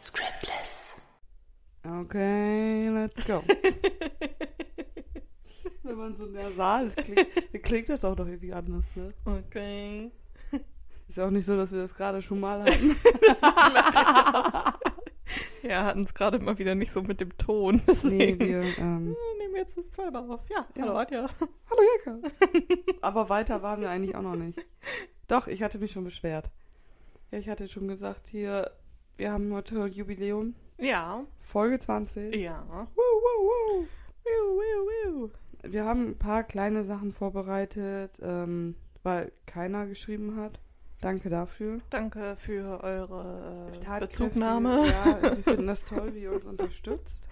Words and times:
Scriptless. 0.00 0.94
Okay, 1.84 2.88
let's 2.90 3.24
go. 3.24 3.42
Wenn 5.82 5.96
man 5.96 6.14
so 6.14 6.26
nasal 6.26 6.90
klingt, 6.90 7.26
dann 7.52 7.62
klingt 7.62 7.88
das 7.88 8.04
auch 8.04 8.14
doch 8.16 8.26
irgendwie 8.26 8.52
anders, 8.52 8.84
ne? 8.94 9.12
Okay. 9.24 10.10
Ist 11.08 11.18
ja 11.18 11.26
auch 11.26 11.30
nicht 11.30 11.44
so, 11.46 11.56
dass 11.56 11.72
wir 11.72 11.80
das 11.80 11.94
gerade 11.94 12.22
schon 12.22 12.40
mal 12.40 12.60
hatten. 12.60 12.96
Ja, 15.62 15.84
hatten 15.84 16.02
es 16.02 16.12
gerade 16.12 16.38
mal 16.40 16.58
wieder 16.58 16.74
nicht 16.74 16.90
so 16.92 17.00
mit 17.02 17.20
dem 17.20 17.34
Ton. 17.38 17.76
nee, 17.76 17.82
Deswegen 17.86 18.38
wir, 18.40 18.62
ähm, 18.78 19.16
nehmen 19.38 19.52
wir 19.54 19.60
jetzt 19.60 19.78
das 19.78 19.90
zweite 19.92 20.18
auf. 20.18 20.40
Ja, 20.50 20.66
Ja. 20.76 20.82
hallo 20.82 20.96
Adja. 20.98 21.30
hallo 21.70 21.82
Jacke. 22.04 22.20
Aber 23.00 23.28
weiter 23.30 23.62
waren 23.62 23.80
wir 23.80 23.88
eigentlich 23.88 24.14
auch 24.16 24.22
noch 24.22 24.34
nicht. 24.34 24.58
Doch, 25.32 25.46
ich 25.46 25.62
hatte 25.62 25.78
mich 25.78 25.92
schon 25.92 26.04
beschwert. 26.04 26.50
Ja, 27.30 27.38
ich 27.38 27.48
hatte 27.48 27.66
schon 27.66 27.88
gesagt, 27.88 28.28
hier, 28.28 28.70
wir 29.16 29.32
haben 29.32 29.50
heute 29.54 29.86
Jubiläum. 29.86 30.54
Ja. 30.76 31.24
Folge 31.40 31.78
20. 31.78 32.36
Ja. 32.36 32.62
Woo, 32.68 33.00
woo, 33.00 33.48
woo. 33.48 33.86
Wiu, 34.24 34.60
wiu, 34.60 35.22
wiu. 35.22 35.30
Wir 35.62 35.86
haben 35.86 36.08
ein 36.08 36.18
paar 36.18 36.44
kleine 36.44 36.84
Sachen 36.84 37.12
vorbereitet, 37.14 38.20
ähm, 38.20 38.74
weil 39.04 39.32
keiner 39.46 39.86
geschrieben 39.86 40.36
hat. 40.36 40.60
Danke 41.00 41.30
dafür. 41.30 41.78
Danke 41.88 42.36
für 42.36 42.84
eure 42.84 43.72
äh, 43.72 44.00
Bezugnahme. 44.00 44.86
Ja, 44.86 45.22
wir 45.22 45.36
finden 45.42 45.66
das 45.66 45.86
toll, 45.86 46.14
wie 46.14 46.24
ihr 46.24 46.32
uns 46.32 46.44
unterstützt. 46.44 47.26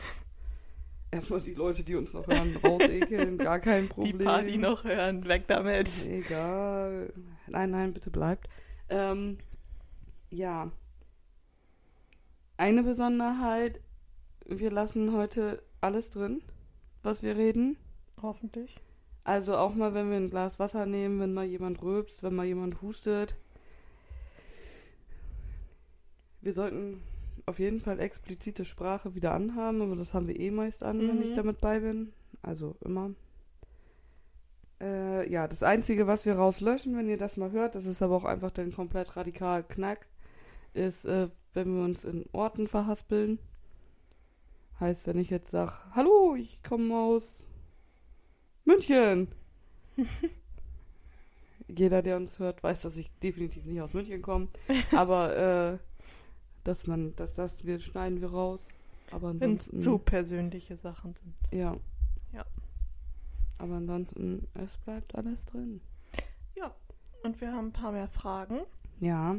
Erstmal 1.12 1.40
die 1.40 1.54
Leute, 1.54 1.82
die 1.82 1.96
uns 1.96 2.14
noch 2.14 2.26
hören, 2.28 2.56
rausekeln, 2.56 3.36
gar 3.36 3.58
kein 3.58 3.88
Problem. 3.90 4.18
Die 4.18 4.24
Party 4.24 4.58
noch 4.58 4.84
hören, 4.84 5.26
weg 5.26 5.48
damit. 5.48 5.88
Egal. 6.06 7.12
Nein, 7.48 7.70
nein, 7.70 7.92
bitte 7.92 8.10
bleibt. 8.10 8.48
Ähm, 8.88 9.38
ja. 10.30 10.70
Eine 12.56 12.84
Besonderheit, 12.84 13.80
wir 14.46 14.70
lassen 14.70 15.12
heute 15.12 15.62
alles 15.80 16.10
drin, 16.10 16.42
was 17.02 17.22
wir 17.22 17.36
reden. 17.36 17.76
Hoffentlich. 18.22 18.76
Also 19.24 19.56
auch 19.56 19.74
mal, 19.74 19.94
wenn 19.94 20.10
wir 20.10 20.16
ein 20.16 20.30
Glas 20.30 20.58
Wasser 20.58 20.86
nehmen, 20.86 21.18
wenn 21.20 21.34
mal 21.34 21.44
jemand 21.44 21.82
rülpst, 21.82 22.22
wenn 22.22 22.34
mal 22.34 22.46
jemand 22.46 22.82
hustet. 22.82 23.34
Wir 26.40 26.54
sollten 26.54 27.02
auf 27.50 27.58
jeden 27.58 27.80
Fall 27.80 28.00
explizite 28.00 28.64
Sprache 28.64 29.14
wieder 29.14 29.32
anhaben, 29.34 29.82
aber 29.82 29.96
das 29.96 30.14
haben 30.14 30.26
wir 30.28 30.38
eh 30.38 30.50
meist 30.50 30.82
an, 30.82 30.98
wenn 31.00 31.16
Mhm. 31.16 31.22
ich 31.22 31.34
damit 31.34 31.60
bei 31.60 31.80
bin. 31.80 32.12
Also 32.42 32.76
immer. 32.84 33.10
Äh, 34.80 35.30
ja, 35.30 35.46
das 35.46 35.62
Einzige, 35.62 36.06
was 36.06 36.24
wir 36.24 36.34
rauslöschen, 36.36 36.96
wenn 36.96 37.08
ihr 37.08 37.18
das 37.18 37.36
mal 37.36 37.50
hört, 37.50 37.74
das 37.74 37.84
ist 37.84 38.00
aber 38.02 38.16
auch 38.16 38.24
einfach 38.24 38.50
dann 38.50 38.72
komplett 38.72 39.14
radikal 39.16 39.62
knack, 39.62 40.06
ist, 40.72 41.04
äh, 41.04 41.28
wenn 41.52 41.74
wir 41.76 41.84
uns 41.84 42.04
in 42.04 42.24
Orten 42.32 42.66
verhaspeln. 42.66 43.38
Heißt, 44.78 45.06
wenn 45.06 45.18
ich 45.18 45.28
jetzt 45.28 45.50
sage, 45.50 45.72
hallo, 45.94 46.34
ich 46.36 46.62
komme 46.62 46.96
aus 46.96 47.44
München. 48.64 49.28
Jeder, 51.68 52.02
der 52.02 52.16
uns 52.16 52.38
hört, 52.38 52.62
weiß, 52.62 52.82
dass 52.82 52.96
ich 52.96 53.10
definitiv 53.22 53.64
nicht 53.66 53.80
aus 53.80 53.92
München 53.94 54.22
komme. 54.22 54.48
Aber 54.92 55.36
äh, 55.74 55.78
dass 56.64 56.86
man, 56.86 57.14
dass 57.16 57.34
das 57.34 57.64
wir 57.64 57.80
schneiden 57.80 58.20
wir 58.20 58.30
raus. 58.30 58.68
Aber 59.10 59.38
Wenn 59.40 59.56
es 59.56 59.70
zu 59.80 59.98
persönliche 59.98 60.76
Sachen 60.76 61.14
sind. 61.14 61.34
Ja. 61.50 61.76
Ja. 62.32 62.44
Aber 63.58 63.74
ansonsten, 63.74 64.46
es 64.54 64.76
bleibt 64.78 65.14
alles 65.14 65.44
drin. 65.46 65.80
Ja. 66.54 66.74
Und 67.22 67.40
wir 67.40 67.52
haben 67.52 67.68
ein 67.68 67.72
paar 67.72 67.92
mehr 67.92 68.08
Fragen. 68.08 68.60
Ja. 69.00 69.36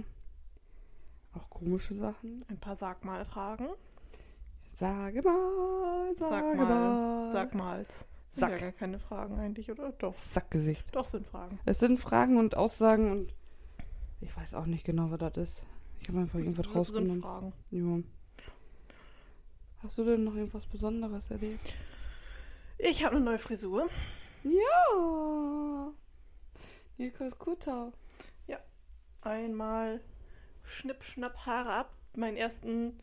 Auch 1.34 1.50
komische 1.50 1.96
Sachen. 1.96 2.44
Ein 2.50 2.58
paar 2.58 2.76
Sag-mal-Fragen. 2.76 3.70
Sage 4.74 5.22
mal, 5.22 6.16
sage 6.18 6.30
Sag 6.30 6.58
mal. 6.58 6.66
mal. 6.66 7.32
Sag 7.32 7.56
mal. 7.56 7.86
Sind 7.88 8.40
Sack. 8.40 8.52
ja 8.52 8.58
gar 8.58 8.72
keine 8.72 9.00
Fragen 9.00 9.38
eigentlich, 9.40 9.70
oder? 9.70 9.92
Doch. 9.92 10.16
Sackgesicht. 10.18 10.84
Doch 10.94 11.06
sind 11.06 11.28
Fragen. 11.28 11.60
Es 11.66 11.80
sind 11.80 12.00
Fragen 12.00 12.38
und 12.38 12.56
Aussagen 12.56 13.12
und 13.12 13.34
ich 14.22 14.36
weiß 14.36 14.54
auch 14.54 14.66
nicht 14.66 14.86
genau, 14.86 15.12
was 15.12 15.20
das 15.20 15.38
ist. 15.38 15.64
Ich 16.02 16.10
habe 16.10 16.20
einfach 16.20 16.40
irgendwas 16.40 16.76
rausgenommen. 16.76 17.22
Fragen. 17.22 17.54
Ja. 17.72 18.00
Hast 19.84 19.98
du 19.98 20.04
denn 20.04 20.24
noch 20.24 20.36
irgendwas 20.36 20.66
Besonderes 20.68 21.32
erlebt? 21.32 21.74
Ich 22.78 23.04
habe 23.04 23.16
eine 23.16 23.26
neue 23.26 23.40
Frisur. 23.40 23.90
Ja. 24.44 25.94
Nikos 26.98 27.38
Kutter. 27.38 27.92
Einmal 29.22 30.02
Schnipp, 30.64 31.04
Schnapp, 31.04 31.46
Haare 31.46 31.74
ab. 31.74 31.94
Meinen 32.16 32.38
ersten. 32.38 33.00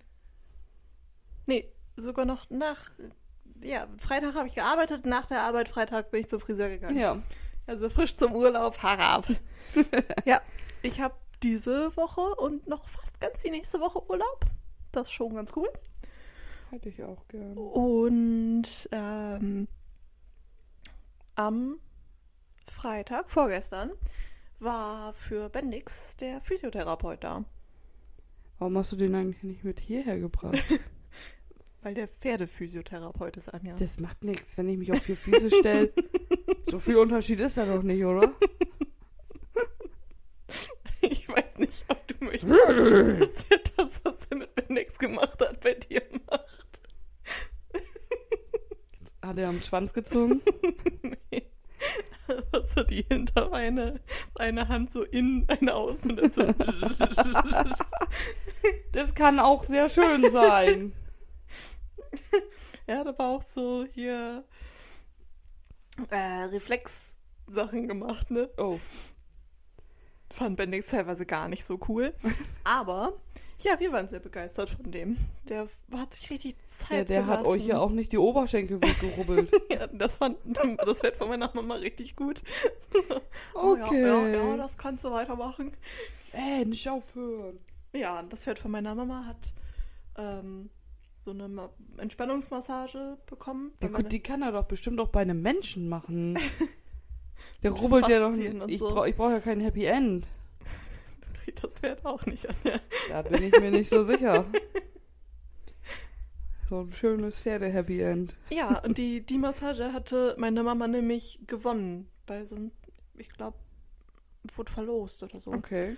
Nee, 1.47 1.73
sogar 1.97 2.25
noch 2.25 2.51
nach. 2.51 2.91
Ja, 3.63 3.87
Freitag 3.99 4.35
habe 4.35 4.49
ich 4.49 4.55
gearbeitet. 4.55 5.07
Nach 5.07 5.27
der 5.27 5.43
Arbeit, 5.43 5.69
Freitag, 5.69 6.11
bin 6.11 6.21
ich 6.21 6.29
zum 6.29 6.41
Friseur 6.41 6.69
gegangen. 6.69 6.99
Ja. 6.99 7.23
Also 7.67 7.89
frisch 7.89 8.17
zum 8.17 8.35
Urlaub, 8.35 8.83
Haare 8.83 9.05
ab. 9.05 9.29
ja, 10.25 10.41
ich 10.83 11.01
habe 11.01 11.15
diese 11.43 11.97
Woche 11.97 12.35
und 12.37 12.67
noch 12.67 12.89
fast 12.89 13.21
ganz 13.21 13.43
die 13.43 13.51
nächste 13.51 13.81
Woche 13.81 14.03
Urlaub. 14.09 14.45
Das 14.93 15.09
ist 15.09 15.13
schon 15.13 15.35
ganz 15.35 15.53
cool. 15.57 15.69
Hätte 16.71 16.89
ich 16.89 17.03
auch 17.03 17.27
gern. 17.29 17.57
Und 17.57 18.89
ähm, 18.93 19.69
am 21.35 21.79
Freitag, 22.67 23.31
vorgestern, 23.31 23.93
war 24.59 25.15
für 25.15 25.49
Bendix 25.49 26.17
der 26.17 26.41
Physiotherapeut 26.41 27.25
da. 27.25 27.45
Warum 28.59 28.77
hast 28.77 28.93
du 28.93 28.97
den 28.97 29.15
eigentlich 29.15 29.43
nicht 29.43 29.65
mit 29.65 29.81
hierher 29.81 30.19
gebracht? 30.19 30.59
Weil 31.83 31.95
der 31.95 32.09
Pferdephysiotherapeut 32.09 33.37
ist, 33.37 33.55
Anja. 33.55 33.77
Das 33.77 34.01
macht 34.01 34.25
nichts, 34.25 34.59
wenn 34.59 34.69
ich 34.69 34.79
mich 34.79 34.93
auf 34.93 35.01
vier 35.01 35.17
Füße 35.17 35.51
stelle. 35.51 35.93
So 36.71 36.79
viel 36.79 36.97
Unterschied 36.97 37.41
ist 37.41 37.57
da 37.57 37.65
doch 37.65 37.83
nicht, 37.83 38.05
oder? 38.05 38.31
Ich 41.11 41.29
weiß 41.29 41.59
nicht, 41.59 41.85
ob 41.89 42.07
du 42.07 42.15
möchtest, 42.25 42.51
dass 42.51 43.47
er 43.49 43.59
das, 43.77 44.05
was 44.05 44.27
er 44.27 44.37
mit 44.39 44.55
Bendix 44.55 44.99
gemacht 44.99 45.41
hat, 45.41 45.61
bei 45.61 45.75
dir 45.75 46.03
macht. 46.31 46.83
Hat 49.23 49.39
er 49.39 49.49
am 49.49 49.61
Schwanz 49.61 49.93
gezogen? 49.93 50.43
nee. 51.31 51.51
Was 52.51 52.77
hat 52.77 52.91
die 52.91 53.07
Hinterbeine, 53.09 54.01
eine 54.39 54.69
Hand 54.69 54.93
so 54.93 55.03
innen, 55.03 55.49
eine 55.49 55.75
außen 55.75 56.11
und 56.11 56.37
dann 56.37 56.55
so. 56.55 56.55
Das 58.93 59.15
kann 59.15 59.41
auch 59.41 59.65
sehr 59.65 59.89
schön 59.89 60.31
sein. 60.31 60.93
Er 62.87 62.99
hat 62.99 63.07
aber 63.07 63.29
auch 63.29 63.41
so 63.41 63.87
hier 63.95 64.45
äh, 66.11 66.17
Reflexsachen 66.17 67.89
gemacht, 67.89 68.31
ne? 68.31 68.51
Oh. 68.59 68.79
Fand 70.39 70.57
Bendix 70.57 70.87
teilweise 70.91 71.27
gar 71.27 71.49
nicht 71.49 71.65
so 71.65 71.79
cool. 71.89 72.15
Aber 72.65 73.13
ja, 73.61 73.79
wir 73.81 73.91
waren 73.91 74.07
sehr 74.07 74.21
begeistert 74.21 74.71
von 74.71 74.91
dem. 74.93 75.17
Der 75.49 75.67
hat 75.93 76.15
sich 76.15 76.31
richtig 76.31 76.57
Zeit 76.65 76.91
Ja, 76.99 77.05
der 77.05 77.27
hat 77.27 77.39
gelassen. 77.43 77.51
euch 77.61 77.67
ja 77.67 77.79
auch 77.81 77.91
nicht 77.91 78.13
die 78.13 78.19
Oberschenkel 78.19 78.81
weggerubbelt. 78.83 79.51
Ja, 79.71 79.87
das 79.89 80.17
fand 80.19 80.37
das 80.87 81.01
fällt 81.01 81.17
von 81.17 81.29
meiner 81.29 81.51
Mama 81.55 81.75
richtig 81.75 82.15
gut. 82.17 82.43
Okay. 83.55 84.03
Ja, 84.03 84.27
ja, 84.29 84.45
ja, 84.51 84.57
das 84.57 84.79
kannst 84.79 85.05
du 85.05 85.11
weitermachen. 85.11 85.73
Ey, 86.33 86.65
nicht 86.65 86.89
aufhören. 86.89 87.59
Ja, 87.93 88.23
das 88.23 88.45
Pferd 88.45 88.59
von 88.61 88.71
meiner 88.71 88.95
Mama 88.95 89.25
hat 89.27 89.53
ähm, 90.17 90.71
so 91.19 91.33
eine 91.33 91.49
Ma 91.49 91.71
Entspannungsmassage 91.97 93.17
bekommen. 93.27 93.73
Ja, 93.83 93.89
gut, 93.89 93.97
meine- 93.99 94.09
die 94.09 94.21
kann 94.21 94.43
er 94.43 94.53
doch 94.53 94.65
bestimmt 94.67 95.01
auch 95.01 95.09
bei 95.09 95.21
einem 95.21 95.43
Menschen 95.43 95.89
machen. 95.89 96.39
Der 97.63 97.73
rubbelt 97.73 98.09
ja 98.09 98.21
doch 98.21 98.35
nicht. 98.35 98.55
Ich 98.69 98.79
so. 98.79 98.89
brauche 98.91 99.13
brauch 99.13 99.31
ja 99.31 99.41
kein 99.41 99.61
Happy 99.61 99.85
End. 99.85 100.27
dreht 101.45 101.63
das 101.63 101.75
Pferd 101.75 102.05
auch 102.05 102.25
nicht 102.27 102.49
an. 102.49 102.57
Der. 102.65 102.81
Da 103.09 103.23
bin 103.23 103.43
ich 103.43 103.61
mir 103.61 103.71
nicht 103.71 103.91
so 103.91 104.05
sicher. 104.05 104.45
So 106.69 106.81
ein 106.81 106.93
schönes 106.93 107.39
Pferde-Happy 107.39 108.03
End. 108.03 108.37
Ja, 108.51 108.81
und 108.81 108.99
die, 108.99 109.23
die 109.23 109.39
Massage 109.39 109.93
hatte 109.95 110.35
meine 110.39 110.63
Mama 110.63 110.87
nämlich 110.87 111.41
gewonnen. 111.47 112.11
Bei 112.27 112.45
so 112.45 112.57
einem, 112.57 112.73
ich 113.17 113.31
glaube, 113.31 113.57
wurde 114.55 114.71
verlost 114.71 115.23
oder 115.23 115.41
so. 115.41 115.51
Okay. 115.53 115.97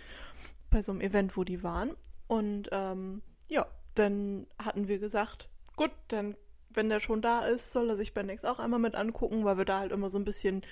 Bei 0.70 0.80
so 0.80 0.92
einem 0.92 1.00
Event, 1.00 1.36
wo 1.36 1.42
die 1.42 1.64
waren. 1.64 1.96
Und 2.28 2.68
ähm, 2.70 3.22
ja, 3.48 3.66
dann 3.96 4.46
hatten 4.62 4.86
wir 4.86 5.00
gesagt, 5.00 5.48
gut, 5.74 5.90
dann, 6.06 6.36
wenn 6.68 6.88
der 6.88 7.00
schon 7.00 7.20
da 7.20 7.40
ist, 7.40 7.72
soll 7.72 7.90
er 7.90 7.96
sich 7.96 8.14
bei 8.14 8.22
Next 8.22 8.46
auch 8.46 8.60
einmal 8.60 8.78
mit 8.78 8.94
angucken, 8.94 9.44
weil 9.44 9.58
wir 9.58 9.64
da 9.64 9.80
halt 9.80 9.90
immer 9.90 10.08
so 10.08 10.18
ein 10.18 10.24
bisschen 10.24 10.62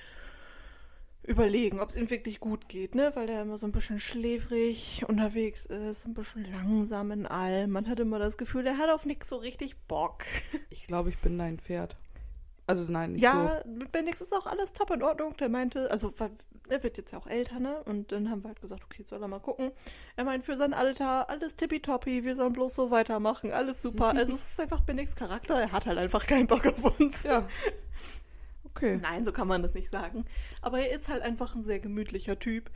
überlegen, 1.29 1.81
ob 1.81 1.91
es 1.91 1.97
ihm 1.97 2.11
wirklich 2.11 2.41
gut 2.41 2.69
geht, 2.69 2.95
ne? 2.95 3.13
Weil 3.15 3.27
der 3.27 3.43
immer 3.43 3.59
so 3.59 3.67
ein 3.67 3.73
bisschen 3.73 4.01
schläfrig 4.01 5.05
unterwegs 5.07 5.67
ist, 5.67 6.07
ein 6.07 6.15
bisschen 6.15 6.51
langsam 6.51 7.11
in 7.11 7.27
allem. 7.27 7.71
Man 7.71 7.89
hat 7.89 8.01
immer 8.01 8.19
das 8.19 8.37
Gefühl, 8.37 8.65
der 8.65 8.79
hat 8.79 8.91
auf 8.91 9.05
nichts 9.05 9.29
so 9.29 9.37
richtig 9.37 9.77
Bock. 9.87 10.25
Ich 10.71 10.87
glaube, 10.87 11.11
ich 11.11 11.19
bin 11.19 11.39
dein 11.39 11.59
Pferd. 11.59 11.97
Also 12.67 12.85
nein, 12.87 13.13
nicht 13.13 13.23
Ja, 13.23 13.63
mit 13.67 13.93
Bendix 13.93 14.21
ist 14.21 14.35
auch 14.35 14.47
alles 14.47 14.73
top 14.75 14.91
in 14.91 15.03
Ordnung. 15.03 15.35
Der 15.39 15.49
meinte, 15.49 15.91
also 15.91 16.13
er 16.69 16.83
wird 16.83 16.99
jetzt 16.99 17.13
ja 17.13 17.19
auch 17.19 17.27
älter, 17.27 17.61
ne? 17.61 17.83
Und 17.85 18.13
dann 18.13 18.31
haben 18.31 18.45
wir 18.45 18.49
halt 18.49 18.61
gesagt, 18.61 18.85
okay, 18.85 19.03
soll 19.03 19.23
er 19.23 19.29
mal 19.29 19.41
gucken. 19.41 19.73
Er 20.17 20.25
meint, 20.25 20.45
für 20.45 20.57
sein 20.57 20.75
Alter, 20.75 21.31
alles 21.31 21.57
tippitoppi, 21.57 22.25
wir 22.25 22.37
sollen 22.37 22.53
bloß 22.53 22.75
so 22.75 22.91
weitermachen, 22.91 23.53
alles 23.53 23.81
super. 23.81 24.09
also 24.17 24.35
es 24.35 24.51
ist 24.51 24.61
einfach 24.61 24.81
Bendix 24.81 25.15
Charakter, 25.15 25.59
er 25.59 25.73
hat 25.73 25.87
halt 25.87 25.99
einfach 25.99 26.27
keinen 26.27 26.47
Bock 26.47 26.67
auf 26.67 27.01
uns. 27.01 27.23
so. 27.23 27.31
Ja. 27.31 27.49
Okay. 28.79 28.99
Nein, 29.03 29.25
so 29.25 29.33
kann 29.33 29.49
man 29.49 29.63
das 29.63 29.75
nicht 29.75 29.91
sagen. 29.91 30.25
Aber 30.63 30.79
er 30.79 30.95
ist 30.95 31.09
halt 31.09 31.23
einfach 31.23 31.55
ein 31.55 31.65
sehr 31.65 31.81
gemütlicher 31.81 32.39
Typ. 32.39 32.71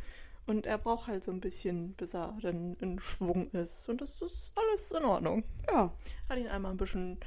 Und 0.46 0.66
er 0.66 0.78
braucht 0.78 1.06
halt 1.06 1.22
so 1.22 1.31
ein 1.31 1.40
bisschen, 1.40 1.93
bis 1.93 2.14
er 2.14 2.37
dann 2.43 2.75
in 2.81 2.99
Schwung 2.99 3.49
ist. 3.52 3.88
Und 3.88 4.00
das 4.00 4.20
ist 4.20 4.52
alles 4.56 4.90
in 4.90 5.04
Ordnung. 5.04 5.44
Ja. 5.69 5.93
Hat 6.28 6.38
ihn 6.38 6.49
einmal 6.49 6.72
ein 6.72 6.76
bisschen 6.76 7.19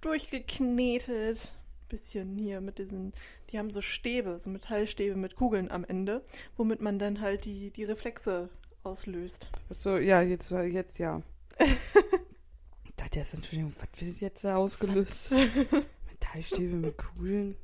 durchgeknetet. 0.00 1.52
Bisschen 1.88 2.36
hier 2.36 2.60
mit 2.60 2.78
diesen, 2.78 3.14
die 3.50 3.58
haben 3.58 3.70
so 3.70 3.80
Stäbe, 3.80 4.38
so 4.38 4.50
Metallstäbe 4.50 5.16
mit 5.16 5.36
Kugeln 5.36 5.70
am 5.70 5.84
Ende, 5.84 6.22
womit 6.56 6.82
man 6.82 6.98
dann 6.98 7.20
halt 7.20 7.46
die, 7.46 7.70
die 7.70 7.84
Reflexe 7.84 8.50
auslöst. 8.82 9.48
So, 9.70 9.96
ja, 9.96 10.20
jetzt, 10.20 10.50
jetzt 10.50 10.98
ja. 10.98 11.22
ich 11.58 12.94
dachte 12.96 13.20
jetzt, 13.20 13.32
Entschuldigung, 13.32 13.72
was 13.78 14.04
wird 14.04 14.20
jetzt 14.20 14.44
da 14.44 14.56
ausgelöst? 14.56 15.34
Metallstäbe 16.10 16.76
mit 16.76 16.98
Kugeln. 16.98 17.56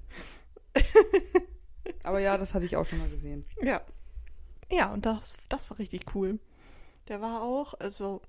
Aber 2.05 2.21
ja, 2.21 2.38
das 2.38 2.55
hatte 2.55 2.65
ich 2.65 2.76
auch 2.76 2.87
schon 2.87 2.99
mal 2.99 3.11
gesehen. 3.11 3.44
Ja. 3.62 3.82
Ja, 4.71 4.93
und 4.93 5.06
das, 5.06 5.37
das 5.49 5.71
war 5.71 5.79
richtig 5.79 6.15
cool. 6.15 6.38
Der 7.09 7.21
war 7.21 7.43
auch, 7.43 7.75
also 7.75 8.23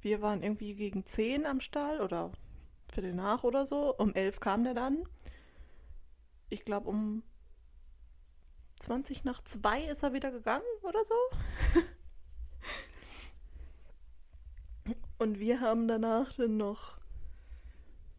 wir 0.00 0.22
waren 0.22 0.42
irgendwie 0.42 0.74
gegen 0.74 1.04
10 1.04 1.46
am 1.46 1.60
Stall 1.60 2.00
oder 2.00 2.32
Viertel 2.90 3.14
nach 3.14 3.44
oder 3.44 3.66
so. 3.66 3.94
Um 3.96 4.14
11 4.14 4.40
kam 4.40 4.64
der 4.64 4.74
dann. 4.74 5.04
Ich 6.48 6.64
glaube, 6.64 6.88
um 6.88 7.22
20 8.80 9.24
nach 9.24 9.42
2 9.42 9.84
ist 9.84 10.02
er 10.02 10.12
wieder 10.12 10.30
gegangen 10.30 10.64
oder 10.82 11.04
so. 11.04 11.14
Und 15.18 15.38
wir 15.38 15.60
haben 15.60 15.86
danach 15.86 16.32
dann 16.34 16.56
noch 16.56 16.98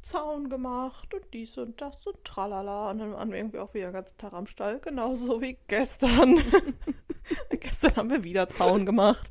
Zaun 0.03 0.49
gemacht 0.49 1.13
und 1.13 1.23
dies 1.33 1.57
und 1.57 1.81
das 1.81 2.05
und 2.05 2.23
tralala. 2.23 2.91
Und 2.91 2.99
dann 2.99 3.13
waren 3.13 3.31
wir 3.31 3.37
irgendwie 3.37 3.59
auch 3.59 3.73
wieder 3.73 3.87
den 3.87 3.93
ganzen 3.93 4.17
Tag 4.17 4.33
am 4.33 4.47
Stall, 4.47 4.79
genauso 4.79 5.41
wie 5.41 5.57
gestern. 5.67 6.41
gestern 7.49 7.95
haben 7.95 8.09
wir 8.09 8.23
wieder 8.23 8.49
Zaun 8.49 8.85
gemacht, 8.85 9.29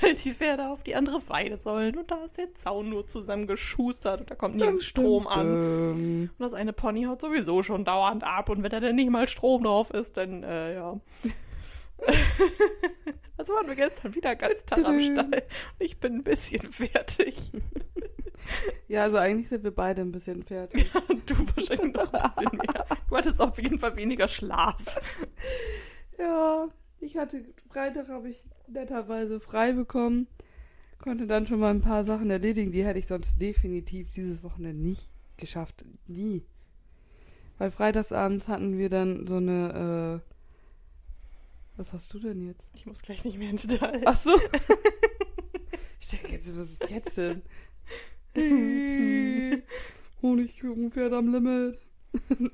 weil 0.00 0.14
die 0.14 0.32
Pferde 0.32 0.68
auf 0.68 0.82
die 0.84 0.94
andere 0.94 1.20
Weide 1.28 1.60
sollen. 1.60 1.98
Und 1.98 2.10
da 2.10 2.24
ist 2.24 2.38
der 2.38 2.54
Zaun 2.54 2.90
nur 2.90 3.06
zusammengeschustert 3.06 4.20
und 4.20 4.30
da 4.30 4.36
kommt 4.36 4.56
nirgends 4.56 4.84
Strom 4.84 5.26
an. 5.26 5.48
Und 5.48 6.30
das 6.38 6.54
eine 6.54 6.72
Pony 6.72 7.04
haut 7.04 7.20
sowieso 7.20 7.62
schon 7.62 7.84
dauernd 7.84 8.22
ab. 8.22 8.48
Und 8.48 8.62
wenn 8.62 8.70
da 8.70 8.80
dann 8.80 8.96
nicht 8.96 9.10
mal 9.10 9.26
Strom 9.28 9.64
drauf 9.64 9.90
ist, 9.90 10.16
dann, 10.16 10.44
äh, 10.44 10.74
ja. 10.74 11.00
also 13.36 13.54
waren 13.54 13.68
wir 13.68 13.74
gestern 13.74 14.14
wieder 14.14 14.36
ganz 14.36 14.64
Tag 14.64 14.78
am. 14.84 15.00
Stall. 15.00 15.42
Ich 15.78 15.98
bin 15.98 16.16
ein 16.16 16.24
bisschen 16.24 16.70
fertig. 16.72 17.52
ja, 18.88 19.04
also 19.04 19.18
eigentlich 19.18 19.48
sind 19.48 19.64
wir 19.64 19.70
beide 19.70 20.02
ein 20.02 20.12
bisschen 20.12 20.42
fertig. 20.42 20.90
Und 21.08 21.28
du 21.28 21.34
wahrscheinlich 21.56 21.94
noch 21.94 22.12
ein 22.12 22.30
bisschen 22.34 22.58
mehr. 22.58 22.86
Du 23.08 23.16
hattest 23.16 23.40
auf 23.40 23.58
jeden 23.60 23.78
Fall 23.78 23.96
weniger 23.96 24.28
Schlaf. 24.28 25.00
Ja, 26.18 26.68
ich 27.00 27.16
hatte, 27.16 27.44
Freitag 27.68 28.08
habe 28.08 28.28
ich 28.30 28.44
netterweise 28.66 29.40
frei 29.40 29.72
bekommen. 29.72 30.26
Konnte 30.98 31.26
dann 31.26 31.46
schon 31.46 31.60
mal 31.60 31.70
ein 31.70 31.82
paar 31.82 32.02
Sachen 32.04 32.30
erledigen, 32.30 32.72
die 32.72 32.84
hätte 32.84 32.98
ich 32.98 33.06
sonst 33.06 33.38
definitiv 33.38 34.10
dieses 34.12 34.42
Wochenende 34.42 34.82
nicht 34.82 35.10
geschafft. 35.36 35.84
Nie. 36.06 36.46
Weil 37.58 37.70
freitagsabends 37.70 38.48
hatten 38.48 38.78
wir 38.78 38.88
dann 38.88 39.26
so 39.26 39.36
eine, 39.36 40.22
äh, 40.24 40.33
was 41.76 41.92
hast 41.92 42.12
du 42.14 42.18
denn 42.18 42.42
jetzt? 42.46 42.68
Ich 42.74 42.86
muss 42.86 43.02
gleich 43.02 43.24
nicht 43.24 43.38
mehr 43.38 43.50
ins 43.50 43.64
Stall. 43.64 44.02
Ach 44.04 44.16
so. 44.16 44.32
ich 46.00 46.08
denke 46.08 46.32
jetzt, 46.32 46.56
was 46.56 46.70
ist 46.70 46.90
jetzt 46.90 47.18
denn? 47.18 47.42
Honigkuchenpferd 50.22 51.12
am 51.12 51.32
Limit. 51.32 51.78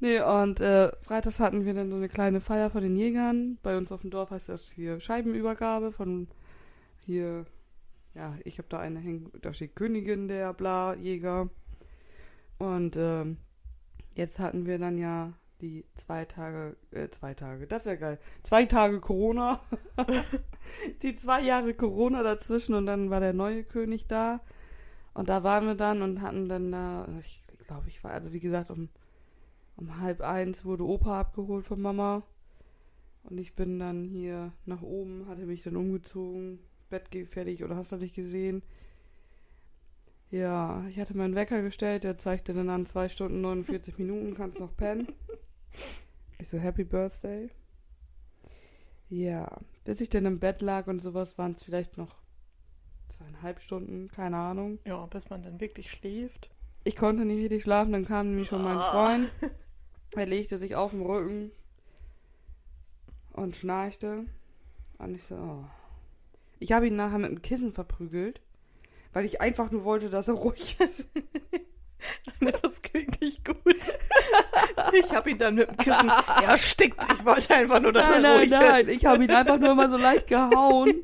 nee, 0.00 0.20
und 0.20 0.60
äh, 0.60 0.92
freitags 1.00 1.40
hatten 1.40 1.64
wir 1.64 1.74
dann 1.74 1.90
so 1.90 1.96
eine 1.96 2.08
kleine 2.08 2.40
Feier 2.40 2.70
von 2.70 2.82
den 2.82 2.96
Jägern. 2.96 3.58
Bei 3.62 3.76
uns 3.76 3.90
auf 3.92 4.02
dem 4.02 4.10
Dorf 4.10 4.30
heißt 4.30 4.48
das 4.48 4.70
hier 4.70 5.00
Scheibenübergabe 5.00 5.92
von 5.92 6.28
hier, 7.04 7.46
ja, 8.14 8.36
ich 8.44 8.58
habe 8.58 8.68
da 8.68 8.78
eine 8.78 9.00
hängen, 9.00 9.30
da 9.42 9.52
steht 9.52 9.76
Königin 9.76 10.28
der 10.28 10.52
Bla 10.52 10.94
Jäger. 10.94 11.48
Und 12.58 12.96
ähm, 12.96 13.38
jetzt 14.14 14.38
hatten 14.38 14.66
wir 14.66 14.78
dann 14.78 14.98
ja 14.98 15.32
die 15.64 15.84
zwei 15.94 16.26
Tage, 16.26 16.76
äh, 16.90 17.08
zwei 17.08 17.32
Tage, 17.32 17.66
das 17.66 17.86
wäre 17.86 17.96
geil. 17.96 18.18
Zwei 18.42 18.66
Tage 18.66 19.00
Corona. 19.00 19.60
die 21.02 21.16
zwei 21.16 21.40
Jahre 21.40 21.72
Corona 21.72 22.22
dazwischen 22.22 22.74
und 22.74 22.84
dann 22.84 23.08
war 23.08 23.20
der 23.20 23.32
neue 23.32 23.64
König 23.64 24.06
da. 24.06 24.40
Und 25.14 25.30
da 25.30 25.42
waren 25.42 25.66
wir 25.66 25.74
dann 25.74 26.02
und 26.02 26.20
hatten 26.20 26.48
dann 26.48 26.70
da, 26.70 27.08
ich 27.18 27.42
glaube, 27.66 27.88
ich 27.88 28.04
war, 28.04 28.10
also 28.10 28.32
wie 28.32 28.40
gesagt, 28.40 28.70
um, 28.70 28.90
um 29.76 30.00
halb 30.00 30.20
eins 30.20 30.66
wurde 30.66 30.84
Opa 30.84 31.20
abgeholt 31.20 31.66
von 31.66 31.80
Mama. 31.80 32.22
Und 33.22 33.38
ich 33.38 33.54
bin 33.54 33.78
dann 33.78 34.04
hier 34.04 34.52
nach 34.66 34.82
oben, 34.82 35.26
hatte 35.28 35.46
mich 35.46 35.62
dann 35.62 35.76
umgezogen, 35.76 36.58
Bett 36.90 37.08
fertig 37.30 37.64
oder 37.64 37.76
hast 37.76 37.92
du 37.92 37.96
nicht 37.96 38.14
gesehen? 38.14 38.62
Ja, 40.30 40.84
ich 40.90 40.98
hatte 40.98 41.16
meinen 41.16 41.36
Wecker 41.36 41.62
gestellt, 41.62 42.04
der 42.04 42.18
zeigte 42.18 42.52
dann 42.52 42.68
an 42.68 42.84
2 42.84 43.08
Stunden 43.08 43.40
49 43.40 43.98
Minuten, 43.98 44.34
kannst 44.34 44.60
noch 44.60 44.76
pennen. 44.76 45.08
Ich 46.38 46.48
so, 46.48 46.58
Happy 46.58 46.84
Birthday. 46.84 47.50
Ja, 49.08 49.60
bis 49.84 50.00
ich 50.00 50.10
dann 50.10 50.26
im 50.26 50.40
Bett 50.40 50.60
lag 50.60 50.86
und 50.86 50.98
sowas, 50.98 51.38
waren 51.38 51.52
es 51.52 51.62
vielleicht 51.62 51.98
noch 51.98 52.16
zweieinhalb 53.08 53.60
Stunden, 53.60 54.08
keine 54.10 54.36
Ahnung. 54.36 54.78
Ja, 54.84 55.06
bis 55.06 55.30
man 55.30 55.42
dann 55.42 55.60
wirklich 55.60 55.90
schläft. 55.90 56.50
Ich 56.84 56.96
konnte 56.96 57.24
nicht 57.24 57.42
richtig 57.42 57.62
schlafen, 57.62 57.92
dann 57.92 58.04
kam 58.04 58.30
nämlich 58.30 58.48
schon 58.48 58.62
mein 58.62 58.78
Freund. 58.78 59.30
Er 60.16 60.26
legte 60.26 60.58
sich 60.58 60.76
auf 60.76 60.92
den 60.92 61.02
Rücken 61.02 61.50
und 63.32 63.56
schnarchte. 63.56 64.26
Und 64.98 65.14
ich 65.16 65.24
so, 65.24 65.34
oh. 65.34 65.64
Ich 66.60 66.70
habe 66.70 66.86
ihn 66.86 66.94
nachher 66.94 67.18
mit 67.18 67.30
dem 67.30 67.42
Kissen 67.42 67.72
verprügelt, 67.72 68.40
weil 69.12 69.24
ich 69.24 69.40
einfach 69.40 69.72
nur 69.72 69.82
wollte, 69.82 70.10
dass 70.10 70.28
er 70.28 70.34
ruhig 70.34 70.78
ist. 70.78 71.08
Das 72.62 72.82
klingt 72.82 73.20
nicht 73.20 73.44
gut. 73.44 73.58
Ich 74.92 75.12
habe 75.14 75.30
ihn 75.30 75.38
dann 75.38 75.54
mit 75.54 75.68
dem 75.68 75.76
Kissen 75.78 76.08
erstickt. 76.42 77.04
Ich 77.12 77.24
wollte 77.24 77.54
einfach 77.54 77.80
nur, 77.80 77.92
dass 77.92 78.08
nein, 78.10 78.14
er 78.16 78.20
nein, 78.30 78.38
ruhig 78.38 78.50
nein. 78.50 78.86
ist. 78.86 78.96
Ich 78.96 79.06
habe 79.06 79.24
ihn 79.24 79.30
einfach 79.30 79.58
nur 79.58 79.74
mal 79.74 79.88
so 79.90 79.96
leicht 79.96 80.26
gehauen. 80.26 81.02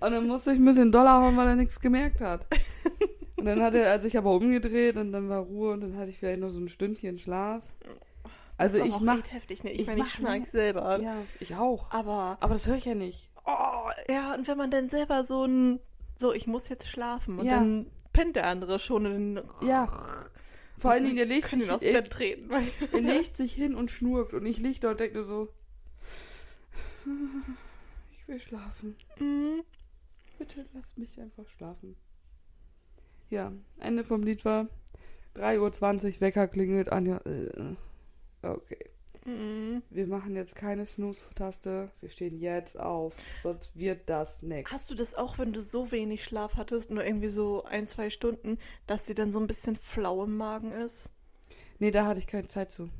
Und 0.00 0.10
dann 0.12 0.26
musste 0.26 0.52
ich 0.52 0.58
ein 0.58 0.64
bisschen 0.64 0.92
doller 0.92 1.20
hauen, 1.20 1.36
weil 1.36 1.48
er 1.48 1.56
nichts 1.56 1.80
gemerkt 1.80 2.20
hat. 2.20 2.46
Und 3.36 3.46
dann 3.46 3.62
hat 3.62 3.74
er, 3.74 3.90
also 3.90 4.06
ich 4.06 4.16
aber 4.18 4.32
umgedreht 4.32 4.96
und 4.96 5.12
dann 5.12 5.28
war 5.28 5.40
Ruhe 5.40 5.72
und 5.72 5.80
dann 5.80 5.96
hatte 5.96 6.10
ich 6.10 6.18
vielleicht 6.18 6.40
noch 6.40 6.50
so 6.50 6.58
ein 6.60 6.68
Stündchen 6.68 7.18
Schlaf. 7.18 7.62
Also 8.58 8.78
Das 8.78 8.86
ist 8.88 8.94
ich 8.94 9.00
mach, 9.00 9.18
echt 9.18 9.32
heftig, 9.32 9.64
ne? 9.64 9.70
Ich, 9.72 9.80
ich 9.80 9.86
meine, 9.86 10.02
ich 10.02 10.12
schnarch 10.12 10.46
selber. 10.46 11.00
ja, 11.00 11.16
ich 11.40 11.56
auch. 11.56 11.90
Aber, 11.90 12.36
Aber 12.40 12.54
das 12.54 12.66
höre 12.66 12.76
ich 12.76 12.84
ja 12.84 12.94
nicht. 12.94 13.30
oh, 13.46 13.90
ja, 14.08 14.34
und 14.34 14.46
wenn 14.46 14.58
man 14.58 14.70
dann 14.70 14.88
selber 14.88 15.24
so 15.24 15.44
ein, 15.44 15.80
so, 16.16 16.32
ich 16.32 16.46
muss 16.46 16.68
jetzt 16.68 16.86
schlafen 16.88 17.38
und 17.38 17.46
Ja. 17.46 17.56
dann 17.56 17.86
pennt 18.12 18.36
der 18.36 18.46
andere 18.46 18.78
schon 18.78 19.06
und 19.06 19.34
dann 19.34 19.44
Ja. 19.66 20.28
Vor 20.78 20.90
allen 20.90 21.04
Dingen, 21.04 21.16
der 21.16 21.26
legt, 21.26 21.50
sich, 21.50 21.62
ihn 21.62 21.70
aus 21.70 21.80
Bett 21.80 22.10
treten. 22.10 22.50
er 22.50 23.00
legt 23.00 23.36
sich 23.36 23.52
hin 23.52 23.74
und 23.76 23.90
schnurkt 23.90 24.34
und 24.34 24.44
ich 24.46 24.58
lieg 24.58 24.80
da 24.80 24.90
und 24.90 25.00
denke 25.00 25.18
nur 25.18 25.26
so, 25.26 25.48
ich 28.10 28.28
will 28.28 28.40
schlafen. 28.40 28.96
Mhm. 29.18 29.62
Bitte 30.38 30.66
lass 30.72 30.96
mich 30.96 31.20
einfach 31.20 31.48
schlafen. 31.50 31.96
Ja, 33.30 33.52
Ende 33.78 34.02
vom 34.02 34.22
Lied 34.22 34.44
war 34.44 34.68
3.20 35.36 36.14
Uhr, 36.16 36.20
Wecker 36.20 36.48
klingelt, 36.48 36.90
Anja, 36.90 37.18
äh, 37.18 37.76
okay. 38.42 38.91
Mhm. 39.24 39.82
Wir 39.90 40.06
machen 40.06 40.34
jetzt 40.34 40.56
keine 40.56 40.84
Snooze-Taste, 40.84 41.90
wir 42.00 42.08
stehen 42.10 42.40
jetzt 42.40 42.78
auf, 42.78 43.14
sonst 43.42 43.76
wird 43.76 44.08
das 44.08 44.42
nix. 44.42 44.70
Hast 44.72 44.90
du 44.90 44.94
das 44.94 45.14
auch, 45.14 45.38
wenn 45.38 45.52
du 45.52 45.62
so 45.62 45.92
wenig 45.92 46.24
Schlaf 46.24 46.56
hattest, 46.56 46.90
nur 46.90 47.04
irgendwie 47.04 47.28
so 47.28 47.64
ein, 47.64 47.86
zwei 47.86 48.10
Stunden, 48.10 48.58
dass 48.86 49.06
dir 49.06 49.14
dann 49.14 49.30
so 49.30 49.38
ein 49.38 49.46
bisschen 49.46 49.76
flau 49.76 50.24
im 50.24 50.36
Magen 50.36 50.72
ist? 50.72 51.10
Nee, 51.78 51.90
da 51.90 52.06
hatte 52.06 52.18
ich 52.18 52.26
keine 52.26 52.48
Zeit 52.48 52.72
zu. 52.72 52.90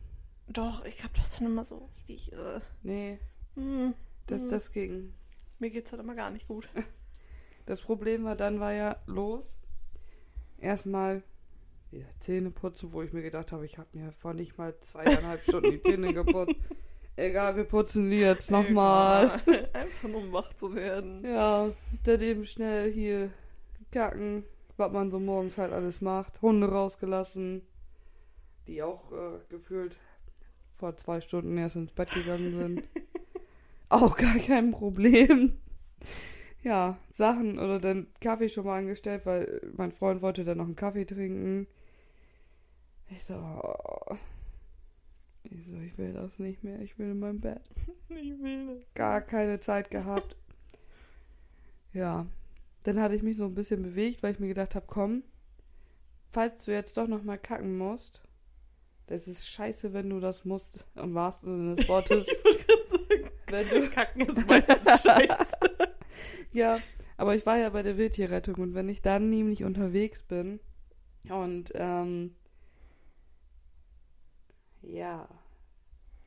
Doch, 0.49 0.85
ich 0.85 1.03
hab 1.03 1.15
das 1.15 1.39
dann 1.39 1.47
immer 1.47 1.65
so 1.65 1.89
richtig. 1.97 2.33
Äh, 2.33 2.61
Nee, 2.83 3.19
hm, 3.55 3.95
das, 4.27 4.41
hm. 4.41 4.49
das 4.49 4.73
ging. 4.73 5.13
Mir 5.59 5.71
geht's 5.71 5.93
halt 5.93 6.03
immer 6.03 6.15
gar 6.15 6.31
nicht 6.31 6.47
gut. 6.49 6.69
Das 7.65 7.81
Problem 7.81 8.25
war, 8.25 8.35
dann 8.35 8.59
war 8.59 8.73
ja 8.73 8.97
los. 9.07 9.55
Erstmal 10.59 11.23
wieder 11.93 12.09
Zähne 12.19 12.51
putzen, 12.51 12.93
wo 12.93 13.03
ich 13.03 13.13
mir 13.13 13.23
gedacht 13.23 13.53
habe, 13.53 13.65
ich 13.65 13.79
habe 13.79 13.89
mir 13.93 14.13
vor 14.13 14.35
nicht 14.35 14.59
mal 14.59 14.75
zweieinhalb 14.81 15.43
Stunden 15.43 15.71
die 15.71 15.81
Zähne 15.81 16.13
geputzt. 16.13 16.57
Egal, 17.17 17.57
wir 17.57 17.65
putzen 17.65 18.09
die 18.09 18.21
jetzt 18.21 18.51
nochmal. 18.51 19.41
Einfach 19.75 20.09
nur 20.09 20.23
um 20.23 20.33
wach 20.33 20.53
zu 20.55 20.75
werden. 20.75 21.23
Ja, 21.25 21.69
dann 22.05 22.21
eben 22.23 22.47
schnell 22.47 22.91
hier 22.91 23.31
kacken, 23.91 24.45
was 24.79 24.91
man 24.93 25.11
so 25.11 25.21
morgens 25.21 25.59
halt 25.59 25.73
alles 25.73 26.01
macht. 26.01 26.41
Hunde 26.41 26.69
rausgelassen. 26.69 27.63
die 28.67 28.83
auch 28.83 29.13
äh, 29.13 29.39
gefühlt 29.51 29.97
vor 30.79 30.97
zwei 30.97 31.21
Stunden 31.21 31.57
erst 31.59 31.77
ins 31.77 31.93
Bett 31.93 32.11
gegangen 32.11 32.55
sind. 32.55 32.83
auch 33.91 34.17
gar 34.17 34.37
kein 34.39 34.73
Problem. 34.73 35.59
Ja, 36.63 36.99
Sachen 37.11 37.59
oder 37.59 37.79
dann 37.79 38.07
Kaffee 38.21 38.49
schon 38.49 38.65
mal 38.65 38.79
angestellt, 38.79 39.27
weil 39.27 39.61
mein 39.77 39.93
Freund 39.93 40.23
wollte 40.23 40.45
dann 40.45 40.59
noch 40.59 40.65
einen 40.65 40.77
Kaffee 40.77 41.05
trinken. 41.05 41.67
Ich 43.15 43.25
so, 43.25 43.35
oh. 43.35 44.17
ich 45.45 45.67
so, 45.67 45.77
ich 45.77 45.99
will 45.99 46.15
das 46.15 46.39
nicht 46.39 46.65
mehr, 46.65 46.81
ich 46.81 46.99
will 46.99 47.11
in 47.11 47.19
mein 47.19 47.41
Bett. 47.41 47.63
Ich 48.09 48.43
will 48.43 48.79
das. 48.79 48.95
Gar 48.95 49.23
keine 49.23 49.59
Zeit 49.61 49.91
gehabt. 49.91 50.37
Ja, 51.95 52.27
dann 52.83 53.01
hatte 53.01 53.15
ich 53.15 53.23
mich 53.23 53.39
so 53.39 53.47
ein 53.47 53.55
bisschen 53.55 53.83
bewegt, 53.83 54.23
weil 54.23 54.33
ich 54.33 54.39
mir 54.39 54.49
gedacht 54.49 54.75
habe, 54.75 54.87
komm, 54.87 55.23
falls 56.31 56.65
du 56.65 56.73
jetzt 56.73 56.97
doch 56.99 57.07
noch 57.07 57.23
mal 57.23 57.39
kacken 57.39 57.79
musst, 57.79 58.23
das 59.07 59.29
ist 59.29 59.47
scheiße, 59.47 59.93
wenn 59.93 60.11
du 60.11 60.21
das 60.21 60.45
musst, 60.45 60.87
im 60.95 61.15
wahrsten 61.15 61.49
Sinne 61.49 61.77
des 61.77 61.89
Wortes. 61.89 62.27
Ich 62.45 62.45
wollte 62.45 62.65
gerade 62.67 62.89
sagen, 62.89 63.31
wenn 63.49 63.83
du, 63.83 63.91
Kacken 63.95 64.21
ist 64.23 64.47
meistens 64.47 65.03
scheiße. 65.03 65.57
ja, 66.53 66.79
aber 67.17 67.35
ich 67.35 67.47
war 67.47 67.59
ja 67.59 67.71
bei 67.71 67.83
der 67.83 67.97
Wildtierrettung 67.97 68.57
und 68.57 68.75
wenn 68.75 68.89
ich 68.89 69.03
dann 69.03 69.31
nämlich 69.31 69.65
unterwegs 69.65 70.23
bin 70.23 70.61
und 71.29 71.73
ähm, 71.75 72.35
ja, 74.83 75.29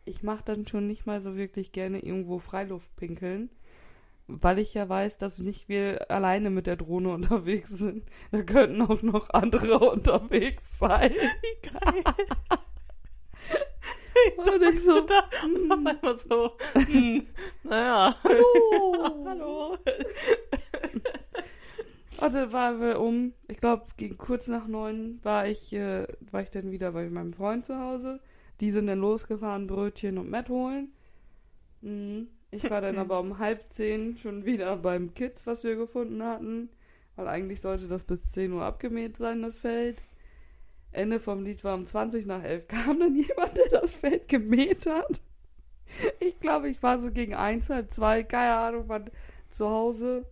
ich 0.06 0.24
mache 0.24 0.44
dann 0.46 0.68
schon 0.68 0.88
nicht 0.88 1.06
mal 1.06 1.22
so 1.22 1.36
wirklich 1.36 1.72
gerne 1.72 2.00
irgendwo 2.00 2.40
Freiluft 2.40 2.96
pinkeln, 2.96 3.50
weil 4.28 4.60
ich 4.60 4.74
ja 4.74 4.88
weiß, 4.88 5.18
dass 5.18 5.40
nicht 5.40 5.68
wir 5.68 6.10
alleine 6.10 6.50
mit 6.50 6.68
der 6.68 6.76
Drohne 6.76 7.10
unterwegs 7.14 7.70
sind. 7.72 8.04
Da 8.32 8.42
könnten 8.44 8.82
auch 8.82 9.02
noch 9.02 9.30
andere 9.32 9.80
unterwegs 9.92 10.80
sein. 10.80 11.12
Wie 11.12 11.70
geil. 11.70 12.04
Und 14.38 14.64
ich 14.64 14.82
so, 14.82 15.02
da 15.02 15.30
hm. 15.42 15.72
einmal 15.72 16.16
so, 16.16 16.54
hm, 16.74 17.28
naja. 17.64 18.16
Hallo. 18.24 19.26
Hallo. 19.26 19.78
Und 22.22 22.34
dann 22.34 22.54
waren 22.54 22.80
wir 22.80 23.00
um, 23.02 23.34
ich 23.48 23.58
glaube, 23.58 23.86
gegen 23.98 24.18
kurz 24.18 24.48
nach 24.48 24.68
neun 24.68 25.20
war 25.24 25.48
ich, 25.48 25.74
äh, 25.74 26.08
war 26.32 26.42
ich 26.42 26.50
dann 26.50 26.72
wieder 26.72 26.94
bei 26.94 27.10
meinem 27.10 27.34
Freund 27.34 27.66
zu 27.66 27.78
Hause. 27.78 28.22
Die 28.60 28.70
sind 28.70 28.88
dann 28.88 29.00
losgefahren, 29.00 29.68
Brötchen 29.68 30.18
und 30.18 30.30
Met 30.30 30.50
holen. 30.50 30.94
Mhm. 31.82 32.28
Ich 32.52 32.70
war 32.70 32.82
dann 32.82 32.98
aber 33.00 33.20
um 33.20 33.40
halb 33.40 33.68
zehn 33.68 34.18
schon 34.18 34.46
wieder 34.46 34.78
beim 34.78 35.14
Kids, 35.14 35.46
was 35.46 35.64
wir 35.64 35.76
gefunden 35.76 36.24
hatten. 36.24 36.70
Weil 37.16 37.28
eigentlich 37.28 37.62
sollte 37.62 37.88
das 37.88 38.04
bis 38.04 38.28
10 38.28 38.52
Uhr 38.52 38.64
abgemäht 38.64 39.18
sein, 39.18 39.42
das 39.42 39.62
Feld. 39.62 40.04
Ende 40.92 41.20
vom 41.20 41.44
Lied 41.44 41.64
war 41.64 41.76
um 41.76 41.86
20 41.86 42.26
nach 42.26 42.44
11. 42.44 42.68
Kam 42.70 43.00
dann 43.00 43.16
jemand, 43.16 43.58
der 43.58 43.70
das 43.70 43.94
Feld 43.94 44.28
gemäht 44.28 44.86
hat. 44.86 45.22
Ich 46.20 46.40
glaube, 46.40 46.70
ich 46.70 46.82
war 46.82 47.00
so 47.00 47.12
gegen 47.12 47.36
eins, 47.36 47.70
halb 47.70 47.94
zwei, 47.94 48.24
keine 48.24 48.56
Ahnung, 48.56 48.86
wann 48.88 49.12
zu 49.50 49.70
Hause. 49.70 50.26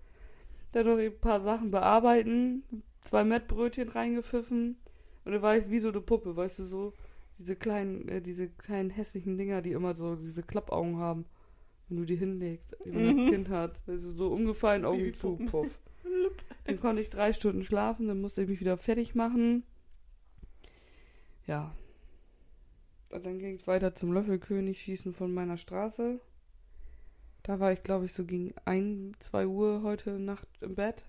Dann 0.71 0.87
noch 0.87 0.97
ein 0.97 1.19
paar 1.19 1.41
Sachen 1.41 1.69
bearbeiten, 1.71 2.63
zwei 3.03 3.23
Mettbrötchen 3.23 3.89
reingepfiffen. 3.89 4.77
Und 5.25 5.31
dann 5.31 5.41
war 5.41 5.55
ich 5.55 5.69
wie 5.69 5.79
so 5.79 5.89
eine 5.89 6.01
Puppe, 6.01 6.35
weißt 6.35 6.59
du, 6.59 6.63
so 6.65 6.93
diese 7.39 7.55
kleinen, 7.55 8.07
äh, 8.09 8.21
diese 8.21 8.47
kleinen 8.49 8.89
hässlichen 8.89 9.37
Dinger, 9.37 9.61
die 9.61 9.71
immer 9.71 9.93
so 9.95 10.15
diese 10.15 10.43
Klappaugen 10.43 10.97
haben, 10.97 11.25
wenn 11.89 11.97
du 11.97 12.05
die 12.05 12.15
hinlegst, 12.15 12.75
die 12.85 12.91
man 12.91 13.03
Mhm. 13.15 13.19
als 13.19 13.29
Kind 13.31 13.49
hat. 13.49 13.79
Du, 13.85 13.97
so 13.97 14.27
umgefallen, 14.31 14.85
Augen 14.85 15.13
zu, 15.13 15.37
puff. 15.37 15.79
Dann 16.65 16.79
konnte 16.79 17.01
ich 17.01 17.09
drei 17.09 17.33
Stunden 17.33 17.63
schlafen, 17.63 18.07
dann 18.07 18.21
musste 18.21 18.41
ich 18.43 18.49
mich 18.49 18.59
wieder 18.59 18.77
fertig 18.77 19.15
machen. 19.15 19.63
Ja. 21.47 21.75
Und 23.09 23.25
dann 23.25 23.39
ging 23.39 23.55
es 23.55 23.67
weiter 23.67 23.95
zum 23.95 24.13
Löffelkönig 24.13 24.81
schießen 24.81 25.13
von 25.13 25.33
meiner 25.33 25.57
Straße. 25.57 26.19
Da 27.43 27.59
war 27.59 27.73
ich, 27.73 27.83
glaube 27.83 28.05
ich, 28.05 28.13
so 28.13 28.23
gegen 28.25 28.53
1, 28.65 29.19
2 29.19 29.47
Uhr 29.47 29.83
heute 29.83 30.11
Nacht 30.19 30.47
im 30.61 30.75
Bett. 30.75 31.03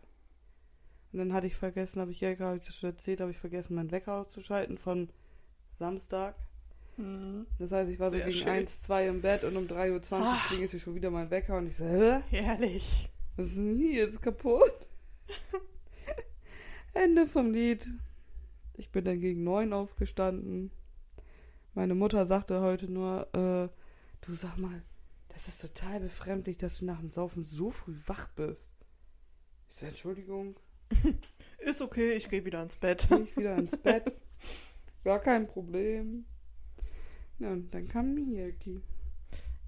Und 1.13 1.21
dann 1.21 1.33
hatte 1.33 1.47
ich 1.47 1.55
vergessen, 1.55 2.01
habe 2.01 2.11
ich 2.11 2.21
ja 2.21 2.35
gerade 2.35 2.59
das 2.59 2.75
schon 2.75 2.91
erzählt, 2.91 3.21
habe 3.21 3.31
ich 3.31 3.39
vergessen, 3.39 3.77
meinen 3.77 3.93
Wecker 3.93 4.15
auszuschalten 4.15 4.77
von 4.77 5.09
Samstag. 5.79 6.35
Hm, 6.97 7.47
Das 7.59 7.73
heißt, 7.73 7.91
ich 7.91 7.99
war 7.99 8.11
so 8.11 8.17
Sehr 8.17 8.27
gegen 8.27 8.39
schön. 8.39 8.49
1, 8.49 8.83
2 8.83 9.09
im 9.09 9.21
Bett 9.21 9.43
und 9.45 9.57
um 9.57 9.67
3.20 9.67 10.13
Uhr 10.13 10.27
Ah. 10.27 10.45
klingelte 10.47 10.79
schon 10.81 10.95
wieder 10.95 11.11
mein 11.11 11.31
Wecker 11.31 11.57
und 11.59 11.67
ich 11.67 11.77
so, 11.77 11.85
hä? 11.85 12.21
herrlich. 12.31 13.09
Was 13.37 13.47
ist 13.47 13.57
denn 13.57 13.77
hier 13.77 14.05
jetzt 14.07 14.23
kaputt? 14.23 14.73
Ende 16.95 17.27
vom 17.27 17.53
Lied. 17.53 17.89
Ich 18.77 18.91
bin 18.91 19.05
dann 19.05 19.21
gegen 19.21 19.43
neun 19.45 19.73
aufgestanden. 19.73 20.71
Meine 21.75 21.95
Mutter 21.95 22.27
sagte 22.27 22.61
heute 22.61 22.91
nur, 22.91 23.27
äh, 23.35 23.69
du 24.27 24.35
sag 24.35 24.57
mal, 24.59 24.83
das 25.29 25.49
ist 25.49 25.61
total 25.61 25.99
befremdlich, 26.01 26.57
dass 26.59 26.79
du 26.79 26.85
nach 26.85 27.01
dem 27.01 27.11
Saufen 27.11 27.45
so 27.45 27.71
früh 27.73 27.95
wach 28.07 28.29
bist. 28.37 28.71
Ich 29.69 29.77
so, 29.77 29.87
Entschuldigung, 29.87 30.55
Ist 31.59 31.81
okay, 31.83 32.13
ich 32.13 32.29
gehe 32.29 32.45
wieder 32.45 32.63
ins 32.63 32.77
Bett. 32.77 33.09
gehe 33.09 33.23
ich 33.23 33.37
wieder 33.37 33.57
ins 33.57 33.77
Bett. 33.79 34.13
Gar 35.05 35.19
kein 35.19 35.47
Problem. 35.47 36.25
Ja, 37.39 37.53
und 37.53 37.73
dann 37.75 37.87
kam 37.89 38.15
Miyaki. 38.15 38.81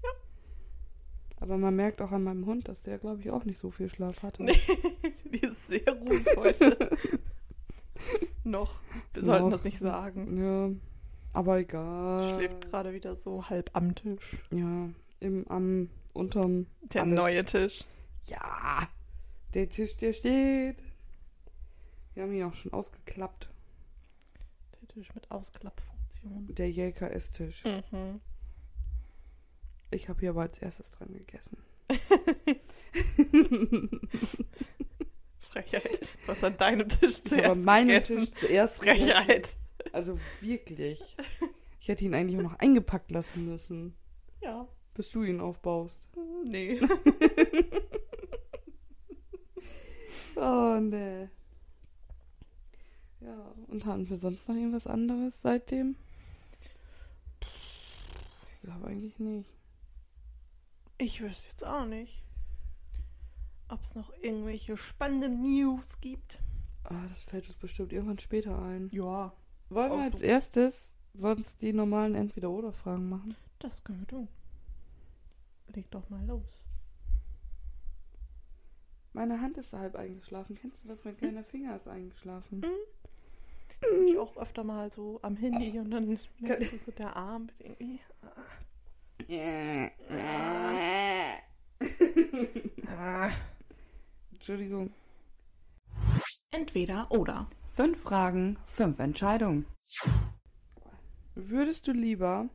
Ja. 0.03 0.09
Aber 1.39 1.57
man 1.57 1.75
merkt 1.75 2.01
auch 2.01 2.11
an 2.11 2.23
meinem 2.23 2.45
Hund, 2.45 2.67
dass 2.67 2.81
der, 2.81 2.97
glaube 2.97 3.21
ich, 3.21 3.29
auch 3.29 3.45
nicht 3.45 3.59
so 3.59 3.69
viel 3.69 3.89
Schlaf 3.89 4.23
hatte. 4.23 4.43
Nee, 4.43 4.59
die 5.25 5.39
ist 5.39 5.67
sehr 5.67 5.87
ruhig 5.87 6.25
heute. 6.35 6.97
Noch. 8.43 8.81
Wir 9.13 9.23
sollten 9.23 9.45
Noch. 9.45 9.51
das 9.51 9.63
nicht 9.63 9.79
sagen. 9.79 10.41
Ja, 10.41 10.71
aber 11.33 11.59
egal. 11.59 12.29
Schläft 12.35 12.61
gerade 12.61 12.93
wieder 12.93 13.13
so 13.13 13.47
halb 13.47 13.69
am 13.73 13.93
Tisch. 13.93 14.37
Ja, 14.51 14.89
im, 15.19 15.47
am, 15.49 15.89
unterm. 16.13 16.65
Der 16.81 17.03
Alles. 17.03 17.15
neue 17.15 17.45
Tisch. 17.45 17.83
Ja, 18.25 18.87
der 19.53 19.69
Tisch, 19.69 19.97
der 19.97 20.13
steht. 20.13 20.77
Wir 22.13 22.23
haben 22.23 22.33
ihn 22.33 22.43
auch 22.43 22.53
schon 22.53 22.73
ausgeklappt. 22.73 23.49
Der 24.97 25.03
Tisch 25.03 25.13
mit 25.13 25.29
Ausklappfunktion. 25.29 26.47
Der 26.55 26.71
Jelka 26.71 27.05
Esstisch. 27.07 27.63
Mhm. 27.65 28.19
Ich 29.91 30.09
habe 30.09 30.19
hier 30.21 30.31
aber 30.31 30.41
als 30.41 30.57
erstes 30.57 30.89
dran 30.89 31.13
gegessen. 31.13 31.55
Frechheit. 35.37 36.07
Was 36.25 36.43
an 36.43 36.57
deinem 36.57 36.89
Tisch 36.89 37.21
zuerst 37.23 37.63
meinen 37.63 37.89
gegessen. 37.89 38.21
Tisch 38.21 38.31
zuerst. 38.33 38.77
Frechheit. 38.77 39.55
Also 39.93 40.17
wirklich. 40.41 41.15
Ich 41.79 41.87
hätte 41.89 42.03
ihn 42.03 42.15
eigentlich 42.15 42.39
auch 42.39 42.49
noch 42.49 42.57
eingepackt 42.57 43.11
lassen 43.11 43.45
müssen, 43.45 43.95
Ja. 44.41 44.67
bis 44.95 45.11
du 45.11 45.21
ihn 45.21 45.41
aufbaust. 45.41 46.09
Nee. 46.43 46.81
Oh, 50.39 50.79
ne. 50.79 51.31
Ja, 53.27 53.53
und 53.67 53.83
haben 53.85 54.09
wir 54.09 54.17
sonst 54.17 54.47
noch 54.47 54.55
irgendwas 54.55 54.87
anderes 54.87 55.41
seitdem? 55.41 55.97
Ich 57.41 58.61
glaube 58.61 58.87
eigentlich 58.87 59.19
nicht. 59.19 59.49
Ich 60.97 61.21
wüsste 61.21 61.49
jetzt 61.49 61.65
auch 61.65 61.85
nicht, 61.85 62.23
ob 63.67 63.83
es 63.83 63.95
noch 63.95 64.13
irgendwelche 64.21 64.77
spannenden 64.77 65.41
News 65.41 65.99
gibt. 65.99 66.39
Ah, 66.85 67.05
das 67.09 67.23
fällt 67.23 67.47
uns 67.49 67.57
bestimmt 67.57 67.91
irgendwann 67.91 68.17
später 68.19 68.57
ein. 68.61 68.89
Ja, 68.93 69.33
Wollen 69.69 69.91
wir 69.91 69.97
Auch 69.97 70.01
als 70.03 70.21
erstes 70.21 70.93
sonst 71.13 71.61
die 71.61 71.73
normalen 71.73 72.15
Entweder-Oder-Fragen 72.15 73.09
machen? 73.09 73.35
das 73.59 73.83
können 73.83 73.99
wir 74.01 74.07
tun. 74.07 74.27
Leg 75.73 75.91
doch 75.91 76.09
mal 76.09 76.25
los. 76.25 76.63
Meine 79.13 79.41
Hand 79.41 79.57
ist 79.57 79.73
halb 79.73 79.95
eingeschlafen. 79.95 80.55
Kennst 80.55 80.83
du 80.83 80.87
das? 80.89 81.03
Mein 81.03 81.17
kleiner 81.17 81.43
Finger 81.43 81.75
ist 81.75 81.87
eingeschlafen. 81.87 82.63
Ich 83.81 84.17
auch 84.17 84.37
öfter 84.37 84.63
mal 84.63 84.91
so 84.91 85.19
am 85.21 85.35
Handy 85.35 85.79
und 85.79 85.91
dann 85.91 86.19
merkst 86.39 86.73
du 86.73 86.77
so 86.77 86.91
der 86.91 87.15
Arm 87.15 87.47
irgendwie. 87.59 87.99
Ah. 92.89 93.29
Entschuldigung. 94.31 94.93
Entweder 96.51 97.11
oder. 97.11 97.49
Fünf 97.67 98.01
Fragen, 98.01 98.57
fünf 98.65 98.97
Entscheidungen. 98.99 99.65
Würdest 101.35 101.87
du 101.87 101.91
lieber, 101.91 102.49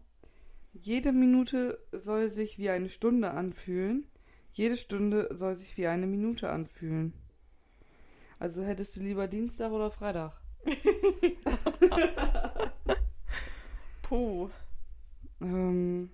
jede 0.72 1.12
Minute 1.12 1.78
soll 1.92 2.28
sich 2.28 2.58
wie 2.58 2.70
eine 2.70 2.88
Stunde 2.88 3.30
anfühlen, 3.30 4.06
jede 4.52 4.76
Stunde 4.76 5.28
soll 5.32 5.54
sich 5.54 5.76
wie 5.76 5.86
eine 5.86 6.06
Minute 6.06 6.50
anfühlen? 6.50 7.12
Also 8.38 8.64
hättest 8.64 8.96
du 8.96 9.00
lieber 9.00 9.28
Dienstag 9.28 9.70
oder 9.70 9.90
Freitag? 9.90 10.41
Puh. 14.02 14.50
Ähm, 15.40 16.10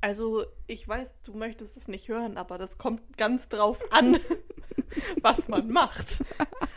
Also, 0.00 0.44
ich 0.66 0.86
weiß, 0.86 1.20
du 1.22 1.32
möchtest 1.34 1.76
es 1.76 1.88
nicht 1.88 2.08
hören, 2.08 2.36
aber 2.36 2.58
das 2.58 2.78
kommt 2.78 3.16
ganz 3.16 3.48
drauf 3.48 3.82
an, 3.90 4.18
was 5.22 5.48
man 5.48 5.70
macht. 5.70 6.22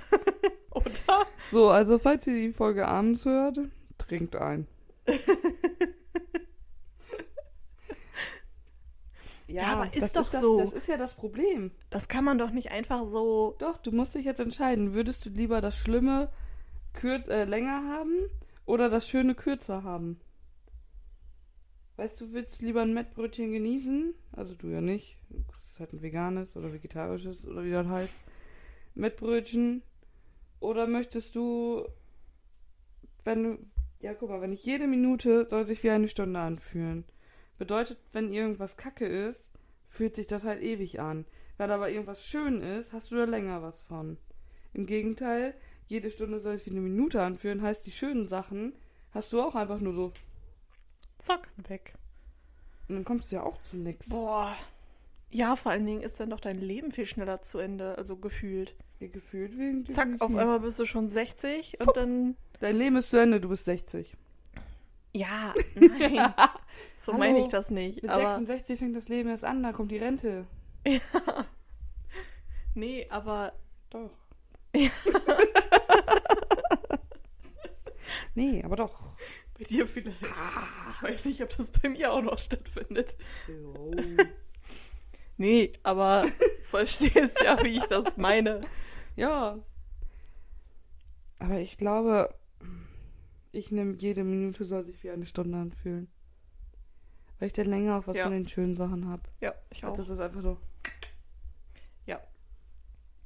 Oder? 0.71 1.25
so, 1.51 1.69
also 1.69 1.99
falls 1.99 2.25
ihr 2.27 2.35
die 2.35 2.53
Folge 2.53 2.87
abends 2.87 3.25
hört, 3.25 3.59
trinkt 3.97 4.35
ein. 4.35 4.67
Ja, 9.47 9.67
aber 9.73 9.85
ist 9.85 10.01
das 10.01 10.11
doch 10.13 10.29
das, 10.29 10.41
so. 10.41 10.59
Das 10.59 10.73
ist 10.73 10.87
ja 10.87 10.97
das 10.97 11.13
Problem. 11.13 11.71
Das 11.89 12.07
kann 12.07 12.25
man 12.25 12.37
doch 12.37 12.51
nicht 12.51 12.71
einfach 12.71 13.03
so. 13.03 13.55
Doch, 13.59 13.77
du 13.77 13.91
musst 13.91 14.13
dich 14.13 14.25
jetzt 14.25 14.39
entscheiden. 14.39 14.93
Würdest 14.93 15.25
du 15.25 15.29
lieber 15.29 15.61
das 15.61 15.77
Schlimme 15.77 16.29
kür 16.93 17.27
äh, 17.29 17.45
länger 17.45 17.87
haben 17.89 18.29
oder 18.65 18.89
das 18.89 19.07
Schöne 19.07 19.35
kürzer 19.35 19.83
haben? 19.83 20.19
Weißt 21.95 22.19
du, 22.21 22.33
willst 22.33 22.61
du 22.61 22.65
lieber 22.65 22.81
ein 22.81 22.93
Mettbrötchen 22.93 23.51
genießen? 23.51 24.13
Also 24.33 24.53
du 24.53 24.67
ja 24.67 24.81
nicht. 24.81 25.17
Du 25.29 25.41
kriegst 25.51 25.79
halt 25.79 25.93
ein 25.93 26.01
veganes 26.01 26.55
oder 26.55 26.73
vegetarisches 26.73 27.45
oder 27.45 27.63
wie 27.63 27.71
das 27.71 27.87
heißt. 27.87 28.13
Mettbrötchen. 28.95 29.81
Oder 30.59 30.87
möchtest 30.87 31.35
du, 31.35 31.87
wenn 33.23 33.43
du, 33.43 33.57
ja 34.01 34.13
guck 34.13 34.29
mal, 34.29 34.41
wenn 34.41 34.51
ich 34.51 34.65
jede 34.65 34.87
Minute 34.87 35.47
soll 35.47 35.65
sich 35.65 35.83
wie 35.83 35.91
eine 35.91 36.07
Stunde 36.07 36.39
anfühlen. 36.39 37.05
Bedeutet, 37.57 37.97
wenn 38.13 38.31
irgendwas 38.31 38.77
kacke 38.77 39.05
ist, 39.05 39.49
fühlt 39.87 40.15
sich 40.15 40.27
das 40.27 40.43
halt 40.43 40.61
ewig 40.61 40.99
an. 40.99 41.25
Wenn 41.57 41.71
aber 41.71 41.89
irgendwas 41.89 42.23
schön 42.23 42.61
ist, 42.61 42.93
hast 42.93 43.11
du 43.11 43.15
da 43.15 43.23
länger 43.23 43.61
was 43.61 43.81
von. 43.81 44.17
Im 44.73 44.85
Gegenteil, 44.85 45.55
jede 45.87 46.11
Stunde 46.11 46.39
soll 46.39 46.55
es 46.55 46.65
wie 46.65 46.71
eine 46.71 46.81
Minute 46.81 47.21
anfühlen, 47.21 47.61
heißt 47.61 47.85
die 47.85 47.91
schönen 47.91 48.27
Sachen 48.27 48.73
hast 49.17 49.33
du 49.33 49.41
auch 49.41 49.55
einfach 49.55 49.79
nur 49.79 49.93
so. 49.93 50.13
Zack, 51.17 51.49
weg. 51.67 51.93
Und 52.87 52.95
dann 52.95 53.03
kommst 53.03 53.31
du 53.31 53.37
ja 53.37 53.43
auch 53.43 53.61
zu 53.63 53.77
nix. 53.77 54.07
Boah. 54.09 54.55
Ja, 55.29 55.55
vor 55.55 55.71
allen 55.71 55.85
Dingen 55.85 56.01
ist 56.01 56.19
dann 56.19 56.29
doch 56.29 56.39
dein 56.39 56.59
Leben 56.59 56.91
viel 56.91 57.05
schneller 57.05 57.41
zu 57.41 57.57
Ende, 57.57 57.97
also 57.97 58.15
gefühlt. 58.15 58.75
Ja, 58.99 59.07
gefühlt 59.07 59.57
wegen 59.57 59.85
Zack, 59.87 60.07
auf 60.07 60.11
definitiv. 60.13 60.37
einmal 60.39 60.59
bist 60.61 60.79
du 60.79 60.85
schon 60.85 61.09
60 61.09 61.79
und 61.81 61.97
dann. 61.97 62.35
Dein 62.59 62.77
Leben 62.77 62.95
ist 62.95 63.09
zu 63.11 63.17
Ende, 63.17 63.41
du 63.41 63.49
bist 63.49 63.65
60. 63.65 64.15
Ja, 65.13 65.53
nein. 65.75 66.33
So 66.97 67.13
Hallo. 67.13 67.19
meine 67.19 67.39
ich 67.41 67.47
das 67.47 67.71
nicht. 67.71 68.01
Mit 68.01 68.11
Aber 68.11 68.23
66 68.23 68.79
fängt 68.79 68.95
das 68.95 69.09
Leben 69.09 69.29
erst 69.29 69.45
an, 69.45 69.63
da 69.63 69.73
kommt 69.73 69.91
die 69.91 69.97
Rente. 69.97 70.45
nee, 72.75 73.07
aber 73.09 73.53
Doch. 73.89 74.11
nee, 78.35 78.63
aber 78.63 78.75
doch. 78.75 79.01
bei 79.57 79.63
dir 79.63 79.87
vielleicht. 79.87 80.21
Ich 80.21 81.03
weiß 81.03 81.25
nicht, 81.25 81.41
ob 81.41 81.55
das 81.57 81.71
bei 81.71 81.89
mir 81.89 82.13
auch 82.13 82.21
noch 82.21 82.37
stattfindet. 82.37 83.15
Nee, 85.37 85.71
aber 85.83 86.25
verstehst 86.63 87.39
ja, 87.43 87.63
wie 87.63 87.77
ich 87.77 87.85
das 87.85 88.17
meine. 88.17 88.61
Ja. 89.15 89.59
Aber 91.39 91.59
ich 91.59 91.77
glaube, 91.77 92.33
ich 93.51 93.71
nehme 93.71 93.95
jede 93.99 94.23
Minute 94.23 94.65
soll 94.65 94.83
sich 94.83 95.03
wie 95.03 95.11
eine 95.11 95.27
Stunde 95.27 95.57
anfühlen. 95.57 96.07
Weil 97.39 97.47
ich 97.47 97.53
dann 97.53 97.67
länger 97.67 97.97
auf 97.97 98.07
was 98.07 98.17
Ja. 98.17 98.23
von 98.23 98.33
den 98.33 98.47
schönen 98.47 98.75
Sachen 98.75 99.07
habe. 99.07 99.23
Ja, 99.41 99.53
ich 99.69 99.83
auch. 99.85 99.89
Also 99.89 100.01
das 100.01 100.09
ist 100.11 100.19
einfach 100.19 100.41
so. 100.41 100.57
Ja. 102.05 102.19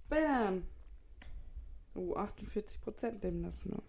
Bam. 0.09 0.63
Oh, 1.93 2.15
48 2.15 2.81
Prozent 2.81 3.23
nehmen 3.23 3.43
das 3.43 3.63
nur. 3.65 3.81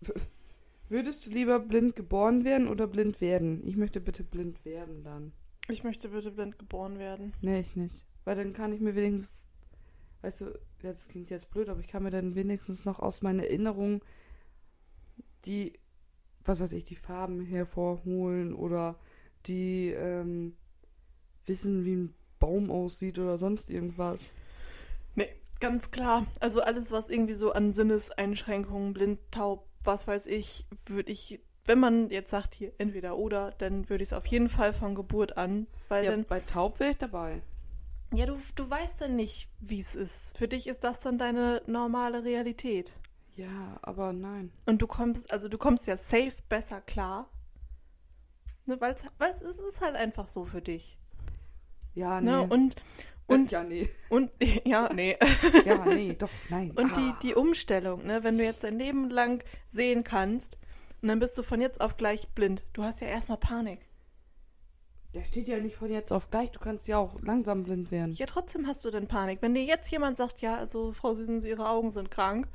W- 0.00 0.12
Würdest 0.88 1.24
du 1.26 1.30
lieber 1.30 1.60
blind 1.60 1.94
geboren 1.94 2.44
werden 2.44 2.66
oder 2.66 2.88
blind 2.88 3.20
werden? 3.20 3.64
Ich 3.64 3.76
möchte 3.76 4.00
bitte 4.00 4.24
blind 4.24 4.64
werden 4.64 5.04
dann. 5.04 5.32
Ich 5.68 5.84
möchte 5.84 6.08
bitte 6.08 6.32
blind 6.32 6.58
geboren 6.58 6.98
werden. 6.98 7.32
Nee, 7.42 7.60
ich 7.60 7.76
nicht. 7.76 8.04
Weil 8.24 8.34
dann 8.34 8.52
kann 8.52 8.72
ich 8.72 8.80
mir 8.80 8.96
wenigstens, 8.96 9.30
weißt 10.22 10.40
du, 10.40 10.58
das 10.82 11.06
klingt 11.06 11.30
jetzt 11.30 11.48
blöd, 11.50 11.68
aber 11.68 11.78
ich 11.78 11.86
kann 11.86 12.02
mir 12.02 12.10
dann 12.10 12.34
wenigstens 12.34 12.84
noch 12.84 12.98
aus 12.98 13.22
meinen 13.22 13.38
Erinnerungen 13.38 14.00
die, 15.44 15.78
was 16.44 16.60
weiß 16.60 16.72
ich, 16.72 16.84
die 16.84 16.96
Farben 16.96 17.40
hervorholen 17.44 18.54
oder 18.54 18.98
die 19.46 19.90
ähm, 19.90 20.56
wissen, 21.46 21.84
wie 21.84 21.96
ein 21.96 22.14
Baum 22.40 22.70
aussieht 22.70 23.18
oder 23.18 23.38
sonst 23.38 23.70
irgendwas. 23.70 24.32
Nee, 25.14 25.28
ganz 25.60 25.90
klar. 25.90 26.26
Also 26.40 26.62
alles, 26.62 26.90
was 26.92 27.10
irgendwie 27.10 27.34
so 27.34 27.52
an 27.52 27.72
Sinneseinschränkungen, 27.74 28.92
blind, 28.92 29.20
taub, 29.30 29.66
was 29.82 30.06
weiß 30.06 30.26
ich, 30.26 30.66
würde 30.86 31.12
ich, 31.12 31.40
wenn 31.64 31.78
man 31.80 32.10
jetzt 32.10 32.30
sagt 32.30 32.54
hier 32.54 32.72
entweder 32.78 33.16
oder, 33.16 33.52
dann 33.58 33.88
würde 33.88 34.02
ich 34.02 34.10
es 34.10 34.12
auf 34.12 34.26
jeden 34.26 34.48
Fall 34.48 34.72
von 34.72 34.94
Geburt 34.94 35.36
an, 35.36 35.66
weil 35.88 36.04
Ja, 36.04 36.12
dann, 36.12 36.26
bei 36.28 36.40
Taub 36.40 36.78
wäre 36.80 36.90
ich 36.90 36.98
dabei. 36.98 37.42
ja, 38.12 38.26
du, 38.26 38.38
du 38.56 38.68
weißt 38.70 39.00
dann 39.00 39.16
nicht, 39.16 39.48
wie 39.60 39.80
es 39.80 39.94
ist. 39.96 40.36
Für 40.38 40.48
dich 40.48 40.66
ist 40.68 40.84
das 40.84 41.00
dann 41.00 41.18
deine 41.18 41.62
normale 41.66 42.24
Realität. 42.24 42.92
Ja, 43.40 43.78
aber 43.80 44.12
nein. 44.12 44.52
Und 44.66 44.82
du 44.82 44.86
kommst, 44.86 45.32
also 45.32 45.48
du 45.48 45.56
kommst 45.56 45.86
ja 45.86 45.96
safe 45.96 46.34
besser 46.50 46.82
klar. 46.82 47.30
Ne, 48.66 48.78
weil 48.80 48.94
es 48.94 49.40
ist 49.40 49.80
halt 49.80 49.96
einfach 49.96 50.26
so 50.28 50.44
für 50.44 50.60
dich. 50.60 50.98
Ja, 51.94 52.20
nee. 52.20 52.30
Ne? 52.30 52.42
Und, 52.42 52.76
und, 53.26 53.50
ja, 53.50 53.62
nee. 53.64 53.88
und, 54.10 54.30
ja, 54.66 54.92
nee. 54.92 55.16
Ja, 55.64 55.84
nee, 55.86 56.14
doch, 56.14 56.28
nein. 56.50 56.72
Und 56.72 56.94
die, 56.98 57.00
Ah. 57.14 57.18
die 57.22 57.34
Umstellung, 57.34 58.04
ne, 58.06 58.22
wenn 58.24 58.36
du 58.36 58.44
jetzt 58.44 58.62
dein 58.62 58.78
Leben 58.78 59.08
lang 59.08 59.42
sehen 59.68 60.04
kannst 60.04 60.58
und 61.00 61.08
dann 61.08 61.18
bist 61.18 61.38
du 61.38 61.42
von 61.42 61.62
jetzt 61.62 61.80
auf 61.80 61.96
gleich 61.96 62.28
blind. 62.34 62.62
Du 62.74 62.82
hast 62.84 63.00
ja 63.00 63.06
erstmal 63.06 63.38
Panik. 63.38 63.80
Der 65.14 65.24
steht 65.24 65.48
ja 65.48 65.58
nicht 65.58 65.76
von 65.76 65.90
jetzt 65.90 66.12
auf 66.12 66.30
gleich. 66.30 66.50
Du 66.50 66.60
kannst 66.60 66.86
ja 66.88 66.98
auch 66.98 67.20
langsam 67.22 67.62
blind 67.64 67.90
werden. 67.90 68.12
Ja, 68.12 68.26
trotzdem 68.26 68.66
hast 68.66 68.84
du 68.84 68.90
dann 68.90 69.08
Panik. 69.08 69.40
Wenn 69.40 69.54
dir 69.54 69.64
jetzt 69.64 69.90
jemand 69.90 70.18
sagt, 70.18 70.42
ja, 70.42 70.56
also 70.56 70.92
Frau 70.92 71.14
Süßen, 71.14 71.40
Ihre 71.46 71.68
Augen 71.68 71.90
sind 71.90 72.10
krank, 72.10 72.46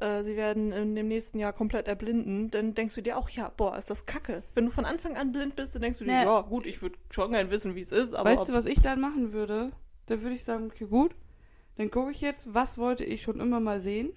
äh, 0.00 0.22
Sie 0.22 0.36
werden 0.36 0.72
in 0.72 0.94
dem 0.94 1.08
nächsten 1.08 1.38
Jahr 1.38 1.52
komplett 1.52 1.88
erblinden, 1.88 2.50
dann 2.50 2.74
denkst 2.74 2.94
du 2.94 3.02
dir 3.02 3.16
auch, 3.18 3.28
ja, 3.30 3.52
boah, 3.56 3.76
ist 3.76 3.90
das 3.90 4.06
kacke. 4.06 4.42
Wenn 4.54 4.66
du 4.66 4.70
von 4.70 4.84
Anfang 4.84 5.16
an 5.16 5.32
blind 5.32 5.56
bist, 5.56 5.74
dann 5.74 5.82
denkst 5.82 5.98
du 5.98 6.04
dir, 6.04 6.12
Nee. 6.12 6.24
ja, 6.24 6.40
gut, 6.42 6.66
ich 6.66 6.80
würde 6.82 6.98
schon 7.10 7.32
gern 7.32 7.50
wissen, 7.50 7.74
wie 7.74 7.80
es 7.80 7.92
ist, 7.92 8.14
aber 8.14 8.30
weißt 8.30 8.48
du, 8.48 8.52
was 8.52 8.66
ich 8.66 8.80
dann 8.80 9.00
machen 9.00 9.32
würde? 9.32 9.72
Dann 10.06 10.22
würde 10.22 10.34
ich 10.34 10.44
sagen, 10.44 10.66
okay, 10.66 10.86
gut. 10.86 11.14
Dann 11.76 11.90
gucke 11.90 12.10
ich 12.10 12.20
jetzt, 12.20 12.52
was 12.54 12.78
wollte 12.78 13.04
ich 13.04 13.22
schon 13.22 13.40
immer 13.40 13.60
mal 13.60 13.78
sehen 13.78 14.10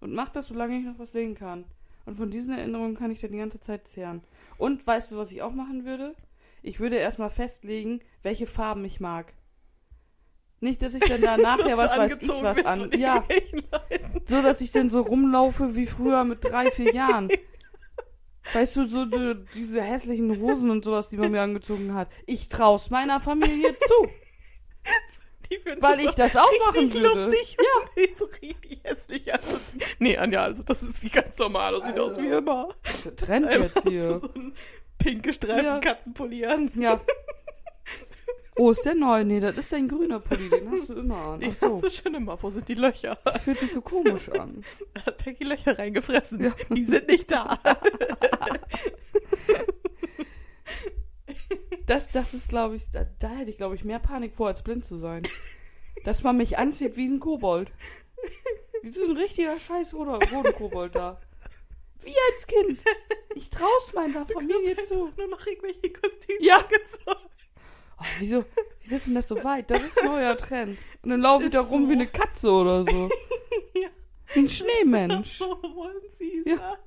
und 0.00 0.12
mach 0.14 0.30
das, 0.30 0.46
solange 0.48 0.78
ich 0.78 0.84
noch 0.84 0.98
was 0.98 1.12
sehen 1.12 1.34
kann. 1.34 1.64
Und 2.06 2.16
von 2.16 2.30
diesen 2.30 2.52
Erinnerungen 2.56 2.94
kann 2.94 3.10
ich 3.10 3.20
dann 3.20 3.32
die 3.32 3.38
ganze 3.38 3.60
Zeit 3.60 3.88
zehren. 3.88 4.22
Und 4.58 4.86
weißt 4.86 5.12
du, 5.12 5.16
was 5.16 5.32
ich 5.32 5.42
auch 5.42 5.52
machen 5.52 5.84
würde? 5.84 6.14
Ich 6.62 6.80
würde 6.80 6.96
erstmal 6.96 7.30
festlegen, 7.30 8.00
welche 8.22 8.46
Farben 8.46 8.84
ich 8.84 9.00
mag. 9.00 9.34
Nicht, 10.64 10.80
dass 10.82 10.94
ich 10.94 11.04
dann 11.04 11.20
da 11.20 11.36
nachher 11.36 11.76
was 11.76 11.94
weiß 11.94 12.18
ich 12.22 12.42
was 12.42 12.64
an. 12.64 12.90
Ja, 12.98 13.22
so 14.24 14.40
dass 14.40 14.62
ich 14.62 14.72
dann 14.72 14.88
so 14.88 15.02
rumlaufe 15.02 15.76
wie 15.76 15.84
früher 15.84 16.24
mit 16.24 16.42
drei, 16.42 16.70
vier 16.70 16.94
Jahren. 16.94 17.28
Weißt 18.54 18.76
du, 18.76 18.84
so 18.84 19.04
die, 19.04 19.44
diese 19.54 19.82
hässlichen 19.82 20.40
Hosen 20.40 20.70
und 20.70 20.82
sowas, 20.82 21.10
die 21.10 21.18
man 21.18 21.32
mir 21.32 21.42
angezogen 21.42 21.92
hat. 21.92 22.08
Ich 22.24 22.48
trau's 22.48 22.88
meiner 22.88 23.20
Familie 23.20 23.76
zu. 23.78 24.08
Weil 25.80 26.00
ich 26.00 26.12
das 26.12 26.34
auch 26.34 26.50
machen 26.66 26.94
würde. 26.94 27.24
lustig, 27.26 27.56
ja. 27.58 28.04
so 28.16 28.24
richtig 28.24 28.80
hässlich 28.84 29.34
anzuziehen. 29.34 29.82
Nee, 29.98 30.16
Anja, 30.16 30.44
also 30.44 30.62
das 30.62 30.82
ist 30.82 31.04
wie 31.04 31.10
ganz 31.10 31.36
normal. 31.36 31.74
Das 31.74 31.84
sieht 31.84 32.00
aus 32.00 32.16
wie 32.16 32.22
Also. 32.28 32.38
immer. 32.38 32.68
Trend 33.16 33.50
jetzt 33.50 33.82
hier. 33.86 34.18
so 34.18 34.28
ein 34.34 34.54
pink 34.98 35.24
gestreiften 35.24 35.64
Ja. 35.66 35.78
Katzenpulli 35.80 36.46
an. 36.46 36.70
Ja. 36.74 37.00
Oh, 38.56 38.70
ist 38.70 38.84
der 38.84 38.94
neu? 38.94 39.24
Nee, 39.24 39.40
das 39.40 39.56
ist 39.56 39.72
dein 39.72 39.88
grüner 39.88 40.20
Pulli, 40.20 40.48
den 40.48 40.70
hast 40.70 40.88
du 40.88 40.94
immer 40.94 41.16
an. 41.16 41.40
Die 41.40 41.48
Ach 41.50 41.54
so. 41.54 41.66
hast 41.74 41.82
du 41.82 41.90
schon 41.90 42.14
immer. 42.14 42.40
Wo 42.40 42.50
sind 42.50 42.68
die 42.68 42.74
Löcher? 42.74 43.18
Das 43.24 43.42
fühlt 43.42 43.58
sich 43.58 43.72
so 43.72 43.80
komisch 43.80 44.28
an. 44.28 44.64
Da 44.94 45.06
hat 45.06 45.18
Peggy 45.18 45.42
Löcher 45.44 45.76
reingefressen. 45.78 46.44
Ja. 46.44 46.54
Die 46.70 46.84
sind 46.84 47.08
nicht 47.08 47.30
da. 47.32 47.58
Das, 51.86 52.08
das 52.10 52.32
ist, 52.32 52.48
glaube 52.48 52.76
ich, 52.76 52.88
da, 52.90 53.04
da 53.18 53.28
hätte 53.28 53.50
ich, 53.50 53.58
glaube 53.58 53.74
ich, 53.74 53.84
mehr 53.84 53.98
Panik 53.98 54.34
vor, 54.34 54.46
als 54.48 54.62
blind 54.62 54.84
zu 54.86 54.96
sein. 54.96 55.22
Dass 56.04 56.22
man 56.22 56.36
mich 56.36 56.56
anzieht 56.58 56.96
wie 56.96 57.06
ein 57.06 57.20
Kobold. 57.20 57.70
Wie 58.82 58.90
so 58.90 59.04
ein 59.04 59.16
richtiger 59.16 59.58
scheiß 59.58 59.94
Rodenkobold 59.94 60.94
da. 60.94 61.20
Wie 62.02 62.14
als 62.32 62.46
Kind. 62.46 62.82
Ich 63.34 63.50
trau's 63.50 63.92
meiner 63.94 64.24
Familie 64.26 64.76
zu. 64.82 65.10
nur 65.16 65.28
noch 65.28 65.46
irgendwelche 65.46 65.92
Kostüme 65.92 66.38
Ja. 66.40 66.58
angezogen. 66.58 67.28
Oh, 67.98 68.04
wieso, 68.18 68.44
wieso 68.82 68.94
ist 68.96 69.06
denn 69.06 69.14
das 69.14 69.28
so 69.28 69.42
weit? 69.44 69.70
Das 69.70 69.80
ist 69.82 69.98
ein 70.00 70.06
neuer 70.06 70.36
Trend. 70.38 70.76
Und 71.02 71.10
dann 71.10 71.20
laufe 71.20 71.44
ich 71.46 71.52
da 71.52 71.60
rum 71.60 71.84
so. 71.84 71.88
wie 71.90 71.94
eine 71.94 72.06
Katze 72.06 72.50
oder 72.50 72.84
so. 72.84 73.08
Ja. 73.74 73.88
Wie 74.34 74.40
ein 74.40 74.48
Schneemensch. 74.48 75.38
So 75.38 75.46
wollen 75.62 75.96
sie 76.08 76.38
es 76.40 76.46
Ja. 76.46 76.70
an. 76.70 76.78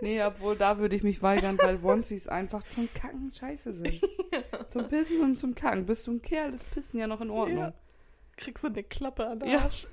Nee, 0.00 0.22
obwohl 0.24 0.56
da 0.56 0.78
würde 0.78 0.96
ich 0.96 1.02
mich 1.04 1.22
weigern, 1.22 1.56
weil 1.62 1.78
Onesies 1.84 2.26
einfach 2.26 2.62
zum 2.64 2.88
Kacken 2.94 3.32
scheiße 3.32 3.72
sind. 3.72 4.00
Zum 4.70 4.88
Pissen 4.88 5.20
und 5.22 5.38
zum 5.38 5.54
Kacken. 5.54 5.86
Bist 5.86 6.06
du 6.06 6.12
ein 6.12 6.20
Kerl, 6.22 6.52
ist 6.52 6.68
Pissen 6.74 6.98
ja 6.98 7.06
noch 7.06 7.20
in 7.20 7.30
Ordnung. 7.30 7.58
Ja. 7.58 7.74
Kriegst 8.36 8.64
du 8.64 8.68
eine 8.68 8.82
Klappe 8.82 9.26
an 9.28 9.38
der 9.40 9.48
Ja. 9.48 9.58
Arsch. 9.60 9.86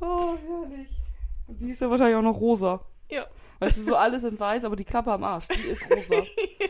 Oh, 0.00 0.36
herrlich. 0.48 0.88
Und 1.46 1.58
die 1.60 1.70
ist 1.70 1.80
ja 1.80 1.90
wahrscheinlich 1.90 2.16
auch 2.16 2.22
noch 2.22 2.40
rosa. 2.40 2.80
Ja. 3.10 3.26
Weißt 3.60 3.76
du, 3.76 3.82
so 3.84 3.94
alles 3.94 4.24
in 4.24 4.40
weiß, 4.40 4.64
aber 4.64 4.74
die 4.74 4.84
Klappe 4.84 5.12
am 5.12 5.22
Arsch, 5.22 5.48
die 5.48 5.60
ist 5.60 5.84
rosa. 5.90 6.22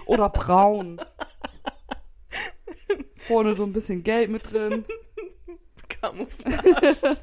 Oder 0.07 0.29
braun. 0.29 1.00
Vorne 3.16 3.55
so 3.55 3.62
ein 3.64 3.72
bisschen 3.72 4.03
gelb 4.03 4.31
mit 4.31 4.53
drin. 4.53 4.85
Camouflage. 5.88 7.18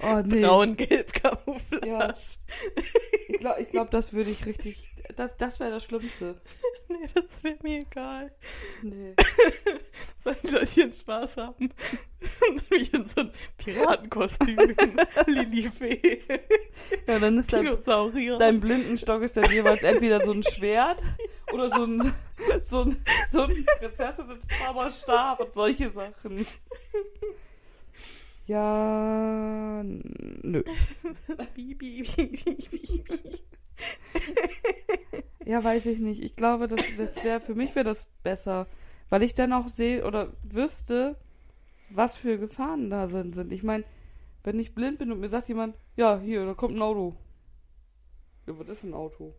Oh, 0.00 0.22
nee. 0.24 0.40
Braun-gelb 0.40 1.12
Camouflage. 1.12 1.86
Ja. 1.88 2.14
Ich 3.28 3.38
glaube, 3.38 3.60
ich 3.60 3.68
glaub, 3.68 3.90
das 3.90 4.12
würde 4.12 4.30
ich 4.30 4.46
richtig. 4.46 4.87
Das, 5.18 5.36
das 5.36 5.58
wäre 5.58 5.72
das 5.72 5.84
Schlimmste. 5.84 6.36
Nee, 6.90 7.06
das 7.14 7.26
wäre 7.42 7.58
mir 7.62 7.80
egal. 7.80 8.32
Nee. 8.80 9.14
Sollen 10.16 10.38
die 10.42 10.48
Leute 10.48 10.96
Spaß 10.96 11.36
haben? 11.36 11.70
Wie 12.70 12.96
in 12.96 13.04
so 13.04 13.20
ein 13.20 13.32
Piratenkostüm. 13.58 14.56
Lilifee. 15.26 16.22
Ja, 17.06 17.18
dann 17.18 17.36
ist 17.36 17.52
dein, 17.52 17.64
Dinosaurier. 17.64 18.38
dein 18.38 18.58
Blindenstock 18.58 19.20
ist 19.20 19.36
dann 19.36 19.50
jeweils 19.52 19.82
entweder 19.82 20.24
so 20.24 20.32
ein 20.32 20.42
Schwert 20.42 21.02
oder 21.52 21.68
so 21.68 21.84
ein, 21.84 22.14
so 22.62 22.84
ein, 22.84 22.96
so 23.30 23.42
ein 23.42 23.66
Prinzessinnen-Zauberstab 23.80 25.40
und 25.40 25.52
solche 25.52 25.90
Sachen. 25.90 26.46
Ja, 28.46 29.82
nö. 29.82 30.64
Ja, 35.48 35.64
weiß 35.64 35.86
ich 35.86 35.98
nicht. 35.98 36.22
Ich 36.22 36.36
glaube, 36.36 36.68
das, 36.68 36.80
das 36.98 37.24
wäre 37.24 37.40
für 37.40 37.54
mich 37.54 37.74
wäre 37.74 37.86
das 37.86 38.06
besser, 38.22 38.66
weil 39.08 39.22
ich 39.22 39.32
dann 39.32 39.54
auch 39.54 39.66
sehe 39.66 40.04
oder 40.04 40.34
wüsste, 40.42 41.16
was 41.88 42.16
für 42.16 42.36
Gefahren 42.36 42.90
da 42.90 43.08
sind. 43.08 43.34
sind. 43.34 43.50
Ich 43.50 43.62
meine, 43.62 43.84
wenn 44.44 44.60
ich 44.60 44.74
blind 44.74 44.98
bin 44.98 45.10
und 45.10 45.20
mir 45.20 45.30
sagt 45.30 45.48
jemand, 45.48 45.74
ja, 45.96 46.18
hier, 46.18 46.44
da 46.44 46.52
kommt 46.52 46.76
ein 46.76 46.82
Auto. 46.82 47.16
Ja, 48.46 48.58
was 48.58 48.68
ist 48.68 48.84
ein 48.84 48.92
Auto? 48.92 49.34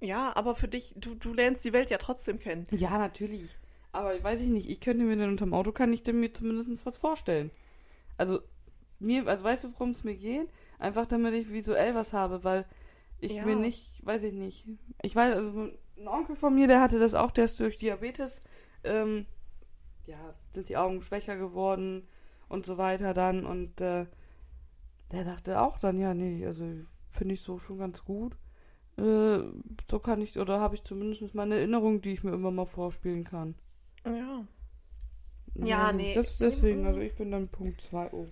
Ja, 0.00 0.34
aber 0.34 0.56
für 0.56 0.66
dich, 0.66 0.94
du, 0.96 1.14
du 1.14 1.32
lernst 1.34 1.64
die 1.64 1.72
Welt 1.72 1.90
ja 1.90 1.98
trotzdem 1.98 2.40
kennen. 2.40 2.66
Ja, 2.72 2.98
natürlich. 2.98 3.56
Aber 3.92 4.20
weiß 4.20 4.40
ich 4.40 4.48
nicht, 4.48 4.68
ich 4.68 4.80
könnte 4.80 5.04
mir 5.04 5.16
dann 5.16 5.30
unterm 5.30 5.54
Auto, 5.54 5.70
kann 5.70 5.92
ich 5.92 6.02
denn 6.02 6.18
mir 6.18 6.32
zumindest 6.32 6.84
was 6.84 6.98
vorstellen. 6.98 7.52
Also, 8.16 8.40
mir, 8.98 9.26
also 9.28 9.44
weißt 9.44 9.64
du, 9.64 9.72
worum 9.74 9.90
es 9.90 10.02
mir 10.02 10.16
geht? 10.16 10.48
Einfach 10.80 11.06
damit 11.06 11.34
ich 11.34 11.52
visuell 11.52 11.94
was 11.94 12.12
habe, 12.12 12.42
weil 12.42 12.64
ich 13.20 13.34
Ja. 13.34 13.44
mir 13.44 13.56
nicht, 13.56 14.04
weiß 14.04 14.22
ich 14.24 14.32
nicht. 14.32 14.66
Ich 15.02 15.14
weiß, 15.14 15.34
also 15.36 15.70
ein 15.96 16.08
Onkel 16.08 16.36
von 16.36 16.54
mir, 16.54 16.66
der 16.68 16.80
hatte 16.80 16.98
das 16.98 17.14
auch, 17.14 17.30
der 17.30 17.44
ist 17.44 17.58
durch 17.60 17.76
Diabetes, 17.78 18.42
ähm, 18.84 19.26
ja, 20.06 20.34
sind 20.52 20.68
die 20.68 20.76
Augen 20.76 21.02
schwächer 21.02 21.36
geworden 21.36 22.06
und 22.48 22.66
so 22.66 22.78
weiter 22.78 23.14
dann 23.14 23.44
und 23.44 23.80
äh, 23.80 24.06
der 25.12 25.24
dachte 25.24 25.60
auch 25.60 25.78
dann, 25.78 25.98
ja, 25.98 26.14
nee, 26.14 26.44
also 26.46 26.64
finde 27.10 27.34
ich 27.34 27.40
so 27.42 27.58
schon 27.58 27.78
ganz 27.78 28.04
gut. 28.04 28.36
Äh, 28.96 29.40
so 29.90 29.98
kann 30.00 30.20
ich, 30.22 30.38
oder 30.38 30.60
habe 30.60 30.74
ich 30.74 30.84
zumindest 30.84 31.34
meine 31.34 31.56
Erinnerung, 31.56 32.00
die 32.00 32.12
ich 32.12 32.24
mir 32.24 32.32
immer 32.32 32.50
mal 32.50 32.66
vorspielen 32.66 33.24
kann. 33.24 33.54
Ja. 34.04 34.44
Ja, 35.54 35.90
Ähm, 35.90 35.96
nee. 35.96 36.14
Das, 36.14 36.36
deswegen, 36.38 36.86
also 36.86 37.00
ich 37.00 37.14
bin 37.16 37.30
dann 37.30 37.48
Punkt 37.48 37.80
2. 37.82 38.10
Oh, 38.12 38.26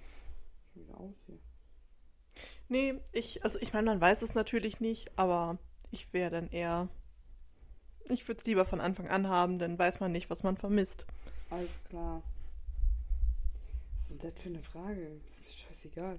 schon 0.72 0.82
wieder 0.82 0.98
aus 1.00 1.14
hier. 1.26 1.38
Nee, 2.68 2.94
ich, 3.12 3.44
also 3.44 3.58
ich 3.60 3.72
meine, 3.72 3.86
man 3.86 4.00
weiß 4.00 4.22
es 4.22 4.34
natürlich 4.34 4.80
nicht, 4.80 5.16
aber 5.16 5.58
ich 5.90 6.12
wäre 6.12 6.30
dann 6.30 6.48
eher. 6.50 6.88
Ich 8.08 8.26
würde 8.26 8.40
es 8.40 8.46
lieber 8.46 8.64
von 8.64 8.80
Anfang 8.80 9.08
an 9.08 9.28
haben, 9.28 9.58
dann 9.58 9.78
weiß 9.78 10.00
man 10.00 10.12
nicht, 10.12 10.30
was 10.30 10.42
man 10.42 10.56
vermisst. 10.56 11.06
Alles 11.50 11.80
klar. 11.88 12.22
Was 13.94 14.02
ist 14.02 14.10
denn 14.10 14.30
das 14.30 14.40
für 14.40 14.48
eine 14.48 14.62
Frage? 14.62 15.20
Ist 15.26 15.44
mir 15.44 15.50
scheißegal. 15.50 16.18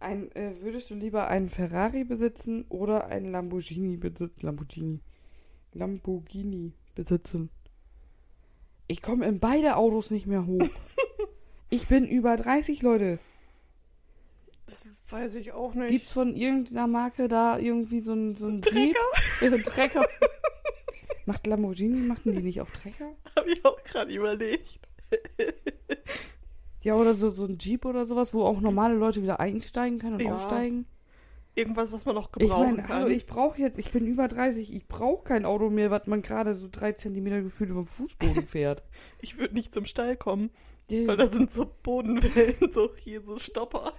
Ein, 0.00 0.30
äh, 0.32 0.54
würdest 0.60 0.90
du 0.90 0.94
lieber 0.94 1.28
einen 1.28 1.48
Ferrari 1.48 2.04
besitzen 2.04 2.64
oder 2.68 3.06
einen 3.06 3.32
Lamborghini 3.32 3.96
besitzen? 3.96 4.40
Lamborghini. 4.40 5.00
Lamborghini 5.72 6.72
besitzen. 6.94 7.50
Ich 8.86 9.02
komme 9.02 9.26
in 9.26 9.38
beide 9.38 9.76
Autos 9.76 10.10
nicht 10.10 10.26
mehr 10.26 10.46
hoch. 10.46 10.68
ich 11.70 11.88
bin 11.88 12.06
über 12.06 12.36
30 12.36 12.80
Leute. 12.82 13.18
Das 14.68 14.84
weiß 15.12 15.34
ich 15.36 15.52
auch 15.52 15.74
nicht. 15.74 15.90
Gibt's 15.90 16.12
von 16.12 16.34
irgendeiner 16.36 16.86
Marke 16.86 17.28
da 17.28 17.58
irgendwie 17.58 18.00
so 18.00 18.12
ein, 18.12 18.36
so 18.36 18.46
ein 18.46 18.60
Jeep? 18.62 18.94
Trecker? 18.94 19.50
So 19.50 19.56
ein 19.56 19.62
Trecker. 19.64 20.06
Macht 21.26 21.46
Lamborghini, 21.46 22.06
machen 22.06 22.32
die 22.32 22.42
nicht 22.42 22.60
auch 22.60 22.70
Trecker? 22.70 23.10
Habe 23.36 23.50
ich 23.50 23.64
auch 23.64 23.82
gerade 23.84 24.12
überlegt. 24.12 24.78
Ja, 26.82 26.94
oder 26.94 27.14
so, 27.14 27.30
so 27.30 27.44
ein 27.44 27.58
Jeep 27.58 27.84
oder 27.84 28.06
sowas, 28.06 28.32
wo 28.32 28.44
auch 28.44 28.60
normale 28.60 28.94
Leute 28.94 29.22
wieder 29.22 29.40
einsteigen 29.40 29.98
können 29.98 30.14
und 30.14 30.20
Ja, 30.22 30.34
aussteigen. 30.34 30.86
Irgendwas, 31.54 31.90
was 31.92 32.06
man 32.06 32.14
noch 32.14 32.28
Ich 32.36 32.42
gebrauchen 32.44 32.70
meine, 32.76 32.82
kann. 32.84 32.96
hallo, 32.96 33.06
ich 33.08 33.26
brauche 33.26 33.60
jetzt, 33.60 33.78
ich 33.78 33.90
bin 33.90 34.06
über 34.06 34.28
30, 34.28 34.72
ich 34.72 34.86
brauche 34.86 35.24
kein 35.24 35.44
Auto 35.44 35.70
mehr, 35.70 35.90
was 35.90 36.06
man 36.06 36.22
gerade 36.22 36.54
so 36.54 36.68
drei 36.70 36.92
Zentimeter 36.92 37.42
gefühlt 37.42 37.70
über 37.70 37.80
dem 37.82 37.88
Fußboden 37.88 38.44
fährt. 38.46 38.84
ich 39.20 39.38
würde 39.38 39.54
nicht 39.54 39.74
zum 39.74 39.84
Stall 39.84 40.16
kommen, 40.16 40.50
Ja, 40.88 41.08
weil 41.08 41.16
da 41.16 41.26
sind 41.26 41.50
so 41.50 41.66
Bodenwellen, 41.82 42.54
so 42.70 42.90
hier 43.02 43.22
so 43.22 43.36
Stopper. 43.38 43.92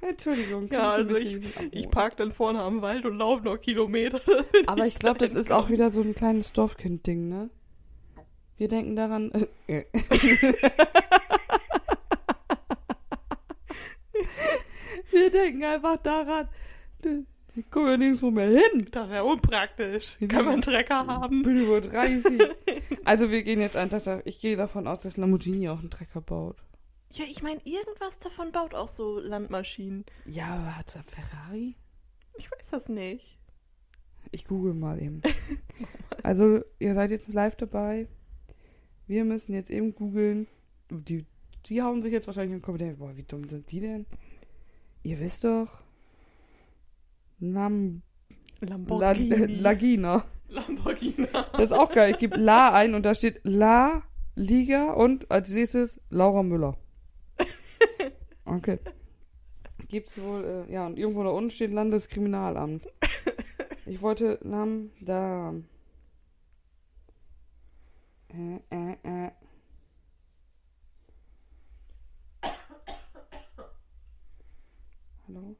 Entschuldigung. 0.00 0.68
Ja, 0.70 0.90
also 0.90 1.16
ich, 1.16 1.38
ich 1.70 1.90
park 1.90 2.16
dann 2.16 2.32
vorne 2.32 2.60
am 2.60 2.80
Wald 2.82 3.04
und 3.04 3.18
laufe 3.18 3.44
noch 3.44 3.58
Kilometer. 3.58 4.20
Aber 4.66 4.86
ich 4.86 4.94
glaube, 4.94 5.18
das 5.18 5.34
ist 5.34 5.52
auch 5.52 5.68
wieder 5.68 5.90
so 5.90 6.00
ein 6.00 6.14
kleines 6.14 6.52
Dorfkind-Ding, 6.52 7.28
ne? 7.28 7.50
Wir 8.56 8.68
denken 8.68 8.96
daran. 8.96 9.30
Äh, 9.66 9.84
Wir 15.10 15.30
denken 15.30 15.64
einfach 15.64 15.96
daran. 15.98 16.48
Ich 17.56 17.70
komme 17.70 17.90
ja 17.90 17.96
nirgendwo 17.96 18.30
mehr 18.30 18.48
hin. 18.48 18.88
Das 18.90 19.08
ist 19.08 19.14
ja 19.14 19.22
unpraktisch. 19.22 20.18
Kann 20.28 20.44
man 20.44 20.54
einen 20.54 20.62
Trecker 20.62 21.06
haben? 21.06 21.42
bin 21.42 21.58
über 21.58 21.80
30. 21.80 22.40
Also 23.04 23.30
wir 23.30 23.42
gehen 23.42 23.60
jetzt 23.60 23.76
einfach. 23.76 24.20
Ich 24.24 24.40
gehe 24.40 24.56
davon 24.56 24.86
aus, 24.86 25.00
dass 25.00 25.16
Lamborghini 25.16 25.68
auch 25.68 25.80
einen 25.80 25.90
Trecker 25.90 26.20
baut. 26.20 26.56
Ja, 27.12 27.24
ich 27.28 27.42
meine, 27.42 27.60
irgendwas 27.64 28.18
davon 28.18 28.52
baut 28.52 28.74
auch 28.74 28.88
so 28.88 29.18
Landmaschinen. 29.18 30.04
Ja, 30.26 30.54
aber 30.54 30.76
hat 30.76 30.94
er 30.94 31.02
Ferrari? 31.02 31.74
Ich 32.38 32.50
weiß 32.50 32.70
das 32.70 32.88
nicht. 32.88 33.38
Ich 34.30 34.44
google 34.44 34.74
mal 34.74 35.00
eben. 35.00 35.22
Also, 36.22 36.60
ihr 36.78 36.94
seid 36.94 37.12
jetzt 37.12 37.28
live 37.28 37.56
dabei. 37.56 38.06
Wir 39.06 39.24
müssen 39.24 39.54
jetzt 39.54 39.70
eben 39.70 39.94
googeln. 39.94 40.48
Die, 40.90 41.24
die 41.64 41.80
hauen 41.80 42.02
sich 42.02 42.12
jetzt 42.12 42.26
wahrscheinlich 42.26 42.56
im 42.56 42.60
Kommentar. 42.60 42.92
Boah, 42.92 43.16
wie 43.16 43.22
dumm 43.22 43.48
sind 43.48 43.72
die 43.72 43.80
denn? 43.80 44.04
Ihr 45.02 45.18
wisst 45.18 45.44
doch. 45.44 45.80
Lam 47.38 48.02
La, 48.60 48.68
Lamborghini. 48.68 49.46
Lagina. 49.46 50.24
Lamborghini. 50.48 51.26
Das 51.52 51.62
ist 51.62 51.72
auch 51.72 51.90
geil. 51.90 52.12
Ich 52.12 52.18
gebe 52.18 52.38
La 52.38 52.74
ein 52.74 52.94
und 52.94 53.06
da 53.06 53.14
steht 53.14 53.40
La 53.44 54.02
Liga 54.34 54.92
und 54.92 55.30
als 55.30 55.50
nächstes 55.50 56.00
Laura 56.10 56.42
Müller. 56.42 56.76
Okay. 58.50 58.78
Gibt's 59.86 60.20
wohl, 60.20 60.66
äh, 60.68 60.72
ja, 60.72 60.84
und 60.86 60.98
irgendwo 60.98 61.22
da 61.22 61.30
unten 61.30 61.50
steht 61.50 61.70
Landeskriminalamt. 61.70 62.84
Ich 63.86 64.02
wollte 64.02 64.38
Lam 64.42 64.90
da. 65.00 65.54
Äh, 68.28 68.56
äh, 68.70 68.96
äh. 69.02 69.30
Hallo? 75.28 75.56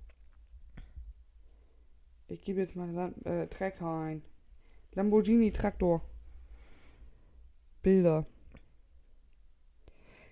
Ich 2.28 2.42
gebe 2.42 2.60
jetzt 2.60 2.74
mal 2.74 2.90
Lam 2.90 3.14
äh, 3.24 3.46
Trecker 3.46 4.00
ein. 4.00 4.22
Lamborghini 4.94 5.52
Traktor. 5.52 6.02
Bilder. 7.82 8.26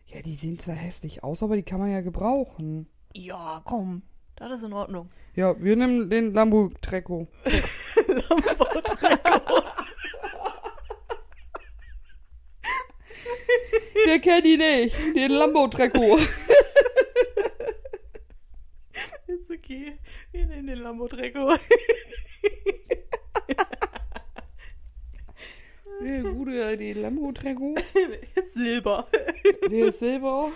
Ja, 0.09 0.23
die 0.23 0.35
sehen 0.35 0.59
zwar 0.59 0.75
hässlich 0.75 1.23
aus, 1.23 1.43
aber 1.43 1.57
die 1.57 1.63
kann 1.63 1.79
man 1.81 1.91
ja 1.91 2.01
gebrauchen. 2.01 2.89
Ja, 3.15 3.61
komm. 3.65 4.03
Das 4.37 4.53
ist 4.53 4.63
in 4.63 4.73
Ordnung. 4.73 5.11
Ja, 5.35 5.61
wir 5.63 5.77
nehmen 5.77 6.09
den 6.09 6.33
Lambo 6.33 6.71
Trecco. 6.81 7.29
Lambo-Trecker. 8.07 9.43
Wir 14.07 14.21
kennen 14.21 14.45
die 14.45 14.57
nicht. 14.57 14.97
Den 15.17 15.33
Lambo 15.33 15.69
Trecco. 15.69 16.19
ist 19.27 19.51
okay. 19.51 19.99
Wir 20.33 20.47
nehmen 20.47 20.67
den 20.67 20.79
Lambo-Trecker. 20.79 21.59
Der 22.88 22.88
gute, 25.99 26.77
den 26.77 27.03
Lambo 27.03 27.33
Trecco. 27.33 27.75
ist 28.35 28.55
Silber. 28.55 29.07
Der 29.71 29.87
ist 29.87 30.01
Silber. 30.01 30.51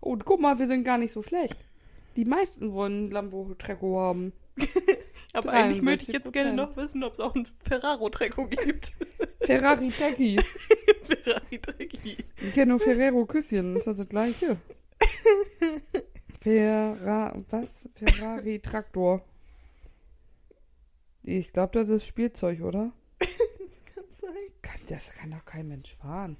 Oh, 0.00 0.16
guck 0.24 0.40
mal, 0.40 0.58
wir 0.58 0.66
sind 0.66 0.84
gar 0.84 0.98
nicht 0.98 1.12
so 1.12 1.22
schlecht. 1.22 1.56
Die 2.16 2.24
meisten 2.24 2.72
wollen 2.72 2.92
einen 3.04 3.10
Lambo 3.10 3.54
Trecco 3.58 3.98
haben. 3.98 4.32
Aber 5.32 5.50
eigentlich 5.50 5.80
63%. 5.80 5.84
möchte 5.84 6.04
ich 6.04 6.12
jetzt 6.12 6.32
gerne 6.32 6.52
noch 6.52 6.76
wissen, 6.76 7.02
ob 7.04 7.14
es 7.14 7.20
auch 7.20 7.34
einen 7.34 7.48
Ferraro-Trecker 7.64 8.46
gibt. 8.48 8.92
Ferrari 9.40 9.88
Trecki. 9.88 10.38
Ferrari-Trecki. 11.04 12.18
Ich 12.36 12.52
kenne 12.52 12.72
nur 12.72 12.80
Ferrero 12.80 13.24
Küsschen. 13.24 13.76
Ist 13.76 13.86
das 13.86 13.96
das 13.96 14.08
gleiche? 14.08 14.58
Ferra 16.40 17.34
was? 17.48 17.68
Ferrari 17.94 18.58
Traktor. 18.58 19.24
Ich 21.22 21.52
glaube, 21.52 21.78
das 21.78 21.88
ist 21.88 22.06
Spielzeug, 22.06 22.60
oder? 22.62 22.92
Sein. 24.22 24.32
Kann, 24.62 24.80
das 24.88 25.12
kann 25.12 25.30
doch 25.32 25.44
kein 25.44 25.66
Mensch 25.68 25.94
fahren. 25.96 26.36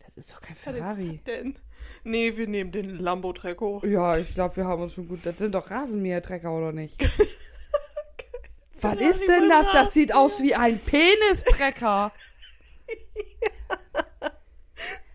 Das 0.00 0.10
Das 0.14 0.24
ist 0.26 0.34
doch 0.34 0.40
kein 0.42 0.56
Was 0.56 0.66
ist 0.66 0.76
Ferrari. 0.76 1.20
das 1.24 1.34
denn? 1.34 1.58
Nee, 2.04 2.36
wir 2.36 2.46
nehmen 2.46 2.70
den 2.72 2.98
Lambo 2.98 3.32
Treco. 3.32 3.82
Ja, 3.86 4.18
ich 4.18 4.34
glaube, 4.34 4.56
wir 4.56 4.66
haben 4.66 4.82
uns 4.82 4.92
schon 4.92 5.08
gut. 5.08 5.20
Das 5.24 5.38
sind 5.38 5.54
doch 5.54 5.70
Rasenmähertrecker, 5.70 6.54
oder 6.54 6.72
nicht? 6.72 7.02
Was 8.80 8.98
ist 8.98 9.26
denn 9.28 9.48
das? 9.48 9.66
Das 9.72 9.92
sieht 9.92 10.14
aus 10.14 10.40
wie 10.42 10.54
ein 10.54 10.78
Penistrecker. 10.78 12.12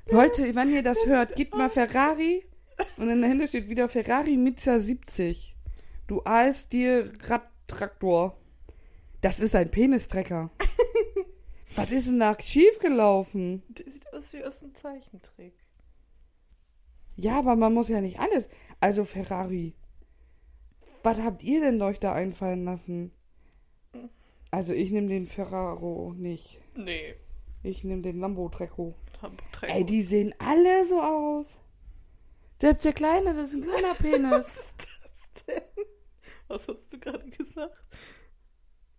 Leute, 0.08 0.56
wenn 0.56 0.72
ihr 0.74 0.84
das 0.84 1.06
hört, 1.06 1.36
gebt 1.36 1.56
mal 1.56 1.70
Ferrari 1.70 2.46
und 2.98 3.08
dann 3.08 3.22
dahinter 3.22 3.48
steht 3.48 3.70
wieder 3.70 3.90
Ferrari 3.90 4.38
Mizza 4.38 4.80
70. 4.80 5.56
Du 6.08 6.22
dir 6.72 7.12
Radtraktor. 7.24 8.38
Das 9.22 9.40
ist 9.40 9.56
ein 9.56 9.72
Penistrecker. 9.72 10.52
Was 11.76 11.92
ist 11.92 12.08
denn 12.08 12.20
da 12.20 12.38
schiefgelaufen? 12.40 13.64
Das 13.70 13.94
sieht 13.94 14.14
aus 14.14 14.34
wie 14.34 14.44
aus 14.44 14.62
einem 14.64 14.74
Zeichentrick. 14.76 15.54
Ja, 17.18 17.40
aber 17.40 17.56
man 17.56 17.74
muss 17.74 17.90
ja 17.90 18.02
nicht 18.02 18.20
alles. 18.20 18.48
Also 18.80 19.04
Ferrari. 19.06 19.74
Was 21.04 21.20
habt 21.20 21.44
ihr 21.44 21.62
denn 21.62 21.82
euch 21.82 22.00
da 22.00 22.14
einfallen 22.14 22.66
lassen? 22.66 23.12
Also 24.52 24.74
ich 24.74 24.92
nehme 24.92 25.08
den 25.08 25.26
Ferraro 25.28 26.14
nicht. 26.18 26.60
Nee, 26.76 27.16
Ich 27.64 27.84
nehme 27.84 28.02
den 28.02 28.20
Lambo 28.20 28.48
Treco. 28.50 28.96
Lambo 29.22 29.44
Treco. 29.52 29.74
Ey, 29.74 29.84
die 29.86 30.02
sehen 30.02 30.34
alle 30.40 30.86
so 30.86 31.02
aus. 31.02 31.60
Selbst 32.62 32.86
der 32.86 32.94
Kleine, 32.94 33.34
das 33.34 33.50
ist 33.50 33.56
ein 33.56 33.62
kleiner 33.70 33.94
Penis. 34.00 34.32
Was 34.32 34.58
ist 34.58 34.76
das 34.78 35.46
denn? 35.46 35.86
Was 36.48 36.68
hast 36.68 36.94
du 36.94 37.00
gerade 37.00 37.30
gesagt? 37.30 37.82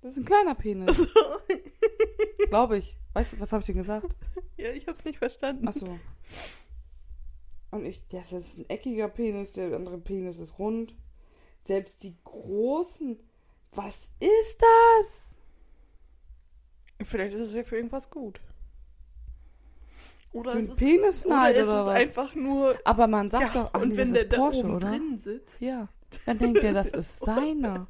Das 0.06 0.16
ist 0.16 0.22
ein 0.22 0.24
kleiner 0.24 0.54
Penis. 0.54 0.88
Achso. 1.00 1.08
Glaube 2.48 2.78
ich. 2.78 2.96
Weißt 3.12 3.32
du, 3.32 3.40
was 3.40 3.52
habe 3.52 3.62
ich 3.62 3.66
denn 3.66 3.76
gesagt? 3.76 4.06
Ja, 4.56 4.70
ich 4.70 4.86
hab's 4.86 5.04
nicht 5.04 5.18
verstanden. 5.18 5.66
Ach 5.66 5.72
so. 5.72 5.98
Und 7.72 7.84
ich, 7.84 8.00
das 8.06 8.30
ist 8.30 8.56
ein 8.56 8.70
eckiger 8.70 9.08
Penis, 9.08 9.54
der 9.54 9.74
andere 9.74 9.98
Penis 9.98 10.38
ist 10.38 10.60
rund. 10.60 10.94
Selbst 11.64 12.04
die 12.04 12.14
großen. 12.22 13.18
Was 13.72 14.08
ist 14.20 14.62
das? 15.00 15.34
Vielleicht 17.02 17.34
ist 17.34 17.48
es 17.48 17.54
ja 17.54 17.64
für 17.64 17.74
irgendwas 17.74 18.08
gut. 18.08 18.40
Oder 20.32 20.52
Für 20.52 20.58
es 20.58 20.70
ist, 20.70 20.78
Penisneid 20.78 21.56
oder 21.56 21.62
es 21.62 21.68
oder 21.68 21.80
ist 21.80 21.86
was? 21.86 21.94
einfach 21.94 22.34
nur. 22.36 22.78
Aber 22.84 23.08
man 23.08 23.28
sagt 23.28 23.54
ja, 23.54 23.62
doch, 23.64 23.70
ach 23.72 23.82
und 23.82 23.88
nee, 23.88 23.96
wenn 23.96 24.12
der 24.14 24.22
ist 24.22 24.32
da 24.32 24.36
Porsche, 24.36 24.60
oben 24.60 24.74
oder? 24.76 24.88
drin 24.90 25.18
sitzt. 25.18 25.60
Ja. 25.60 25.88
Dann 26.26 26.38
denkt 26.38 26.62
er, 26.62 26.72
das 26.74 26.92
ist 26.92 27.18
seiner. 27.18 27.88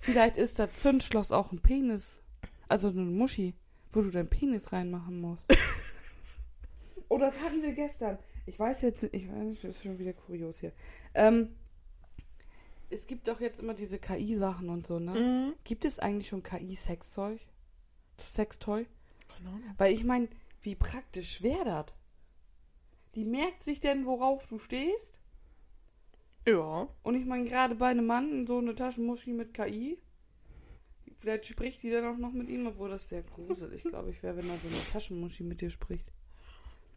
Vielleicht 0.00 0.36
ist 0.36 0.58
das 0.58 0.72
Zündschloss 0.72 1.30
auch 1.30 1.52
ein 1.52 1.60
Penis. 1.60 2.20
Also 2.68 2.88
eine 2.88 3.02
Muschi, 3.02 3.54
wo 3.92 4.00
du 4.00 4.10
deinen 4.10 4.30
Penis 4.30 4.72
reinmachen 4.72 5.20
musst. 5.20 5.52
oh, 7.08 7.18
das 7.18 7.40
hatten 7.42 7.62
wir 7.62 7.72
gestern. 7.72 8.18
Ich 8.46 8.58
weiß 8.58 8.82
jetzt 8.82 9.04
ich 9.04 9.28
weiß, 9.28 9.58
das 9.62 9.76
ist 9.76 9.82
schon 9.82 9.98
wieder 9.98 10.12
kurios 10.12 10.60
hier. 10.60 10.72
Ähm, 11.14 11.54
es 12.88 13.06
gibt 13.06 13.28
doch 13.28 13.40
jetzt 13.40 13.60
immer 13.60 13.74
diese 13.74 13.98
KI-Sachen 13.98 14.68
und 14.68 14.86
so, 14.86 14.98
ne? 14.98 15.12
Mhm. 15.12 15.54
Gibt 15.64 15.84
es 15.84 15.98
eigentlich 15.98 16.28
schon 16.28 16.42
KI-Sexzeug? 16.42 17.40
Sextoy? 18.18 18.86
Keine 19.28 19.48
Ahnung. 19.48 19.74
Weil 19.78 19.92
ich 19.92 20.04
meine, 20.04 20.28
wie 20.62 20.74
praktisch 20.74 21.42
wäre 21.42 21.64
das? 21.64 21.86
Die 23.14 23.24
merkt 23.24 23.62
sich 23.62 23.80
denn, 23.80 24.06
worauf 24.06 24.46
du 24.46 24.58
stehst? 24.58 25.19
Ja. 26.50 26.88
Und 27.02 27.14
ich 27.14 27.24
meine, 27.26 27.44
gerade 27.44 27.74
bei 27.74 27.88
einem 27.88 28.06
Mann 28.06 28.46
so 28.46 28.58
eine 28.58 28.74
Taschenmuschi 28.74 29.32
mit 29.32 29.54
KI. 29.54 29.98
Vielleicht 31.20 31.46
spricht 31.46 31.82
die 31.82 31.90
dann 31.90 32.06
auch 32.06 32.16
noch 32.16 32.32
mit 32.32 32.48
ihm, 32.48 32.66
obwohl 32.66 32.88
das 32.88 33.08
sehr 33.08 33.22
gruselig, 33.22 33.84
glaube 33.84 34.10
ich, 34.10 34.22
wäre, 34.22 34.36
wenn 34.36 34.48
da 34.48 34.56
so 34.56 34.68
eine 34.68 34.84
Taschenmuschi 34.92 35.42
mit 35.44 35.60
dir 35.60 35.70
spricht. 35.70 36.10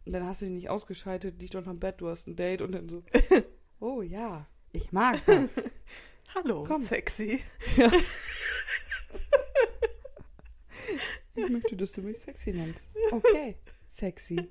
Und 0.06 0.12
dann 0.12 0.24
hast 0.24 0.42
du 0.42 0.46
die 0.46 0.52
nicht 0.52 0.70
ausgeschaltet, 0.70 1.40
liegt 1.40 1.54
unterm 1.54 1.78
Bett, 1.78 2.00
du 2.00 2.08
hast 2.08 2.26
ein 2.26 2.36
Date 2.36 2.62
und 2.62 2.72
dann 2.72 2.88
so, 2.88 3.02
oh 3.80 4.02
ja, 4.02 4.46
ich 4.72 4.92
mag 4.92 5.24
das. 5.26 5.50
Hallo, 6.34 6.64
Komm. 6.64 6.80
sexy. 6.80 7.40
Ich 11.36 11.48
möchte, 11.48 11.76
dass 11.76 11.90
du 11.90 12.00
mich 12.00 12.18
sexy 12.18 12.52
nennst. 12.52 12.86
Okay, 13.10 13.56
sexy. 13.88 14.48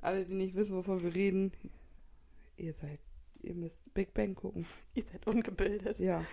Alle, 0.00 0.24
die 0.24 0.34
nicht 0.34 0.54
wissen, 0.54 0.76
wovon 0.76 1.02
wir 1.02 1.12
reden, 1.12 1.52
ihr 2.60 2.74
seid, 2.74 3.00
ihr 3.42 3.54
müsst 3.54 3.80
Big 3.94 4.14
Bang 4.14 4.34
gucken. 4.34 4.66
Ihr 4.94 5.02
seid 5.02 5.26
ungebildet. 5.26 5.98
Ja. 5.98 6.24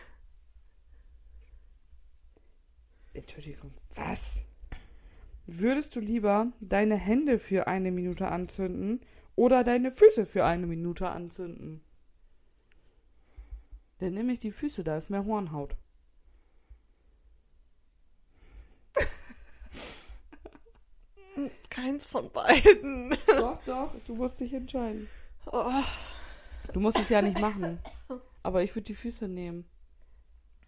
Entschuldigung, 3.13 3.73
was? 3.95 4.43
Würdest 5.47 5.95
du 5.95 6.01
lieber 6.01 6.51
deine 6.59 6.95
Hände 6.95 7.39
für 7.39 7.67
eine 7.67 7.91
Minute 7.91 8.27
anzünden 8.27 9.01
oder 9.35 9.63
deine 9.63 9.91
Füße 9.91 10.25
für 10.25 10.45
eine 10.45 10.67
Minute 10.67 11.09
anzünden? 11.09 11.81
Dann 13.99 14.13
nehme 14.13 14.33
ich 14.33 14.39
die 14.39 14.51
Füße, 14.51 14.83
da 14.83 14.97
ist 14.97 15.09
mehr 15.09 15.25
Hornhaut. 15.25 15.75
Keins 21.69 22.05
von 22.05 22.31
beiden. 22.31 23.15
Doch, 23.27 23.63
doch, 23.65 23.91
du 24.05 24.15
musst 24.15 24.39
dich 24.39 24.53
entscheiden. 24.53 25.07
Oh, 25.45 25.83
Du 26.73 26.79
musst 26.79 26.99
es 26.99 27.09
ja 27.09 27.21
nicht 27.21 27.39
machen. 27.39 27.79
Aber 28.43 28.63
ich 28.63 28.73
würde 28.75 28.85
die 28.85 28.93
Füße 28.95 29.27
nehmen. 29.27 29.65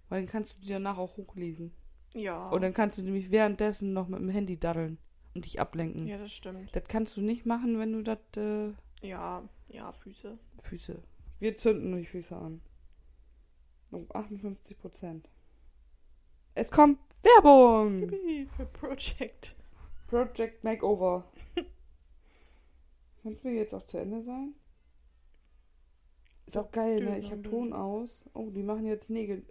Weil 0.10 0.22
dann 0.22 0.30
kannst 0.30 0.56
du 0.56 0.62
die 0.62 0.68
danach 0.70 0.98
auch 0.98 1.18
hochlesen. 1.18 1.74
ja. 2.14 2.50
Und 2.50 2.62
dann 2.62 2.74
kannst 2.74 2.98
du 2.98 3.04
nämlich 3.04 3.32
währenddessen 3.32 3.94
noch 3.94 4.08
mit 4.08 4.20
dem 4.20 4.30
Handy 4.30 4.60
daddeln 4.60 4.98
und 5.36 5.46
dich 5.46 5.60
ablenken. 5.60 6.08
ja, 6.08 6.18
das 6.18 6.34
stimmt. 6.34 6.76
Das 6.76 6.84
kannst 6.88 7.16
du 7.16 7.22
nicht 7.22 7.46
machen, 7.46 7.78
wenn 7.80 7.94
du 7.94 8.02
das 8.04 8.18
äh, 8.38 8.74
Ja, 9.08 9.48
ja, 9.68 9.92
Füße. 9.92 10.38
Füße. 10.64 11.02
Wir 11.40 11.58
zünden 11.58 11.96
die 11.96 12.06
Füße 12.06 12.36
an. 12.36 12.62
Um 13.92 14.08
58 14.14 14.78
Prozent. 14.78 15.30
Es 16.56 16.72
kommt 16.72 17.00
Werbung! 17.24 18.10
Für 18.58 18.66
Project. 18.66 19.56
Project 20.08 20.64
Makeover. 20.64 21.32
Könnten 23.22 23.44
wir 23.44 23.54
jetzt 23.54 23.74
auch 23.74 23.86
zu 23.86 23.98
Ende 23.98 24.24
sein? 24.24 24.54
Ist 26.50 26.58
auch 26.58 26.72
geil, 26.72 27.04
ne? 27.04 27.20
Ich 27.20 27.32
hab 27.32 27.44
Ton 27.44 27.74
aus. 27.74 28.26
Oh, 28.34 28.50
die 28.50 28.64
machen 28.64 28.88
jetzt 28.88 29.12
Nägel. 29.12 29.44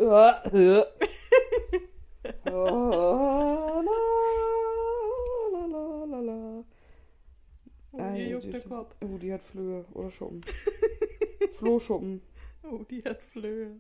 Oh, 7.92 7.98
ja, 7.98 8.14
juckt 8.16 8.44
die 8.46 8.50
der 8.50 8.60
Kopf. 8.62 8.96
Oh, 9.00 9.16
die 9.16 9.32
hat 9.32 9.42
Flöhe 9.42 9.84
oder 9.94 10.10
Schuppen. 10.10 10.40
Flohschuppen. 11.54 12.20
Oh, 12.64 12.82
die 12.90 13.04
hat 13.04 13.22
Flöhe. 13.22 13.76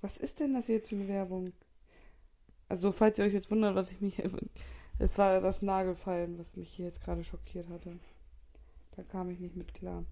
Was 0.00 0.16
ist 0.18 0.38
denn 0.38 0.54
das 0.54 0.68
jetzt 0.68 0.90
für 0.90 0.94
eine 0.94 1.08
Werbung? 1.08 1.52
Also, 2.68 2.92
falls 2.92 3.18
ihr 3.18 3.24
euch 3.24 3.34
jetzt 3.34 3.50
wundert, 3.50 3.74
was 3.74 3.90
ich 3.90 4.00
mich. 4.00 4.22
Es 5.00 5.18
war 5.18 5.40
das 5.40 5.60
Nagelfallen, 5.60 6.38
was 6.38 6.54
mich 6.54 6.70
hier 6.70 6.86
jetzt 6.86 7.02
gerade 7.02 7.24
schockiert 7.24 7.68
hatte. 7.68 7.98
Da 8.94 9.02
kam 9.02 9.28
ich 9.30 9.40
nicht 9.40 9.56
mit 9.56 9.74
klar. 9.74 10.04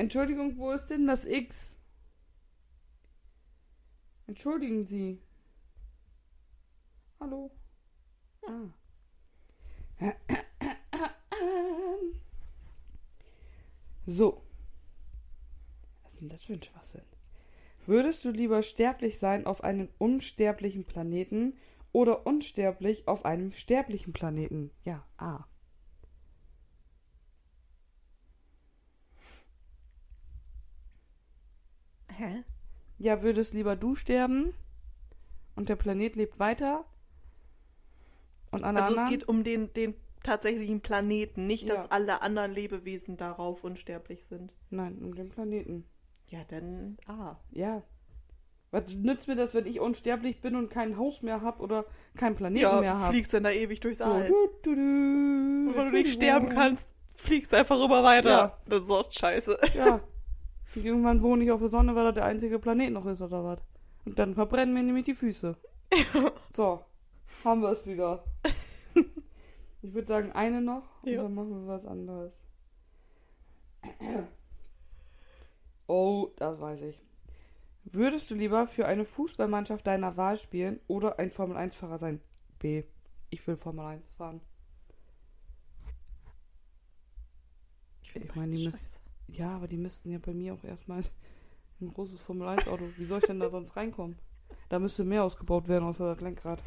Entschuldigung, 0.00 0.56
wo 0.56 0.70
ist 0.70 0.86
denn 0.86 1.06
das 1.06 1.26
X? 1.26 1.76
Entschuldigen 4.26 4.86
Sie. 4.86 5.20
Hallo? 7.20 7.50
Ah. 8.46 8.70
So. 14.06 14.42
Was 16.02 16.12
ist 16.14 16.20
denn 16.22 16.28
das 16.30 16.44
für 16.44 16.54
ein 16.54 16.62
Schwachsinn? 16.62 17.02
Würdest 17.84 18.24
du 18.24 18.30
lieber 18.30 18.62
sterblich 18.62 19.18
sein 19.18 19.44
auf 19.44 19.62
einem 19.62 19.90
unsterblichen 19.98 20.84
Planeten 20.86 21.58
oder 21.92 22.26
unsterblich 22.26 23.06
auf 23.06 23.26
einem 23.26 23.52
sterblichen 23.52 24.14
Planeten? 24.14 24.70
Ja, 24.82 25.06
A. 25.18 25.44
Hä? 32.20 32.44
Ja, 32.98 33.22
würdest 33.22 33.54
lieber 33.54 33.76
du 33.76 33.94
sterben 33.94 34.52
und 35.56 35.70
der 35.70 35.76
Planet 35.76 36.16
lebt 36.16 36.38
weiter 36.38 36.84
und 38.50 38.62
alle 38.62 38.78
Also 38.82 38.92
es 38.94 39.00
anderen? 39.00 39.18
geht 39.18 39.26
um 39.28 39.42
den, 39.42 39.72
den 39.72 39.94
tatsächlichen 40.22 40.82
Planeten, 40.82 41.46
nicht, 41.46 41.68
dass 41.70 41.84
Ja. 41.84 41.90
alle 41.90 42.20
anderen 42.20 42.52
Lebewesen 42.52 43.16
darauf 43.16 43.64
unsterblich 43.64 44.24
sind. 44.26 44.52
Nein, 44.68 44.98
um 45.02 45.14
den 45.14 45.30
Planeten. 45.30 45.86
Ja, 46.28 46.40
dann 46.46 46.98
ah. 47.06 47.36
Ja. 47.52 47.82
Was 48.70 48.94
nützt 48.94 49.26
mir 49.26 49.34
das, 49.34 49.54
wenn 49.54 49.66
ich 49.66 49.80
unsterblich 49.80 50.42
bin 50.42 50.54
und 50.56 50.68
kein 50.70 50.96
Haus 50.98 51.22
mehr 51.22 51.40
hab 51.40 51.58
oder 51.60 51.86
keinen 52.16 52.36
Planeten 52.36 52.62
Ja, 52.62 52.80
mehr 52.80 52.98
hab? 53.00 53.12
fliegst 53.12 53.32
dann 53.32 53.44
da 53.44 53.50
ewig 53.50 53.80
durchs 53.80 53.98
So, 53.98 54.04
All. 54.04 54.28
du, 54.28 54.34
du, 54.62 54.74
du, 54.74 54.80
Und 55.70 55.74
wenn 55.74 55.86
du 55.86 55.92
nicht 55.92 56.08
du, 56.10 56.12
sterben 56.12 56.50
kannst, 56.50 56.94
fliegst 57.16 57.52
du 57.52 57.56
einfach 57.56 57.82
immer 57.82 58.04
weiter. 58.04 58.28
Ja. 58.30 58.58
Das 58.68 58.82
ist 58.82 58.90
auch 58.90 59.10
scheiße. 59.10 59.58
Ja. 59.74 60.00
Und 60.74 60.84
irgendwann 60.84 61.22
wohne 61.22 61.44
ich 61.44 61.50
auf 61.50 61.60
der 61.60 61.68
Sonne, 61.68 61.94
weil 61.96 62.04
das 62.04 62.14
der 62.14 62.24
einzige 62.24 62.58
Planet 62.58 62.92
noch 62.92 63.06
ist 63.06 63.20
oder 63.20 63.42
was. 63.44 63.58
Und 64.04 64.18
dann 64.18 64.34
verbrennen 64.34 64.72
mir 64.74 64.82
nämlich 64.82 65.04
die 65.04 65.14
Füße. 65.14 65.56
So, 66.52 66.84
haben 67.44 67.60
wir 67.62 67.70
es 67.70 67.86
wieder. 67.86 68.24
Ich 69.82 69.94
würde 69.94 70.06
sagen, 70.08 70.32
eine 70.32 70.60
noch 70.60 71.02
und 71.02 71.08
Ja. 71.10 71.22
dann 71.22 71.34
machen 71.34 71.50
wir 71.62 71.66
was 71.72 71.86
anderes. 71.86 72.32
Oh, 75.86 76.30
das 76.36 76.60
weiß 76.60 76.82
ich. 76.82 77.00
Würdest 77.84 78.30
du 78.30 78.36
lieber 78.36 78.66
für 78.68 78.86
eine 78.86 79.04
Fußballmannschaft 79.04 79.84
deiner 79.86 80.16
Wahl 80.16 80.36
spielen 80.36 80.78
oder 80.86 81.18
ein 81.18 81.32
Formel-1-Fahrer 81.32 81.98
sein? 81.98 82.20
B. 82.60 82.84
Ich 83.30 83.44
will 83.46 83.56
Formel 83.56 83.84
1 83.86 84.06
fahren. 84.10 84.40
Ich 88.14 88.34
meine, 88.36 88.54
die 88.54 88.64
müssen. 88.66 89.00
Ja, 89.32 89.56
aber 89.56 89.68
die 89.68 89.76
müssten 89.76 90.10
ja 90.10 90.18
bei 90.18 90.32
mir 90.32 90.54
auch 90.54 90.64
erstmal 90.64 91.02
ein 91.80 91.92
großes 91.92 92.20
Formel-1-Auto. 92.20 92.84
Wie 92.96 93.04
soll 93.04 93.18
ich 93.20 93.26
denn 93.26 93.40
da 93.40 93.48
sonst 93.50 93.76
reinkommen? 93.76 94.18
Da 94.68 94.78
müsste 94.78 95.04
mehr 95.04 95.24
ausgebaut 95.24 95.68
werden 95.68 95.84
außer 95.84 96.14
das 96.14 96.20
Lenkrad. 96.20 96.62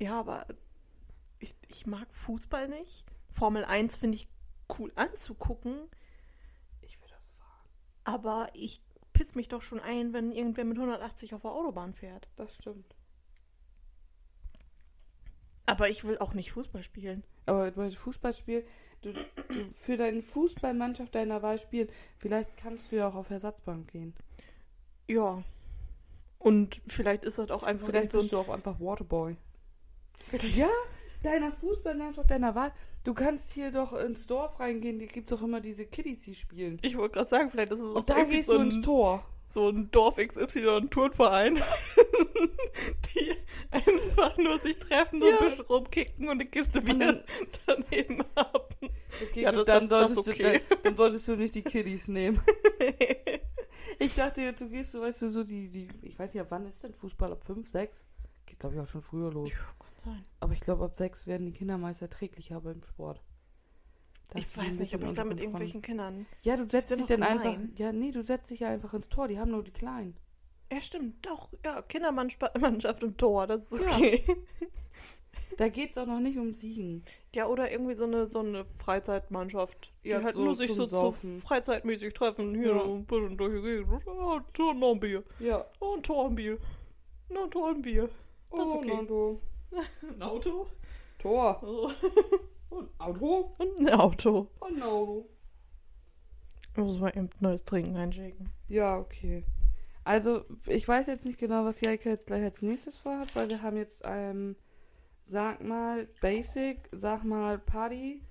Ja, 0.00 0.20
aber 0.20 0.46
ich, 1.38 1.54
ich 1.68 1.86
mag 1.86 2.12
Fußball 2.12 2.68
nicht. 2.68 3.04
Formel 3.30 3.64
1 3.64 3.96
finde 3.96 4.16
ich 4.16 4.28
cool 4.78 4.92
anzugucken, 4.96 5.74
Ich 6.82 7.00
will 7.00 7.08
das 7.08 7.28
fahren. 7.28 7.68
aber 8.04 8.48
ich 8.54 8.82
piss 9.12 9.34
mich 9.34 9.48
doch 9.48 9.62
schon 9.62 9.80
ein, 9.80 10.12
wenn 10.12 10.30
irgendwer 10.32 10.64
mit 10.64 10.76
180 10.78 11.34
auf 11.34 11.42
der 11.42 11.52
Autobahn 11.52 11.92
fährt. 11.94 12.28
Das 12.36 12.54
stimmt. 12.54 12.94
Aber 15.66 15.88
ich 15.90 16.04
will 16.04 16.18
auch 16.18 16.34
nicht 16.34 16.52
Fußball 16.52 16.82
spielen. 16.82 17.24
Aber 17.46 17.70
bei 17.70 17.90
Fußballspiel, 17.90 18.64
du, 19.02 19.12
du 19.12 19.64
für 19.80 19.96
deine 19.96 20.22
Fußballmannschaft 20.22 21.14
deiner 21.14 21.42
Wahl 21.42 21.58
spielen, 21.58 21.88
vielleicht 22.18 22.56
kannst 22.56 22.90
du 22.90 22.96
ja 22.96 23.08
auch 23.08 23.14
auf 23.14 23.30
Ersatzbank 23.30 23.90
gehen. 23.92 24.14
Ja. 25.08 25.42
Und 26.38 26.80
vielleicht 26.86 27.24
ist 27.24 27.38
das 27.38 27.50
auch 27.50 27.62
einfach 27.62 27.88
Vielleicht 27.88 28.12
so 28.12 28.18
bist 28.18 28.32
du 28.32 28.38
auch 28.38 28.48
einfach 28.48 28.78
Waterboy. 28.78 29.36
vielleicht 30.28 30.56
Ja, 30.56 30.70
deiner 31.22 31.52
Fußballmannschaft 31.52 32.30
deiner 32.30 32.54
Wahl. 32.54 32.72
Du 33.04 33.14
kannst 33.14 33.52
hier 33.52 33.72
doch 33.72 33.94
ins 33.94 34.26
Dorf 34.26 34.60
reingehen, 34.60 34.98
die 34.98 35.06
gibt 35.06 35.32
doch 35.32 35.42
immer 35.42 35.60
diese 35.60 35.86
Kiddies, 35.86 36.20
die 36.20 36.34
spielen. 36.34 36.78
Ich 36.82 36.96
wollte 36.96 37.14
gerade 37.14 37.30
sagen, 37.30 37.50
vielleicht 37.50 37.72
ist 37.72 37.80
es 37.80 37.90
auch 37.90 37.96
Und 37.96 38.10
da 38.10 38.24
gehst 38.24 38.46
so 38.46 38.54
du 38.54 38.60
ein, 38.60 38.66
ins 38.66 38.80
Tor. 38.82 39.24
So 39.48 39.68
ein 39.70 39.90
Dorf 39.90 40.16
XY, 40.16 40.68
ein 40.68 40.90
Turnverein, 40.90 41.56
die 43.16 43.34
einfach 43.70 44.36
nur 44.38 44.58
sich 44.58 44.78
treffen 44.78 45.22
und 45.22 45.28
Ja. 45.30 45.38
ein 45.38 45.44
bisschen 45.46 45.64
rumkicken 45.66 46.28
und 46.28 46.38
dann 46.38 46.50
gibst 46.50 46.74
du 46.74 46.80
Und 46.80 46.88
wieder 46.88 47.24
daneben 47.66 48.22
ab. 48.34 48.76
Okay, 49.30 49.42
Ja, 49.42 49.52
das- 49.52 49.64
dann, 49.64 49.88
das- 49.88 50.14
das 50.14 50.14
solltest 50.14 50.40
du, 50.40 50.44
okay. 50.44 50.60
dann, 50.68 50.78
dann 50.84 50.96
solltest 50.96 51.26
du 51.28 51.36
nicht 51.36 51.54
die 51.54 51.62
Kiddies 51.62 52.08
nehmen. 52.08 52.40
Ich 54.00 54.14
dachte 54.14 54.42
jetzt, 54.42 54.60
du 54.60 54.68
gehst 54.68 54.92
so, 54.92 55.00
weißt 55.00 55.22
du, 55.22 55.30
so 55.30 55.44
die, 55.44 55.68
die, 55.68 55.88
ich 56.02 56.18
weiß 56.18 56.34
nicht, 56.34 56.40
ab 56.40 56.48
wann 56.50 56.66
ist 56.66 56.82
denn 56.82 56.92
Fußball? 56.94 57.32
Ab 57.32 57.44
5, 57.44 57.68
6? 57.68 58.04
Geht, 58.46 58.58
glaube 58.58 58.74
ich, 58.74 58.80
auch 58.80 58.86
schon 58.86 59.00
früher 59.02 59.30
los. 59.32 59.50
Nein. 60.04 60.24
Aber 60.40 60.52
ich 60.52 60.60
glaube, 60.60 60.84
ab 60.84 60.96
6 60.96 61.26
werden 61.26 61.46
die 61.46 61.52
Kinder 61.52 61.78
meist 61.78 62.02
erträglicher 62.02 62.60
beim 62.60 62.82
Sport. 62.82 63.20
Ich 64.34 64.56
ein 64.58 64.66
weiß 64.66 64.80
nicht, 64.80 64.94
ob 64.94 65.04
ich 65.04 65.12
da 65.14 65.24
mit 65.24 65.40
irgendwelchen 65.40 65.80
Kindern. 65.82 66.26
Ja, 66.44 66.56
du 66.56 66.68
setzt 66.68 66.90
dich 66.90 67.06
dann 67.06 67.22
einfach. 67.22 67.56
Ja, 67.76 67.92
nee, 67.92 68.10
du 68.10 68.22
setzt 68.24 68.50
dich 68.50 68.60
ja 68.60 68.68
einfach 68.68 68.92
ins 68.94 69.08
Tor. 69.08 69.28
Die 69.28 69.38
haben 69.38 69.50
nur 69.50 69.62
die 69.64 69.70
Kleinen. 69.70 70.16
Ja, 70.70 70.80
stimmt, 70.82 71.24
doch. 71.24 71.48
Ja, 71.64 71.80
Kindermannschaft 71.82 73.02
im 73.02 73.16
Tor, 73.16 73.46
das 73.46 73.72
ist 73.72 73.82
Ja. 73.82 73.88
okay. 73.96 74.22
Da 75.56 75.68
geht's 75.68 75.96
auch 75.96 76.06
noch 76.06 76.20
nicht 76.20 76.36
um 76.38 76.52
Siegen. 76.52 77.02
Ja, 77.34 77.46
oder 77.46 77.70
irgendwie 77.72 77.94
so 77.94 78.04
eine, 78.04 78.26
so 78.28 78.40
eine 78.40 78.66
Freizeitmannschaft, 78.76 79.92
die 80.04 80.10
Ja, 80.10 80.22
halt 80.22 80.34
so 80.34 80.44
nur 80.44 80.54
sich 80.54 80.72
so, 80.72 80.86
so 80.86 81.10
freizeitmäßig 81.12 82.12
treffen, 82.12 82.54
hier 82.54 82.76
Ja. 82.76 82.84
ein 82.84 83.06
bisschen 83.06 83.36
durch 83.38 83.54
die 83.54 83.62
Gegend. 83.62 84.02
Oh, 84.06 84.40
noch 84.74 84.92
ein 84.92 85.00
Bier. 85.00 85.24
Ja. 85.40 85.64
Oh, 85.80 85.94
ein 85.96 86.02
Tor, 86.02 86.26
ein 86.26 86.34
Bier. 86.34 86.58
Noch 87.30 87.44
ein 87.44 87.50
Tor, 87.50 87.70
ein 87.70 87.82
Bier. 87.82 88.08
Das 88.50 88.60
ist 88.60 88.66
Oh, 88.70 88.74
okay. 88.76 88.94
Nando. 88.94 89.40
Ein 90.02 90.22
Auto? 90.22 90.66
Tor. 91.18 91.60
Oh. 91.62 91.90
Und 92.70 92.88
Auto. 92.98 93.54
Und 93.58 93.78
ein 93.80 93.88
Auto. 93.88 94.50
Und 94.60 94.82
Auto. 94.82 95.28
Muss 96.76 96.98
man 96.98 97.12
eben 97.14 97.30
neues 97.40 97.64
Trinken 97.64 97.96
einschenken. 97.96 98.50
Ja, 98.68 98.98
okay. 98.98 99.44
Also, 100.04 100.44
ich 100.66 100.86
weiß 100.86 101.06
jetzt 101.06 101.26
nicht 101.26 101.38
genau, 101.38 101.64
was 101.64 101.80
Jaika 101.80 102.10
jetzt 102.10 102.26
gleich 102.26 102.42
als 102.42 102.62
nächstes 102.62 102.96
vorhat, 102.96 103.34
weil 103.34 103.50
wir 103.50 103.62
haben 103.62 103.76
jetzt, 103.76 104.02
ähm, 104.06 104.56
sag 105.22 105.62
mal, 105.62 106.08
Basic, 106.20 106.88
sag 106.92 107.24
mal, 107.24 107.58
Party. 107.58 108.22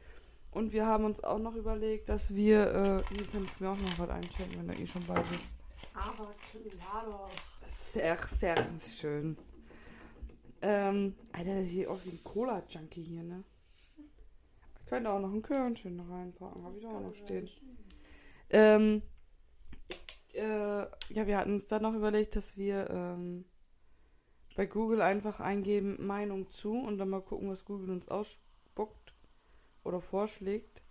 Und 0.52 0.72
wir 0.72 0.86
haben 0.86 1.06
uns 1.06 1.24
auch 1.24 1.40
noch 1.40 1.56
überlegt, 1.56 2.10
dass 2.10 2.34
wir, 2.34 3.04
äh, 3.12 3.16
ihr 3.16 3.28
könnt 3.32 3.62
mir 3.62 3.70
auch 3.70 3.78
noch 3.78 4.00
was 4.00 4.10
einschenken, 4.10 4.58
wenn 4.58 4.76
ihr 4.76 4.84
eh 4.84 4.88
schon 4.88 5.06
bei 5.06 5.22
ist. 5.36 5.58
Aber 5.94 6.34
klar 6.52 7.06
doch. 7.06 7.30
Sehr, 7.68 8.16
sehr 8.16 8.66
schön. 8.80 9.38
Ähm, 10.62 11.16
Alter, 11.34 11.62
das 11.62 11.70
sieht 11.70 11.88
aus 11.88 12.06
wie 12.06 12.12
ein 12.12 12.24
Cola-Junkie 12.24 13.04
hier, 13.04 13.24
ne? 13.24 13.44
Könnte 14.88 15.10
auch 15.10 15.20
noch 15.20 15.34
ein 15.34 15.42
Körnchen 15.42 16.00
reinpacken, 16.00 16.64
habe 16.64 16.78
ich 16.78 16.84
da 16.84 16.90
auch 16.90 17.02
noch 17.02 17.14
stehen. 17.16 17.50
Ähm, 18.50 19.02
äh, 20.34 20.82
ja, 21.14 21.28
wir 21.28 21.38
hatten 21.38 21.56
uns 21.56 21.66
dann 21.68 21.82
noch 21.82 21.94
überlegt, 21.94 22.36
dass 22.36 22.56
wir 22.58 22.90
ähm, 22.90 23.46
bei 24.56 24.66
Google 24.66 25.02
einfach 25.02 25.40
eingeben 25.40 26.06
Meinung 26.06 26.50
zu 26.52 26.74
und 26.74 26.98
dann 26.98 27.10
mal 27.10 27.22
gucken, 27.22 27.50
was 27.50 27.66
Google 27.66 27.92
uns 27.92 28.08
ausspuckt 28.08 29.14
oder 29.84 30.02
vorschlägt, 30.02 30.82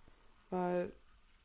weil 0.50 0.92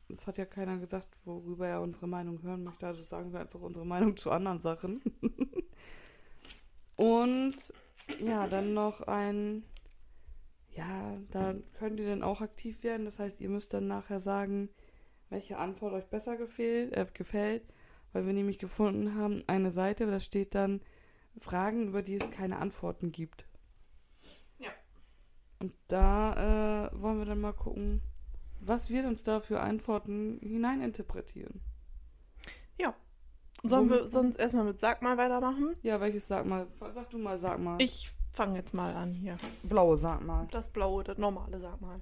es 0.08 0.26
hat 0.26 0.36
ja 0.36 0.44
keiner 0.44 0.78
gesagt, 0.78 1.08
worüber 1.24 1.66
er 1.66 1.80
unsere 1.80 2.06
Meinung 2.06 2.42
hören 2.42 2.64
möchte, 2.64 2.86
also 2.86 3.02
sagen 3.02 3.32
wir 3.32 3.40
einfach 3.40 3.60
unsere 3.60 3.86
Meinung 3.86 4.16
zu 4.16 4.30
anderen 4.30 4.60
Sachen. 4.60 5.02
und 6.96 7.56
ja, 8.20 8.46
dann 8.46 8.74
noch 8.74 9.02
ein, 9.02 9.64
ja, 10.74 11.18
da 11.30 11.54
könnt 11.78 12.00
ihr 12.00 12.06
dann 12.08 12.22
auch 12.22 12.40
aktiv 12.40 12.82
werden, 12.82 13.04
das 13.04 13.18
heißt, 13.18 13.40
ihr 13.40 13.48
müsst 13.48 13.72
dann 13.74 13.86
nachher 13.86 14.20
sagen, 14.20 14.68
welche 15.28 15.58
Antwort 15.58 15.92
euch 15.94 16.06
besser 16.06 16.36
gefällt, 16.36 16.92
äh, 16.96 17.06
gefällt, 17.12 17.62
weil 18.12 18.26
wir 18.26 18.32
nämlich 18.32 18.58
gefunden 18.58 19.14
haben, 19.14 19.42
eine 19.46 19.70
Seite, 19.70 20.06
da 20.06 20.20
steht 20.20 20.54
dann 20.54 20.80
Fragen, 21.38 21.88
über 21.88 22.02
die 22.02 22.14
es 22.14 22.30
keine 22.30 22.58
Antworten 22.58 23.12
gibt. 23.12 23.46
Ja. 24.58 24.70
Und 25.60 25.72
da 25.88 26.88
äh, 26.92 27.00
wollen 27.00 27.18
wir 27.18 27.24
dann 27.24 27.40
mal 27.40 27.54
gucken, 27.54 28.02
was 28.60 28.90
wir 28.90 29.06
uns 29.06 29.22
da 29.22 29.40
für 29.40 29.60
Antworten 29.60 30.38
hineininterpretieren. 30.42 31.60
Sollen 33.64 33.88
wir 33.90 34.00
Womit- 34.00 34.08
sonst 34.08 34.36
erstmal 34.40 34.64
mit 34.64 34.80
Sag 34.80 35.02
mal 35.02 35.16
weitermachen? 35.16 35.76
Ja, 35.82 36.00
welches 36.00 36.26
sag 36.26 36.46
mal? 36.46 36.66
Sag 36.90 37.10
du 37.10 37.18
mal, 37.18 37.38
sag 37.38 37.60
mal. 37.60 37.80
Ich 37.80 38.10
fange 38.32 38.58
jetzt 38.58 38.74
mal 38.74 38.94
an 38.94 39.12
hier. 39.14 39.38
blaue, 39.62 39.96
sag 39.96 40.22
mal. 40.22 40.48
Das 40.50 40.68
blaue, 40.68 41.04
das 41.04 41.18
normale 41.18 41.60
Sag 41.60 41.80
mal. 41.80 42.00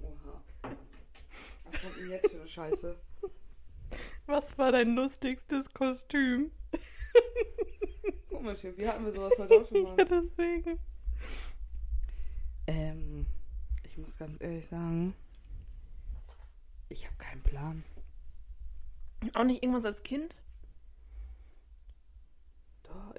Oha. 0.00 0.42
Was 1.64 1.80
kommt 1.80 1.96
denn 1.96 2.10
jetzt 2.10 2.30
für 2.30 2.40
eine 2.40 2.48
Scheiße? 2.48 2.96
Was 4.26 4.58
war 4.58 4.72
dein 4.72 4.94
lustigstes 4.94 5.72
Kostüm? 5.72 6.50
Komisch, 8.28 8.60
wie 8.62 8.88
hatten 8.88 9.04
wir 9.04 9.12
sowas 9.12 9.34
heute 9.38 9.54
auch 9.54 9.68
schon 9.68 9.82
mal? 9.82 9.96
Ja, 9.98 10.04
deswegen. 10.04 10.78
Ähm, 12.66 13.26
ich 13.82 13.98
muss 13.98 14.16
ganz 14.16 14.40
ehrlich 14.40 14.66
sagen, 14.66 15.14
ich 16.88 17.06
habe 17.06 17.16
keinen 17.18 17.42
Plan. 17.42 17.84
Auch 19.34 19.44
nicht 19.44 19.62
irgendwas 19.62 19.84
als 19.84 20.02
Kind? 20.02 20.34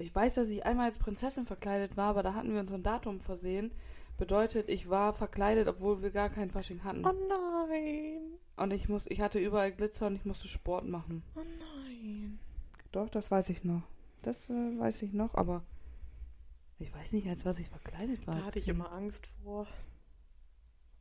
Ich 0.01 0.13
weiß, 0.13 0.35
dass 0.35 0.47
ich 0.47 0.65
einmal 0.65 0.87
als 0.87 0.97
Prinzessin 0.97 1.45
verkleidet 1.45 1.95
war, 1.97 2.09
aber 2.09 2.23
da 2.23 2.33
hatten 2.33 2.53
wir 2.53 2.59
uns 2.59 2.71
ein 2.71 2.83
Datum 2.83 3.19
versehen. 3.19 3.71
Bedeutet, 4.17 4.69
ich 4.69 4.89
war 4.89 5.13
verkleidet, 5.13 5.67
obwohl 5.67 6.01
wir 6.01 6.11
gar 6.11 6.29
kein 6.29 6.49
Fasching 6.49 6.83
hatten. 6.83 7.05
Oh 7.05 7.13
nein. 7.67 8.21
Und 8.57 8.71
ich 8.71 8.89
muss, 8.89 9.07
ich 9.07 9.21
hatte 9.21 9.39
überall 9.39 9.71
Glitzer 9.71 10.07
und 10.07 10.15
ich 10.15 10.25
musste 10.25 10.47
Sport 10.47 10.87
machen. 10.87 11.23
Oh 11.35 11.43
nein. 11.59 12.39
Doch, 12.91 13.09
das 13.09 13.31
weiß 13.31 13.49
ich 13.49 13.63
noch. 13.63 13.83
Das 14.21 14.49
äh, 14.49 14.79
weiß 14.79 15.01
ich 15.01 15.13
noch, 15.13 15.33
aber 15.35 15.63
ich 16.77 16.93
weiß 16.93 17.13
nicht, 17.13 17.27
als 17.27 17.45
was 17.45 17.59
ich 17.59 17.69
verkleidet 17.69 18.25
war. 18.27 18.35
Da 18.35 18.43
hatte 18.43 18.59
ich 18.59 18.67
immer 18.67 18.91
Angst 18.91 19.27
vor. 19.43 19.67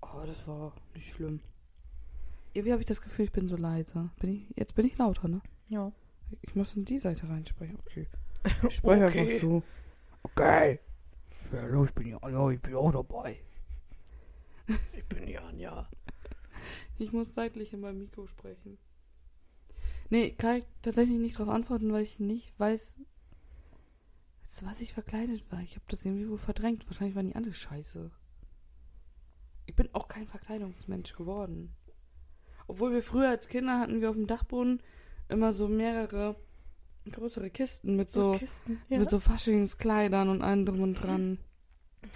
Oh, 0.03 0.23
das 0.27 0.47
war 0.47 0.73
nicht 0.95 1.13
schlimm. 1.13 1.41
Irgendwie 2.53 2.73
habe 2.73 2.83
ich 2.83 2.87
das 2.87 3.03
Gefühl, 3.03 3.27
ich 3.27 3.33
bin 3.33 3.49
so 3.49 3.57
leise. 3.57 4.11
Bin 4.19 4.31
ich, 4.31 4.57
jetzt 4.57 4.75
bin 4.75 4.87
ich 4.87 4.97
lauter, 4.99 5.29
ne? 5.29 5.41
Ja. 5.69 5.93
Ich 6.43 6.55
muss 6.55 6.75
in 6.75 6.85
die 6.85 6.99
Seite 6.99 7.29
reinsprechen. 7.29 7.79
Okay. 7.81 8.07
Ich 8.69 8.77
spreche 8.77 9.05
Okay. 9.05 9.21
einfach 9.21 9.41
so. 9.41 9.63
Okay. 10.23 10.81
Los, 11.69 11.89
ich 11.89 11.95
bin 11.95 12.07
ja, 12.09 12.29
ja, 12.29 12.51
ich 12.51 12.61
bin 12.61 12.75
auch 12.75 12.93
dabei. 12.93 13.41
Ich 14.93 15.05
bin 15.07 15.27
Jan, 15.27 15.59
ja. 15.59 15.89
Ich 16.99 17.13
muss 17.13 17.35
seitlich 17.35 17.73
in 17.73 17.81
meinem 17.81 17.99
Mikro 17.99 18.27
sprechen. 18.27 18.79
Nee, 20.11 20.33
kann 20.33 20.57
ich 20.57 20.65
tatsächlich 20.83 21.19
nicht 21.19 21.39
darauf 21.39 21.53
antworten, 21.53 21.93
weil 21.93 22.03
ich 22.03 22.21
nicht 22.21 22.59
weiß, 22.59 22.97
zu 24.51 24.67
was 24.67 24.81
ich 24.81 24.93
verkleidet 24.93 25.51
war. 25.51 25.61
Ich 25.61 25.75
habe 25.77 25.85
das 25.89 26.05
irgendwie 26.05 26.29
wohl 26.29 26.39
verdrängt. 26.39 26.87
Wahrscheinlich 26.87 27.17
waren 27.17 27.29
die 27.29 27.35
alle 27.37 27.53
scheiße. 27.53 28.11
Ich 29.67 29.75
bin 29.77 29.89
auch 29.93 30.09
kein 30.09 30.27
Verkleidungsmensch 30.27 31.15
geworden. 31.15 31.75
Obwohl 32.67 32.93
wir 32.93 33.03
früher 33.03 33.29
als 33.29 33.49
Kinder 33.49 33.81
hatten 33.81 34.01
wir 34.01 34.11
auf 34.11 34.17
dem 34.17 34.27
Dachboden 34.27 34.83
immer 35.29 35.53
so 35.53 35.69
mehrere 35.69 36.37
größere 37.11 37.51
Kisten 37.51 37.97
mit 37.97 38.11
so, 38.11 38.33
Kisten. 38.33 38.81
Ja. 38.89 38.99
mit 38.99 39.11
so 39.11 39.21
Faschingskleidern 39.21 40.29
und 40.29 40.43
allem 40.43 40.67
drum 40.67 40.81
und 40.83 40.95
dran. 40.95 41.39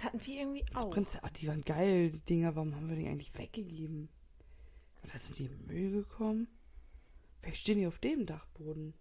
Hatten 0.01 0.23
wir 0.25 0.39
irgendwie 0.41 0.63
Das 0.73 0.83
auch. 0.83 0.91
Prinz, 0.91 1.17
ah, 1.21 1.29
die 1.29 1.47
waren 1.47 1.61
geil, 1.61 2.11
die 2.11 2.21
Dinger. 2.21 2.55
Warum 2.55 2.75
haben 2.75 2.89
wir 2.89 2.95
die 2.95 3.07
eigentlich 3.07 3.37
weggegeben? 3.37 4.09
Oder 5.03 5.19
sind 5.19 5.37
die 5.39 5.45
im 5.45 5.65
Müll 5.67 5.91
gekommen? 5.91 6.47
Vielleicht 7.41 7.61
stehen 7.61 7.77
die 7.79 7.87
auf 7.87 7.99
dem 7.99 8.25
Dachboden. 8.25 8.93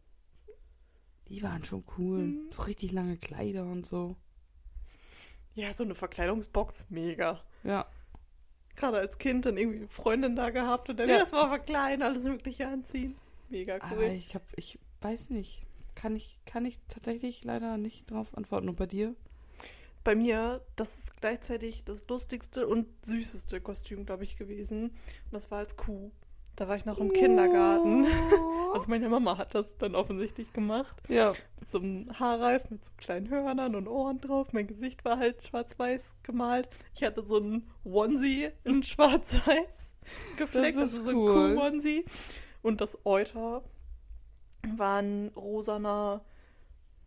Die 1.28 1.42
waren 1.42 1.64
schon 1.64 1.84
cool. 1.96 2.18
Mhm. 2.22 2.50
So 2.52 2.62
richtig 2.62 2.92
lange 2.92 3.16
Kleider 3.16 3.64
und 3.64 3.86
so. 3.86 4.16
Ja, 5.54 5.72
so 5.72 5.84
eine 5.84 5.94
Verkleidungsbox, 5.94 6.86
mega. 6.90 7.42
Ja. 7.62 7.86
Gerade 8.76 8.98
als 8.98 9.18
Kind 9.18 9.46
dann 9.46 9.56
irgendwie 9.56 9.78
eine 9.78 9.88
Freundin 9.88 10.36
da 10.36 10.50
gehabt 10.50 10.90
und 10.90 10.98
dann 10.98 11.08
Ja. 11.08 11.18
erstmal 11.18 11.48
verkleiden, 11.48 12.02
alles 12.02 12.24
Mögliche 12.24 12.66
anziehen. 12.68 13.14
Mega 13.48 13.76
Aber 13.80 13.96
cool. 13.96 14.04
ich 14.04 14.34
hab, 14.34 14.42
ich 14.56 14.78
weiß 15.00 15.30
nicht. 15.30 15.62
Kann 15.94 16.16
ich, 16.16 16.38
kann 16.46 16.64
ich 16.64 16.78
tatsächlich 16.88 17.44
leider 17.44 17.76
nicht 17.76 18.10
drauf 18.10 18.36
antworten. 18.36 18.68
Und 18.68 18.76
bei 18.76 18.86
dir? 18.86 19.14
Bei 20.02 20.14
mir, 20.14 20.60
das 20.76 20.98
ist 20.98 21.20
gleichzeitig 21.20 21.84
das 21.84 22.06
lustigste 22.08 22.66
und 22.66 22.86
süßeste 23.04 23.60
Kostüm, 23.60 24.04
glaube 24.04 24.24
ich, 24.24 24.36
gewesen. 24.36 24.84
Und 24.90 25.32
das 25.32 25.50
war 25.50 25.58
als 25.58 25.76
Kuh. 25.76 26.10
Da 26.56 26.68
war 26.68 26.76
ich 26.76 26.84
noch 26.84 26.98
im 26.98 27.12
Kindergarten. 27.12 28.06
Also 28.74 28.88
meine 28.88 29.08
Mama 29.08 29.38
hat 29.38 29.54
das 29.54 29.78
dann 29.78 29.94
offensichtlich 29.94 30.52
gemacht. 30.52 31.00
ja. 31.08 31.32
Mit 31.60 31.70
so 31.70 31.78
einem 31.78 32.18
Haarreif, 32.18 32.70
mit 32.70 32.84
so 32.84 32.90
kleinen 32.96 33.28
Hörnern 33.30 33.76
und 33.76 33.86
Ohren 33.86 34.20
drauf. 34.20 34.52
Mein 34.52 34.66
Gesicht 34.66 35.04
war 35.04 35.16
halt 35.16 35.44
schwarz-weiß 35.44 36.16
gemalt. 36.24 36.68
Ich 36.92 37.04
hatte 37.04 37.24
so 37.24 37.38
ein 37.38 37.70
Onesie 37.84 38.48
in 38.64 38.82
schwarz-weiß 38.82 39.94
gefleckt. 40.36 40.76
Das 40.76 40.92
ist 40.92 40.98
also 40.98 41.02
so 41.04 41.10
ein 41.10 41.16
cool. 41.16 41.54
Kuh-Onesie. 41.54 42.04
Und 42.62 42.80
das 42.80 42.98
Euter 43.06 43.62
war 44.76 45.00
ein 45.00 45.30
rosaner 45.36 46.24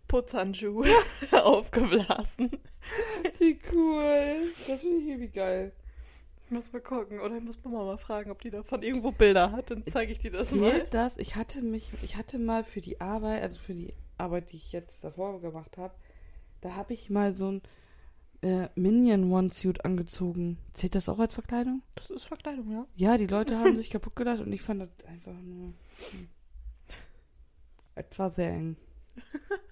Putzhandschuh 0.07 0.83
aufgeblasen. 1.31 2.51
Wie 3.39 3.59
cool. 3.73 4.51
Das 4.67 4.81
finde 4.81 4.97
ich 4.97 5.07
irgendwie 5.07 5.27
geil. 5.29 5.73
Ich 6.45 6.51
muss 6.51 6.71
mal 6.71 6.81
gucken. 6.81 7.19
Oder 7.19 7.37
ich 7.37 7.43
muss 7.43 7.61
Mama 7.63 7.83
mal 7.83 7.97
fragen, 7.97 8.31
ob 8.31 8.41
die 8.41 8.49
davon 8.49 8.81
irgendwo 8.81 9.11
Bilder 9.11 9.51
hat. 9.51 9.69
Dann 9.69 9.83
zeige 9.87 10.11
ich 10.11 10.19
dir 10.19 10.31
das 10.31 10.49
Zählt 10.49 10.61
mal. 10.61 10.87
das? 10.91 11.17
Ich 11.17 11.35
hatte 11.35 11.61
mich, 11.61 11.91
ich 12.03 12.15
hatte 12.15 12.39
mal 12.39 12.63
für 12.63 12.79
die 12.79 13.01
Arbeit, 13.01 13.43
also 13.43 13.59
für 13.59 13.73
die 13.73 13.93
Arbeit, 14.17 14.51
die 14.51 14.57
ich 14.57 14.71
jetzt 14.71 15.03
davor 15.03 15.41
gemacht 15.41 15.77
habe, 15.77 15.93
da 16.61 16.75
habe 16.75 16.93
ich 16.93 17.09
mal 17.09 17.33
so 17.33 17.51
ein 17.51 17.61
äh, 18.41 18.69
Minion 18.75 19.31
One-Suit 19.31 19.83
angezogen. 19.83 20.57
Zählt 20.73 20.95
das 20.95 21.09
auch 21.09 21.19
als 21.19 21.33
Verkleidung? 21.33 21.81
Das 21.95 22.09
ist 22.09 22.25
Verkleidung, 22.25 22.71
ja? 22.71 22.85
Ja, 22.95 23.17
die 23.17 23.27
Leute 23.27 23.57
haben 23.59 23.75
sich 23.77 23.89
kaputt 23.89 24.15
gedacht 24.15 24.39
und 24.39 24.51
ich 24.53 24.61
fand 24.61 24.81
das 24.81 24.89
einfach 25.05 25.33
nur 25.41 25.67
hm, 25.67 26.29
etwa 27.97 28.29
sehr 28.29 28.51
eng. 28.51 28.77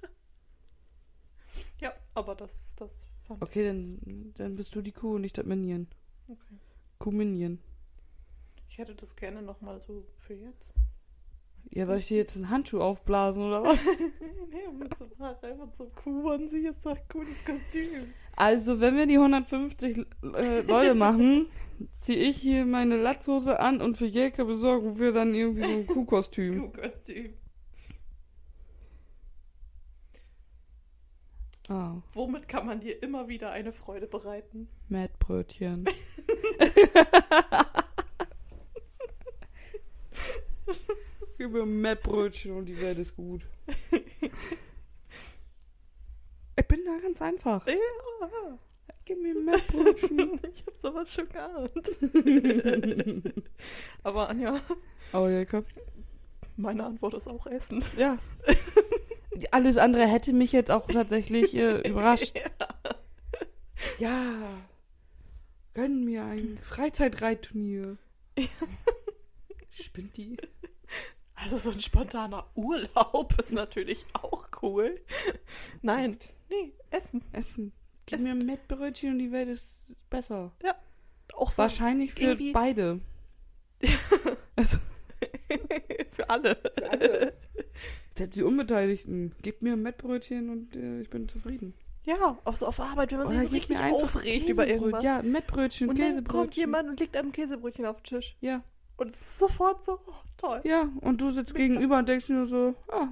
Ja, 1.79 1.93
aber 2.13 2.35
das, 2.35 2.75
das 2.75 3.05
fand 3.27 3.41
Okay, 3.41 3.65
dann, 3.65 4.33
dann 4.37 4.55
bist 4.55 4.73
du 4.75 4.81
die 4.81 4.91
Kuh 4.91 5.15
und 5.15 5.21
nicht 5.21 5.37
das 5.37 5.45
Minion. 5.45 5.87
Okay. 6.29 6.55
Kuh 6.99 7.11
Minion. 7.11 7.59
Ich 8.69 8.77
hätte 8.77 8.95
das 8.95 9.15
gerne 9.15 9.41
nochmal 9.41 9.81
so 9.81 10.05
für 10.19 10.33
jetzt. 10.33 10.73
Ja, 11.71 11.85
soll 11.85 11.97
ich 11.97 12.07
dir 12.07 12.17
jetzt 12.17 12.35
einen 12.35 12.49
Handschuh 12.49 12.79
aufblasen 12.79 13.43
oder 13.43 13.63
was? 13.63 13.79
nee, 14.49 14.67
mit 14.77 14.95
so 14.97 15.05
und 15.05 15.75
so 15.75 15.91
Kuh 15.95 16.47
sie 16.47 16.67
ist 16.67 16.85
doch 16.85 16.95
ein 16.95 17.07
cooles 17.11 17.43
Kostüm. 17.43 18.13
Also, 18.35 18.79
wenn 18.79 18.95
wir 18.95 19.07
die 19.07 19.17
150 19.17 19.97
äh, 19.97 20.61
Leute 20.61 20.93
machen, 20.93 21.47
ziehe 22.01 22.17
ich 22.17 22.37
hier 22.37 22.65
meine 22.65 22.97
Latzhose 22.97 23.59
an 23.59 23.81
und 23.81 23.97
für 23.97 24.05
Jelka 24.05 24.43
besorgen 24.43 24.99
wir 24.99 25.11
dann 25.11 25.33
irgendwie 25.33 25.63
so 25.63 25.69
ein 25.69 25.87
Kuhkostüm. 25.87 26.71
Kuhkostüm. 26.71 27.33
Ah, 31.67 31.95
Womit 32.13 32.47
kann 32.47 32.67
man 32.67 32.79
dir 32.79 33.01
immer 33.01 33.27
wieder 33.27 33.49
eine 33.51 33.71
Freude 33.73 34.05
bereiten? 34.07 34.67
Mettbrötchen. 34.87 35.85
Gib 41.37 41.51
mir 41.51 41.63
ein 41.63 41.81
Mettbrötchen 41.81 42.51
und 42.53 42.65
die 42.65 42.79
Welt 42.81 42.97
ist 42.97 43.15
gut. 43.15 43.41
Ich 46.57 46.65
bin 46.69 46.79
da 46.85 46.97
ganz 46.99 47.21
einfach. 47.21 47.67
Ja, 47.67 47.75
Gib 49.03 49.21
mir 49.21 49.35
ein 49.35 49.43
Mettbrötchen. 49.43 50.39
ich 50.53 50.65
hab 50.65 50.73
sowas 50.75 51.13
schon 51.13 51.27
geahnt. 51.27 51.73
Aber 54.03 54.29
Anja, 54.29 54.61
Oh, 55.11 55.27
Jelka. 55.27 55.63
meine 56.55 56.85
Antwort 56.85 57.13
ist 57.15 57.27
auch 57.27 57.45
Essen. 57.47 57.83
Ja. 57.97 58.17
Alles 59.51 59.77
andere 59.77 60.07
hätte 60.07 60.33
mich 60.33 60.51
jetzt 60.51 60.71
auch 60.71 60.87
tatsächlich 60.87 61.55
äh, 61.55 61.79
überrascht. 61.89 62.33
Ja. 63.99 64.33
Gönn 65.73 66.05
mir 66.05 66.23
ein 66.25 66.57
Freizeitreitturnier. 66.61 67.97
Spinnt 69.71 70.15
die? 70.17 70.37
Also 71.35 71.57
so 71.57 71.71
ein 71.71 71.81
spontaner 71.81 72.45
Urlaub 72.55 73.35
ist 73.37 73.51
natürlich 73.51 74.05
auch 74.13 74.47
cool. 74.61 75.01
Nein, 75.81 76.17
nee, 76.49 76.71
Essen. 76.91 77.21
Essen. 77.33 77.73
Gib 78.05 78.19
Essen. 78.19 78.23
mir 78.25 78.31
ein 78.31 78.45
Mettbrötchen 78.45 79.11
und 79.11 79.19
die 79.19 79.31
Welt 79.33 79.49
ist 79.49 79.81
besser. 80.09 80.53
Auch 81.33 81.51
so 81.51 81.63
Wahrscheinlich 81.63 82.13
für 82.13 82.21
irgendwie- 82.21 82.51
beide. 82.53 83.01
Also, 84.57 84.77
für 86.13 86.29
alle. 86.29 87.33
Selbst 88.17 88.35
die 88.37 88.43
Unbeteiligten. 88.43 89.33
Gib 89.41 89.61
mir 89.61 89.73
ein 89.73 89.81
Mettbrötchen 89.81 90.49
und 90.49 90.75
äh, 90.75 91.01
ich 91.01 91.09
bin 91.09 91.27
zufrieden. 91.27 91.73
Ja, 92.03 92.37
auch 92.45 92.55
so 92.55 92.67
auf 92.67 92.79
Arbeit, 92.79 93.11
wenn 93.11 93.17
man 93.19 93.27
sich 93.29 93.41
so 93.41 93.47
richtig 93.47 93.79
aufregt 93.79 94.47
über 94.49 94.67
irgendwas. 94.67 95.03
Ja, 95.03 95.19
ein 95.19 95.31
Mettbrötchen, 95.31 95.89
und 95.89 95.97
dann 95.97 96.07
Käsebrötchen. 96.09 96.27
kommt 96.41 96.55
jemand 96.55 96.89
und 96.89 96.99
legt 96.99 97.17
einem 97.17 97.31
Käsebrötchen 97.31 97.85
auf 97.85 97.97
den 97.97 98.03
Tisch. 98.03 98.37
Ja, 98.41 98.63
Und 98.97 99.09
es 99.09 99.19
ist 99.19 99.39
sofort 99.39 99.83
so, 99.83 99.99
oh, 100.05 100.13
toll. 100.37 100.61
ja. 100.65 100.89
Und 101.01 101.19
du 101.19 101.31
sitzt 101.31 101.55
gegenüber 101.55 101.97
und 101.97 102.07
denkst 102.07 102.29
nur 102.29 102.45
so, 102.45 102.75
ah, 102.89 103.07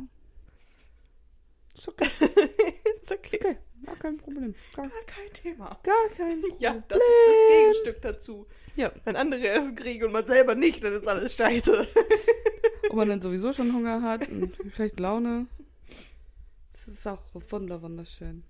ist 1.73 1.87
okay, 1.87 2.05
ist 3.01 3.11
okay. 3.11 3.39
okay, 3.41 3.57
gar 3.83 3.95
kein 3.95 4.17
Problem. 4.17 4.53
Gar, 4.75 4.87
Gar 4.87 5.01
kein 5.07 5.33
Thema. 5.33 5.79
gar 5.83 6.09
kein 6.15 6.39
Problem. 6.41 6.55
Ja, 6.59 6.73
das 6.87 6.99
ist 6.99 7.05
das 7.27 7.37
Gegenstück 7.49 8.01
dazu. 8.03 8.45
Ja. 8.75 8.91
Wenn 9.03 9.15
andere 9.15 9.47
Essen 9.47 9.75
kriegen 9.75 10.05
und 10.05 10.11
man 10.11 10.25
selber 10.25 10.55
nicht, 10.55 10.83
dann 10.83 10.93
ist 10.93 11.07
alles 11.07 11.35
scheiße. 11.35 11.87
Ob 12.89 12.95
man 12.95 13.09
dann 13.09 13.21
sowieso 13.21 13.53
schon 13.53 13.73
Hunger 13.73 14.01
hat 14.01 14.27
und 14.29 14.55
vielleicht 14.73 14.99
Laune. 14.99 15.47
Das 16.71 16.87
ist 16.87 17.07
auch 17.07 17.21
wunder, 17.49 17.81
wunderschön. 17.81 18.43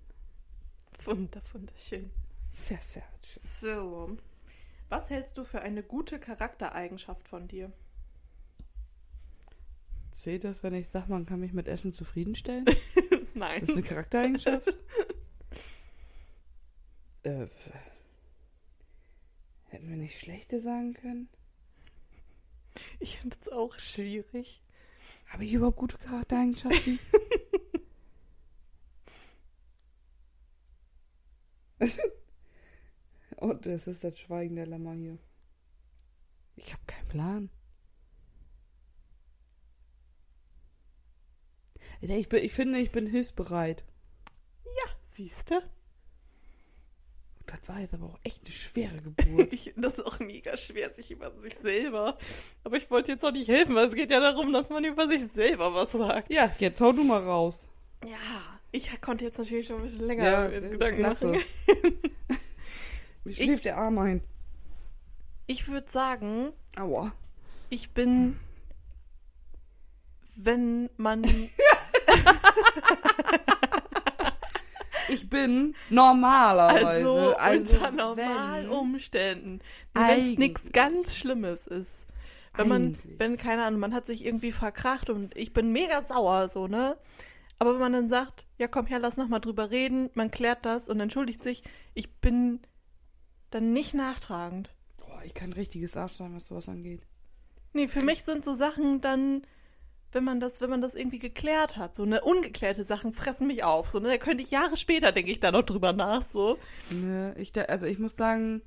Wunder, 1.04 1.40
wunderschön. 1.52 2.10
Sehr, 2.52 2.80
sehr 2.80 3.04
schön. 3.22 3.42
So. 3.42 4.16
Was 4.88 5.10
hältst 5.10 5.38
du 5.38 5.44
für 5.44 5.60
eine 5.60 5.82
gute 5.82 6.18
Charaktereigenschaft 6.18 7.26
von 7.28 7.48
dir? 7.48 7.72
Seht 10.12 10.44
das, 10.44 10.62
wenn 10.62 10.74
ich 10.74 10.88
sage, 10.88 11.10
man 11.10 11.26
kann 11.26 11.40
mich 11.40 11.52
mit 11.52 11.68
Essen 11.68 11.92
zufriedenstellen? 11.92 12.64
Nein. 13.34 13.60
Ist 13.60 13.68
das 13.68 13.76
eine 13.76 13.86
Charaktereigenschaft? 13.86 14.68
äh, 17.24 17.46
hätten 19.74 19.90
wir 19.90 19.96
nicht 19.96 20.18
schlechte 20.18 20.60
sagen 20.60 20.94
können? 20.94 21.28
Ich 23.00 23.18
finde 23.18 23.36
es 23.40 23.48
auch 23.48 23.78
schwierig. 23.78 24.62
Habe 25.26 25.44
ich 25.44 25.52
überhaupt 25.52 25.78
gute 25.78 25.98
Charaktereigenschaften? 25.98 26.98
Und 33.36 33.66
das 33.66 33.86
ist 33.86 34.04
das 34.04 34.18
Schweigen 34.18 34.56
der 34.56 34.66
Lämmer 34.66 34.94
hier. 34.94 35.18
Ich 36.56 36.72
habe 36.72 36.82
keinen 36.86 37.08
Plan. 37.08 37.50
Ja, 42.00 42.16
Ich, 42.16 42.28
bin, 42.28 42.44
ich 42.44 42.52
finde, 42.52 42.78
ich 42.78 42.92
bin 42.92 43.06
hilfsbereit. 43.06 43.84
Siehst 45.14 45.52
du? 45.52 45.62
Das 47.46 47.58
war 47.68 47.78
jetzt 47.80 47.94
aber 47.94 48.06
auch 48.06 48.18
echt 48.24 48.40
eine 48.44 48.54
schwere 48.54 49.00
Geburt. 49.02 49.48
Ich, 49.52 49.72
das 49.76 49.98
ist 49.98 50.06
auch 50.06 50.18
mega 50.18 50.56
schwer, 50.56 50.92
sich 50.94 51.10
über 51.10 51.30
sich 51.40 51.54
selber. 51.56 52.16
Aber 52.64 52.76
ich 52.76 52.90
wollte 52.90 53.12
jetzt 53.12 53.24
auch 53.24 53.32
nicht 53.32 53.48
helfen, 53.48 53.74
weil 53.74 53.86
es 53.86 53.94
geht 53.94 54.10
ja 54.10 54.20
darum, 54.20 54.52
dass 54.52 54.70
man 54.70 54.84
über 54.84 55.08
sich 55.08 55.26
selber 55.26 55.74
was 55.74 55.92
sagt. 55.92 56.30
ja, 56.32 56.50
jetzt 56.58 56.80
hau 56.80 56.92
du 56.92 57.04
mal 57.04 57.20
raus. 57.22 57.68
Ja, 58.04 58.16
ich 58.72 59.00
konnte 59.00 59.24
jetzt 59.24 59.38
natürlich 59.38 59.66
schon 59.66 59.76
ein 59.76 59.82
bisschen 59.84 60.06
länger 60.06 60.24
Ja, 60.24 60.48
äh, 60.48 60.60
Gedanken 60.70 60.96
klasse. 60.98 61.26
machen. 61.28 61.42
Wie 63.24 63.34
schläft 63.34 63.64
der 63.66 63.76
Arm 63.78 63.98
ein? 63.98 64.22
Ich 65.46 65.68
würde 65.68 65.90
sagen, 65.90 66.52
Aua. 66.76 67.12
ich 67.70 67.90
bin, 67.90 68.38
wenn 70.36 70.88
man 70.96 71.22
Ich 75.14 75.30
bin 75.30 75.74
normalerweise. 75.90 76.86
also, 76.86 77.36
Also, 77.36 77.76
unter 77.76 77.90
normalen 77.90 78.68
Umständen, 78.68 79.60
wenn 79.94 80.22
es 80.22 80.38
nichts 80.38 80.72
ganz 80.72 81.16
Schlimmes 81.16 81.66
ist. 81.66 82.06
Wenn 82.56 82.68
man, 82.68 82.82
Eigentlich. 82.82 83.18
wenn, 83.18 83.36
keine 83.36 83.64
Ahnung, 83.64 83.80
man 83.80 83.94
hat 83.94 84.06
sich 84.06 84.24
irgendwie 84.24 84.52
verkracht 84.52 85.10
und 85.10 85.36
ich 85.36 85.52
bin 85.52 85.72
mega 85.72 86.02
sauer, 86.02 86.48
so, 86.48 86.68
ne? 86.68 86.96
Aber 87.58 87.74
wenn 87.74 87.80
man 87.80 87.92
dann 87.92 88.08
sagt, 88.08 88.46
ja 88.58 88.68
komm 88.68 88.86
her, 88.86 88.98
lass 88.98 89.16
noch 89.16 89.28
mal 89.28 89.40
drüber 89.40 89.70
reden, 89.70 90.10
man 90.14 90.30
klärt 90.30 90.64
das 90.64 90.88
und 90.88 91.00
entschuldigt 91.00 91.42
sich, 91.42 91.62
ich 91.94 92.14
bin 92.16 92.60
dann 93.50 93.72
nicht 93.72 93.94
nachtragend. 93.94 94.70
Boah, 94.98 95.22
ich 95.24 95.34
kann 95.34 95.52
richtiges 95.52 95.96
Arsch 95.96 96.14
sein, 96.14 96.34
was 96.34 96.48
sowas 96.48 96.68
angeht. 96.68 97.02
Nee, 97.72 97.88
für 97.88 98.02
mich 98.02 98.22
sind 98.24 98.44
so 98.44 98.54
Sachen 98.54 99.00
dann, 99.00 99.42
wenn 100.14 100.24
man 100.24 100.40
das, 100.40 100.60
wenn 100.60 100.70
man 100.70 100.80
das 100.80 100.94
irgendwie 100.94 101.18
geklärt 101.18 101.76
hat, 101.76 101.94
so 101.96 102.02
eine 102.04 102.22
ungeklärte 102.22 102.84
Sachen 102.84 103.12
fressen 103.12 103.46
mich 103.46 103.64
auf. 103.64 103.90
So, 103.90 103.98
ne, 104.00 104.08
da 104.08 104.16
könnte 104.18 104.42
ich 104.42 104.50
Jahre 104.50 104.76
später, 104.76 105.12
denke 105.12 105.30
ich 105.30 105.40
da 105.40 105.52
noch 105.52 105.62
drüber 105.62 105.92
nach, 105.92 106.22
so. 106.22 106.58
Ne, 106.90 107.34
ich, 107.38 107.52
de- 107.52 107.66
also 107.66 107.86
ich 107.86 107.98
muss 107.98 108.16
sagen, 108.16 108.62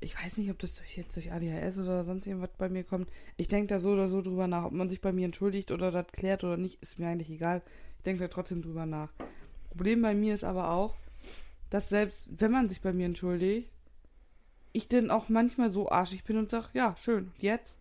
ich 0.00 0.16
weiß 0.16 0.38
nicht, 0.38 0.50
ob 0.50 0.58
das 0.58 0.74
durch, 0.76 0.96
jetzt 0.96 1.14
durch 1.16 1.30
ADHS 1.32 1.78
oder 1.78 2.04
sonst 2.04 2.26
irgendwas 2.26 2.50
bei 2.56 2.68
mir 2.68 2.84
kommt. 2.84 3.08
Ich 3.36 3.48
denke 3.48 3.66
da 3.68 3.78
so 3.78 3.90
oder 3.90 4.08
so 4.08 4.22
drüber 4.22 4.46
nach. 4.46 4.64
Ob 4.64 4.72
man 4.72 4.88
sich 4.88 5.00
bei 5.00 5.12
mir 5.12 5.26
entschuldigt 5.26 5.70
oder 5.70 5.90
das 5.90 6.06
klärt 6.12 6.42
oder 6.42 6.56
nicht, 6.56 6.82
ist 6.82 6.98
mir 6.98 7.08
eigentlich 7.08 7.30
egal. 7.30 7.62
Ich 7.98 8.04
denke 8.04 8.20
da 8.22 8.28
trotzdem 8.28 8.62
drüber 8.62 8.86
nach. 8.86 9.10
Problem 9.68 10.00
bei 10.02 10.14
mir 10.14 10.32
ist 10.34 10.42
aber 10.44 10.70
auch, 10.70 10.94
dass 11.68 11.88
selbst 11.90 12.26
wenn 12.30 12.50
man 12.50 12.68
sich 12.68 12.80
bei 12.80 12.92
mir 12.92 13.06
entschuldigt, 13.06 13.68
ich 14.72 14.88
dann 14.88 15.10
auch 15.10 15.28
manchmal 15.28 15.70
so 15.70 15.90
arschig 15.90 16.24
bin 16.24 16.38
und 16.38 16.48
sag, 16.48 16.70
ja, 16.74 16.96
schön, 16.96 17.30
jetzt? 17.38 17.74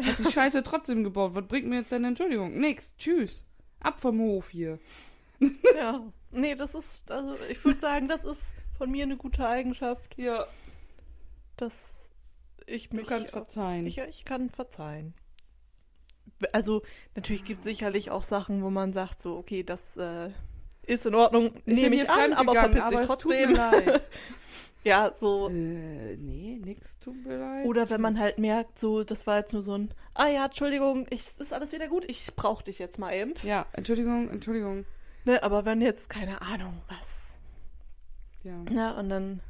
Hast 0.00 0.20
die 0.20 0.32
Scheiße 0.32 0.62
trotzdem 0.62 1.04
gebaut. 1.04 1.34
Was 1.34 1.46
bringt 1.46 1.66
mir 1.68 1.76
jetzt 1.80 1.92
deine 1.92 2.08
Entschuldigung? 2.08 2.58
Nix. 2.58 2.94
Tschüss. 2.96 3.44
Ab 3.80 4.00
vom 4.00 4.20
Hof 4.20 4.50
hier. 4.50 4.78
Ja. 5.74 6.00
Nee, 6.30 6.54
das 6.54 6.74
ist, 6.74 7.10
also 7.10 7.34
ich 7.50 7.62
würde 7.64 7.80
sagen, 7.80 8.06
das 8.08 8.24
ist 8.24 8.54
von 8.78 8.90
mir 8.90 9.02
eine 9.02 9.16
gute 9.16 9.46
Eigenschaft, 9.46 10.16
Ja. 10.16 10.46
dass 11.56 12.12
ich 12.66 12.88
Du 12.90 12.96
mich. 12.96 13.06
kannst 13.08 13.32
verzeihen. 13.32 13.86
Ich, 13.86 13.98
ich 13.98 14.24
kann 14.24 14.48
verzeihen. 14.50 15.14
Also, 16.52 16.82
natürlich 17.16 17.44
gibt 17.44 17.58
es 17.58 17.64
sicherlich 17.64 18.10
auch 18.10 18.22
Sachen, 18.22 18.62
wo 18.62 18.70
man 18.70 18.92
sagt, 18.92 19.20
so, 19.20 19.36
okay, 19.36 19.62
das 19.62 19.96
äh, 19.96 20.30
ist 20.86 21.06
in 21.06 21.14
Ordnung, 21.14 21.52
nehme 21.64 21.94
ich 21.96 22.08
an, 22.08 22.32
aber 22.32 22.52
verpiss 22.54 22.86
dich 22.86 23.00
trotzdem. 23.02 23.54
leid. 23.54 24.02
ja, 24.84 25.12
so. 25.12 25.48
Äh, 25.48 26.16
nee, 26.16 26.60
nix 26.64 26.98
tut 26.98 27.24
mir 27.24 27.38
leid. 27.38 27.66
Oder 27.66 27.90
wenn 27.90 28.00
man 28.00 28.18
halt 28.18 28.38
merkt, 28.38 28.78
so, 28.78 29.04
das 29.04 29.26
war 29.26 29.38
jetzt 29.38 29.52
nur 29.52 29.62
so 29.62 29.76
ein, 29.76 29.92
ah 30.14 30.26
ja, 30.26 30.46
Entschuldigung, 30.46 31.06
ich, 31.10 31.20
es 31.20 31.38
ist 31.38 31.52
alles 31.52 31.72
wieder 31.72 31.88
gut, 31.88 32.04
ich 32.08 32.34
brauche 32.34 32.64
dich 32.64 32.78
jetzt 32.78 32.98
mal 32.98 33.12
eben. 33.14 33.34
Ja, 33.42 33.66
Entschuldigung, 33.72 34.28
Entschuldigung. 34.30 34.84
Ne, 35.24 35.42
aber 35.42 35.64
wenn 35.64 35.80
jetzt, 35.80 36.08
keine 36.08 36.42
Ahnung, 36.42 36.82
was. 36.88 37.22
Ja, 38.42 38.64
Ja, 38.70 38.90
und 38.98 39.08
dann, 39.08 39.40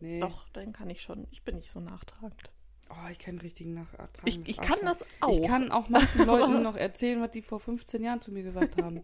nee. 0.00 0.20
doch, 0.20 0.48
dann 0.54 0.72
kann 0.72 0.88
ich 0.88 1.02
schon, 1.02 1.26
ich 1.30 1.42
bin 1.42 1.56
nicht 1.56 1.70
so 1.70 1.80
nachtragend. 1.80 2.50
Oh, 2.88 3.10
ich 3.10 3.18
kann 3.18 3.38
richtigen 3.38 3.74
Nachtragen. 3.74 4.10
Ich, 4.24 4.40
ich 4.48 4.56
kann 4.58 4.78
das 4.82 5.04
auch. 5.20 5.30
Ich 5.30 5.42
kann 5.46 5.70
auch 5.72 5.88
manchen 5.88 6.24
Leuten 6.24 6.62
noch 6.62 6.76
erzählen, 6.76 7.20
was 7.20 7.32
die 7.32 7.42
vor 7.42 7.58
15 7.60 8.02
Jahren 8.02 8.20
zu 8.20 8.30
mir 8.30 8.42
gesagt 8.42 8.80
haben. 8.80 9.02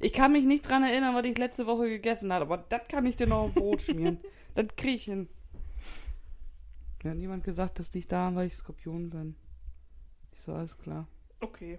Ich 0.00 0.12
kann 0.12 0.32
mich 0.32 0.44
nicht 0.44 0.68
dran 0.68 0.82
erinnern, 0.82 1.14
was 1.14 1.24
ich 1.24 1.38
letzte 1.38 1.66
Woche 1.66 1.88
gegessen 1.88 2.32
habe, 2.32 2.44
aber 2.44 2.58
das 2.58 2.82
kann 2.88 3.06
ich 3.06 3.16
dir 3.16 3.26
noch 3.26 3.42
auf 3.42 3.54
Brot 3.54 3.82
schmieren. 3.82 4.18
das 4.54 4.66
krieg 4.76 4.96
ich 4.96 5.04
hin. 5.04 5.28
Mir 7.02 7.10
hat 7.10 7.18
niemand 7.18 7.44
gesagt, 7.44 7.78
das 7.78 7.92
liegt 7.94 8.12
daran, 8.12 8.34
weil 8.36 8.48
ich 8.48 8.56
Skorpion 8.56 9.10
bin. 9.10 9.36
Ich 10.32 10.40
so, 10.40 10.52
alles 10.52 10.76
klar. 10.76 11.06
Okay, 11.40 11.78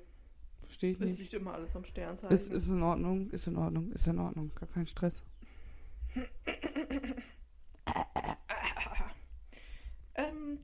Verstehe 0.72 0.92
ich 0.92 1.02
es 1.02 1.06
nicht. 1.06 1.20
liegt 1.20 1.34
immer 1.34 1.54
alles 1.54 1.76
am 1.76 1.84
Sternzeichen. 1.84 2.34
Ist, 2.34 2.48
ist 2.48 2.68
in 2.70 2.82
Ordnung, 2.82 3.30
ist 3.32 3.46
in 3.46 3.58
Ordnung, 3.58 3.92
ist 3.92 4.08
in 4.08 4.18
Ordnung. 4.18 4.52
Gar 4.56 4.70
kein 4.70 4.86
Stress. 4.86 5.22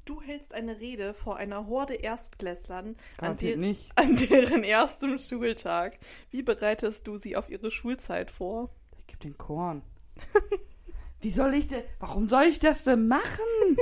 Du 0.06 0.22
hältst 0.22 0.54
eine 0.54 0.80
Rede 0.80 1.14
vor 1.14 1.38
einer 1.38 1.68
Horde 1.68 1.96
Erstklässlern 1.96 2.96
an, 3.18 3.38
der, 3.38 3.58
an 3.96 4.16
deren 4.16 4.64
erstem 4.64 5.20
Schultag. 5.20 5.98
Wie 6.32 6.44
bereitest 6.44 7.08
du 7.08 7.18
sie 7.18 7.36
auf 7.36 7.50
ihre 7.50 7.72
Schulzeit 7.72 8.32
vor? 8.32 8.70
Ich 9.00 9.08
geb 9.08 9.20
den 9.20 9.38
Korn. 9.38 9.82
Wie 11.22 11.32
soll 11.32 11.56
ich 11.56 11.68
denn, 11.68 11.84
warum 12.00 12.30
soll 12.30 12.44
ich 12.44 12.60
das 12.60 12.84
denn 12.84 13.08
machen? 13.08 13.26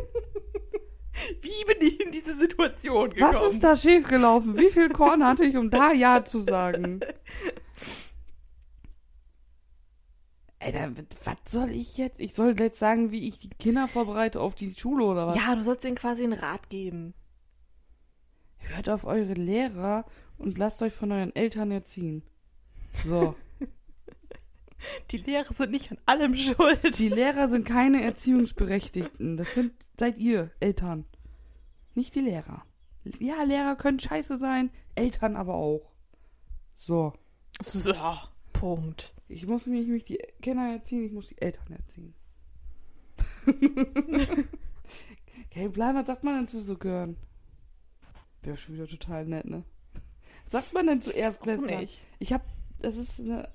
Wie 1.42 1.66
bin 1.66 1.88
ich 1.88 2.00
in 2.00 2.12
diese 2.12 2.36
Situation 2.36 3.10
gekommen? 3.10 3.34
Was 3.34 3.54
ist 3.54 3.64
da 3.64 3.76
schiefgelaufen? 3.76 4.58
Wie 4.58 4.70
viel 4.70 4.90
Korn 4.90 5.24
hatte 5.24 5.46
ich, 5.46 5.56
um 5.56 5.70
da 5.70 5.92
Ja 5.92 6.26
zu 6.26 6.42
sagen? 6.42 7.00
Alter, 10.66 10.92
was 11.24 11.38
soll 11.48 11.70
ich 11.70 11.98
jetzt? 11.98 12.20
Ich 12.20 12.34
soll 12.34 12.60
jetzt 12.60 12.80
sagen, 12.80 13.12
wie 13.12 13.28
ich 13.28 13.38
die 13.38 13.50
Kinder 13.50 13.88
vorbereite 13.88 14.42
auf 14.42 14.56
die 14.56 14.74
Schule 14.74 15.06
oder 15.06 15.28
was? 15.28 15.36
Ja, 15.36 15.54
du 15.54 15.64
sollst 15.64 15.86
ihnen 15.86 15.96
quasi 15.96 16.24
einen 16.24 16.34
Rat 16.34 16.70
geben. 16.70 17.14
Hört 18.58 18.90
auf 18.90 19.04
eure 19.06 19.34
Lehrer 19.34 20.06
und 20.40 20.58
lasst 20.58 20.82
euch 20.82 20.94
von 20.94 21.12
euren 21.12 21.36
Eltern 21.36 21.70
erziehen. 21.70 22.24
So. 23.06 23.36
Die 25.12 25.18
Lehrer 25.18 25.54
sind 25.54 25.72
nicht 25.72 25.92
an 25.92 25.98
allem 26.06 26.36
schuld. 26.36 26.98
Die 27.00 27.10
Lehrer 27.10 27.48
sind 27.50 27.66
keine 27.66 28.04
Erziehungsberechtigten. 28.04 29.38
Das 29.38 29.54
sind, 29.54 29.74
seid 30.00 30.18
ihr, 30.18 30.52
Eltern. 30.60 31.06
Nicht 31.96 32.14
die 32.14 32.22
Lehrer. 32.22 32.64
Ja, 33.20 33.42
Lehrer 33.44 33.76
können 33.76 34.00
scheiße 34.00 34.38
sein, 34.38 34.70
Eltern 34.96 35.36
aber 35.36 35.56
auch. 35.56 35.92
So. 36.78 37.14
So, 37.62 37.94
Punkt. 38.54 39.15
Ich 39.28 39.48
muss 39.48 39.66
mich 39.66 39.88
nicht 39.88 40.10
die 40.10 40.20
Kinder 40.42 40.72
erziehen, 40.72 41.06
ich 41.06 41.12
muss 41.12 41.28
die 41.28 41.42
Eltern 41.42 41.72
erziehen. 41.72 42.14
okay, 45.46 45.68
bleib, 45.70 45.96
was 45.96 46.08
sagt 46.08 46.24
man 46.24 46.36
denn 46.36 46.48
zu 46.48 46.62
so 46.62 46.78
gehören? 46.78 47.18
Wäre 48.42 48.58
schon 48.58 48.76
wieder 48.76 48.88
total 48.88 49.26
nett, 49.26 49.46
ne? 49.46 49.64
Was 50.44 50.52
sagt 50.52 50.74
man 50.74 50.88
denn 50.88 51.02
zu 51.02 51.12
Erstklässlern? 51.12 51.80
nicht. 51.82 52.02
Ich 52.20 52.34
hab, 52.34 52.44
das 52.80 52.98
ist 52.98 53.20
eine, 53.20 53.50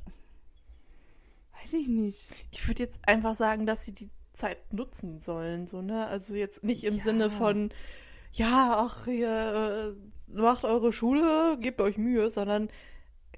weiß 1.61 1.73
ich 1.75 1.87
nicht. 1.89 2.31
Ich 2.51 2.67
würde 2.67 2.83
jetzt 2.83 3.07
einfach 3.09 3.35
sagen, 3.37 3.67
dass 3.67 3.85
sie 3.85 3.93
die 3.93 4.11
Zeit 4.33 4.73
nutzen 4.73 5.21
sollen, 5.21 5.67
so, 5.69 5.83
ne? 5.83 6.07
Also 6.07 6.35
jetzt 6.35 6.65
nicht 6.65 6.85
im 6.85 6.97
Ja. 6.97 7.03
Sinne 7.03 7.31
von, 7.31 7.71
ja, 8.33 8.75
ach, 8.79 9.07
ihr 9.07 9.95
äh, 9.97 10.33
macht 10.33 10.65
eure 10.65 10.93
Schule, 10.93 11.59
gebt 11.61 11.81
euch 11.81 11.97
Mühe, 11.99 12.31
sondern 12.31 12.69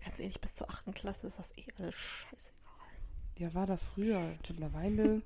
ganz 0.04 0.18
ehrlich, 0.20 0.40
bis 0.40 0.54
zur 0.54 0.68
achten 0.70 0.92
Klasse 0.94 1.26
ist 1.28 1.38
das 1.38 1.56
eh 1.56 1.64
alles 1.78 1.94
scheißegal. 1.94 2.62
Ja, 3.38 3.54
war 3.54 3.66
das 3.66 3.82
früher. 3.82 4.20
Mittlerweile 4.48 5.22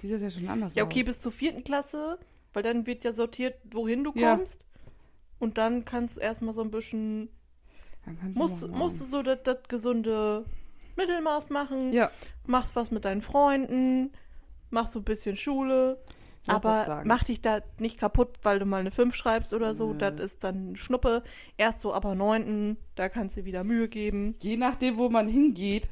sieht 0.00 0.12
das 0.12 0.22
ja 0.22 0.30
schon 0.30 0.48
anders 0.48 0.74
Ja, 0.74 0.84
okay, 0.84 1.00
aus. 1.00 1.06
bis 1.06 1.20
zur 1.20 1.32
vierten 1.32 1.64
Klasse, 1.64 2.18
weil 2.52 2.62
dann 2.62 2.86
wird 2.86 3.04
ja 3.04 3.12
sortiert, 3.12 3.56
wohin 3.72 4.04
du 4.04 4.12
Ja. 4.14 4.36
kommst. 4.36 4.60
Und 5.38 5.58
dann 5.58 5.84
kannst 5.84 6.16
du 6.16 6.20
erstmal 6.20 6.54
so 6.54 6.62
ein 6.62 6.70
bisschen, 6.70 7.28
du 8.06 8.38
musst, 8.38 8.68
musst 8.70 9.00
du 9.00 9.04
so 9.04 9.22
das 9.22 9.40
das 9.42 9.58
gesunde 9.68 10.44
Mittelmaß 10.96 11.50
machen, 11.50 11.92
Ja, 11.92 12.10
machst 12.46 12.76
was 12.76 12.90
mit 12.90 13.04
deinen 13.04 13.20
Freunden, 13.20 14.12
machst 14.70 14.92
so 14.92 15.00
ein 15.00 15.04
bisschen 15.04 15.36
Schule, 15.36 16.00
aber 16.46 17.02
mach 17.04 17.24
dich 17.24 17.40
da 17.40 17.60
nicht 17.78 17.98
kaputt, 17.98 18.38
weil 18.42 18.58
du 18.58 18.66
mal 18.66 18.80
eine 18.80 18.90
5 18.90 19.14
schreibst 19.14 19.54
oder 19.54 19.74
so, 19.74 19.92
Nö. 19.92 19.98
das 19.98 20.20
ist 20.20 20.44
dann 20.44 20.76
Schnuppe. 20.76 21.22
Erst 21.56 21.80
so 21.80 21.94
aber 21.94 22.14
neunten, 22.14 22.76
da 22.96 23.08
kannst 23.08 23.36
du 23.36 23.44
wieder 23.44 23.64
Mühe 23.64 23.88
geben. 23.88 24.34
Je 24.42 24.56
nachdem, 24.56 24.98
wo 24.98 25.08
man 25.08 25.28
hingeht. 25.28 25.88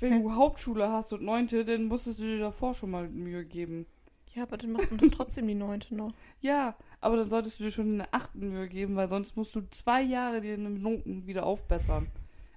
Wenn 0.00 0.14
Hä? 0.14 0.22
du 0.22 0.34
Hauptschule 0.34 0.90
hast 0.90 1.12
und 1.12 1.22
neunte, 1.22 1.64
dann 1.64 1.86
musstest 1.86 2.20
du 2.20 2.24
dir 2.24 2.38
davor 2.38 2.74
schon 2.74 2.90
mal 2.90 3.08
Mühe 3.08 3.44
geben. 3.44 3.86
Ja, 4.34 4.44
aber 4.44 4.56
dann 4.56 4.72
macht 4.72 4.90
man 4.90 5.00
doch 5.00 5.16
trotzdem 5.16 5.48
die 5.48 5.54
neunte 5.54 5.94
noch. 5.94 6.12
Ja, 6.40 6.76
aber 7.00 7.16
dann 7.16 7.28
solltest 7.28 7.58
du 7.58 7.64
dir 7.64 7.72
schon 7.72 7.92
in 7.92 7.98
der 7.98 8.14
achten 8.14 8.50
Mühe 8.50 8.68
geben, 8.68 8.96
weil 8.96 9.08
sonst 9.08 9.36
musst 9.36 9.54
du 9.54 9.62
zwei 9.70 10.02
Jahre 10.02 10.40
dir 10.40 10.56
deine 10.56 10.70
Noten 10.70 11.26
wieder 11.26 11.44
aufbessern. 11.44 12.06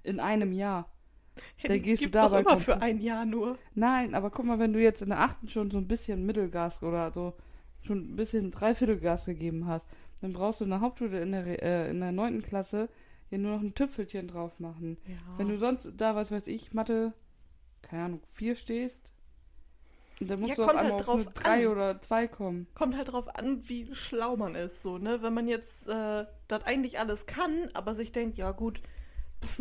In 0.04 0.20
einem 0.20 0.52
Jahr. 0.52 0.88
Dann 1.62 1.82
gehst 1.82 2.04
du 2.04 2.06
gibt's 2.06 2.20
doch 2.20 2.32
immer 2.32 2.56
für 2.56 2.80
ein 2.82 3.00
Jahr 3.00 3.24
nur. 3.24 3.58
Nein, 3.74 4.14
aber 4.14 4.30
guck 4.30 4.44
mal, 4.44 4.58
wenn 4.58 4.72
du 4.72 4.80
jetzt 4.82 5.02
in 5.02 5.08
der 5.08 5.20
achten 5.20 5.48
schon 5.48 5.70
so 5.70 5.78
ein 5.78 5.88
bisschen 5.88 6.26
Mittelgas 6.26 6.82
oder 6.82 7.10
so 7.12 7.34
schon 7.82 7.98
ein 8.12 8.16
bisschen 8.16 8.50
Dreiviertelgas 8.50 9.24
gegeben 9.26 9.66
hast, 9.66 9.86
dann 10.20 10.32
brauchst 10.32 10.60
du 10.60 10.64
in 10.64 10.70
der 10.70 10.80
Hauptschule 10.80 11.20
in 11.20 11.32
der, 11.32 11.62
äh, 11.62 11.90
in 11.90 12.00
der 12.00 12.12
neunten 12.12 12.42
Klasse 12.42 12.88
hier 13.28 13.38
nur 13.38 13.52
noch 13.56 13.62
ein 13.62 13.74
Tüpfelchen 13.74 14.28
drauf 14.28 14.60
machen. 14.60 14.98
Ja. 15.06 15.16
Wenn 15.36 15.48
du 15.48 15.58
sonst 15.58 15.90
da, 15.96 16.14
was 16.14 16.30
weiß 16.30 16.46
ich, 16.48 16.72
Mathe, 16.74 17.12
keine 17.82 18.04
Ahnung, 18.04 18.20
vier 18.32 18.54
stehst, 18.56 19.00
dann 20.20 20.40
musst 20.40 20.50
Ja, 20.50 20.54
du 20.56 20.64
auf 20.64 20.68
kommt 20.68 20.78
einmal 20.78 20.98
halt 20.98 21.08
auf 21.08 21.26
eine 21.26 21.34
drei 21.34 21.66
an. 21.66 21.72
oder 21.72 22.00
zwei 22.00 22.28
kommen. 22.28 22.66
Kommt 22.74 22.96
halt 22.96 23.12
drauf 23.12 23.34
an, 23.36 23.68
wie 23.68 23.94
schlau 23.94 24.36
man 24.36 24.54
ist, 24.54 24.82
so, 24.82 24.96
ne? 24.98 25.22
Wenn 25.22 25.34
man 25.34 25.46
jetzt 25.48 25.88
äh, 25.88 26.24
das 26.48 26.64
eigentlich 26.64 26.98
alles 26.98 27.26
kann, 27.26 27.68
aber 27.74 27.94
sich 27.94 28.12
denkt, 28.12 28.38
ja 28.38 28.52
gut, 28.52 28.80
pff, 29.44 29.60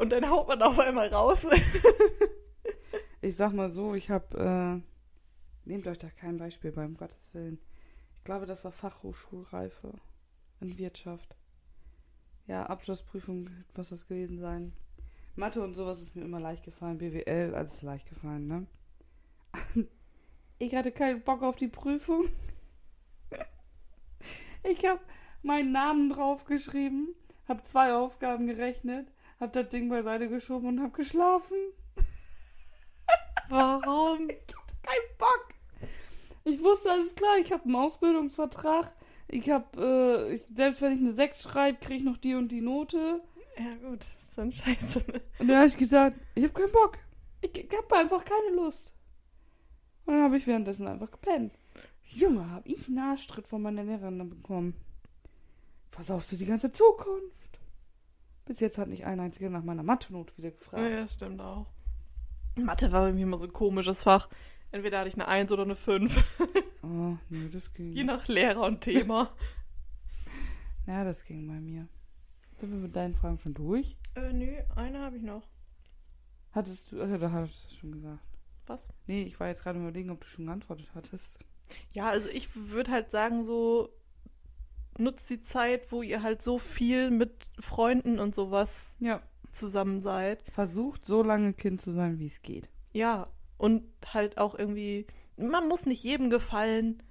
und 0.00 0.10
dann 0.10 0.28
haut 0.28 0.48
man 0.48 0.62
auf 0.62 0.78
einmal 0.78 1.08
raus. 1.08 1.46
Ich 3.22 3.36
sag 3.36 3.52
mal 3.52 3.68
so, 3.68 3.94
ich 3.94 4.08
hab, 4.08 4.34
äh, 4.34 4.80
nehmt 5.66 5.86
euch 5.86 5.98
da 5.98 6.08
kein 6.08 6.38
Beispiel 6.38 6.72
bei, 6.72 6.86
um 6.86 6.96
Gottes 6.96 7.34
Willen. 7.34 7.60
Ich 8.16 8.24
glaube, 8.24 8.46
das 8.46 8.64
war 8.64 8.72
Fachhochschulreife 8.72 9.92
in 10.60 10.78
Wirtschaft. 10.78 11.36
Ja, 12.46 12.64
Abschlussprüfung 12.64 13.50
muss 13.76 13.90
das 13.90 14.08
gewesen 14.08 14.38
sein. 14.38 14.72
Mathe 15.36 15.62
und 15.62 15.74
sowas 15.74 16.00
ist 16.00 16.16
mir 16.16 16.22
immer 16.22 16.40
leicht 16.40 16.64
gefallen. 16.64 16.96
BWL, 16.96 17.54
alles 17.54 17.82
leicht 17.82 18.08
gefallen, 18.08 18.46
ne? 18.46 18.66
Ich 20.58 20.74
hatte 20.74 20.90
keinen 20.90 21.20
Bock 21.20 21.42
auf 21.42 21.56
die 21.56 21.68
Prüfung. 21.68 22.24
Ich 24.62 24.86
hab 24.86 25.00
meinen 25.42 25.72
Namen 25.72 26.10
draufgeschrieben, 26.10 27.14
hab 27.48 27.66
zwei 27.66 27.94
Aufgaben 27.94 28.46
gerechnet, 28.46 29.10
hab 29.40 29.52
das 29.54 29.68
Ding 29.70 29.88
beiseite 29.88 30.28
geschoben 30.28 30.68
und 30.68 30.80
hab 30.80 30.94
geschlafen. 30.94 31.56
Warum? 33.48 34.28
Kein 34.28 35.16
Bock. 35.18 35.48
Ich 36.44 36.62
wusste 36.62 36.92
alles 36.92 37.14
klar, 37.14 37.38
ich 37.38 37.52
habe 37.52 37.64
einen 37.64 37.76
Ausbildungsvertrag. 37.76 38.92
Ich 39.28 39.48
habe, 39.50 40.28
äh, 40.28 40.34
ich, 40.34 40.42
selbst 40.54 40.82
wenn 40.82 40.92
ich 40.92 41.00
eine 41.00 41.12
6 41.12 41.42
schreibe, 41.42 41.78
kriege 41.78 41.96
ich 41.96 42.04
noch 42.04 42.16
die 42.16 42.34
und 42.34 42.48
die 42.48 42.60
Note. 42.60 43.22
Ja, 43.56 43.88
gut, 43.88 44.00
das 44.00 44.14
ist 44.14 44.38
dann 44.38 44.52
scheiße. 44.52 44.98
Ne? 45.10 45.20
Und 45.38 45.48
dann 45.48 45.56
habe 45.58 45.68
ich 45.68 45.76
gesagt, 45.76 46.18
ich 46.34 46.44
habe 46.44 46.52
keinen 46.52 46.72
Bock. 46.72 46.98
Ich, 47.40 47.56
ich 47.56 47.76
habe 47.76 47.96
einfach 47.96 48.24
keine 48.24 48.56
Lust. 48.56 48.92
Und 50.06 50.14
dann 50.14 50.22
habe 50.24 50.36
ich 50.36 50.46
währenddessen 50.46 50.86
einfach 50.86 51.10
gepennt. 51.10 51.54
Junge, 52.04 52.50
habe 52.50 52.68
ich 52.68 52.88
einen 52.88 52.98
Arschtritt 52.98 53.46
von 53.46 53.62
meiner 53.62 53.84
Lehrerin 53.84 54.28
bekommen. 54.28 54.74
Versaust 55.90 56.32
du 56.32 56.36
die 56.36 56.46
ganze 56.46 56.72
Zukunft? 56.72 57.39
Bis 58.50 58.58
jetzt 58.58 58.78
hat 58.78 58.88
nicht 58.88 59.06
ein 59.06 59.20
einziger 59.20 59.48
nach 59.48 59.62
meiner 59.62 59.84
Mathe-Note 59.84 60.36
wieder 60.36 60.50
gefragt. 60.50 60.82
Ja, 60.82 60.96
das 61.02 61.14
stimmt 61.14 61.40
auch. 61.40 61.68
Mathe 62.56 62.90
war 62.90 63.02
bei 63.02 63.12
mir 63.12 63.22
immer 63.22 63.36
so 63.36 63.46
ein 63.46 63.52
komisches 63.52 64.02
Fach. 64.02 64.28
Entweder 64.72 64.98
hatte 64.98 65.08
ich 65.08 65.14
eine 65.14 65.28
1 65.28 65.52
oder 65.52 65.62
eine 65.62 65.76
5. 65.76 66.24
Oh, 66.82 67.16
nö, 67.28 67.48
das 67.48 67.72
ging. 67.74 67.92
Je 67.92 68.02
nach 68.02 68.26
Lehrer 68.26 68.62
und 68.62 68.80
Thema. 68.80 69.30
Ja, 70.86 71.04
das 71.04 71.24
ging 71.24 71.46
bei 71.46 71.60
mir. 71.60 71.86
Sind 72.58 72.72
wir 72.72 72.78
mit 72.78 72.96
deinen 72.96 73.14
Fragen 73.14 73.38
schon 73.38 73.54
durch? 73.54 73.96
äh, 74.16 74.32
nö, 74.32 74.50
eine 74.74 74.98
habe 74.98 75.16
ich 75.16 75.22
noch. 75.22 75.46
Hattest 76.50 76.90
du, 76.90 77.00
also 77.00 77.18
da 77.18 77.30
hattest 77.30 77.62
du 77.62 77.68
es 77.68 77.76
schon 77.76 77.92
gesagt. 77.92 78.24
Was? 78.66 78.88
Nee, 79.06 79.22
ich 79.22 79.38
war 79.38 79.46
jetzt 79.46 79.62
gerade 79.62 79.78
überlegen, 79.78 80.10
ob 80.10 80.22
du 80.22 80.26
schon 80.26 80.46
geantwortet 80.46 80.90
hattest. 80.96 81.38
Ja, 81.92 82.08
also 82.08 82.28
ich 82.28 82.48
würde 82.56 82.90
halt 82.90 83.12
sagen, 83.12 83.44
so 83.44 83.90
nutzt 85.00 85.30
die 85.30 85.42
Zeit, 85.42 85.90
wo 85.92 86.02
ihr 86.02 86.22
halt 86.22 86.42
so 86.42 86.58
viel 86.58 87.10
mit 87.10 87.50
Freunden 87.58 88.18
und 88.18 88.34
sowas 88.34 88.96
Ja. 89.00 89.20
zusammen 89.50 90.00
seid. 90.00 90.42
Versucht 90.52 91.04
so 91.06 91.22
lange 91.22 91.52
Kind 91.52 91.80
zu 91.80 91.92
sein, 91.92 92.18
wie 92.18 92.26
es 92.26 92.42
geht. 92.42 92.68
Ja, 92.92 93.28
und 93.58 93.82
halt 94.06 94.38
auch 94.38 94.54
irgendwie, 94.58 95.06
man 95.36 95.68
muss 95.68 95.86
nicht 95.86 96.02
jedem 96.04 96.30
gefallen, 96.30 97.02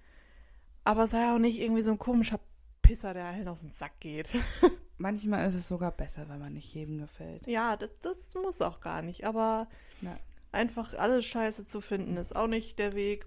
aber 0.83 1.07
sei 1.07 1.31
auch 1.33 1.39
nicht 1.39 1.59
irgendwie 1.59 1.81
so 1.81 1.91
ein 1.91 1.99
komischer 1.99 2.39
Pisser, 2.81 3.13
der 3.13 3.25
allen 3.25 3.47
auf 3.47 3.59
den 3.59 3.71
Sack 3.71 3.99
geht. 3.99 4.29
Manchmal 4.97 5.47
ist 5.47 5.53
es 5.53 5.67
sogar 5.67 5.91
besser, 5.91 6.27
wenn 6.27 6.39
man 6.39 6.53
nicht 6.53 6.73
jedem 6.73 6.97
gefällt. 6.97 7.45
ja, 7.47 7.77
das, 7.77 7.91
das 8.01 8.33
muss 8.35 8.61
auch 8.61 8.81
gar 8.81 9.01
nicht, 9.01 9.23
aber 9.25 9.67
Ja. 10.01 10.17
einfach 10.51 10.93
alles 10.95 11.25
scheiße 11.25 11.65
zu 11.67 11.81
finden 11.81 12.17
ist 12.17 12.35
auch 12.35 12.47
nicht 12.47 12.79
der 12.79 12.93
Weg. 12.93 13.25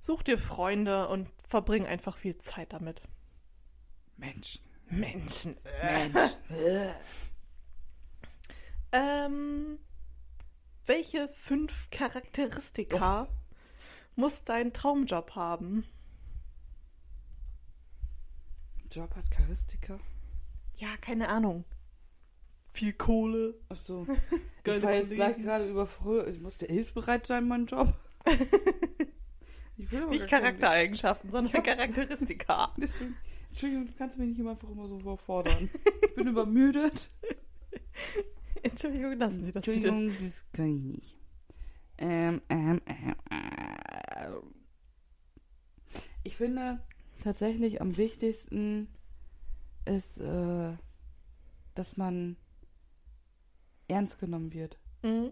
Such 0.00 0.22
dir 0.22 0.38
Freunde 0.38 1.08
und 1.08 1.28
verbring 1.46 1.84
einfach 1.86 2.16
viel 2.16 2.38
Zeit 2.38 2.72
damit. 2.72 3.02
Mensch. 4.20 4.60
Menschen. 4.90 5.56
Mensch. 5.82 6.36
Ähm, 8.92 9.78
welche 10.86 11.28
fünf 11.28 11.88
Charakteristika 11.90 13.28
muss 14.16 14.44
dein 14.44 14.72
Traumjob 14.72 15.34
haben? 15.34 15.84
Job 18.90 19.14
hat 19.16 19.30
Charistika. 19.30 19.98
Ja, 20.76 20.96
keine 21.00 21.28
Ahnung. 21.28 21.64
Viel 22.72 22.92
Kohle. 22.92 23.54
Achso. 23.68 24.06
Geile 24.64 24.78
Ich 24.78 24.82
war 24.84 24.92
jetzt 24.92 25.14
gleich 25.14 25.36
gerade 25.38 25.68
über 25.68 25.86
früher. 25.86 26.26
Ich 26.26 26.40
musste 26.40 26.66
hilfsbereit 26.66 27.26
sein, 27.26 27.48
mein 27.48 27.66
Job. 27.66 27.94
Ich 29.80 29.90
will 29.90 30.02
aber 30.02 30.10
Nicht 30.10 30.28
Charaktereigenschaften, 30.28 31.30
sondern 31.30 31.62
Charakteristika. 31.62 32.74
Deswegen, 32.76 33.16
Entschuldigung, 33.50 33.86
du 33.86 33.92
kannst 33.92 34.16
mich 34.16 34.28
nicht 34.28 34.38
immer 34.38 34.52
einfach 34.52 34.70
immer 34.70 34.88
so 34.88 34.98
überfordern. 34.98 35.68
Ich 36.02 36.14
bin 36.14 36.28
übermüdet. 36.28 37.10
Entschuldigung, 38.62 39.18
lassen 39.18 39.44
Sie 39.44 39.52
das 39.52 39.64
bitte. 39.64 39.88
Entschuldigung, 39.88 40.24
das 40.24 40.46
kann 40.52 40.66
ich 40.66 40.82
nicht. 40.82 41.18
Ähm, 41.98 42.40
ähm, 42.48 42.80
ähm, 42.86 43.14
äh. 43.30 44.30
Ich 46.22 46.36
finde 46.36 46.80
tatsächlich 47.22 47.80
am 47.80 47.96
wichtigsten 47.96 48.88
ist, 49.84 50.18
äh, 50.18 50.72
dass 51.74 51.96
man 51.96 52.36
ernst 53.88 54.18
genommen 54.18 54.52
wird. 54.52 54.78
Mhm. 55.02 55.30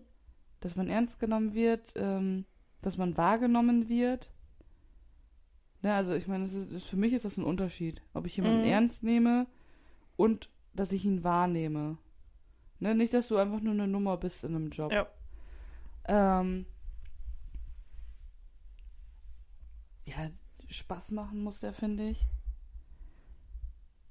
Dass 0.61 0.77
man 0.77 0.89
ernst 0.89 1.19
genommen 1.19 1.55
wird, 1.55 1.93
ähm, 1.97 2.45
dass 2.83 2.97
man 2.97 3.17
wahrgenommen 3.17 3.89
wird. 3.89 4.31
Ne, 5.83 5.95
also 5.95 6.13
ich 6.13 6.27
meine, 6.27 6.49
für 6.49 6.97
mich 6.97 7.13
ist 7.13 7.25
das 7.25 7.37
ein 7.37 7.45
Unterschied, 7.45 8.03
ob 8.13 8.27
ich 8.27 8.37
jemanden 8.37 8.61
Mhm. 8.63 8.69
ernst 8.69 9.03
nehme 9.05 9.47
und 10.17 10.49
dass 10.75 10.93
ich 10.93 11.05
ihn 11.05 11.23
wahrnehme. 11.25 11.99
Ne, 12.81 12.95
nicht, 12.95 13.15
dass 13.15 13.29
du 13.29 13.37
einfach 13.37 13.61
nur 13.61 13.75
eine 13.75 13.87
Nummer 13.89 14.17
bist 14.17 14.45
in 14.45 14.55
einem 14.55 14.71
Job. 14.71 14.93
Ja. 14.93 15.07
Ähm, 16.07 16.67
ja, 20.05 20.31
Spaß 20.69 21.11
machen 21.13 21.43
muss 21.43 21.61
der, 21.61 21.73
finde 21.73 22.09
ich. 22.09 22.27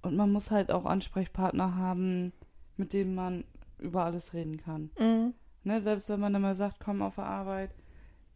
Und 0.01 0.15
man 0.15 0.31
muss 0.31 0.51
halt 0.51 0.71
auch 0.71 0.85
Ansprechpartner 0.85 1.75
haben, 1.75 2.31
mit 2.77 2.93
denen 2.93 3.15
man 3.15 3.43
über 3.77 4.05
alles 4.05 4.33
reden 4.33 4.57
kann. 4.57 4.89
Mhm. 4.97 5.33
Ne, 5.63 5.81
selbst 5.81 6.07
wenn 6.09 6.19
man 6.19 6.31
dann 6.33 6.41
mal 6.41 6.55
sagt, 6.55 6.79
komm 6.79 7.01
auf 7.01 7.15
der 7.15 7.25
Arbeit, 7.25 7.71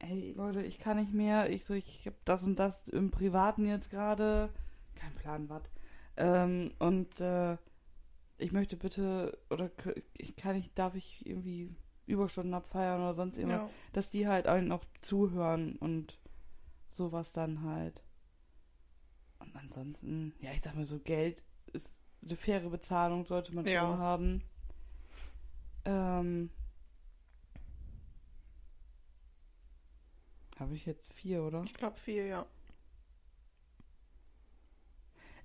ey 0.02 0.34
Leute, 0.34 0.62
ich 0.64 0.80
kann 0.80 0.98
nicht 0.98 1.14
mehr, 1.14 1.50
ich 1.50 1.64
so, 1.66 1.74
ich 1.74 2.06
hab 2.06 2.14
das 2.26 2.44
und 2.44 2.58
das 2.58 2.88
im 2.90 3.12
Privaten 3.12 3.66
jetzt 3.66 3.90
gerade, 3.90 4.50
kein 4.96 5.14
Plan, 5.16 5.50
was. 5.50 5.64
Ähm, 6.18 6.74
und 6.80 7.20
äh, 7.22 7.58
ich 8.38 8.52
möchte 8.52 8.76
bitte, 8.78 9.38
oder 9.50 9.70
ich 10.14 10.36
kann 10.36 10.56
ich, 10.56 10.74
darf 10.74 10.96
ich 10.96 11.26
irgendwie 11.26 11.74
Überstunden 12.08 12.54
abfeiern 12.54 13.00
oder 13.02 13.14
sonst 13.14 13.38
irgendwas, 13.38 13.62
Ja. 13.62 13.70
dass 13.94 14.10
die 14.10 14.28
halt 14.28 14.48
einen 14.48 14.72
auch 14.72 14.84
zuhören 15.00 15.76
und 15.78 16.20
sowas 16.92 17.32
dann 17.32 17.64
halt. 17.64 18.02
Und 19.40 19.56
ansonsten, 19.56 20.34
ja, 20.40 20.52
ich 20.52 20.62
sag 20.62 20.76
mal 20.76 20.86
so, 20.86 21.00
Geld 21.00 21.44
ist 21.74 22.04
eine 22.24 22.36
faire 22.36 22.70
Bezahlung, 22.70 23.26
sollte 23.26 23.54
man 23.56 23.66
Ja. 23.66 23.82
schon 23.88 23.98
haben. 24.00 24.44
Ähm, 25.86 26.50
Habe 30.60 30.76
ich 30.76 30.86
jetzt 30.86 31.14
vier, 31.14 31.44
oder? 31.44 31.64
Ich 31.64 31.74
glaube 31.74 31.98
vier, 31.98 32.26
ja. 32.26 32.46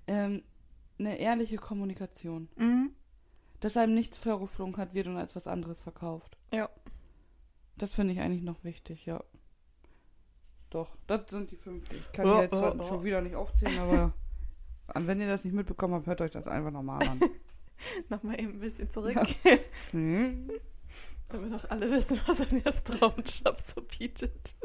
Ähm, 0.07 0.43
eine 0.99 1.17
ehrliche 1.19 1.57
Kommunikation. 1.57 2.49
Mhm. 2.55 2.91
Dass 3.59 3.77
einem 3.77 3.95
nichts 3.95 4.17
vorgeflunkert 4.17 4.93
wird 4.93 5.07
und 5.07 5.17
als 5.17 5.35
was 5.35 5.47
anderes 5.47 5.81
verkauft. 5.81 6.37
Ja. 6.53 6.69
Das 7.75 7.93
finde 7.93 8.13
ich 8.13 8.19
eigentlich 8.19 8.43
noch 8.43 8.63
wichtig, 8.63 9.05
ja. 9.05 9.23
Doch, 10.69 10.97
das 11.07 11.29
sind 11.29 11.51
die 11.51 11.55
fünf. 11.55 11.91
Ich 11.91 12.11
kann 12.11 12.27
Ja, 12.27 12.35
die 12.35 12.41
jetzt 12.43 12.53
ja, 12.53 12.59
zwar 12.59 12.75
ja. 12.75 12.87
schon 12.87 13.03
wieder 13.03 13.21
nicht 13.21 13.35
aufzählen, 13.35 13.79
aber 13.79 14.13
wenn 14.95 15.21
ihr 15.21 15.27
das 15.27 15.43
nicht 15.43 15.53
mitbekommen 15.53 15.93
habt, 15.95 16.07
hört 16.07 16.21
euch 16.21 16.31
das 16.31 16.47
einfach 16.47 16.71
nochmal 16.71 17.07
an. 17.07 17.19
Nochmal 18.09 18.39
eben 18.39 18.53
ein 18.53 18.59
bisschen 18.59 18.89
zurück, 18.89 19.17
Hm? 19.91 20.49
Damit 21.29 21.53
auch 21.53 21.69
alle 21.69 21.91
wissen, 21.91 22.19
was 22.27 22.41
ein 22.41 22.63
Traumjob 22.63 23.59
so 23.59 23.81
bietet. 23.81 24.55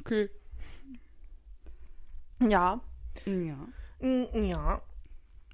Okay. 0.00 0.30
Ja. 2.40 2.80
Ja. 3.26 3.68
Mm, 4.00 4.24
Ja. 4.44 4.82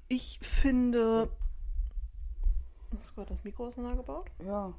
Ich 0.07 0.39
finde. 0.41 1.31
Hast 2.93 3.09
du 3.11 3.13
gerade 3.15 3.29
das 3.29 3.43
Mikro 3.45 3.67
auseinandergebaut? 3.67 4.29
Ja. 4.43 4.73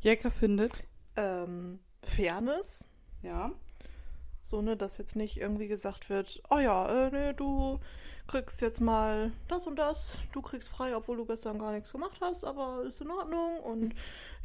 Jäger 0.00 0.30
findet. 0.30 0.84
Ähm, 1.16 1.80
Fairness. 2.04 2.86
Ja. 3.22 3.50
So, 4.44 4.60
ne, 4.62 4.76
dass 4.76 4.98
jetzt 4.98 5.16
nicht 5.16 5.38
irgendwie 5.38 5.66
gesagt 5.68 6.10
wird, 6.10 6.42
oh 6.50 6.58
ja, 6.58 7.06
äh, 7.06 7.10
ne, 7.10 7.34
du 7.34 7.80
kriegst 8.26 8.60
jetzt 8.62 8.80
mal 8.80 9.32
das 9.48 9.66
und 9.66 9.76
das, 9.76 10.16
du 10.32 10.40
kriegst 10.40 10.68
frei, 10.68 10.96
obwohl 10.96 11.16
du 11.18 11.26
gestern 11.26 11.58
gar 11.58 11.72
nichts 11.72 11.92
gemacht 11.92 12.18
hast, 12.20 12.44
aber 12.44 12.82
ist 12.84 13.00
in 13.00 13.10
Ordnung 13.10 13.60
und 13.60 13.94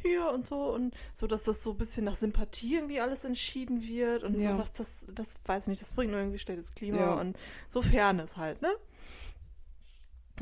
hier 0.02 0.30
und 0.30 0.46
so 0.46 0.74
und 0.74 0.94
so, 1.14 1.26
dass 1.26 1.44
das 1.44 1.62
so 1.62 1.72
ein 1.72 1.78
bisschen 1.78 2.04
nach 2.04 2.16
Sympathie 2.16 2.74
irgendwie 2.76 3.00
alles 3.00 3.24
entschieden 3.24 3.82
wird 3.82 4.22
und 4.22 4.38
Ja. 4.40 4.52
sowas, 4.52 4.72
das, 4.72 5.06
das 5.14 5.36
weiß 5.46 5.62
ich 5.64 5.68
nicht, 5.68 5.82
das 5.82 5.90
bringt 5.90 6.10
nur 6.12 6.20
irgendwie 6.20 6.38
schlechtes 6.38 6.74
Klima 6.74 6.98
Ja. 6.98 7.20
und 7.20 7.36
so 7.68 7.80
Fairness 7.82 8.36
halt, 8.36 8.60
ne? 8.62 8.70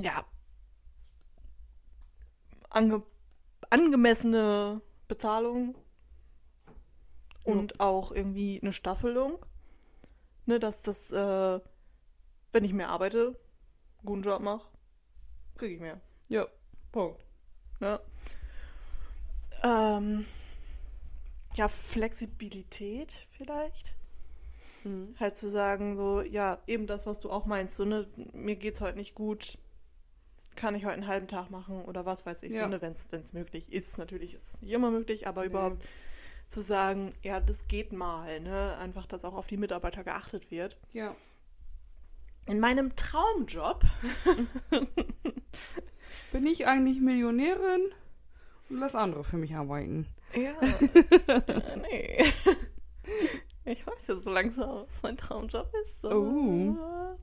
Ja. 0.00 0.24
Ange 2.70 3.02
angemessene 3.70 4.80
Bezahlung 5.08 5.74
und 7.44 7.80
auch 7.80 8.12
irgendwie 8.12 8.60
eine 8.62 8.72
Staffelung. 8.72 9.38
Ne, 10.46 10.58
dass 10.58 10.80
das, 10.82 11.10
äh, 11.12 11.60
wenn 12.52 12.64
ich 12.64 12.72
mehr 12.72 12.88
arbeite, 12.90 13.38
guten 14.04 14.22
Job 14.22 14.40
mache, 14.42 14.66
kriege 15.56 15.74
ich 15.74 15.80
mehr. 15.80 16.00
Ja. 16.28 16.46
Punkt. 16.92 17.20
Ne? 17.80 18.00
Ähm, 19.62 20.26
ja, 21.54 21.68
Flexibilität 21.68 23.26
vielleicht. 23.30 23.94
Mhm. 24.84 25.14
Halt 25.18 25.36
zu 25.36 25.50
sagen, 25.50 25.96
so, 25.96 26.20
ja, 26.22 26.58
eben 26.66 26.86
das, 26.86 27.06
was 27.06 27.20
du 27.20 27.30
auch 27.30 27.46
meinst, 27.46 27.76
so, 27.76 27.84
ne, 27.84 28.06
mir 28.32 28.56
geht's 28.56 28.80
heute 28.80 28.96
nicht 28.96 29.14
gut. 29.14 29.58
kann 30.56 30.74
ich 30.74 30.84
heute 30.86 30.94
einen 30.94 31.06
halben 31.06 31.28
Tag 31.28 31.50
machen 31.50 31.84
oder 31.84 32.04
was 32.04 32.26
weiß 32.26 32.42
ich, 32.42 32.52
Ja. 32.54 32.64
so, 32.64 32.68
ne, 32.68 32.82
wenn 32.82 32.92
es 32.92 33.32
möglich 33.32 33.72
ist. 33.72 33.96
Natürlich 33.96 34.34
ist 34.34 34.54
es 34.54 34.60
nicht 34.60 34.72
immer 34.72 34.90
möglich, 34.90 35.28
aber 35.28 35.42
Nee. 35.42 35.46
überhaupt 35.48 35.84
zu 36.48 36.60
sagen, 36.60 37.14
ja, 37.22 37.38
das 37.38 37.68
geht 37.68 37.92
mal, 37.92 38.40
ne? 38.40 38.76
Einfach, 38.78 39.06
dass 39.06 39.24
auch 39.24 39.34
auf 39.34 39.46
die 39.46 39.56
Mitarbeiter 39.56 40.02
geachtet 40.02 40.50
wird. 40.50 40.76
Ja. 40.92 41.14
In 42.48 42.60
meinem 42.60 42.94
Traumjob, 42.96 43.84
Bin 46.32 46.46
ich 46.46 46.66
eigentlich 46.66 47.00
Millionärin 47.00 47.80
und 48.70 48.80
lass 48.80 48.94
andere 48.94 49.24
für 49.24 49.36
mich 49.38 49.54
arbeiten. 49.54 50.06
ja, 50.34 50.52
äh, 50.60 51.78
nee. 51.82 52.24
Ich 53.64 53.86
weiß 53.86 54.06
ja 54.08 54.16
so 54.16 54.30
langsam, 54.30 54.84
was 54.86 55.02
mein 55.02 55.16
Traumjob 55.16 55.70
ist. 55.84 56.00
So. 56.02 56.10
Oh. 56.10 57.16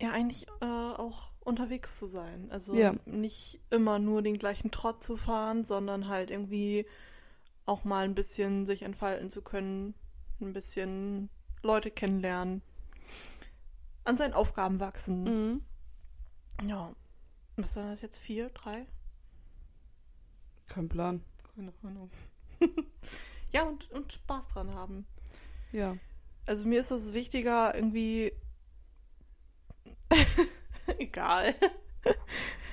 Ja, 0.00 0.10
eigentlich 0.12 0.46
äh, 0.60 0.64
auch 0.64 1.32
unterwegs 1.40 1.98
zu 1.98 2.06
sein. 2.06 2.48
Also 2.50 2.74
Ja. 2.74 2.94
nicht 3.06 3.60
immer 3.70 3.98
nur 3.98 4.22
den 4.22 4.38
gleichen 4.38 4.70
Trott 4.70 5.02
zu 5.02 5.16
fahren, 5.16 5.64
sondern 5.64 6.08
halt 6.08 6.30
irgendwie 6.30 6.86
auch 7.66 7.84
mal 7.84 8.04
ein 8.04 8.14
bisschen 8.14 8.66
sich 8.66 8.82
entfalten 8.82 9.30
zu 9.30 9.42
können, 9.42 9.94
ein 10.40 10.52
bisschen 10.52 11.28
Leute 11.62 11.90
kennenlernen, 11.90 12.62
an 14.04 14.16
seinen 14.16 14.34
Aufgaben 14.34 14.80
wachsen. 14.80 15.24
Mhm. 15.24 16.68
Ja. 16.68 16.94
Was 17.56 17.74
sind 17.74 17.88
das 17.90 18.00
jetzt? 18.00 18.18
Vier? 18.18 18.50
Drei? 18.50 18.86
Kein 20.68 20.88
Plan. 20.88 21.22
Keine 21.54 21.72
Ahnung. 21.82 22.10
ja, 23.52 23.64
und, 23.64 23.90
und 23.90 24.12
Spaß 24.12 24.48
dran 24.48 24.74
haben. 24.74 25.06
Ja. 25.72 25.96
Also 26.46 26.66
mir 26.66 26.80
ist 26.80 26.90
es 26.90 27.12
wichtiger, 27.12 27.74
irgendwie. 27.74 28.32
Egal. 30.98 31.54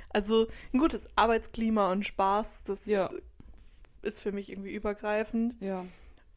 Also 0.09 0.47
ein 0.73 0.79
gutes 0.79 1.09
Arbeitsklima 1.17 1.91
und 1.91 2.05
Spaß, 2.05 2.63
das 2.63 2.85
Ja. 2.85 3.09
ist 4.01 4.21
für 4.21 4.31
mich 4.31 4.49
irgendwie 4.51 4.73
übergreifend, 4.73 5.61
Ja. 5.61 5.85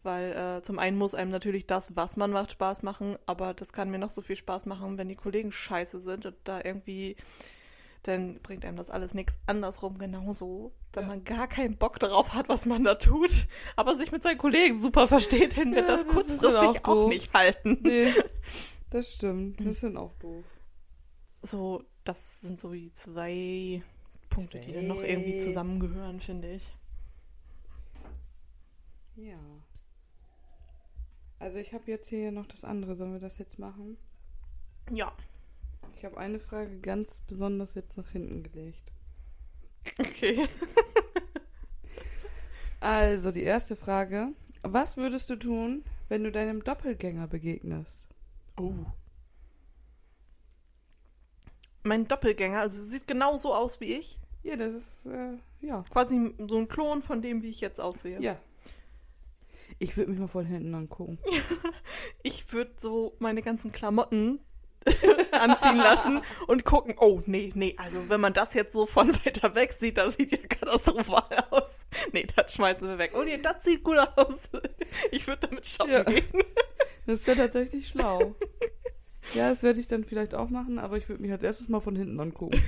Weil 0.03 0.33
äh, 0.33 0.63
zum 0.63 0.79
einen 0.79 0.97
muss 0.99 1.15
einem 1.15 1.31
natürlich 1.31 1.67
das, 1.67 1.95
was 1.97 2.17
man 2.17 2.31
macht, 2.31 2.53
Spaß 2.53 2.83
machen, 2.83 3.17
aber 3.27 3.55
das 3.55 3.73
kann 3.73 3.91
mir 3.91 3.99
noch 3.99 4.11
so 4.11 4.23
viel 4.23 4.37
Spaß 4.37 4.67
machen, 4.67 4.99
wenn 4.99 5.09
die 5.09 5.17
Kollegen 5.17 5.53
scheiße 5.53 6.01
sind 6.01 6.27
und 6.27 6.37
da 6.45 6.61
irgendwie, 6.65 7.17
dann 8.03 8.41
bringt 8.43 8.65
einem 8.65 8.77
das 8.77 8.91
alles 8.91 9.15
nichts. 9.15 9.39
Andersrum 9.47 9.99
genauso, 9.99 10.73
wenn 10.93 11.05
Ja. 11.05 11.09
man 11.09 11.25
gar 11.25 11.49
keinen 11.49 11.77
Bock 11.77 11.99
darauf 12.01 12.35
hat, 12.35 12.49
was 12.49 12.67
man 12.67 12.85
da 12.85 12.95
tut, 12.97 13.47
aber 13.77 13.95
sich 13.97 14.11
mit 14.13 14.23
seinen 14.23 14.39
Kollegen 14.39 14.79
super 14.79 15.07
versteht, 15.07 15.57
dann 15.59 15.75
wird 15.75 15.89
Ja, 15.89 15.97
das 15.97 16.07
das 16.07 16.13
kurzfristig 16.15 16.85
auch 16.87 16.89
auch, 16.89 17.09
nicht 17.09 17.33
halten. 17.35 17.79
Nee. 17.83 18.13
Das 18.91 19.13
stimmt. 19.13 19.65
Das 19.65 19.79
sind 19.81 19.97
auch 19.97 20.13
doof. 20.15 20.45
So, 21.43 21.85
das 22.05 22.41
sind 22.41 22.59
so 22.61 22.73
die 22.73 22.93
zwei 22.93 23.83
Punkte, 24.31 24.59
die 24.61 24.73
dann 24.73 24.89
noch 24.89 25.03
irgendwie 25.05 25.37
Zwei. 25.37 25.39
zusammengehören, 25.39 26.21
finde 26.21 26.51
ich. 26.51 26.77
Ja. 29.17 29.39
Also 31.41 31.59
ich 31.59 31.73
habe 31.73 31.91
jetzt 31.91 32.09
hier 32.09 32.31
noch 32.31 32.47
das 32.47 32.65
andere. 32.65 32.95
Sollen 32.95 33.13
wir 33.13 33.21
das 33.21 33.39
jetzt 33.39 33.59
machen? 33.59 33.97
Ja. 34.93 35.13
Ich 35.97 36.05
habe 36.05 36.17
eine 36.19 36.39
Frage 36.39 36.79
ganz 36.79 37.21
besonders 37.27 37.75
jetzt 37.75 37.97
nach 37.97 38.11
hinten 38.11 38.45
gelegt. 38.45 38.93
Okay. 39.99 40.47
Also 42.81 43.31
die 43.31 43.43
erste 43.43 43.77
Frage. 43.77 44.29
Was 44.63 44.97
würdest 44.97 45.29
du 45.29 45.37
tun, 45.37 45.85
wenn 46.09 46.25
du 46.25 46.33
deinem 46.33 46.65
Doppelgänger 46.65 47.27
begegnest? 47.27 48.07
Oh. 48.59 48.73
Mein 51.83 52.09
Doppelgänger, 52.09 52.61
also 52.61 52.83
sieht 52.83 53.07
genau 53.07 53.37
so 53.37 53.55
aus 53.55 53.81
wie 53.81 53.97
ich. 53.97 54.19
Ja, 54.43 54.57
das 54.57 54.75
ist, 54.75 55.07
äh, 55.07 55.37
ja. 55.61 55.83
Quasi 55.91 56.35
so 56.49 56.59
ein 56.59 56.69
Klon 56.69 57.03
von 57.03 57.21
dem, 57.21 57.43
wie 57.43 57.51
ich 57.51 57.61
jetzt 57.61 57.81
aussehe. 57.81 58.21
Ja. 58.21 58.39
Ich 59.83 59.97
würde 59.97 60.11
mich 60.11 60.21
mal 60.21 60.29
von 60.29 60.45
hinten 60.47 60.75
angucken. 60.75 61.19
Ich 62.23 62.53
würde 62.53 62.73
so 62.79 63.17
meine 63.19 63.41
ganzen 63.43 63.73
Klamotten 63.73 64.41
anziehen 65.33 65.77
lassen 65.79 66.21
und 66.47 66.65
gucken, 66.65 66.95
oh, 66.99 67.21
nee, 67.27 67.51
nee, 67.55 67.75
also 67.79 68.09
wenn 68.09 68.21
man 68.21 68.33
das 68.35 68.53
jetzt 68.55 68.73
so 68.73 68.87
von 68.87 69.13
weiter 69.25 69.55
weg 69.55 69.73
sieht, 69.73 69.97
das 69.99 70.17
sieht 70.17 70.31
ja 70.33 70.39
katastrophal 70.39 71.45
aus. 71.51 71.87
Nee, 72.13 72.27
das 72.37 72.55
schmeißen 72.55 72.89
wir 72.89 72.99
weg. 72.99 73.13
Oh 73.15 73.23
nee, 73.23 73.39
das 73.39 73.65
sieht 73.65 73.83
gut 73.83 73.97
aus. 74.17 74.49
Ich 75.11 75.27
würde 75.27 75.49
damit 75.49 75.67
shoppen 75.67 75.93
Ja. 75.93 76.03
gehen. 76.05 76.25
Das 77.07 77.27
wäre 77.27 77.39
tatsächlich 77.39 77.89
schlau. 77.89 78.35
Ja, 79.35 79.49
das 79.51 79.63
werde 79.63 79.81
ich 79.81 79.89
dann 79.89 80.05
vielleicht 80.05 80.35
auch 80.35 80.51
machen, 80.51 80.79
aber 80.79 80.97
ich 80.99 81.09
würde 81.09 81.23
mich 81.23 81.33
als 81.33 81.43
erstes 81.43 81.69
mal 81.69 81.81
von 81.81 81.97
hinten 81.97 82.21
angucken. 82.21 82.63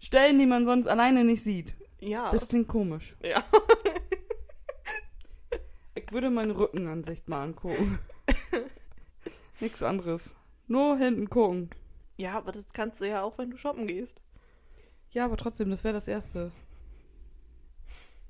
Stellen, 0.00 0.38
die 0.38 0.46
man 0.46 0.64
sonst 0.66 0.86
alleine 0.88 1.24
nicht 1.24 1.42
sieht. 1.42 1.72
Ja. 2.00 2.30
Das 2.30 2.48
klingt 2.48 2.68
komisch. 2.68 3.16
ja. 3.22 3.42
Ich 6.06 6.12
würde 6.12 6.30
meine 6.30 6.56
Rückenansicht 6.56 7.28
mal 7.28 7.42
angucken. 7.42 7.98
Nichts 9.60 9.82
anderes. 9.82 10.34
Nur 10.68 10.96
hinten 10.98 11.28
gucken. 11.28 11.70
Ja, 12.16 12.36
aber 12.36 12.52
das 12.52 12.72
kannst 12.72 13.00
du 13.00 13.08
ja 13.08 13.22
auch, 13.22 13.38
wenn 13.38 13.50
du 13.50 13.56
shoppen 13.56 13.86
gehst. 13.86 14.22
Ja, 15.10 15.24
aber 15.24 15.36
trotzdem, 15.36 15.70
das 15.70 15.82
wäre 15.82 15.94
das 15.94 16.08
Erste. 16.08 16.52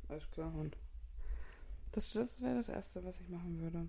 Alles 0.08 0.30
klar, 0.30 0.52
Hund. 0.52 0.76
Das, 1.92 2.12
das 2.12 2.40
wäre 2.40 2.56
das 2.56 2.68
Erste, 2.68 3.04
was 3.04 3.20
ich 3.20 3.28
machen 3.28 3.60
würde. 3.60 3.88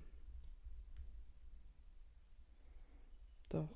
Doch. 3.49 3.69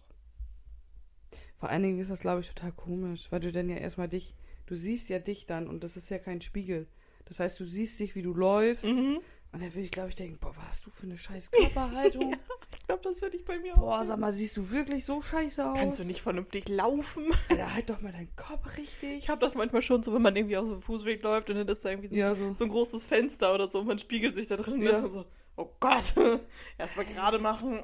Vor 1.57 1.69
allen 1.69 1.83
Dingen 1.83 1.99
ist 1.99 2.09
das, 2.09 2.21
glaube 2.21 2.41
ich, 2.41 2.49
total 2.49 2.71
komisch, 2.71 3.31
weil 3.31 3.39
du 3.39 3.51
dann 3.51 3.69
ja 3.69 3.77
erstmal 3.77 4.09
dich, 4.09 4.35
du 4.65 4.75
siehst 4.75 5.09
ja 5.09 5.19
dich 5.19 5.45
dann 5.45 5.67
und 5.67 5.83
das 5.83 5.95
ist 5.95 6.09
ja 6.09 6.17
kein 6.17 6.41
Spiegel. 6.41 6.87
Das 7.25 7.39
heißt, 7.39 7.59
du 7.59 7.65
siehst 7.65 7.99
dich, 7.99 8.15
wie 8.15 8.23
du 8.23 8.33
läufst 8.33 8.83
Mhm. 8.83 9.21
Und 9.53 9.61
dann 9.61 9.73
würde 9.73 9.81
ich, 9.81 9.91
glaube 9.91 10.09
ich, 10.09 10.15
denken, 10.15 10.37
boah, 10.39 10.55
was 10.55 10.65
hast 10.67 10.85
du 10.85 10.91
für 10.91 11.03
eine 11.03 11.17
scheiß 11.17 11.51
Körperhaltung? 11.51 12.35
Ich 12.73 12.87
glaube, 12.87 13.03
das 13.03 13.21
würde 13.21 13.35
ich 13.37 13.43
bei 13.45 13.59
mir 13.59 13.75
Boah, 13.75 13.99
auch. 14.01 14.05
sag 14.05 14.17
mal, 14.17 14.31
siehst 14.33 14.55
du 14.57 14.69
wirklich 14.69 15.05
so 15.05 15.21
scheiße 15.21 15.69
aus? 15.69 15.77
Kannst 15.77 15.99
du 15.99 16.03
nicht 16.05 16.21
vernünftig 16.21 16.67
laufen? 16.69 17.25
Alter, 17.49 17.73
halt 17.73 17.89
doch 17.89 18.01
mal 18.01 18.11
deinen 18.13 18.33
Kopf 18.35 18.77
richtig. 18.77 19.17
Ich 19.19 19.29
habe 19.29 19.39
das 19.41 19.55
manchmal 19.55 19.81
schon 19.81 20.03
so, 20.03 20.13
wenn 20.13 20.21
man 20.21 20.35
irgendwie 20.35 20.57
auf 20.57 20.65
so 20.65 20.73
einem 20.73 20.81
Fußweg 20.81 21.21
läuft 21.21 21.49
und 21.49 21.57
dann 21.57 21.67
ist 21.67 21.83
da 21.85 21.89
irgendwie 21.89 22.07
so, 22.09 22.15
Ja, 22.15 22.33
so. 22.33 22.53
so 22.53 22.63
ein 22.63 22.69
großes 22.69 23.05
Fenster 23.05 23.53
oder 23.53 23.69
so 23.69 23.79
und 23.81 23.87
man 23.87 23.99
spiegelt 23.99 24.35
sich 24.35 24.47
da 24.47 24.55
drin 24.55 24.75
und 24.75 24.81
Ja. 24.83 24.91
ist 24.93 25.01
man 25.01 25.11
so, 25.11 25.25
oh 25.57 25.69
Gott, 25.79 26.13
erstmal 26.77 27.05
gerade 27.05 27.39
machen. 27.39 27.81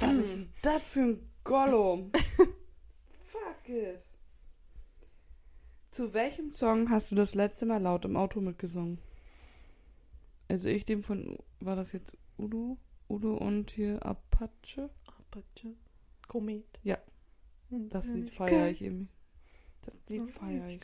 Was 0.00 0.16
ist 0.16 0.36
denn 0.36 0.52
das 0.62 0.82
für 0.82 1.00
ein 1.00 1.30
Gollum? 1.44 2.10
Fuck 3.22 3.68
it. 3.68 4.00
Zu 5.90 6.12
welchem 6.14 6.52
Song 6.52 6.88
hast 6.90 7.10
du 7.10 7.14
das 7.14 7.34
letzte 7.34 7.66
Mal 7.66 7.80
laut 7.82 8.04
im 8.04 8.16
Auto 8.16 8.40
mitgesungen? 8.40 8.98
Also 10.54 10.68
ich 10.68 10.84
dem 10.84 11.02
von, 11.02 11.36
war 11.58 11.74
das 11.74 11.90
jetzt 11.90 12.12
Udo? 12.38 12.78
Udo 13.08 13.36
und 13.36 13.72
hier 13.72 14.00
Apache? 14.06 14.88
Apache, 15.04 15.74
Komet. 16.28 16.78
Ja. 16.84 16.96
Und 17.70 17.88
Das 17.88 18.06
Lied 18.06 18.28
ich 18.28 18.36
feiere 18.36 18.70
ich 18.70 18.80
irgendwie. 18.80 19.08
Das 19.82 19.94
Lied 20.08 20.30
feiere 20.30 20.68
ich. 20.68 20.78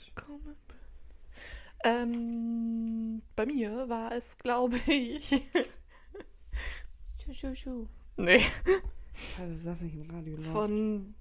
Ähm, 1.84 3.22
bei 3.36 3.46
mir 3.46 3.88
war 3.88 4.10
es, 4.10 4.38
glaube 4.38 4.76
ich. 4.88 5.40
Schu, 7.22 7.32
schu, 7.32 7.54
schu. 7.54 7.86
Nee, 8.16 8.42
das 9.38 9.62
saß 9.62 9.82
nicht 9.82 9.94
im 9.94 10.10
Radio 10.10 10.34
laut. 10.34 10.46
von 10.46 11.14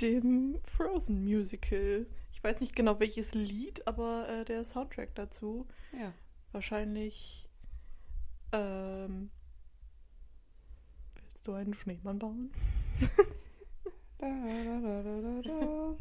dem 0.00 0.58
Frozen 0.64 1.22
Musical. 1.22 2.06
Ich 2.32 2.42
weiß 2.42 2.60
nicht 2.60 2.74
genau 2.74 2.98
welches 2.98 3.34
Lied, 3.34 3.86
aber 3.86 4.26
äh, 4.26 4.44
der 4.46 4.64
Soundtrack 4.64 5.14
dazu. 5.14 5.66
Ja. 5.92 6.14
Wahrscheinlich. 6.52 7.49
Ähm, 8.52 9.30
willst 11.14 11.46
du 11.46 11.52
einen 11.52 11.74
Schneemann 11.74 12.18
bauen? 12.18 12.50
Da, 14.18 14.26
da, 14.26 15.42
da. 15.42 15.96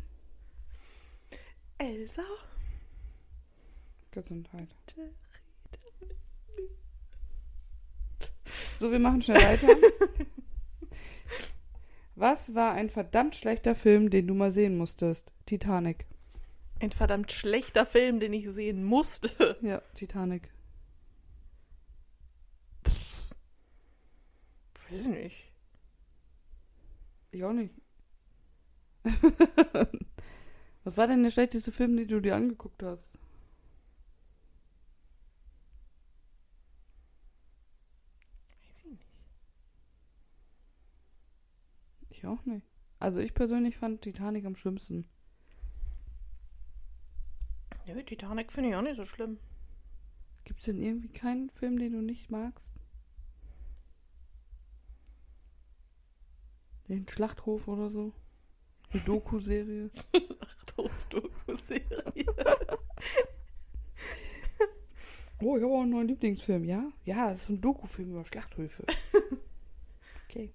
Elsa? 1.78 2.24
Gesundheit. 4.12 4.68
So, 8.78 8.92
wir 8.92 9.00
machen 9.00 9.22
schnell 9.22 9.38
weiter. 9.42 9.68
Was 12.16 12.56
war 12.56 12.74
ein 12.74 12.90
verdammt 12.90 13.36
schlechter 13.36 13.76
Film, 13.76 14.10
den 14.10 14.28
du 14.28 14.34
mal 14.34 14.52
sehen 14.52 14.78
musstest? 14.78 15.32
Titanic. 15.46 16.06
Ein 16.82 16.92
verdammt 16.92 17.32
schlechter 17.32 17.86
Film, 17.86 18.20
den 18.20 18.34
ich 18.34 18.50
sehen 18.50 18.84
musste. 18.84 19.58
Ja, 19.62 19.82
Titanic. 19.96 20.50
Weiß 24.90 25.06
nicht. 25.06 25.52
Ich 27.32 27.44
auch 27.44 27.54
nicht. 27.54 27.74
Was 30.84 30.98
war 30.98 31.08
denn 31.08 31.24
der 31.24 31.32
schlechteste 31.32 31.72
Film, 31.72 31.96
den 31.96 32.08
du 32.08 32.20
dir 32.20 32.36
angeguckt 32.36 32.82
hast? 32.82 33.20
Weiß 38.50 38.80
ich 38.80 38.86
nicht. 38.86 39.06
Ich 42.10 42.26
auch 42.26 42.44
nicht. 42.46 42.66
Also 43.00 43.20
ich 43.20 43.34
persönlich 43.34 43.78
fand 43.78 44.02
Titanic 44.02 44.46
am 44.46 44.56
schlimmsten. 44.56 45.08
Nö, 47.86 48.04
Titanic 48.04 48.52
finde 48.52 48.70
ich 48.70 48.76
auch 48.76 48.82
nicht 48.82 48.98
so 48.98 49.06
schlimm. 49.06 49.40
Gibt 50.44 50.60
es 50.60 50.66
denn 50.66 50.82
irgendwie 50.82 51.10
keinen 51.10 51.50
Film, 51.50 51.78
den 51.80 51.94
du 51.94 52.02
nicht 52.02 52.30
magst? 52.30 52.79
Den 56.90 57.08
Schlachthof 57.08 57.68
oder 57.68 57.92
so? 57.92 58.12
Eine 58.92 59.04
Doku-Serie? 59.04 59.92
Schlachthof-Doku-Serie. 60.12 62.26
Oh, 65.42 65.56
ich 65.56 65.64
habe 65.64 65.74
auch 65.74 65.82
einen 65.82 65.92
neuen 65.92 66.10
Lieblingsfilm, 66.10 66.66
ja? 66.66 66.92
Ja, 67.06 67.30
das 67.30 67.44
ist 67.44 67.50
ein 67.50 67.62
Doku-Film 67.62 68.12
über 68.12 68.26
Schlachthöfe. 68.26 68.86
Okay. 70.32 70.54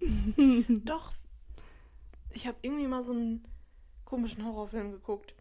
Doch. 0.84 1.14
Ich 2.28 2.46
habe 2.46 2.58
irgendwie 2.60 2.86
mal 2.86 3.02
so 3.02 3.12
einen 3.12 3.48
komischen 4.04 4.44
Horrorfilm 4.44 4.92
geguckt. 4.92 5.34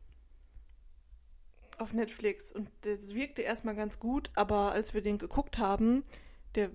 Auf 1.80 1.92
Netflix. 1.92 2.54
Und 2.54 2.70
das 2.82 3.14
wirkte 3.14 3.42
erstmal 3.42 3.76
ganz 3.76 4.00
gut, 4.00 4.32
aber 4.36 4.72
als 4.72 4.94
wir 4.94 5.02
den 5.02 5.18
geguckt 5.18 5.58
haben, 5.58 6.06
der, 6.56 6.72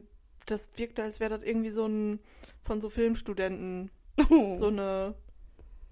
das 0.47 0.71
wirkte, 0.77 1.03
als 1.03 1.21
wäre 1.21 1.31
das 1.39 1.43
irgendwie 1.47 1.71
so 1.71 1.87
ein 1.87 2.21
von 2.63 2.81
so 2.81 2.91
Filmstudenten. 2.91 3.91
Oh. 4.31 4.55
So 4.55 4.67
eine. 4.69 5.15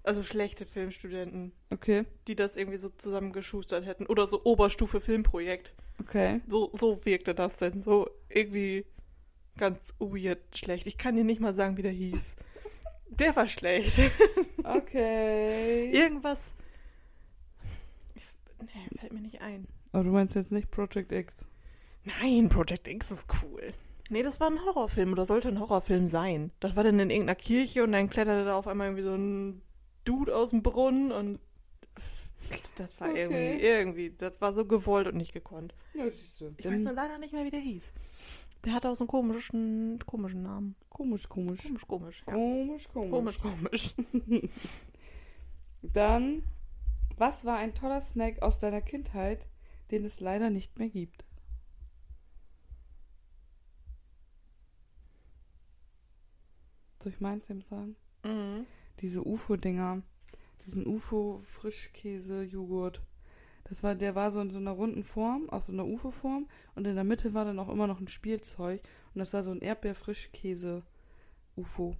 Also 0.01 0.23
schlechte 0.23 0.65
Filmstudenten, 0.65 1.51
Okay, 1.71 2.05
die 2.27 2.35
das 2.35 2.55
irgendwie 2.55 2.77
so 2.77 2.89
zusammengeschustert 2.89 3.85
hätten. 3.85 4.05
Oder 4.05 4.27
so 4.27 4.43
Oberstufe 4.45 5.01
Filmprojekt. 5.01 5.73
okay. 5.99 6.39
So, 6.47 6.71
so 6.73 7.05
wirkte 7.05 7.35
das 7.35 7.57
denn. 7.57 7.83
So 7.83 8.09
irgendwie 8.29 8.85
ganz 9.57 9.93
weird 9.99 10.55
schlecht. 10.55 10.87
Ich 10.87 10.97
kann 10.97 11.15
dir 11.17 11.25
nicht 11.25 11.41
mal 11.41 11.53
sagen, 11.53 11.75
wie 11.77 11.81
der 11.81 11.91
hieß. 11.91 12.37
Der 13.09 13.35
war 13.35 13.47
schlecht. 13.47 13.99
Okay. 14.63 15.89
Irgendwas. 15.91 16.53
Nee, 18.61 18.97
fällt 18.99 19.13
mir 19.13 19.21
nicht 19.21 19.41
ein. 19.41 19.67
Aber 19.91 20.03
du 20.03 20.11
meinst 20.11 20.35
jetzt 20.35 20.51
nicht 20.51 20.69
Project 20.69 21.11
X? 21.11 21.47
Nein, 22.03 22.49
Project 22.49 22.87
X 22.87 23.11
ist 23.11 23.27
cool. 23.43 23.73
Nee, 24.09 24.23
das 24.23 24.39
war 24.39 24.47
ein 24.49 24.63
Horrorfilm 24.65 25.11
oder 25.11 25.25
sollte 25.25 25.49
ein 25.49 25.59
Horrorfilm 25.59 26.07
sein. 26.07 26.51
Das 26.59 26.75
war 26.75 26.83
dann 26.83 26.99
in 26.99 27.09
irgendeiner 27.09 27.35
Kirche 27.35 27.83
und 27.83 27.91
dann 27.91 28.09
kletterte 28.09 28.45
da 28.45 28.55
auf 28.55 28.67
einmal 28.67 28.87
irgendwie 28.87 29.03
so 29.03 29.13
ein 29.13 29.61
Dude 30.05 30.35
aus 30.35 30.49
dem 30.49 30.63
Brunnen 30.63 31.11
und 31.11 31.39
das 32.77 32.99
war 32.99 33.09
Okay. 33.09 33.21
irgendwie, 33.21 33.63
irgendwie, 33.63 34.09
das 34.17 34.41
war 34.41 34.53
so 34.53 34.65
gewollt 34.65 35.07
und 35.07 35.17
nicht 35.17 35.33
gekonnt. 35.33 35.75
Ja. 35.93 36.07
Ich 36.07 36.65
weiß 36.65 36.79
nur 36.79 36.93
leider 36.93 37.19
nicht 37.19 37.33
mehr, 37.33 37.45
wie 37.45 37.51
der 37.51 37.59
hieß. 37.59 37.93
Der 38.65 38.73
hatte 38.73 38.89
auch 38.89 38.95
so 38.95 39.03
einen 39.03 39.09
komischen, 39.09 39.99
komischen 40.05 40.41
Namen. 40.43 40.75
Komisch, 40.89 41.29
komisch. 41.29 41.61
Komisch, 41.61 41.87
komisch. 41.87 42.23
Ja. 42.27 42.33
Komisch, 42.33 42.87
komisch. 42.89 43.39
Komisch, 43.39 43.39
komisch. 43.41 43.95
Dann, 45.81 46.43
was 47.17 47.45
war 47.45 47.57
ein 47.57 47.73
toller 47.73 48.01
Snack 48.01 48.41
aus 48.41 48.59
deiner 48.59 48.81
Kindheit, 48.81 49.45
den 49.91 50.03
es 50.03 50.19
leider 50.19 50.49
nicht 50.49 50.77
mehr 50.77 50.89
gibt? 50.89 51.23
Soll 57.01 57.13
ich 57.13 57.21
meins 57.21 57.49
eben 57.49 57.61
sagen? 57.61 57.95
Mhm. 58.23 58.65
Diese 58.99 59.25
UFO-Dinger. 59.25 60.01
Diesen 60.65 60.85
UFO-Frischkäse-Joghurt. 60.85 63.01
Das 63.63 63.81
war, 63.83 63.95
der 63.95 64.15
war 64.15 64.31
so 64.31 64.41
in 64.41 64.49
so 64.49 64.57
einer 64.57 64.71
runden 64.71 65.03
Form, 65.03 65.49
aus 65.49 65.67
so 65.67 65.73
einer 65.73 65.85
UFO-Form. 65.85 66.47
Und 66.75 66.87
in 66.87 66.95
der 66.95 67.03
Mitte 67.03 67.33
war 67.33 67.43
dann 67.45 67.59
auch 67.59 67.69
immer 67.69 67.87
noch 67.87 67.99
ein 67.99 68.07
Spielzeug. 68.07 68.81
Und 69.13 69.19
das 69.19 69.33
war 69.33 69.43
so 69.43 69.51
ein 69.51 69.61
Erdbeer-Frischkäse-UFO. 69.61 71.95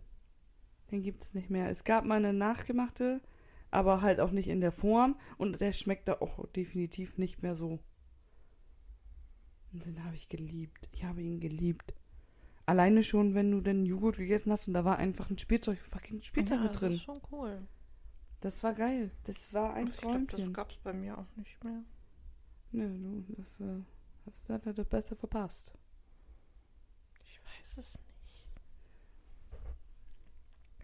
Den 0.92 1.04
gibt 1.04 1.24
es 1.24 1.34
nicht 1.34 1.50
mehr. 1.50 1.70
Es 1.70 1.84
gab 1.84 2.06
mal 2.06 2.16
eine 2.16 2.34
nachgemachte, 2.34 3.22
aber 3.72 4.02
halt 4.02 4.20
auch 4.20 4.32
nicht 4.32 4.50
in 4.50 4.62
der 4.62 4.72
Form. 4.72 5.16
Und 5.38 5.62
der 5.62 5.74
schmeckt 5.74 6.08
da 6.08 6.14
auch 6.20 6.48
definitiv 6.48 7.18
nicht 7.18 7.44
mehr 7.44 7.56
so. 7.56 7.80
Und 9.72 9.86
den 9.86 10.04
habe 10.04 10.16
ich 10.16 10.30
geliebt. 10.30 10.90
Ich 10.92 11.06
habe 11.06 11.22
ihn 11.22 11.40
geliebt. 11.40 11.94
Alleine 12.70 13.04
schon, 13.04 13.34
wenn 13.34 13.50
du 13.52 13.62
den 13.62 13.86
Joghurt 13.86 14.18
gegessen 14.18 14.52
hast 14.52 14.68
und 14.68 14.76
da 14.76 14.86
war 14.86 14.98
einfach 14.98 15.30
ein 15.32 15.40
Spielzeug, 15.40 15.80
fucking 15.80 16.22
Spielzeug 16.22 16.58
ja, 16.60 16.64
mit 16.64 16.74
Das 16.76 16.80
drin. 16.82 16.92
ist 16.94 17.02
schon 17.02 17.20
cool. 17.32 17.68
Das 18.42 18.64
war 18.64 18.74
geil. 18.74 19.10
Das 19.24 19.54
war 19.54 19.74
ein 19.74 19.88
ich 19.88 19.94
das 19.94 20.02
Träumchen. 20.02 20.54
gab 20.54 20.70
es 20.70 20.78
bei 20.78 20.94
mir 20.94 21.18
auch 21.18 21.26
nicht 21.36 21.64
mehr. 21.64 21.82
Nö, 22.72 22.88
du, 22.88 23.34
das 23.38 23.60
äh, 23.60 23.82
hast 24.28 24.50
du 24.66 24.74
das 24.74 24.86
Beste 24.88 25.16
verpasst. 25.16 25.74
Ich 27.24 27.40
weiß 27.44 27.78
es 27.80 27.98
nicht. 27.98 28.44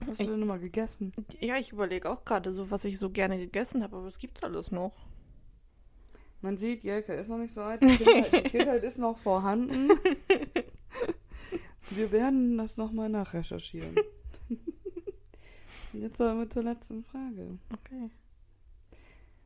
Hast 0.09 0.19
Ich- 0.21 0.27
du 0.27 0.35
denn 0.37 0.47
mal 0.47 0.59
gegessen? 0.59 1.13
Ja, 1.39 1.57
ich 1.57 1.71
überlege 1.71 2.09
auch 2.09 2.25
gerade 2.25 2.51
so, 2.51 2.71
was 2.71 2.83
ich 2.83 2.97
so 2.97 3.09
gerne 3.11 3.37
gegessen 3.37 3.83
habe, 3.83 3.95
aber 3.97 4.05
was 4.05 4.17
gibt's 4.17 4.43
alles 4.43 4.71
noch? 4.71 5.05
Man 6.41 6.57
sieht, 6.57 6.83
Jelka 6.83 7.13
ist 7.13 7.29
noch 7.29 7.37
nicht 7.37 7.53
so 7.53 7.61
alt. 7.61 7.81
Die 7.83 7.95
Kindheit, 7.97 8.33
die 8.45 8.49
Kindheit 8.49 8.83
ist 8.83 8.97
noch 8.97 9.17
vorhanden. 9.19 9.89
Wir 11.91 12.11
werden 12.11 12.57
das 12.57 12.77
nochmal 12.77 13.09
nachrecherchieren. 13.09 13.95
Jetzt 15.93 16.19
aber 16.19 16.33
mit 16.35 16.53
zur 16.53 16.63
letzten 16.63 17.03
Frage. 17.03 17.57
Okay. 17.71 18.09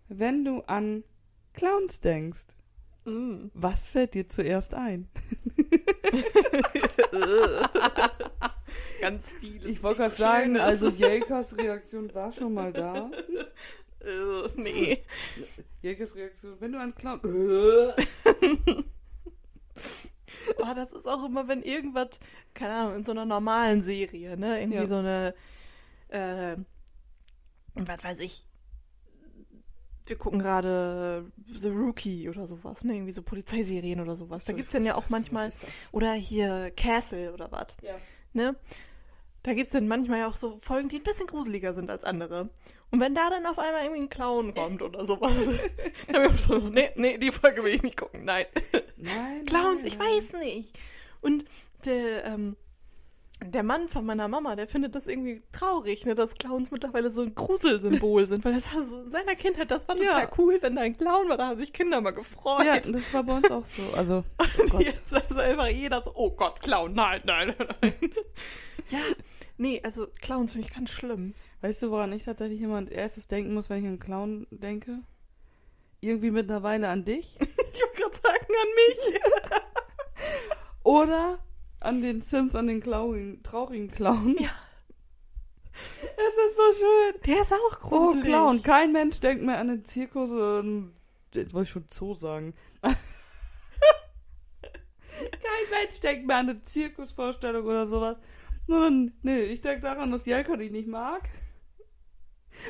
Wenn 0.07 0.43
du 0.45 0.61
an 0.61 1.03
Clowns 1.53 1.99
denkst, 1.99 2.47
Mm. 3.05 3.49
was 3.53 3.87
fällt 3.87 4.13
dir 4.13 4.27
zuerst 4.27 4.73
ein? 4.73 5.07
Ganz 9.01 9.31
viel. 9.31 9.65
Ich 9.67 9.81
wollte 9.81 9.99
gerade 10.01 10.13
sagen, 10.13 10.57
also 10.57 10.89
Jelkas 10.89 11.57
Reaktion 11.57 12.13
war 12.13 12.31
schon 12.31 12.53
mal 12.53 12.73
da. 12.73 13.09
Äh, 14.01 14.47
nee. 14.55 15.03
Jelkas 15.81 16.15
Reaktion, 16.15 16.55
wenn 16.59 16.73
du 16.73 16.79
an 16.79 16.93
Clowns... 16.95 17.23
Oh, 20.61 20.73
das 20.75 20.91
ist 20.91 21.07
auch 21.07 21.25
immer, 21.25 21.47
wenn 21.47 21.61
irgendwas, 21.61 22.19
keine 22.53 22.73
Ahnung, 22.73 22.95
in 22.97 23.05
so 23.05 23.11
einer 23.11 23.25
normalen 23.25 23.81
Serie, 23.81 24.37
ne? 24.37 24.59
Irgendwie 24.59 24.79
Ja. 24.79 24.87
so 24.87 24.97
eine, 24.97 25.33
äh, 26.09 26.57
was 27.75 28.03
weiß 28.03 28.19
ich. 28.19 28.45
Wir 30.05 30.17
gucken 30.17 30.39
gerade 30.39 31.31
The 31.47 31.69
Rookie 31.69 32.29
oder 32.29 32.47
sowas, 32.47 32.83
ne? 32.83 32.95
Irgendwie 32.95 33.11
so 33.11 33.21
Polizeiserien 33.21 33.99
oder 34.01 34.15
sowas. 34.15 34.45
Da 34.45 34.53
gibt's 34.53 34.71
dann 34.73 34.83
ja 34.85 34.95
auch 34.95 35.09
manchmal, 35.09 35.51
oder 35.91 36.13
hier 36.13 36.71
Castle 36.75 37.31
oder 37.33 37.51
was, 37.51 37.67
Ja. 37.81 37.95
ne? 38.33 38.55
Da 39.43 39.53
gibt's 39.53 39.71
dann 39.71 39.87
manchmal 39.87 40.19
ja 40.19 40.27
auch 40.27 40.35
so 40.35 40.57
Folgen, 40.59 40.89
die 40.89 40.97
ein 40.97 41.03
bisschen 41.03 41.27
gruseliger 41.27 41.73
sind 41.73 41.89
als 41.89 42.03
andere. 42.03 42.49
Und 42.91 42.99
wenn 42.99 43.13
da 43.13 43.29
dann 43.29 43.45
auf 43.45 43.59
einmal 43.59 43.83
irgendwie 43.83 44.01
ein 44.01 44.09
Clown 44.09 44.53
kommt 44.55 44.81
oder 44.81 45.05
sowas, 45.05 45.31
dann 46.11 46.23
bin 46.23 46.35
ich 46.35 46.41
so, 46.41 46.57
nee, 46.57 46.89
nee, 46.95 47.17
die 47.17 47.31
Folge 47.31 47.63
will 47.63 47.73
ich 47.73 47.83
nicht 47.83 47.97
gucken, 47.97 48.25
nein. 48.25 48.45
Nein, 48.97 49.45
Clowns, 49.45 49.83
nein, 49.83 49.87
ich 49.87 49.97
nein. 49.99 50.07
weiß 50.07 50.33
nicht. 50.33 50.79
Und 51.21 51.45
der, 51.85 52.25
ähm, 52.25 52.55
der 53.45 53.63
Mann 53.63 53.87
von 53.89 54.05
meiner 54.05 54.27
Mama, 54.27 54.55
der 54.55 54.67
findet 54.67 54.95
das 54.95 55.07
irgendwie 55.07 55.41
traurig, 55.51 56.05
ne, 56.05 56.15
dass 56.15 56.33
Clowns 56.35 56.71
mittlerweile 56.71 57.09
so 57.11 57.21
ein 57.21 57.35
Gruselsymbol 57.35 58.27
sind, 58.27 58.43
weil 58.43 58.53
das 58.55 58.73
war 58.73 58.81
so 58.81 59.01
in 59.03 59.11
seiner 59.11 59.35
Kindheit, 59.35 59.69
das 59.71 59.87
war 59.87 59.95
Ja. 59.95 60.11
total 60.11 60.29
cool, 60.37 60.57
wenn 60.61 60.75
da 60.75 60.81
ein 60.81 60.97
Clown 60.97 61.29
war, 61.29 61.37
da 61.37 61.47
haben 61.47 61.57
sich 61.57 61.71
Kinder 61.71 62.01
mal 62.01 62.11
gefreut. 62.11 62.65
Ja, 62.65 62.79
das 62.79 63.13
war 63.13 63.23
bei 63.23 63.37
uns 63.37 63.49
auch 63.51 63.65
so. 63.65 63.83
Also, 63.95 64.23
oh 64.39 64.43
Gott. 64.71 64.81
jetzt 64.81 65.11
ist 65.13 65.37
einfach 65.37 65.67
jeder 65.67 66.03
so, 66.03 66.11
oh 66.15 66.31
Gott, 66.31 66.59
Clown, 66.61 66.93
nein, 66.93 67.21
nein, 67.23 67.53
nein. 67.81 67.93
ja, 68.89 68.99
nee, 69.57 69.79
also 69.83 70.07
Clowns 70.21 70.53
finde 70.53 70.67
ich 70.67 70.73
ganz 70.73 70.89
schlimm. 70.89 71.33
Weißt 71.61 71.83
du, 71.83 71.91
woran 71.91 72.13
ich 72.13 72.23
tatsächlich 72.23 72.61
immer 72.61 72.77
als 72.77 72.89
erstes 72.89 73.27
denken 73.27 73.53
muss, 73.53 73.69
wenn 73.69 73.79
ich 73.79 73.83
an 73.85 73.89
einen 73.89 73.99
Clown 73.99 74.47
denke? 74.51 74.99
Irgendwie 76.01 76.31
mittlerweile 76.31 76.87
an 76.89 77.05
dich. 77.05 77.37
Ich 77.71 77.85
wollte 77.85 78.01
gerade 78.01 78.15
sagen, 78.15 78.45
an 78.61 78.67
mich. 78.75 79.21
Oder 80.83 81.39
an 81.79 82.01
den 82.01 82.21
Sims, 82.21 82.53
an 82.55 82.67
den 82.67 82.81
traurigen, 82.81 83.41
traurigen 83.41 83.89
Clown. 83.89 84.35
Ja. 84.37 84.49
Es 85.71 86.37
ist 86.45 86.57
so 86.57 86.73
schön. 86.77 87.21
Der 87.25 87.41
ist 87.41 87.53
auch 87.53 87.77
Oh, 87.83 87.87
gruselig. 87.87 88.25
Clown. 88.25 88.61
Kein 88.63 88.91
Mensch 88.91 89.21
denkt 89.21 89.43
mehr 89.45 89.59
an 89.59 89.67
den 89.67 89.85
Zirkus. 89.85 90.29
Ähm, 90.29 90.91
jetzt 91.33 91.53
wollte 91.53 91.63
ich 91.67 91.69
schon 91.69 91.85
Zoo 91.89 92.13
sagen. 92.15 92.53
Kein 92.81 92.97
Mensch 95.71 95.99
denkt 96.01 96.27
mehr 96.27 96.37
an 96.37 96.49
eine 96.49 96.61
Zirkusvorstellung 96.61 97.65
oder 97.65 97.87
sowas. 97.87 98.17
Sondern, 98.67 99.13
nee, 99.21 99.43
ich 99.43 99.61
denke 99.61 99.81
daran, 99.81 100.11
dass 100.11 100.25
Jelka 100.25 100.57
die 100.57 100.69
nicht 100.69 100.87
mag. 100.89 101.29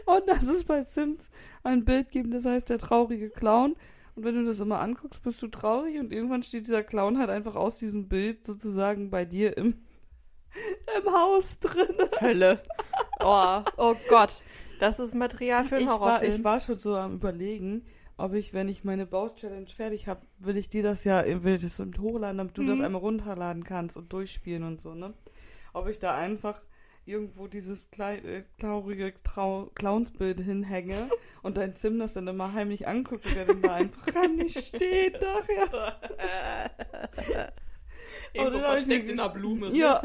Und 0.05 0.27
dass 0.27 0.43
es 0.43 0.63
bei 0.63 0.83
Sims 0.83 1.29
ein 1.63 1.85
Bild 1.85 2.11
gibt, 2.11 2.33
das 2.33 2.45
heißt 2.45 2.69
der 2.69 2.77
traurige 2.79 3.29
Clown. 3.29 3.75
Und 4.15 4.23
wenn 4.25 4.35
du 4.35 4.45
das 4.45 4.59
immer 4.59 4.79
anguckst, 4.81 5.21
bist 5.23 5.41
du 5.41 5.47
traurig 5.47 5.97
und 5.99 6.11
irgendwann 6.11 6.43
steht 6.43 6.67
dieser 6.67 6.83
Clown 6.83 7.17
halt 7.19 7.29
einfach 7.29 7.55
aus 7.55 7.77
diesem 7.77 8.07
Bild 8.09 8.45
sozusagen 8.45 9.09
bei 9.09 9.25
dir 9.25 9.55
im, 9.57 9.75
im 10.97 11.13
Haus 11.13 11.59
drin. 11.59 11.95
Hölle. 12.19 12.61
Oh, 13.21 13.61
oh 13.77 13.95
Gott. 14.09 14.33
Das 14.79 14.99
ist 14.99 15.13
Material 15.15 15.63
für 15.65 15.75
einen 15.75 15.83
Ich 15.85 15.89
war, 15.89 15.99
Horrorfilm. 15.99 16.33
ich 16.35 16.43
war 16.43 16.59
schon 16.59 16.77
so 16.79 16.95
am 16.95 17.15
überlegen, 17.15 17.85
ob 18.17 18.33
ich, 18.33 18.53
wenn 18.53 18.67
ich 18.69 18.83
meine 18.83 19.05
Baus-Challenge 19.05 19.67
fertig 19.67 20.07
habe, 20.07 20.21
will 20.39 20.57
ich 20.57 20.69
dir 20.69 20.83
das 20.83 21.03
ja, 21.03 21.23
will 21.43 21.55
ich 21.55 21.61
das 21.61 21.79
hochladen, 21.79 22.37
damit 22.37 22.57
du 22.57 22.63
das 22.65 22.79
Mhm. 22.79 22.85
einmal 22.85 23.01
runterladen 23.01 23.63
kannst 23.63 23.97
und 23.97 24.11
durchspielen 24.11 24.63
und 24.63 24.81
so, 24.81 24.93
ne? 24.93 25.13
Ob 25.73 25.87
ich 25.87 25.99
da 25.99 26.15
einfach 26.15 26.61
irgendwo 27.09 27.47
dieses 27.47 27.89
klei 27.91 28.17
äh, 28.17 28.43
traurige 28.57 29.13
Trau 29.23 29.71
Clownsbild 29.75 30.39
hinhänge 30.39 31.09
und 31.41 31.57
dein 31.57 31.75
Sim 31.75 31.99
das 31.99 32.13
dann 32.13 32.27
immer 32.27 32.53
heimlich 32.53 32.87
anguckt 32.87 33.25
und 33.25 33.35
der 33.35 33.45
dann 33.45 33.61
da 33.61 33.73
einfach 33.75 34.15
ran 34.15 34.35
nicht 34.35 34.57
steht 34.57 35.19
nachher. 35.21 35.99
Irgendwo 38.33 38.59
versteckt 38.59 39.09
in 39.09 39.17
der 39.17 39.29
Blume. 39.29 39.69
Ja. 39.69 40.01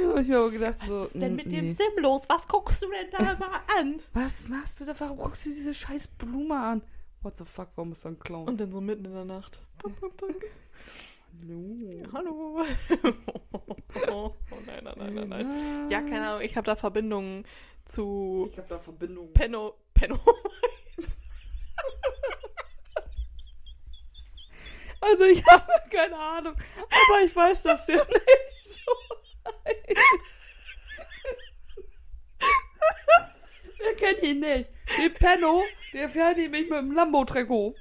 ja 0.00 0.16
ich 0.20 0.30
habe 0.30 0.50
gedacht 0.50 0.80
so, 0.86 1.02
Was 1.02 1.12
ist 1.12 1.20
denn 1.20 1.32
mm, 1.32 1.36
mit 1.36 1.46
nee. 1.46 1.60
dem 1.60 1.74
Sim 1.74 2.02
los? 2.02 2.22
Was 2.28 2.46
guckst 2.48 2.82
du 2.82 2.88
denn 2.90 3.10
da 3.12 3.22
mal 3.34 3.60
an? 3.78 4.00
Was 4.12 4.48
machst 4.48 4.80
du 4.80 4.84
da? 4.84 4.98
Warum 4.98 5.18
guckst 5.18 5.46
du 5.46 5.50
diese 5.50 5.74
scheiß 5.74 6.08
Blume 6.08 6.58
an? 6.58 6.82
What 7.22 7.38
the 7.38 7.44
fuck, 7.44 7.68
warum 7.76 7.92
ist 7.92 8.04
da 8.04 8.10
ein 8.10 8.18
Clown? 8.18 8.48
Und 8.48 8.60
dann 8.60 8.70
so 8.70 8.80
mitten 8.80 9.04
in 9.06 9.12
der 9.12 9.24
Nacht. 9.24 9.60
Hallo. 11.40 11.90
Hallo. 12.12 12.64
Oh 14.10 14.34
nein, 14.66 14.84
nein, 14.84 14.94
nein, 14.96 15.14
nein, 15.14 15.28
nein. 15.28 15.90
Ja, 15.90 16.00
keine 16.02 16.28
Ahnung, 16.28 16.42
ich 16.42 16.56
habe 16.56 16.66
da 16.66 16.76
Verbindungen 16.76 17.44
zu 17.84 18.48
Ich 18.52 18.58
habe 18.58 18.68
da 18.68 18.78
Verbindungen. 18.78 19.32
Penno. 19.32 19.74
Penno. 19.94 20.18
Also 25.00 25.24
ich 25.24 25.44
habe 25.46 25.72
keine 25.90 26.18
Ahnung, 26.18 26.54
aber 26.54 27.22
ich 27.24 27.34
weiß, 27.34 27.62
dass 27.62 27.86
der 27.86 28.04
nicht 28.04 28.64
so 28.64 28.90
heißt. 29.64 29.76
Wer 33.78 33.94
kennt 33.94 34.22
ihn 34.24 34.40
nicht? 34.40 34.68
Den 34.98 35.12
Penno, 35.12 35.62
der 35.92 36.08
fährt 36.08 36.36
nämlich 36.36 36.68
mit 36.68 36.78
dem 36.78 36.90
Lambo-Trikot. 36.90 37.76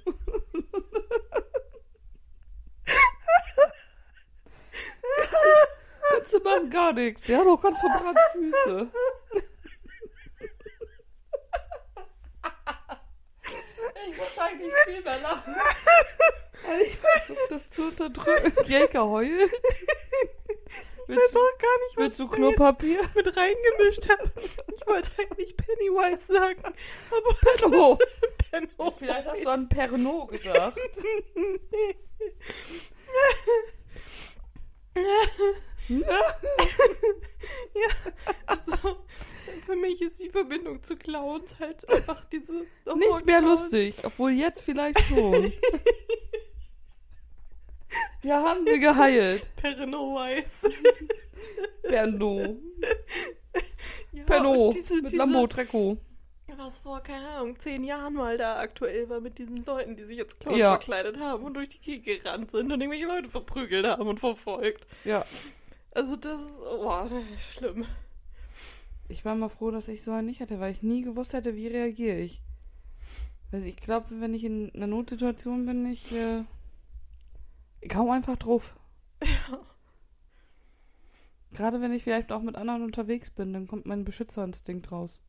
Du 6.32 6.40
machen 6.40 6.70
gar 6.70 6.94
nichts. 6.94 7.24
Der 7.24 7.40
hat 7.40 7.48
auch 7.48 7.62
ganz 7.62 7.78
verbrannte 7.80 8.22
Füße. 8.34 8.88
Ich 14.10 14.18
muss 14.18 14.38
eigentlich 14.38 14.74
viel 14.86 15.02
mehr 15.02 15.20
lachen. 15.22 15.56
Weil 16.66 16.82
ich 16.82 16.98
versuche 16.98 17.48
das 17.50 17.70
zu 17.70 17.84
unterdrücken. 17.88 18.54
Jäger 18.66 19.06
heult. 19.06 19.52
Ich 21.10 21.16
weiß 21.16 21.36
auch 21.36 21.58
gar 21.58 21.78
nicht, 21.78 21.98
Willst 21.98 22.20
du 22.20 22.28
Klopapier? 22.28 23.00
mit 23.16 23.38
reingemischt 23.38 24.10
habe. 24.10 24.32
Ich 24.76 24.86
wollte 24.88 25.10
eigentlich 25.20 25.56
Pennywise 25.56 26.34
sagen. 26.34 26.62
Aber 26.66 27.72
Oh, 27.72 27.98
Penno. 28.52 28.92
vielleicht 28.98 29.28
hast 29.28 29.46
du 29.46 29.50
an 29.50 29.70
Pernod 29.70 30.30
gedacht. 30.32 30.78
Also, 38.46 38.72
für 39.66 39.76
mich 39.76 40.02
ist 40.02 40.20
die 40.20 40.30
Verbindung 40.30 40.82
zu 40.82 40.96
Clowns 40.98 41.58
halt 41.60 41.88
einfach 41.90 42.26
diese. 42.26 42.54
Nicht 42.56 43.26
mehr 43.26 43.42
Horror-Clowns. 43.42 43.62
lustig, 43.72 43.96
obwohl 44.04 44.32
jetzt 44.32 44.62
vielleicht 44.62 45.00
schon. 45.02 45.52
Wir 48.22 48.36
haben 48.36 48.66
sie 48.66 48.80
geheilt. 48.80 49.50
Pernowise. 49.56 50.70
Pernod. 51.84 52.58
Ja, 54.12 54.24
Pernod. 54.26 54.58
und 54.58 54.76
diese, 54.76 54.96
Mit 54.96 55.06
diese, 55.12 55.18
Lambo-Trikot. 55.18 55.98
Was 56.58 56.80
vor, 56.80 57.02
keine 57.02 57.28
Ahnung, 57.30 57.58
zehn 57.60 57.84
Jahren 57.84 58.14
mal 58.16 58.38
da 58.38 58.58
aktuell 58.60 59.08
war 59.10 59.20
mit 59.22 59.38
diesen 59.38 59.64
Leuten, 59.64 59.96
die 59.96 60.04
sich 60.04 60.18
jetzt 60.18 60.40
Clowns 60.40 60.58
Ja. 60.58 60.72
verkleidet 60.72 61.20
haben 61.20 61.44
und 61.44 61.54
durch 61.54 61.70
die 61.70 61.80
Gegend 62.02 62.24
gerannt 62.24 62.52
sind 62.52 62.72
und 62.72 62.82
irgendwelche 62.82 63.06
Leute 63.06 63.30
verprügelt 63.30 63.86
haben 63.86 64.08
und 64.08 64.20
verfolgt. 64.20 64.88
Ja. 65.06 65.24
Also 65.92 66.16
das 66.16 66.42
ist, 66.42 66.62
oh, 66.62 67.08
das 67.10 67.24
ist 67.36 67.54
schlimm. 67.54 67.86
Ich 69.10 69.26
war 69.26 69.36
mal 69.36 69.50
froh, 69.50 69.72
dass 69.72 69.88
ich 69.88 70.04
so 70.04 70.12
einen 70.12 70.28
nicht 70.28 70.42
hatte, 70.42 70.60
weil 70.60 70.72
ich 70.72 70.84
nie 70.84 71.02
gewusst 71.02 71.34
hätte, 71.34 71.56
wie 71.56 71.68
reagiere 71.68 72.18
ich. 72.18 72.42
Also 73.52 73.66
ich 73.66 73.78
glaube, 73.78 74.20
wenn 74.20 74.34
ich 74.34 74.44
in 74.44 74.72
einer 74.76 74.88
Notsituation 74.88 75.66
bin, 75.66 75.86
ich, 75.86 76.12
äh, 76.12 76.44
ich 77.80 77.96
hau 77.96 78.12
einfach 78.12 78.38
drauf. 78.38 78.76
Ja. 79.24 79.60
Gerade 81.54 81.82
wenn 81.82 81.94
ich 81.94 82.04
vielleicht 82.04 82.32
auch 82.32 82.42
mit 82.42 82.56
anderen 82.56 82.84
unterwegs 82.84 83.30
bin, 83.30 83.54
dann 83.54 83.68
kommt 83.68 83.86
mein 83.86 84.04
Beschützerinstinkt 84.04 84.92
raus. 84.92 85.22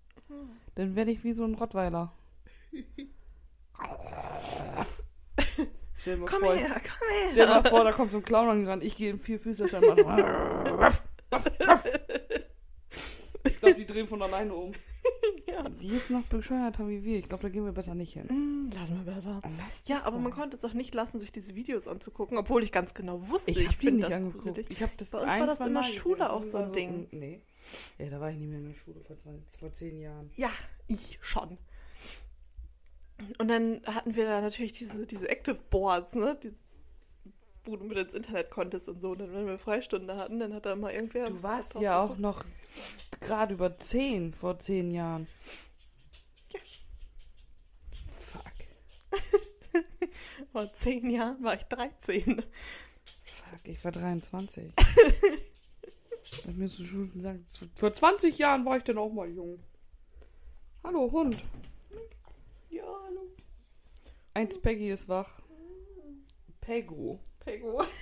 Dann 0.74 0.96
werde 0.96 1.12
ich 1.12 1.24
wie 1.24 1.32
so 1.32 1.44
ein 1.44 1.54
Rottweiler. 1.54 2.12
Stell 6.08 6.16
dir 6.16 6.20
mal 6.22 6.26
Komm 6.30 6.40
vor, 6.40 6.54
her, 6.54 6.68
komm 6.68 7.08
her. 7.08 7.28
Stell 7.32 7.46
dir 7.46 7.52
mal 7.62 7.68
vor, 7.68 7.84
da 7.84 7.92
kommt 7.92 8.12
so 8.12 8.16
ein 8.18 8.22
Clown 8.24 8.48
angerannt. 8.48 8.82
Ich 8.84 8.96
gehe 8.96 9.10
im 9.10 9.18
ruff, 9.20 11.02
ruff. 11.60 11.84
Ich 13.44 13.60
glaube, 13.60 13.74
die 13.76 13.86
drehen 13.86 14.06
von 14.06 14.22
alleine 14.22 14.54
um. 14.54 14.72
ja. 15.46 15.68
Die 15.68 15.88
ist 15.88 16.10
noch 16.10 16.22
bescheuerter 16.24 16.88
wie 16.88 17.04
wir. 17.04 17.18
Ich 17.18 17.28
glaube, 17.28 17.42
da 17.42 17.48
gehen 17.50 17.64
wir 17.64 17.72
besser 17.72 17.94
nicht 17.94 18.14
hin. 18.14 18.28
Hm, 18.28 18.70
lassen 18.74 19.04
wir 19.04 19.14
besser. 19.14 19.42
Ja, 19.86 20.02
aber 20.04 20.16
man 20.18 20.32
sein. 20.32 20.40
konnte 20.40 20.56
es 20.56 20.64
auch 20.64 20.72
nicht 20.72 20.94
lassen, 20.94 21.18
sich 21.18 21.30
diese 21.32 21.54
Videos 21.54 21.86
anzugucken, 21.86 22.38
obwohl 22.38 22.62
ich 22.62 22.72
ganz 22.72 22.94
genau 22.94 23.28
wusste, 23.28 23.50
Ich 23.50 23.58
die 23.58 23.74
finde 23.74 23.96
nicht 23.96 24.08
das 24.10 24.16
angeguckt. 24.16 24.44
gruselig. 24.44 24.66
Ich 24.70 24.78
das 24.96 25.10
Bei 25.10 25.18
uns 25.18 25.32
ein, 25.32 25.40
war 25.40 25.46
das 25.46 25.58
in 25.60 25.64
der 25.66 25.72
Mal 25.74 25.84
Schule 25.84 26.30
auch 26.32 26.42
so 26.42 26.56
ein 26.58 26.62
Also, 26.64 26.74
Ding. 26.74 27.06
Nee. 27.10 27.40
Ja, 27.98 28.10
da 28.10 28.20
war 28.20 28.30
ich 28.30 28.38
nicht 28.38 28.48
mehr 28.48 28.58
in 28.58 28.68
der 28.68 28.74
Schule 28.74 29.00
vor, 29.06 29.16
zwei, 29.18 29.34
vor 29.58 29.72
zehn 29.72 30.00
Jahren. 30.00 30.30
Ja, 30.36 30.50
ich 30.88 31.18
schon. 31.22 31.58
Und 33.38 33.48
dann 33.48 33.80
hatten 33.86 34.14
wir 34.14 34.24
da 34.24 34.40
natürlich 34.40 34.72
diese, 34.72 35.06
diese 35.06 35.28
Active 35.28 35.58
Boards, 35.70 36.14
ne? 36.14 36.38
Die, 36.42 36.52
wo 37.64 37.76
du 37.76 37.84
mit 37.84 37.98
ins 37.98 38.14
Internet 38.14 38.50
konntest 38.50 38.88
und 38.88 39.00
so. 39.00 39.10
Und 39.10 39.18
dann, 39.18 39.32
wenn 39.32 39.46
wir 39.46 39.58
Freistunde 39.58 40.16
hatten, 40.16 40.38
dann 40.38 40.54
hat 40.54 40.66
da 40.66 40.76
mal 40.76 40.92
irgendwer. 40.92 41.26
Du 41.26 41.42
warst 41.42 41.74
ja 41.74 42.02
auch 42.02 42.16
noch 42.16 42.44
gerade 43.20 43.54
über 43.54 43.76
zehn 43.76 44.32
vor 44.32 44.58
zehn 44.58 44.90
Jahren. 44.90 45.26
Ja. 46.52 46.60
Fuck. 48.18 48.52
Vor 50.52 50.72
zehn 50.72 51.10
Jahren 51.10 51.42
war 51.42 51.54
ich 51.54 51.64
13. 51.64 52.42
Fuck, 53.22 53.60
ich 53.64 53.84
war 53.84 53.92
23. 53.92 54.72
Wenn 56.44 56.56
mir 56.56 56.68
so 56.68 56.84
Schule 56.84 57.08
gesagt, 57.08 57.40
vor 57.76 57.92
20 57.92 58.38
Jahren 58.38 58.64
war 58.64 58.76
ich 58.76 58.84
dann 58.84 58.98
auch 58.98 59.12
mal 59.12 59.28
jung. 59.28 59.62
Hallo, 60.84 61.10
Hund. 61.10 61.42
Eins 64.38 64.56
Peggy 64.56 64.90
ist 64.92 65.08
wach. 65.08 65.42
Pego. 66.60 67.18
Pego. 67.40 67.82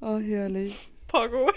Oh, 0.00 0.18
herrlich. 0.18 0.92
Pogo. 1.08 1.50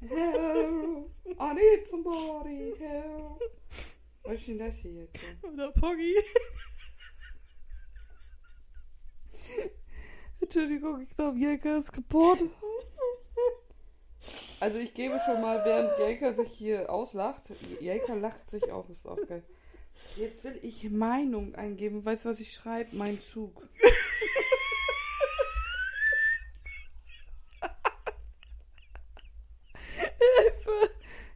Help! 0.00 1.10
I 1.38 1.54
need 1.54 1.86
somebody 1.86 2.74
help! 2.78 3.40
Was 4.24 4.38
ist 4.40 4.48
denn 4.48 4.58
das 4.58 4.78
hier 4.78 4.92
jetzt? 4.92 5.22
Oder 5.44 5.70
Poggy. 5.70 6.16
Entschuldigung, 10.40 11.02
ich 11.02 11.10
glaube, 11.10 11.38
Jelka 11.38 11.76
ist 11.76 11.92
kaputt. 11.92 12.38
Also 14.64 14.78
ich 14.78 14.94
gebe 14.94 15.20
schon 15.26 15.42
mal, 15.42 15.62
während 15.66 15.90
Jelka 15.98 16.32
sich 16.32 16.50
hier 16.50 16.88
auslacht, 16.88 17.52
Jelka 17.80 18.14
lacht 18.14 18.48
sich 18.48 18.72
auch, 18.72 18.88
ist 18.88 19.06
auch 19.06 19.18
geil. 19.28 19.42
Jetzt 20.16 20.42
will 20.42 20.58
ich 20.62 20.88
Meinung 20.88 21.54
eingeben. 21.54 22.02
Weißt 22.02 22.24
du, 22.24 22.30
was 22.30 22.40
ich 22.40 22.54
schreibe? 22.54 22.96
Mein 22.96 23.20
Zug. 23.20 23.68
Hilfe! 29.90 30.90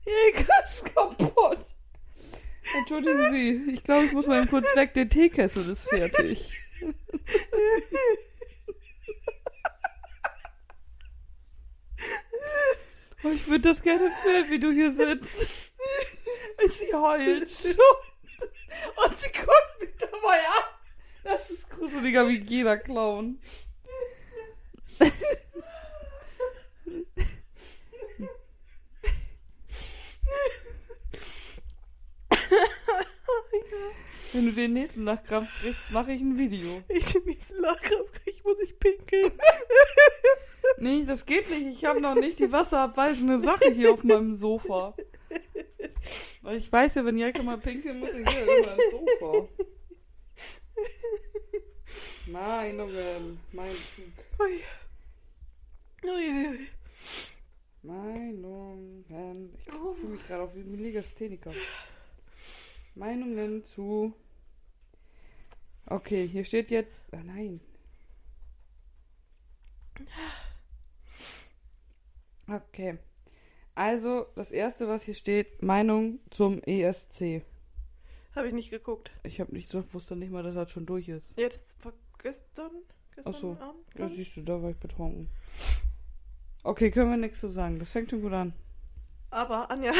Jelka 0.07 0.65
ist 0.65 0.87
kaputt. 0.87 1.67
Entschuldigen 2.79 3.31
Sie, 3.31 3.73
ich 3.75 3.85
glaube, 3.85 4.07
ich 4.07 4.13
muss 4.15 4.27
mal 4.27 4.39
eben 4.41 4.49
kurz 4.49 4.75
weg. 4.75 4.95
Der 4.95 5.07
Teekessel 5.07 5.69
ist 5.69 5.87
fertig. 5.91 6.55
Oh, 13.25 13.31
ich 13.31 13.49
würde 13.49 13.69
das 13.69 13.83
gerne 13.83 14.11
filmen, 14.23 14.51
wie 14.51 14.61
du 14.61 14.71
hier 14.71 14.93
sitzt. 14.93 15.47
Sie 16.71 16.95
heult 16.95 17.51
schon. 17.51 17.75
Und 19.05 19.19
sie 19.19 19.33
guckt 19.33 19.81
mich 19.81 19.91
dabei 19.99 20.39
an. 20.39 20.65
Das 21.25 21.51
ist 21.51 21.69
gruseliger 21.71 22.29
wie 22.29 22.39
jeder 22.39 22.77
Clown. 22.77 23.41
Wenn 34.33 34.47
du 34.47 34.53
den 34.53 34.75
nächsten 34.75 35.05
Lachkrampf 35.05 35.51
kriegst, 35.61 35.91
mache 35.91 36.13
ich 36.13 36.21
ein 36.21 36.39
Video. 36.39 36.85
Ich 36.89 37.13
den 37.13 37.25
nächsten 37.25 37.61
Lachkrampf 37.61 38.13
krieg, 38.13 38.45
muss 38.45 38.61
ich 38.61 38.79
pinkeln. 38.79 39.33
Nee, 40.77 41.05
das 41.05 41.25
geht 41.27 41.49
nicht. 41.51 41.67
Ich 41.67 41.85
habe 41.85 42.01
noch 42.01 42.15
nicht 42.15 42.39
die 42.39 42.53
wasserabweisende 42.53 43.39
Sache 43.39 43.73
hier 43.73 43.93
auf 43.95 44.05
meinem 44.05 44.37
Sofa. 44.37 44.95
Weil 46.43 46.57
ich 46.57 46.71
weiß 46.71 46.97
ja, 46.97 47.05
wenn 47.05 47.19
Jelke 47.19 47.43
mal 47.43 47.59
pinkeln 47.59 48.01
muss, 48.01 48.13
dann 48.13 48.25
geht 48.25 48.35
er 48.35 48.59
immer 48.59 48.69
ans 48.69 48.91
Sofa. 48.91 49.49
Meinungen. 52.27 53.41
Mein 53.53 53.71
Zug. 53.71 54.05
Ui. 54.41 54.61
Ui, 56.05 56.11
ui, 56.11 56.49
ui. 56.49 56.69
Meinungen. 57.83 59.55
Ich 59.59 59.65
fühle 59.99 60.13
mich 60.13 60.27
gerade 60.27 60.43
auf 60.43 60.55
wie 60.55 60.61
ein 60.61 60.79
Legastheniker. 60.79 61.53
Meinungen 62.95 63.65
zu. 63.65 64.13
Okay, 65.87 66.29
hier 66.29 66.45
steht 66.45 66.71
jetzt. 66.71 67.05
Ah, 67.13 67.23
nein. 67.25 67.61
Okay. 72.51 72.99
Also, 73.75 74.27
das 74.35 74.51
erste, 74.51 74.89
was 74.89 75.03
hier 75.03 75.15
steht, 75.15 75.63
Meinung 75.63 76.19
zum 76.31 76.61
ESC. 76.65 77.43
Habe 78.35 78.49
ich 78.49 78.53
nicht 78.53 78.71
geguckt. 78.71 79.11
Ich 79.23 79.41
habe 79.41 79.53
nicht, 79.53 79.73
ich 79.73 79.95
wusste 79.95 80.17
nicht 80.17 80.31
mal, 80.33 80.43
dass 80.43 80.55
das 80.55 80.71
schon 80.71 80.87
durch 80.87 81.09
ist. 81.09 81.39
Ja, 81.39 81.49
das 81.49 81.77
war 81.83 81.93
gestern. 82.23 82.71
Gestern 83.15 83.35
Ach 83.35 83.41
so. 83.41 83.51
Abend. 83.61 83.85
Ja, 83.97 84.09
siehst 84.09 84.37
du, 84.37 84.43
da 84.43 84.63
war 84.63 84.71
ich 84.71 84.77
betrunken. 84.77 85.29
Okay, 86.63 86.91
können 86.91 87.11
wir 87.11 87.17
nichts 87.17 87.41
zu 87.41 87.49
sagen. 87.49 87.79
Das 87.79 87.91
fängt 87.91 88.11
schon 88.11 88.21
gut 88.23 88.33
an. 88.33 88.53
Aber 89.31 89.71
Anja, 89.71 89.93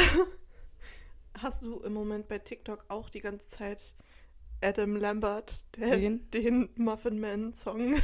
hast 1.37 1.63
du 1.63 1.79
im 1.81 1.93
Moment 1.93 2.27
bei 2.27 2.39
TikTok 2.39 2.85
auch 2.87 3.09
die 3.09 3.21
ganze 3.21 3.47
Zeit 3.47 3.95
Adam 4.61 4.95
Lambert, 4.97 5.63
der 5.77 5.99
Wen? 5.99 6.29
den 6.31 6.69
Muffin 6.75 7.19
Man 7.19 7.53
Song, 7.53 7.95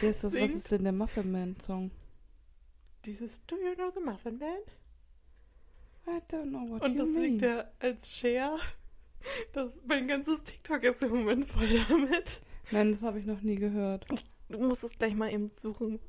Wer 0.00 0.10
ist 0.10 0.24
das? 0.24 0.24
Was 0.24 0.32
Singt. 0.32 0.54
ist 0.54 0.70
denn 0.70 0.82
der 0.84 0.92
Muffin 0.92 1.30
Man 1.32 1.56
Song? 1.60 1.90
Dieses 3.04 3.44
Do 3.46 3.56
you 3.56 3.74
know 3.74 3.90
the 3.94 4.00
Muffin 4.00 4.38
Man? 4.38 4.58
I 6.06 6.20
don't 6.28 6.50
know 6.50 6.68
what 6.68 6.82
Und 6.82 6.92
you 6.94 6.98
das 6.98 7.08
mean. 7.10 7.20
singt 7.20 7.42
er 7.42 7.72
als 7.78 8.16
Cher. 8.16 8.58
Das, 9.52 9.82
mein 9.86 10.08
ganzes 10.08 10.42
TikTok 10.42 10.82
ist 10.82 11.02
im 11.02 11.10
Moment 11.10 11.46
voll 11.46 11.68
damit. 11.88 12.40
Nein, 12.72 12.90
das 12.90 13.02
habe 13.02 13.20
ich 13.20 13.26
noch 13.26 13.40
nie 13.42 13.54
gehört. 13.56 14.04
Du 14.48 14.58
musst 14.58 14.82
es 14.82 14.98
gleich 14.98 15.14
mal 15.14 15.32
eben 15.32 15.48
suchen. 15.56 16.00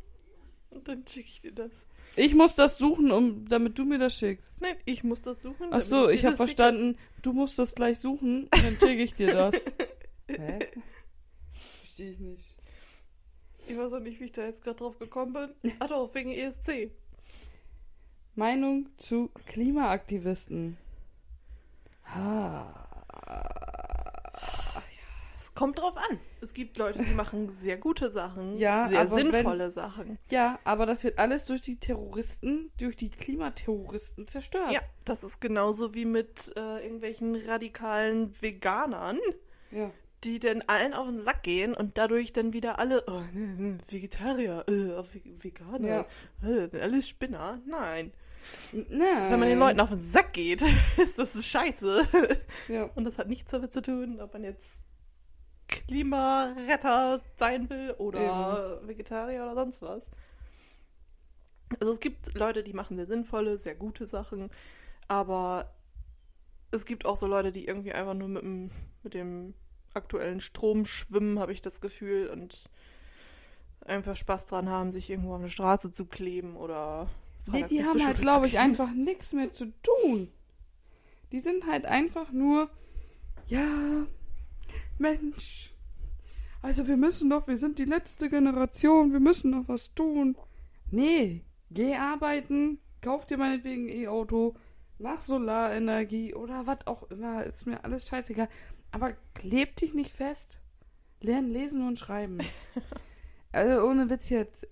Und 0.71 0.87
dann 0.87 1.05
schicke 1.05 1.27
ich 1.29 1.41
dir 1.41 1.51
das. 1.51 1.71
Ich 2.15 2.33
muss 2.33 2.55
das 2.55 2.77
suchen, 2.77 3.11
um, 3.11 3.47
damit 3.47 3.77
du 3.77 3.85
mir 3.85 3.99
das 3.99 4.17
schickst. 4.17 4.61
Nein, 4.61 4.75
ich 4.85 5.03
muss 5.03 5.21
das 5.21 5.41
suchen. 5.41 5.67
Ach 5.71 5.81
so, 5.81 6.09
ich 6.09 6.25
habe 6.25 6.35
das 6.35 6.37
schicke. 6.37 6.55
verstanden, 6.57 6.97
du 7.21 7.33
musst 7.33 7.57
das 7.59 7.75
gleich 7.75 7.99
suchen, 7.99 8.47
dann 8.51 8.75
schicke 8.77 9.03
ich 9.03 9.13
dir 9.15 9.33
das. 9.33 9.55
Hä? 10.27 10.59
Verstehe 11.81 12.11
ich 12.11 12.19
nicht. 12.19 12.52
Ich 13.67 13.77
weiß 13.77 13.93
auch 13.93 13.99
nicht, 13.99 14.19
wie 14.19 14.25
ich 14.25 14.31
da 14.31 14.43
jetzt 14.43 14.63
gerade 14.63 14.77
drauf 14.77 14.99
gekommen 14.99 15.33
bin. 15.61 15.73
Ach 15.79 15.87
doch, 15.87 16.13
wegen 16.13 16.31
ESC. 16.31 16.91
Meinung 18.35 18.89
zu 18.97 19.29
Klimaaktivisten. 19.47 20.77
Ah. 22.05 22.65
Es 25.37 25.53
kommt 25.55 25.79
drauf 25.79 25.95
an. 25.97 26.19
Es 26.41 26.53
gibt 26.53 26.77
Leute, 26.77 27.03
die 27.03 27.13
machen 27.13 27.49
sehr 27.49 27.77
gute 27.77 28.09
Sachen. 28.09 28.57
Ja, 28.57 28.87
sehr 28.89 29.01
aber 29.01 29.15
wenn- 29.15 29.31
sinnvolle 29.31 29.71
Sachen. 29.71 30.17
Ja, 30.29 30.59
aber 30.63 30.85
das 30.85 31.03
wird 31.03 31.19
alles 31.19 31.45
durch 31.45 31.61
die 31.61 31.77
Terroristen, 31.79 32.71
durch 32.79 32.97
die 32.97 33.09
Klimaterroristen 33.11 34.27
zerstört. 34.27 34.71
Ja, 34.71 34.81
das 35.05 35.23
ist 35.23 35.39
genauso 35.39 35.93
wie 35.93 36.05
mit 36.05 36.51
äh, 36.55 36.83
irgendwelchen 36.83 37.35
radikalen 37.35 38.33
Veganern, 38.41 39.19
ja. 39.71 39.91
Die 40.23 40.39
dann 40.39 40.61
allen 40.67 40.93
auf 40.93 41.07
den 41.07 41.17
Sack 41.17 41.43
gehen 41.43 41.73
und 41.73 41.97
dadurch 41.97 42.31
dann 42.33 42.53
wieder 42.53 42.79
alle, 42.79 43.03
oh, 43.07 43.21
ne, 43.33 43.55
ne, 43.57 43.77
Vegetarier, 43.89 44.63
äh, 44.67 44.71
Ve- 45.03 45.43
Veganer, 45.43 45.87
Ja. 45.87 46.05
äh, 46.47 46.69
sind 46.69 46.81
alles 46.81 47.07
Spinner. 47.09 47.59
Nein. 47.65 48.11
Nein. 48.71 49.31
Wenn 49.31 49.39
man 49.39 49.49
den 49.49 49.59
Leuten 49.59 49.79
auf 49.79 49.89
den 49.89 49.99
Sack 50.01 50.33
geht, 50.33 50.61
ist 50.97 51.17
das 51.17 51.43
scheiße. 51.45 52.07
Ja. 52.67 52.83
Und 52.95 53.05
das 53.05 53.17
hat 53.17 53.27
nichts 53.29 53.51
damit 53.51 53.71
zu 53.73 53.81
tun, 53.81 54.19
ob 54.19 54.33
man 54.33 54.43
jetzt 54.43 54.85
Klimaretter 55.67 57.21
sein 57.35 57.69
will 57.69 57.91
oder 57.97 58.81
Vegetarier 58.87 59.43
oder 59.43 59.55
sonst 59.55 59.81
was. 59.81 60.09
Also 61.79 61.91
es 61.91 61.99
gibt 61.99 62.33
Leute, 62.35 62.63
die 62.63 62.73
machen 62.73 62.97
sehr 62.97 63.05
sinnvolle, 63.05 63.57
sehr 63.57 63.75
gute 63.75 64.05
Sachen, 64.05 64.49
aber 65.07 65.73
es 66.71 66.85
gibt 66.85 67.05
auch 67.05 67.15
so 67.15 67.27
Leute, 67.27 67.51
die 67.51 67.65
irgendwie 67.65 67.93
einfach 67.93 68.13
nur 68.13 68.27
mit 68.27 68.43
dem, 68.43 68.71
mit 69.03 69.13
dem 69.13 69.53
aktuellen 69.93 70.41
Strom 70.41 70.85
schwimmen, 70.85 71.39
habe 71.39 71.53
ich 71.53 71.61
das 71.61 71.81
Gefühl, 71.81 72.27
und 72.27 72.69
einfach 73.85 74.15
Spaß 74.15 74.47
dran 74.47 74.69
haben, 74.69 74.91
sich 74.91 75.09
irgendwo 75.09 75.33
auf 75.33 75.39
eine 75.39 75.49
Straße 75.49 75.91
zu 75.91 76.05
kleben 76.05 76.55
oder 76.55 77.09
Nee, 77.51 77.63
die 77.63 77.83
haben 77.83 78.05
halt, 78.05 78.19
glaube 78.19 78.47
ich, 78.47 78.59
einfach 78.59 78.91
nichts 78.93 79.33
mehr 79.33 79.51
zu 79.51 79.73
tun. 79.81 80.29
Die 81.31 81.39
sind 81.39 81.65
halt 81.67 81.85
einfach 81.85 82.31
nur, 82.31 82.69
ja, 83.47 84.05
Mensch. 84.97 85.73
Also 86.61 86.87
wir 86.87 86.95
müssen 86.95 87.29
doch, 87.29 87.47
wir 87.47 87.57
sind 87.57 87.79
die 87.79 87.85
letzte 87.85 88.29
Generation, 88.29 89.11
wir 89.11 89.19
müssen 89.19 89.51
noch 89.51 89.67
was 89.67 89.93
tun. 89.93 90.37
Nee, 90.89 91.43
geh 91.71 91.95
arbeiten, 91.95 92.79
kauf 93.01 93.25
dir 93.25 93.37
meinetwegen 93.37 93.87
ein 93.87 94.03
E-Auto, 94.03 94.55
mach 94.99 95.19
Solarenergie 95.19 96.33
oder 96.33 96.65
was 96.65 96.87
auch 96.87 97.03
immer, 97.11 97.43
ist 97.43 97.65
mir 97.65 97.83
alles 97.83 98.07
scheißegal. 98.07 98.47
Aber 98.93 99.13
kleb 99.33 99.75
dich 99.75 99.95
nicht 99.95 100.11
fest. 100.11 100.59
Lern 101.19 101.47
lesen 101.47 101.85
und 101.87 101.97
schreiben. 101.97 102.37
also 103.51 103.87
ohne 103.87 104.09
Witz 104.09 104.29
jetzt. 104.29 104.67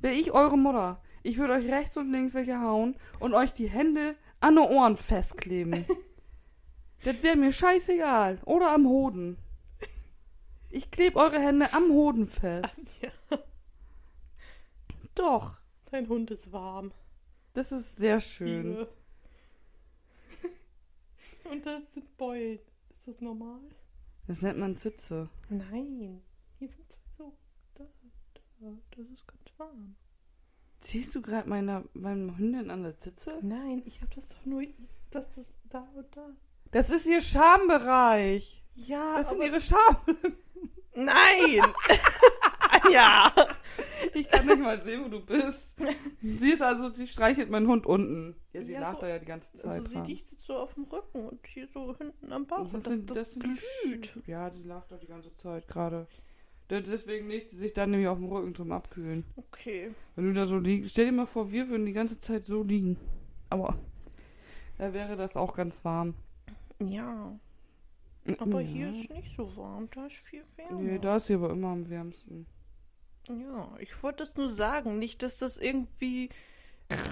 Wäre 0.00 0.14
ich 0.14 0.30
eure 0.30 0.56
Mutter, 0.56 1.02
ich 1.24 1.36
würde 1.36 1.54
euch 1.54 1.68
rechts 1.68 1.96
und 1.96 2.12
links 2.12 2.34
welche 2.34 2.60
hauen 2.60 2.96
und 3.18 3.34
euch 3.34 3.52
die 3.52 3.68
Hände 3.68 4.14
an 4.38 4.54
die 4.54 4.60
Ohren 4.60 4.96
festkleben. 4.96 5.84
das 7.04 7.20
wäre 7.24 7.36
mir 7.36 7.50
scheißegal. 7.50 8.38
Oder 8.44 8.72
am 8.72 8.86
Hoden. 8.86 9.36
Ich 10.70 10.92
klebe 10.92 11.18
eure 11.18 11.40
Hände 11.40 11.72
am 11.72 11.88
Hoden 11.90 12.28
fest. 12.28 12.94
Ja, 13.00 13.38
Doch, 15.16 15.58
dein 15.90 16.08
Hund 16.08 16.30
ist 16.30 16.52
warm. 16.52 16.92
das 17.54 17.72
ist 17.72 17.96
sehr 17.96 18.20
schön. 18.20 18.68
Liebe. 18.70 18.88
Und 21.50 21.66
das 21.66 21.94
sind 21.94 22.16
Beulen. 22.16 22.60
Ist 23.06 23.18
das 23.18 23.20
normal? 23.20 23.60
Das 24.26 24.42
nennt 24.42 24.58
man 24.58 24.76
Zitze. 24.76 25.28
Nein. 25.48 26.24
Hier 26.58 26.68
sind 26.68 26.90
zwei 26.90 26.98
so. 27.16 27.32
Da, 27.74 27.84
da. 28.34 28.72
Das 28.96 29.06
ist 29.06 29.28
ganz 29.28 29.42
warm. 29.58 29.94
Ziehst 30.80 31.14
du 31.14 31.22
gerade 31.22 31.48
meiner 31.48 31.84
meinem 31.94 32.36
Hündin 32.36 32.68
an 32.68 32.82
der 32.82 32.98
Zitze? 32.98 33.38
Nein, 33.42 33.84
ich 33.86 34.02
habe 34.02 34.12
das 34.12 34.26
doch 34.26 34.44
nur. 34.44 34.64
Das 35.12 35.38
ist 35.38 35.60
da 35.70 35.88
und 35.94 36.16
da. 36.16 36.30
Das 36.72 36.90
ist 36.90 37.06
ihr 37.06 37.20
Schambereich. 37.20 38.64
Ja, 38.74 39.18
Das 39.18 39.30
sind 39.30 39.40
ihre 39.44 39.60
Scham. 39.60 39.98
Nein! 40.96 41.62
ja! 42.92 43.32
Ich 44.14 44.28
kann 44.28 44.46
nicht 44.46 44.60
mal 44.60 44.80
sehen, 44.80 45.04
wo 45.04 45.08
du 45.08 45.20
bist. 45.24 45.76
Sie 46.22 46.50
ist 46.52 46.62
also, 46.62 46.90
sie 46.90 47.06
streichelt 47.06 47.50
meinen 47.50 47.66
Hund 47.68 47.86
unten. 47.86 48.34
Ja, 48.52 48.62
sie 48.62 48.72
Ja, 48.72 48.80
lacht 48.80 48.96
so- 48.96 49.00
da 49.02 49.08
ja 49.08 49.18
die 49.18 49.26
ganze 49.26 49.52
Zeit 49.54 49.70
Also 49.70 49.88
sie 49.88 49.94
dran. 49.94 50.04
liegt 50.06 50.30
jetzt 50.30 50.44
so 50.44 50.56
auf 50.56 50.74
dem 50.74 50.84
Rücken 50.84 51.26
und 51.28 51.46
hier 51.46 51.66
so 51.68 51.96
hinten 51.96 52.32
am 52.32 52.46
Bauch. 52.46 52.68
Das, 52.72 52.84
sind- 52.84 53.10
das, 53.10 53.32
sind 53.34 53.44
die 53.44 53.88
glüht. 53.90 54.16
Ja, 54.26 54.50
die 54.50 54.62
lacht 54.62 54.90
doch 54.92 54.98
die 54.98 55.06
ganze 55.06 55.34
Zeit 55.36 55.66
gerade. 55.68 56.06
De- 56.70 56.82
Deswegen 56.82 57.28
legt 57.28 57.48
sie 57.48 57.56
sich 57.56 57.72
dann 57.74 57.90
nämlich 57.90 58.08
auf 58.08 58.18
dem 58.18 58.28
Rücken 58.28 58.54
zum 58.54 58.72
Abkühlen. 58.72 59.24
Okay. 59.36 59.90
Wenn 60.14 60.26
du 60.26 60.32
da 60.32 60.46
so 60.46 60.58
liegst, 60.58 60.90
stell 60.92 61.06
dir 61.06 61.12
mal 61.12 61.26
vor, 61.26 61.52
wir 61.52 61.68
würden 61.68 61.86
die 61.86 61.92
ganze 61.92 62.20
Zeit 62.20 62.44
so 62.46 62.62
liegen. 62.62 62.96
Aber 63.50 63.76
da 64.78 64.92
wäre 64.92 65.16
das 65.16 65.36
auch 65.36 65.54
ganz 65.54 65.84
warm. 65.84 66.14
Ja. 66.80 67.38
Aber 68.38 68.60
ja. 68.60 68.66
hier 68.66 68.88
ist 68.90 69.10
nicht 69.10 69.36
so 69.36 69.56
warm. 69.56 69.88
Da 69.94 70.06
ist 70.06 70.16
viel 70.16 70.42
wärmer. 70.56 70.80
Nee, 70.80 70.98
da 70.98 71.16
ist 71.18 71.26
sie 71.26 71.34
aber 71.34 71.50
immer 71.50 71.68
am 71.68 71.88
wärmsten. 71.88 72.46
Ja, 73.28 73.68
ich 73.78 74.02
wollte 74.02 74.18
das 74.18 74.36
nur 74.36 74.48
sagen. 74.48 74.98
Nicht, 74.98 75.22
dass 75.22 75.38
das 75.38 75.58
irgendwie 75.58 76.30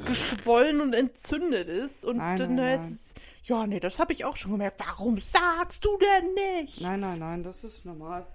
geschwollen 0.07 0.81
und 0.81 0.93
entzündet 0.93 1.69
ist. 1.69 2.05
Und 2.05 2.19
Nein, 2.19 2.39
dann 2.39 2.55
nein, 2.55 2.81
heißt 2.81 2.91
es, 2.91 3.15
ja, 3.45 3.67
nee, 3.67 3.81
das 3.81 3.99
habe 3.99 4.13
ich 4.13 4.25
auch 4.25 4.37
schon 4.37 4.53
gemerkt. 4.53 4.81
Warum 4.81 5.19
sagst 5.19 5.85
du 5.85 5.99
denn 5.99 6.35
nicht? 6.35 6.81
Nein, 6.81 7.01
nein, 7.01 7.19
nein, 7.19 7.43
das 7.43 7.65
ist 7.65 7.85
normal. 7.85 8.27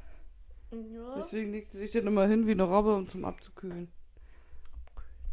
Ja. 0.71 1.15
Deswegen 1.17 1.51
legt 1.51 1.71
sie 1.71 1.79
sich 1.79 1.91
dann 1.91 2.05
immer 2.05 2.27
hin 2.27 2.45
wie 2.45 2.51
eine 2.51 2.63
Robbe, 2.63 2.95
um 2.95 3.07
zum 3.07 3.25
Abzukühlen. 3.25 3.91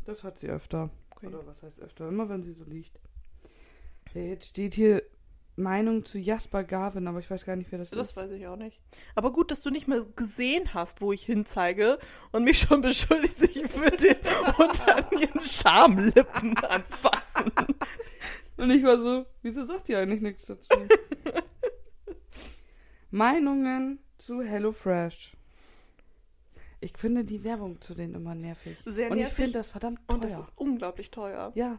Das 0.04 0.24
hat 0.24 0.38
sie 0.38 0.48
öfter. 0.48 0.90
Okay. 1.10 1.26
Oder 1.26 1.46
was 1.46 1.62
heißt 1.62 1.80
öfter? 1.80 2.08
Immer 2.08 2.28
wenn 2.28 2.42
sie 2.42 2.52
so 2.52 2.64
liegt. 2.64 2.98
Jetzt 4.14 4.48
steht 4.48 4.74
hier 4.74 5.02
Meinung 5.58 6.04
zu 6.04 6.18
Jasper 6.18 6.64
Garvin, 6.64 7.08
aber 7.08 7.18
ich 7.18 7.30
weiß 7.30 7.46
gar 7.46 7.56
nicht, 7.56 7.72
wer 7.72 7.78
das, 7.78 7.88
Das 7.90 8.10
ist. 8.10 8.16
weiß 8.16 8.30
ich 8.32 8.46
auch 8.46 8.56
nicht. 8.56 8.78
Aber 9.14 9.32
gut, 9.32 9.50
dass 9.50 9.62
du 9.62 9.70
nicht 9.70 9.88
mehr 9.88 10.04
gesehen 10.14 10.74
hast, 10.74 11.00
wo 11.00 11.12
ich 11.12 11.22
hinzeige 11.24 11.98
und 12.32 12.44
mich 12.44 12.58
schon 12.58 12.82
beschuldigst, 12.82 13.42
ich 13.42 13.74
würde 13.74 13.96
den 13.96 14.16
unter 14.58 15.10
ihren 15.12 15.40
Schamlippen 15.42 16.56
anfassen. 16.58 17.50
Und 18.58 18.70
ich 18.70 18.84
war 18.84 18.98
so, 18.98 19.24
wieso 19.42 19.64
sagt 19.64 19.88
ihr 19.88 19.98
eigentlich 19.98 20.20
nichts 20.20 20.46
dazu? 20.46 20.68
Meinungen 23.10 23.98
zu 24.18 24.42
HelloFresh. 24.42 25.32
Ich 26.80 26.92
finde 26.96 27.24
die 27.24 27.42
Werbung 27.44 27.80
zu 27.80 27.94
denen 27.94 28.14
immer 28.14 28.34
nervig. 28.34 28.76
Sehr 28.84 29.10
Und 29.10 29.16
ich 29.16 29.22
nervig. 29.24 29.36
finde 29.36 29.52
das 29.52 29.70
verdammt 29.70 30.00
teuer. 30.06 30.14
Und 30.14 30.24
das 30.24 30.38
ist 30.38 30.52
unglaublich 30.56 31.10
teuer. 31.10 31.52
ja. 31.54 31.78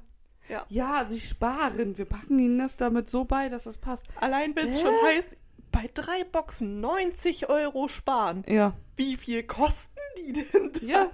Ja. 0.49 0.65
Ja, 0.69 1.05
sie 1.07 1.19
sparen. 1.19 1.97
Wir 1.97 2.05
packen 2.05 2.39
ihnen 2.39 2.59
das 2.59 2.77
damit 2.77 3.09
so 3.09 3.25
bei, 3.25 3.49
dass 3.49 3.63
das 3.63 3.77
passt. 3.77 4.07
Allein 4.19 4.55
wenn 4.55 4.69
es 4.69 4.81
schon 4.81 4.93
heißt, 5.05 5.35
bei 5.71 5.89
drei 5.93 6.23
Boxen 6.31 6.79
90 6.79 7.49
Euro 7.49 7.87
sparen. 7.87 8.43
Ja. 8.47 8.73
Wie 8.95 9.15
viel 9.15 9.43
kosten 9.43 9.99
die 10.17 10.33
denn 10.33 10.71
dann? 10.73 10.87
Ja. 10.87 11.11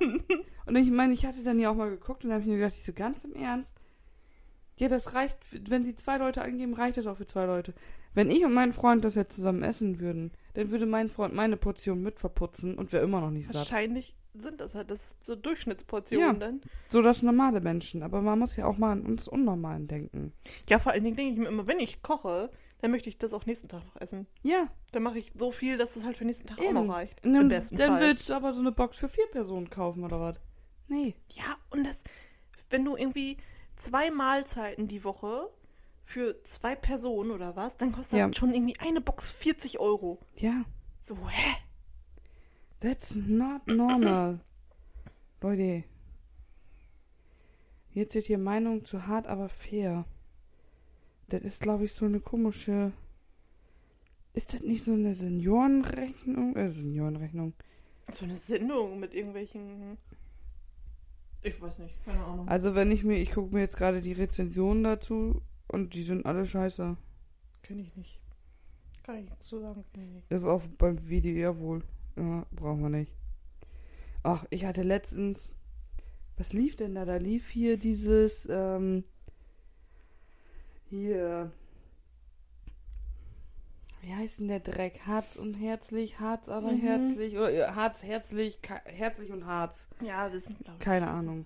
Und 0.65 0.75
ich 0.75 0.89
meine, 0.91 1.13
ich 1.13 1.25
hatte 1.25 1.43
dann 1.43 1.59
ja 1.59 1.69
auch 1.69 1.75
mal 1.75 1.89
geguckt 1.89 2.23
und 2.23 2.29
da 2.29 2.35
habe 2.35 2.43
ich 2.43 2.49
mir 2.49 2.57
gedacht, 2.57 2.75
ich 2.77 2.85
so 2.85 2.93
ganz 2.93 3.23
im 3.23 3.35
Ernst. 3.35 3.75
Ja, 4.77 4.87
das 4.87 5.13
reicht, 5.13 5.37
wenn 5.51 5.83
sie 5.83 5.95
zwei 5.95 6.17
Leute 6.17 6.41
angeben, 6.41 6.73
reicht 6.73 6.97
das 6.97 7.07
auch 7.07 7.17
für 7.17 7.27
zwei 7.27 7.45
Leute. 7.45 7.73
Wenn 8.13 8.29
ich 8.29 8.45
und 8.45 8.53
mein 8.53 8.73
Freund 8.73 9.03
das 9.03 9.15
jetzt 9.15 9.35
zusammen 9.35 9.63
essen 9.63 9.99
würden, 9.99 10.31
dann 10.53 10.69
würde 10.71 10.85
mein 10.85 11.09
Freund 11.09 11.33
meine 11.33 11.57
Portion 11.57 12.01
mit 12.01 12.19
verputzen 12.19 12.77
und 12.77 12.91
wäre 12.93 13.03
immer 13.03 13.21
noch 13.21 13.31
nicht 13.31 13.47
satt. 13.47 13.55
Wahrscheinlich 13.55 14.15
sind 14.35 14.61
das 14.61 14.73
halt 14.75 14.89
das 14.91 15.17
so 15.23 15.35
Durchschnittsportionen 15.35 16.27
Ja. 16.33 16.33
dann. 16.39 16.61
So 16.89 17.01
das 17.01 17.21
normale 17.21 17.61
Menschen. 17.61 18.01
Aber 18.03 18.21
man 18.21 18.39
muss 18.39 18.55
ja 18.55 18.65
auch 18.65 18.77
mal 18.77 18.91
an 18.91 19.05
uns 19.05 19.27
Unnormalen 19.27 19.87
denken. 19.87 20.33
Ja, 20.69 20.79
vor 20.79 20.91
allen 20.91 21.03
Dingen 21.03 21.15
denke 21.15 21.33
ich 21.33 21.39
mir 21.39 21.47
immer, 21.47 21.67
wenn 21.67 21.79
ich 21.79 22.01
koche, 22.01 22.49
dann 22.81 22.91
möchte 22.91 23.09
ich 23.09 23.17
das 23.17 23.31
auch 23.33 23.45
nächsten 23.45 23.67
Tag 23.69 23.85
noch 23.85 24.01
essen. 24.01 24.27
Ja, 24.41 24.67
Dann 24.91 25.03
mache 25.03 25.19
ich 25.19 25.31
so 25.35 25.51
viel, 25.51 25.77
dass 25.77 25.95
es 25.95 26.03
halt 26.03 26.17
für 26.17 26.25
nächsten 26.25 26.47
Tag 26.47 26.59
auch 26.59 26.63
eben. 26.63 26.73
noch 26.73 26.93
reicht. 26.95 27.23
Im 27.25 27.33
Dann, 27.33 27.47
besten 27.47 27.77
dann 27.77 27.91
Fall. 27.91 28.01
willst 28.01 28.29
du 28.29 28.33
aber 28.33 28.53
so 28.53 28.59
eine 28.59 28.71
Box 28.71 28.97
für 28.97 29.07
vier 29.09 29.27
Personen 29.27 29.69
kaufen 29.69 30.03
oder 30.03 30.19
was? 30.19 30.35
Nee. 30.87 31.15
Ja, 31.29 31.55
und 31.69 31.85
das, 31.85 32.03
wenn 32.69 32.83
du 32.83 32.95
irgendwie 32.97 33.37
zwei 33.75 34.11
Mahlzeiten 34.11 34.87
die 34.87 35.03
Woche 35.03 35.49
für 36.03 36.41
zwei 36.43 36.75
Personen 36.75 37.31
oder 37.31 37.55
was, 37.55 37.77
dann 37.77 37.91
kostet 37.91 38.19
Ja. 38.19 38.33
schon 38.33 38.53
irgendwie 38.53 38.77
eine 38.79 39.01
Box 39.01 39.31
40 39.31 39.79
Euro. 39.79 40.19
Ja, 40.37 40.65
So, 40.99 41.15
hä? 41.29 41.55
that's 42.79 43.15
not 43.15 43.65
normal. 43.67 44.39
Leute. 45.41 45.83
Jetzt 47.91 48.11
steht 48.13 48.25
hier 48.25 48.37
Meinung 48.39 48.85
zu 48.85 49.05
hart, 49.07 49.27
aber 49.27 49.49
fair. 49.49 50.05
Das 51.29 51.41
ist, 51.43 51.61
glaube 51.61 51.85
ich, 51.85 51.93
so 51.93 52.05
eine 52.05 52.19
komische. 52.19 52.91
Ist 54.33 54.53
das 54.53 54.61
nicht 54.61 54.83
so 54.83 54.93
eine 54.93 55.13
Seniorenrechnung? 55.13 56.55
Äh, 56.55 56.69
Seniorenrechnung. 56.71 57.53
So 58.11 58.25
eine 58.25 58.35
Sendung 58.37 58.99
mit 58.99 59.13
irgendwelchen. 59.13 59.97
Ich 61.43 61.61
weiß 61.61 61.79
nicht, 61.79 62.03
keine 62.03 62.23
Ahnung. 62.23 62.47
Also, 62.47 62.73
wenn 62.73 62.89
ich 62.89 63.03
mir, 63.03 63.17
ich 63.19 63.31
gucke 63.31 63.53
mir 63.53 63.61
jetzt 63.61 63.77
gerade 63.77 64.01
die 64.01 64.13
Rezensionen 64.13 64.83
dazu 64.83 65.41
und 65.67 65.93
die 65.93 66.03
sind 66.03 66.25
alle 66.25 66.45
scheiße. 66.45 66.97
Kenne 67.63 67.81
ich 67.81 67.95
nicht. 67.95 68.19
Kann 69.03 69.17
ich 69.17 69.29
nichts 69.29 69.47
zu 69.47 69.59
sagen. 69.59 69.83
Nicht. 69.97 70.31
Ist 70.31 70.45
auch 70.45 70.61
beim 70.77 70.97
WDR 70.97 71.57
wohl. 71.59 71.83
Ja, 72.15 72.45
brauchen 72.51 72.81
wir 72.81 72.89
nicht. 72.89 73.13
Ach, 74.23 74.45
ich 74.49 74.65
hatte 74.65 74.83
letztens. 74.83 75.51
Was 76.37 76.53
lief 76.53 76.75
denn 76.75 76.95
da? 76.95 77.05
Da 77.05 77.17
lief 77.17 77.49
hier 77.49 77.77
dieses. 77.77 78.47
Ähm, 78.49 79.03
hier. 80.89 81.51
Wie 84.01 84.13
heißt 84.13 84.39
denn 84.39 84.49
der 84.49 84.59
Dreck? 84.59 85.01
Harz 85.07 85.37
und 85.37 85.53
herzlich, 85.53 86.19
Harz 86.19 86.49
aber 86.49 86.71
Mhm. 86.73 86.81
herzlich. 86.81 87.37
Oder 87.37 87.73
Harz, 87.75 88.03
herzlich, 88.03 88.59
herzlich 88.85 89.31
und 89.31 89.45
Harz. 89.45 89.87
Ja, 90.01 90.29
sind, 90.29 90.59
glaube 90.59 90.77
ich. 90.77 90.83
Keine 90.83 91.09
Ahnung. 91.09 91.45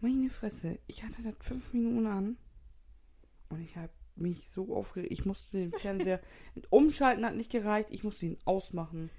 Meine 0.00 0.28
Fresse. 0.30 0.78
Ich 0.88 1.04
hatte 1.04 1.22
das 1.22 1.34
fünf 1.40 1.72
Minuten 1.72 2.06
an. 2.06 2.36
Und 3.48 3.60
ich 3.60 3.76
habe 3.76 3.92
mich 4.16 4.48
so 4.50 4.74
aufgeregt. 4.74 5.12
Ich 5.12 5.24
musste 5.24 5.58
den 5.58 5.72
Fernseher. 5.72 6.20
umschalten 6.70 7.24
hat 7.24 7.34
nicht 7.34 7.50
gereicht. 7.50 7.88
Ich 7.90 8.04
musste 8.04 8.26
ihn 8.26 8.38
ausmachen. 8.44 9.10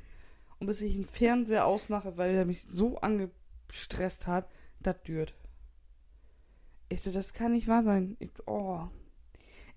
Und 0.60 0.68
bis 0.68 0.82
ich 0.82 0.94
den 0.94 1.06
Fernseher 1.06 1.66
ausmache, 1.66 2.18
weil 2.18 2.34
er 2.34 2.46
mich 2.46 2.64
so 2.64 2.98
angestresst 2.98 4.28
hat, 4.28 4.50
das 4.80 5.02
dürt. 5.04 5.36
Ich 6.90 7.02
so, 7.02 7.12
das 7.12 7.34
kann 7.34 7.52
nicht 7.52 7.68
wahr 7.68 7.84
sein. 7.84 8.16
Ich, 8.20 8.32
oh. 8.48 8.88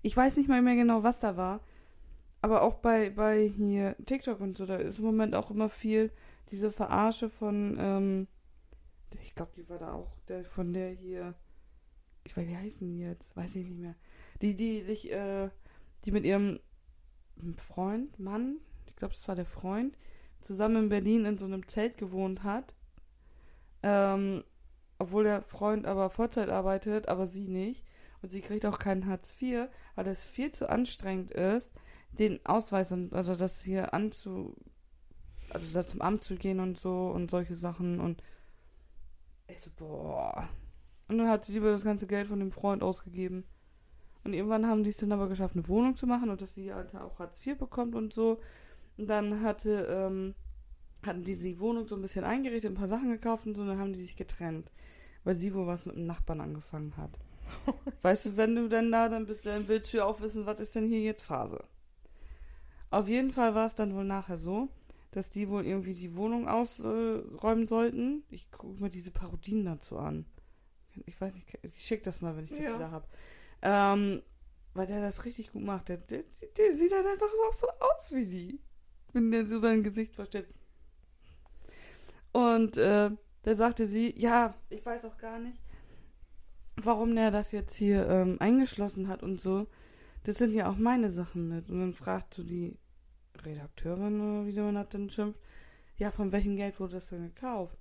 Ich 0.01 0.15
weiß 0.15 0.37
nicht 0.37 0.47
mal 0.47 0.61
mehr 0.61 0.75
genau, 0.75 1.03
was 1.03 1.19
da 1.19 1.35
war. 1.35 1.59
Aber 2.41 2.61
auch 2.61 2.75
bei, 2.75 3.09
bei 3.09 3.47
hier 3.47 3.95
TikTok 4.05 4.39
und 4.39 4.57
so, 4.57 4.65
da 4.65 4.77
ist 4.77 4.99
im 4.99 5.05
Moment 5.05 5.35
auch 5.35 5.51
immer 5.51 5.69
viel 5.69 6.11
diese 6.51 6.71
Verarsche 6.71 7.29
von, 7.29 7.75
ähm, 7.77 8.27
ich 9.21 9.35
glaube, 9.35 9.51
die 9.57 9.67
war 9.67 9.79
da 9.79 9.93
auch 9.93 10.15
der 10.27 10.45
von 10.45 10.73
der 10.73 10.89
hier. 10.89 11.33
Ich 12.23 12.37
weiß, 12.37 12.47
wie 12.47 12.57
heißen 12.57 12.87
die 12.87 12.99
jetzt? 12.99 13.35
Weiß 13.35 13.55
ich 13.55 13.67
nicht 13.67 13.79
mehr. 13.79 13.95
Die, 14.41 14.55
die 14.55 14.81
sich, 14.81 15.11
äh, 15.11 15.49
die 16.05 16.11
mit 16.11 16.25
ihrem 16.25 16.59
Freund, 17.57 18.19
Mann, 18.19 18.57
ich 18.87 18.95
glaube, 18.95 19.13
das 19.13 19.27
war 19.27 19.35
der 19.35 19.45
Freund, 19.45 19.97
zusammen 20.41 20.83
in 20.83 20.89
Berlin 20.89 21.25
in 21.25 21.37
so 21.37 21.45
einem 21.45 21.67
Zelt 21.67 21.97
gewohnt 21.97 22.43
hat. 22.43 22.73
Ähm, 23.83 24.43
obwohl 24.97 25.23
der 25.23 25.41
Freund 25.41 25.85
aber 25.85 26.09
Vollzeit 26.09 26.49
arbeitet, 26.49 27.07
aber 27.07 27.27
sie 27.27 27.47
nicht. 27.47 27.85
Und 28.21 28.31
sie 28.31 28.41
kriegt 28.41 28.65
auch 28.65 28.79
keinen 28.79 29.05
Hartz 29.05 29.33
IV, 29.41 29.69
weil 29.95 30.03
das 30.03 30.23
viel 30.23 30.51
zu 30.51 30.69
anstrengend 30.69 31.31
ist, 31.31 31.71
den 32.11 32.45
Ausweis 32.45 32.91
und 32.91 33.13
also 33.13 33.35
das 33.35 33.61
hier 33.61 33.93
anzu. 33.93 34.55
Also 35.51 35.65
da 35.73 35.85
zum 35.85 36.01
Amt 36.01 36.23
zu 36.23 36.35
gehen 36.35 36.59
und 36.59 36.77
so 36.77 37.07
und 37.07 37.31
solche 37.31 37.55
Sachen 37.55 37.99
und 37.99 38.21
ich 39.47 39.61
so, 39.61 39.71
boah. 39.75 40.47
Und 41.07 41.17
dann 41.17 41.27
hat 41.27 41.45
sie 41.45 41.53
lieber 41.53 41.71
das 41.71 41.83
ganze 41.83 42.05
Geld 42.05 42.27
von 42.27 42.39
dem 42.39 42.51
Freund 42.51 42.83
ausgegeben. 42.83 43.45
Und 44.23 44.33
irgendwann 44.33 44.67
haben 44.67 44.83
die 44.83 44.89
es 44.89 44.97
dann 44.97 45.11
aber 45.11 45.27
geschafft, 45.29 45.55
eine 45.55 45.67
Wohnung 45.67 45.95
zu 45.95 46.05
machen 46.05 46.29
und 46.29 46.41
dass 46.41 46.53
sie 46.55 46.73
halt 46.73 46.93
auch 46.95 47.19
Hartz 47.19 47.45
IV 47.45 47.57
bekommt 47.57 47.95
und 47.95 48.13
so. 48.13 48.39
Und 48.97 49.07
dann 49.09 49.41
hatte, 49.41 49.87
ähm, 49.89 50.35
hatten 51.05 51.23
die 51.23 51.37
die 51.37 51.59
Wohnung 51.59 51.87
so 51.87 51.95
ein 51.95 52.01
bisschen 52.01 52.25
eingerichtet, 52.25 52.71
ein 52.71 52.75
paar 52.75 52.87
Sachen 52.89 53.09
gekauft 53.09 53.45
und 53.47 53.55
so, 53.55 53.61
und 53.61 53.69
dann 53.69 53.79
haben 53.79 53.93
die 53.93 54.01
sich 54.01 54.17
getrennt. 54.17 54.69
Weil 55.23 55.35
sie 55.35 55.53
wohl 55.53 55.67
was 55.67 55.85
mit 55.85 55.95
dem 55.95 56.05
Nachbarn 56.05 56.41
angefangen 56.41 56.95
hat. 56.97 57.11
weißt 58.01 58.25
du, 58.27 58.37
wenn 58.37 58.55
du 58.55 58.67
dann 58.69 58.91
da 58.91 59.07
dann 59.09 59.25
bist, 59.25 59.45
dann 59.45 59.67
willst 59.67 59.93
du 59.93 59.97
ja 59.97 60.05
auch 60.05 60.21
wissen, 60.21 60.45
was 60.45 60.59
ist 60.59 60.75
denn 60.75 60.87
hier 60.87 61.01
jetzt 61.01 61.23
Phase. 61.23 61.63
Auf 62.91 63.07
jeden 63.07 63.31
Fall 63.31 63.55
war 63.55 63.65
es 63.65 63.75
dann 63.75 63.95
wohl 63.95 64.03
nachher 64.03 64.37
so, 64.37 64.69
dass 65.11 65.29
die 65.29 65.49
wohl 65.49 65.65
irgendwie 65.65 65.93
die 65.93 66.15
Wohnung 66.15 66.47
ausräumen 66.47 67.67
sollten. 67.67 68.23
Ich 68.29 68.51
gucke 68.51 68.81
mir 68.81 68.89
diese 68.89 69.11
Parodien 69.11 69.65
dazu 69.65 69.97
an. 69.97 70.25
Ich 71.05 71.19
weiß 71.19 71.33
nicht, 71.33 71.45
ich 71.61 71.85
schick 71.85 72.03
das 72.03 72.21
mal, 72.21 72.35
wenn 72.35 72.45
ich 72.45 72.51
das 72.51 72.59
Ja. 72.59 72.75
wieder 72.75 72.91
habe. 72.91 73.05
Ähm, 73.61 74.21
weil 74.73 74.87
der 74.87 75.01
das 75.01 75.25
richtig 75.25 75.51
gut 75.51 75.63
macht. 75.63 75.89
Der, 75.89 75.97
der, 75.97 76.23
der 76.57 76.73
sieht 76.73 76.91
dann 76.91 77.05
einfach 77.05 77.27
auch 77.47 77.53
so 77.53 77.67
aus 77.67 78.11
wie 78.11 78.25
sie. 78.25 78.59
Wenn 79.13 79.31
der 79.31 79.45
so 79.45 79.59
sein 79.59 79.83
Gesicht 79.83 80.15
verstellt. 80.15 80.47
Und 82.31 82.77
äh, 82.77 83.09
da 83.43 83.55
sagte 83.55 83.87
sie, 83.87 84.13
ja, 84.17 84.53
ich 84.69 84.85
weiß 84.85 85.05
auch 85.05 85.17
gar 85.17 85.39
nicht, 85.39 85.59
warum 86.75 87.15
der 87.15 87.31
das 87.31 87.51
jetzt 87.51 87.75
hier 87.75 88.07
ähm, 88.07 88.37
eingeschlossen 88.39 89.07
hat 89.07 89.23
und 89.23 89.41
so. 89.41 89.67
Das 90.23 90.37
sind 90.37 90.53
ja 90.53 90.69
auch 90.69 90.77
meine 90.77 91.11
Sachen 91.11 91.47
mit. 91.47 91.69
Und 91.69 91.79
dann 91.79 91.93
fragt 91.93 92.33
so 92.35 92.43
die 92.43 92.77
Redakteurin 93.43 94.21
oder 94.21 94.47
wie 94.47 94.59
man 94.59 94.75
das 94.75 94.89
denn 94.89 95.09
schimpft, 95.09 95.39
ja, 95.97 96.11
von 96.11 96.31
welchem 96.31 96.55
Geld 96.55 96.79
wurde 96.79 96.95
das 96.95 97.09
denn 97.09 97.33
gekauft? 97.33 97.77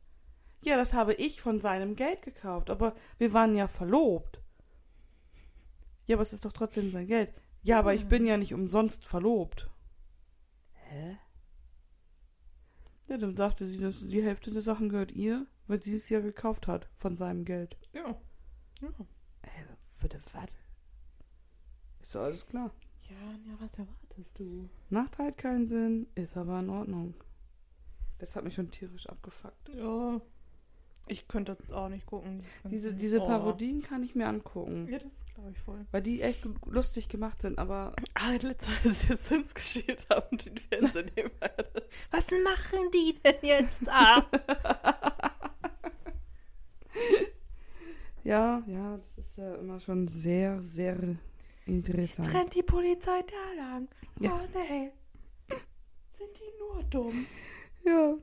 Ja, 0.63 0.77
das 0.77 0.93
habe 0.93 1.15
ich 1.15 1.41
von 1.41 1.61
seinem 1.61 1.95
Geld 1.95 2.23
gekauft, 2.23 2.69
aber 2.71 2.97
wir 3.19 3.33
waren 3.33 3.55
ja 3.55 3.69
verlobt. 3.69 4.41
Ja, 6.09 6.17
aber 6.17 6.23
es 6.23 6.33
ist 6.33 6.45
doch 6.45 6.53
trotzdem 6.53 6.91
sein 6.91 7.07
Geld. 7.07 7.33
Ja, 7.63 7.79
aber 7.79 7.95
ich 7.95 8.07
bin 8.07 8.27
ja 8.27 8.39
nicht 8.39 8.55
umsonst 8.55 9.07
verlobt. 9.07 9.71
Hä? 10.73 11.19
Ja, 13.09 13.19
dann 13.19 13.37
sagte 13.37 13.69
sie, 13.69 13.79
dass 13.79 14.01
die 14.01 14.23
Hälfte 14.23 14.51
der 14.51 14.63
Sachen 14.63 14.89
gehört 14.89 15.13
ihr, 15.13 15.47
weil 15.67 15.83
sie 15.83 15.95
es 15.95 16.09
ja 16.09 16.21
gekauft 16.21 16.67
hat 16.67 16.89
von 16.97 17.17
seinem 17.17 17.45
Geld. 17.45 17.77
Ja. 17.93 18.19
Ja. 18.81 18.89
Äh, 19.43 19.67
bitte 20.01 20.21
was? 20.33 20.49
Ist 22.01 22.15
doch 22.15 22.23
alles 22.23 22.47
klar. 22.47 22.73
Ja, 23.11 23.33
ja, 23.47 23.61
was 23.61 23.79
erwartest 23.79 24.39
du? 24.39 24.71
Macht 24.89 25.19
halt 25.19 25.37
keinen 25.37 25.69
Sinn, 25.69 26.07
ist 26.15 26.39
aber 26.39 26.61
in 26.61 26.71
Ordnung. 26.71 27.15
Das 28.17 28.35
hat 28.35 28.45
mich 28.45 28.55
schon 28.55 28.71
tierisch 28.71 29.07
abgefuckt. 29.07 29.69
Ja. 29.75 30.23
Ich 31.09 31.27
könnte 31.29 31.57
das 31.57 31.73
auch 31.73 31.89
nicht 31.89 32.07
gucken. 32.07 32.43
Diese, 32.71 32.93
diese 32.93 33.21
Oh. 33.21 33.27
Parodien 33.27 33.83
kann 33.83 34.03
ich 34.03 34.15
mir 34.15 34.27
angucken. 34.29 34.89
Ja, 34.91 34.99
das 34.99 35.13
glaube 35.35 35.51
ich 35.53 35.59
voll. 35.59 35.87
Weil 35.91 36.03
die 36.03 36.21
echt 36.23 36.47
lustig 36.67 37.09
gemacht 37.09 37.41
sind, 37.43 37.59
aber 37.59 37.95
Ah, 38.15 38.33
letztes 38.41 38.69
Mal, 38.69 38.77
als 38.85 39.09
wir 39.09 39.17
Sims 39.17 39.55
gespielt 39.55 40.07
haben, 40.11 40.37
den 40.39 40.57
Fernseher 40.59 41.07
nehmen 41.17 41.31
Was 42.11 42.31
machen 42.31 42.91
die 42.93 43.15
denn 43.25 43.37
jetzt 43.43 43.87
da? 43.87 44.27
ja, 48.25 48.63
ja, 48.67 48.97
das 48.97 49.19
ist 49.19 49.39
ja 49.39 49.55
immer 49.57 49.81
schon 49.81 50.09
sehr, 50.09 50.61
sehr 50.63 50.97
interessant. 51.67 52.33
Rennt 52.35 52.55
die 52.55 52.63
Polizei 52.63 53.21
da 53.27 53.63
lang? 53.63 53.89
Ja. 54.21 54.33
Oh, 54.43 54.49
nee. 54.59 54.91
Sind 56.19 56.31
die 56.37 56.59
nur 56.59 56.83
dumm? 56.85 57.27
Ja, 57.85 58.17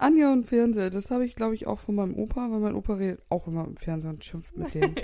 Anja 0.00 0.32
und 0.32 0.44
Fernseher, 0.46 0.90
das 0.90 1.10
habe 1.10 1.24
ich 1.26 1.34
glaube 1.34 1.54
ich 1.54 1.66
auch 1.66 1.78
von 1.80 1.94
meinem 1.94 2.14
Opa, 2.16 2.50
weil 2.50 2.60
mein 2.60 2.74
Opa 2.74 2.94
redet 2.94 3.22
auch 3.28 3.46
immer 3.46 3.66
im 3.66 3.76
Fernsehen 3.76 4.14
und 4.14 4.24
schimpft 4.24 4.56
mit 4.56 4.74
dem. 4.74 4.94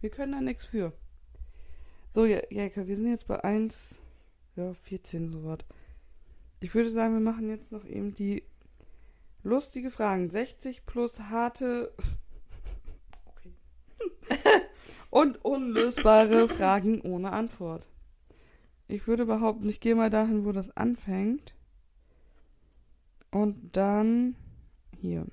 Wir 0.00 0.10
können 0.10 0.32
da 0.32 0.40
nichts 0.40 0.64
für. 0.64 0.92
So, 2.14 2.24
Ja- 2.24 2.42
Jelka, 2.50 2.86
wir 2.86 2.96
sind 2.96 3.08
jetzt 3.08 3.26
bei 3.28 3.42
1, 3.42 3.94
ja, 4.56 4.74
14 4.74 5.30
sowas. 5.30 5.58
Ich 6.60 6.74
würde 6.74 6.90
sagen, 6.90 7.14
wir 7.14 7.20
machen 7.20 7.48
jetzt 7.48 7.72
noch 7.72 7.84
eben 7.84 8.14
die 8.14 8.42
lustige 9.42 9.90
Fragen. 9.90 10.28
60 10.30 10.84
plus 10.86 11.20
harte. 11.20 11.92
Okay. 13.26 13.52
Und 15.10 15.44
unlösbare 15.44 16.48
Fragen 16.48 17.00
ohne 17.02 17.32
Antwort. 17.32 17.86
Ich 18.88 19.06
würde 19.06 19.26
behaupten, 19.26 19.68
ich 19.68 19.80
gehe 19.80 19.94
mal 19.94 20.10
dahin, 20.10 20.44
wo 20.44 20.52
das 20.52 20.76
anfängt. 20.76 21.54
Und 23.32 23.76
dann 23.76 24.36
hier. 25.00 25.26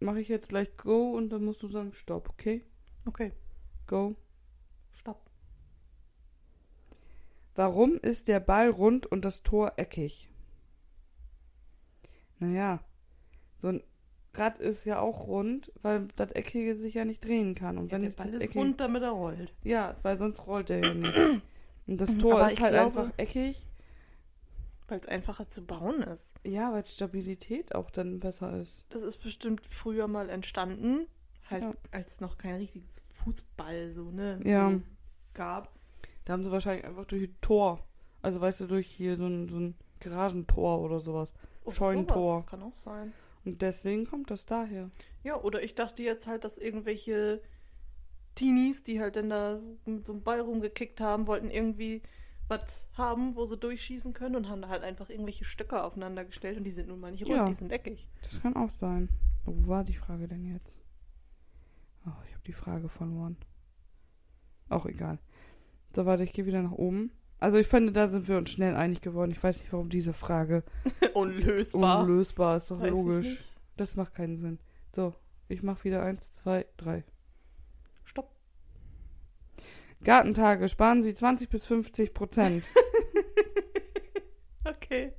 Mache 0.00 0.20
ich 0.20 0.28
jetzt 0.28 0.48
gleich 0.48 0.76
Go 0.76 1.12
und 1.16 1.28
dann 1.30 1.44
musst 1.44 1.62
du 1.62 1.68
sagen 1.68 1.92
Stopp, 1.92 2.28
okay? 2.30 2.64
Okay, 3.06 3.32
Go. 3.86 4.16
stopp. 4.92 5.28
Warum 7.54 7.96
ist 7.98 8.28
der 8.28 8.40
Ball 8.40 8.70
rund 8.70 9.06
und 9.06 9.24
das 9.24 9.42
Tor 9.42 9.72
eckig? 9.76 10.28
Naja, 12.38 12.80
so 13.60 13.68
ein 13.68 13.82
Rad 14.34 14.58
ist 14.60 14.84
ja 14.84 15.00
auch 15.00 15.26
rund, 15.26 15.72
weil 15.82 16.06
das 16.14 16.30
Eckige 16.32 16.76
sich 16.76 16.94
ja 16.94 17.04
nicht 17.04 17.24
drehen 17.24 17.56
kann. 17.56 17.76
Und 17.78 17.90
wenn 17.90 18.02
der 18.02 18.10
Ball 18.10 18.28
ist 18.28 18.42
Eckige, 18.42 18.58
rund, 18.60 18.80
damit 18.80 19.02
er 19.02 19.10
rollt. 19.10 19.52
Ja, 19.64 19.96
weil 20.02 20.16
sonst 20.16 20.46
rollt 20.46 20.70
er 20.70 20.78
ja 20.80 20.94
nicht. 20.94 21.18
Und 21.88 22.00
das 22.00 22.16
Tor 22.18 22.34
Aber 22.40 22.52
ist 22.52 22.60
halt 22.60 22.72
glaube- 22.72 23.00
einfach 23.00 23.18
eckig. 23.18 23.66
Weil 24.88 25.00
es 25.00 25.06
einfacher 25.06 25.48
zu 25.48 25.64
bauen 25.64 26.02
ist. 26.02 26.34
Ja, 26.44 26.72
weil 26.72 26.84
Stabilität 26.86 27.74
auch 27.74 27.90
dann 27.90 28.20
besser 28.20 28.58
ist. 28.58 28.86
Das 28.88 29.02
ist 29.02 29.18
bestimmt 29.18 29.66
früher 29.66 30.08
mal 30.08 30.30
entstanden. 30.30 31.06
Halt, 31.50 31.62
Ja. 31.62 31.74
als 31.92 32.20
noch 32.20 32.36
kein 32.38 32.56
richtiges 32.56 33.02
Fußball 33.12 33.90
so, 33.90 34.10
ne? 34.10 34.40
Ja. 34.44 34.80
Gab. 35.34 35.72
Da 36.24 36.32
haben 36.32 36.44
sie 36.44 36.50
wahrscheinlich 36.50 36.84
einfach 36.84 37.04
durch 37.06 37.22
ein 37.24 37.36
Tor. 37.40 37.86
Also 38.22 38.40
weißt 38.40 38.60
du, 38.60 38.66
durch 38.66 38.86
hier 38.86 39.16
so 39.16 39.26
ein, 39.26 39.48
so 39.48 39.56
ein 39.58 39.74
Garagentor 40.00 40.80
oder 40.80 41.00
sowas. 41.00 41.32
Oder 41.64 41.74
Scheunentor. 41.76 42.22
sowas, 42.22 42.42
Das 42.42 42.50
kann 42.50 42.62
auch 42.62 42.76
sein. 42.78 43.12
Und 43.44 43.62
deswegen 43.62 44.06
kommt 44.06 44.30
das 44.30 44.46
daher. 44.46 44.90
Ja, 45.22 45.40
oder 45.40 45.62
ich 45.62 45.74
dachte 45.74 46.02
jetzt 46.02 46.26
halt, 46.26 46.44
dass 46.44 46.58
irgendwelche 46.58 47.40
Teenies, 48.34 48.82
die 48.82 49.00
halt 49.00 49.16
dann 49.16 49.30
da 49.30 49.60
mit 49.84 50.06
so 50.06 50.12
einem 50.12 50.22
Ball 50.22 50.40
rumgekickt 50.40 51.00
haben, 51.00 51.26
wollten 51.26 51.50
irgendwie 51.50 52.02
was 52.48 52.88
haben, 52.94 53.36
wo 53.36 53.44
sie 53.46 53.56
durchschießen 53.58 54.12
können 54.14 54.36
und 54.36 54.48
haben 54.48 54.62
da 54.62 54.68
halt 54.68 54.82
einfach 54.82 55.10
irgendwelche 55.10 55.44
Stücke 55.44 55.82
aufeinander 55.82 56.24
gestellt 56.24 56.56
und 56.58 56.64
die 56.64 56.70
sind 56.70 56.88
nun 56.88 56.98
mal 57.00 57.10
nicht 57.12 57.24
rund, 57.24 57.36
Ja. 57.36 57.46
die 57.46 57.54
sind 57.54 57.70
eckig. 57.72 58.08
Das 58.22 58.40
kann 58.40 58.56
auch 58.56 58.70
sein. 58.70 59.08
Wo 59.44 59.66
war 59.68 59.84
die 59.84 59.94
Frage 59.94 60.28
denn 60.28 60.44
jetzt? 60.44 60.72
Oh, 62.06 62.10
ich 62.26 62.32
habe 62.34 62.44
die 62.46 62.52
Frage 62.52 62.88
verloren. 62.88 63.36
Auch 64.68 64.86
egal. 64.86 65.18
So, 65.94 66.06
warte, 66.06 66.24
ich 66.24 66.32
gehe 66.32 66.46
wieder 66.46 66.62
nach 66.62 66.72
oben. 66.72 67.10
Also 67.38 67.58
ich 67.58 67.66
finde, 67.66 67.92
da 67.92 68.08
sind 68.08 68.28
wir 68.28 68.36
uns 68.36 68.50
schnell 68.50 68.74
einig 68.74 69.00
geworden. 69.00 69.30
Ich 69.30 69.42
weiß 69.42 69.60
nicht, 69.60 69.72
warum 69.72 69.88
diese 69.90 70.12
Frage 70.12 70.64
Unlösbar. 71.14 72.02
unlösbar 72.02 72.56
ist. 72.56 72.70
Doch 72.70 72.80
Weiß 72.80 72.90
logisch. 72.90 73.52
Das 73.76 73.94
macht 73.96 74.14
keinen 74.14 74.38
Sinn. 74.38 74.58
So, 74.94 75.14
ich 75.48 75.62
mache 75.62 75.84
wieder 75.84 76.02
eins, 76.02 76.32
zwei, 76.32 76.66
drei. 76.76 77.04
Gartentage 80.04 80.68
sparen 80.68 81.02
Sie 81.02 81.14
20 81.14 81.48
bis 81.48 81.64
50 81.64 82.14
Prozent. 82.14 82.64
Okay. 84.68 85.12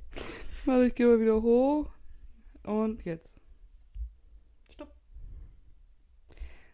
Warte, 0.64 0.86
ich 0.86 0.94
gehe 0.94 1.06
mal 1.06 1.20
wieder 1.20 1.42
hoch. 1.42 1.90
Und 2.64 3.04
jetzt. 3.04 3.40
Stopp. 4.72 4.94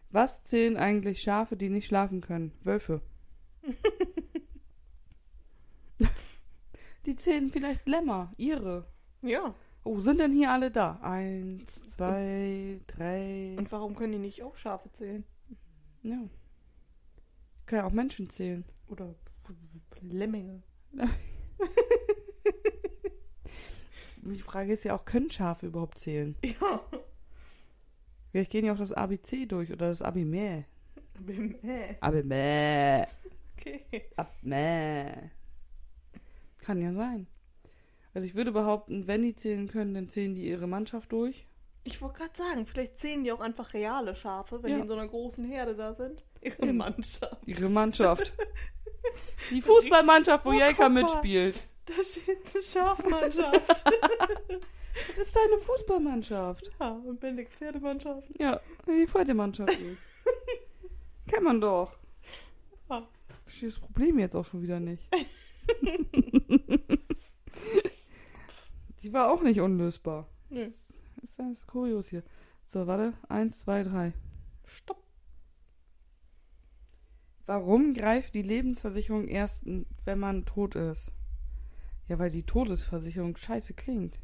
Was 0.09 0.43
zählen 0.43 0.77
eigentlich 0.77 1.21
Schafe, 1.21 1.57
die 1.57 1.69
nicht 1.69 1.87
schlafen 1.87 2.21
können? 2.21 2.53
Wölfe. 2.63 3.01
die 7.05 7.15
zählen 7.15 7.49
vielleicht 7.49 7.87
Lämmer, 7.87 8.33
ihre. 8.37 8.87
Ja. 9.21 9.55
Oh, 9.83 10.01
sind 10.01 10.19
denn 10.19 10.33
hier 10.33 10.51
alle 10.51 10.69
da? 10.69 10.99
Eins, 11.01 11.89
zwei, 11.89 12.81
drei. 12.87 13.55
Und 13.57 13.71
warum 13.71 13.95
können 13.95 14.13
die 14.13 14.19
nicht 14.19 14.43
auch 14.43 14.55
Schafe 14.55 14.91
zählen? 14.91 15.23
ja. 16.03 16.19
Kann 17.67 17.77
ja 17.79 17.85
auch 17.85 17.91
Menschen 17.91 18.29
zählen. 18.29 18.65
Oder 18.87 19.13
Lemminge. 20.01 20.63
Die 24.23 24.39
Frage 24.39 24.73
ist 24.73 24.83
ja 24.83 24.95
auch, 24.95 25.05
können 25.05 25.29
Schafe 25.29 25.67
überhaupt 25.67 25.99
zählen? 25.99 26.35
Ja. 26.43 26.81
Vielleicht 28.31 28.51
gehen 28.51 28.65
ja 28.65 28.73
auch 28.73 28.77
das 28.77 28.91
ABC 28.91 29.45
durch 29.45 29.71
oder 29.71 29.87
das 29.87 30.01
Abimäh. 30.01 30.63
Bäh. 31.19 31.95
Abimäh. 32.01 33.05
Okay. 33.57 33.85
Abmäh. 34.15 35.29
Kann 36.59 36.81
ja 36.81 36.93
sein. 36.93 37.27
Also 38.13 38.27
ich 38.27 38.35
würde 38.35 38.51
behaupten, 38.51 39.07
wenn 39.07 39.21
die 39.21 39.35
zählen 39.35 39.67
können, 39.67 39.93
dann 39.93 40.09
zählen 40.09 40.35
die 40.35 40.47
ihre 40.47 40.67
Mannschaft 40.67 41.11
durch. 41.11 41.47
Ich 41.83 42.01
wollte 42.01 42.19
gerade 42.19 42.35
sagen, 42.35 42.65
vielleicht 42.65 42.99
zählen 42.99 43.23
die 43.23 43.31
auch 43.31 43.39
einfach 43.39 43.73
reale 43.73 44.13
Schafe, 44.13 44.61
wenn 44.61 44.71
Ja. 44.71 44.75
die 44.77 44.81
in 44.83 44.87
so 44.87 44.93
einer 44.95 45.07
großen 45.07 45.45
Herde 45.45 45.75
da 45.75 45.93
sind. 45.93 46.23
Ihre 46.41 46.63
Eben. 46.63 46.77
Mannschaft. 46.77 47.37
Ihre 47.45 47.69
Mannschaft. 47.69 48.33
Die 49.51 49.61
Fußballmannschaft, 49.61 50.45
wo 50.45 50.49
Oh, 50.49 50.53
Jelka 50.53 50.89
mitspielt. 50.89 51.55
Da 51.85 51.93
steht 52.03 52.39
eine 52.53 52.63
Schafmannschaft. 52.63 53.85
Das 55.15 55.27
ist 55.27 55.35
deine 55.35 55.59
Fußballmannschaft. 55.59 56.71
ja, 56.79 56.89
und 56.89 57.19
Bendix 57.19 57.55
Pferdemannschaft. 57.55 58.27
Ja, 58.39 58.59
die 58.87 59.05
Pferdemannschaft. 59.05 59.77
Kennt 61.27 61.43
man 61.43 61.61
doch. 61.61 61.95
Ja. 62.89 63.07
Verstehe 63.43 63.69
das 63.69 63.77
Problem 63.79 64.17
jetzt 64.17 64.35
auch 64.35 64.43
schon 64.43 64.63
wieder 64.63 64.79
nicht. 64.79 65.03
Die 69.03 69.13
war 69.13 69.31
auch 69.31 69.41
nicht 69.43 69.59
unlösbar. 69.61 70.27
Nö. 70.49 70.65
Das 71.21 71.29
ist 71.29 71.39
alles 71.39 71.67
kurios 71.67 72.09
hier. 72.09 72.23
So, 72.73 72.87
warte. 72.87 73.13
Eins, 73.29 73.59
zwei, 73.59 73.83
drei. 73.83 74.13
Stopp. 74.65 75.03
Warum 77.47 77.93
greift 77.93 78.35
die 78.35 78.41
Lebensversicherung 78.41 79.29
erst, 79.29 79.63
wenn 79.65 80.19
man 80.19 80.45
tot 80.45 80.75
ist? 80.75 81.13
Ja, 82.09 82.19
weil 82.19 82.29
die 82.29 82.43
Todesversicherung 82.43 83.37
scheiße 83.37 83.73
klingt. 83.73 84.19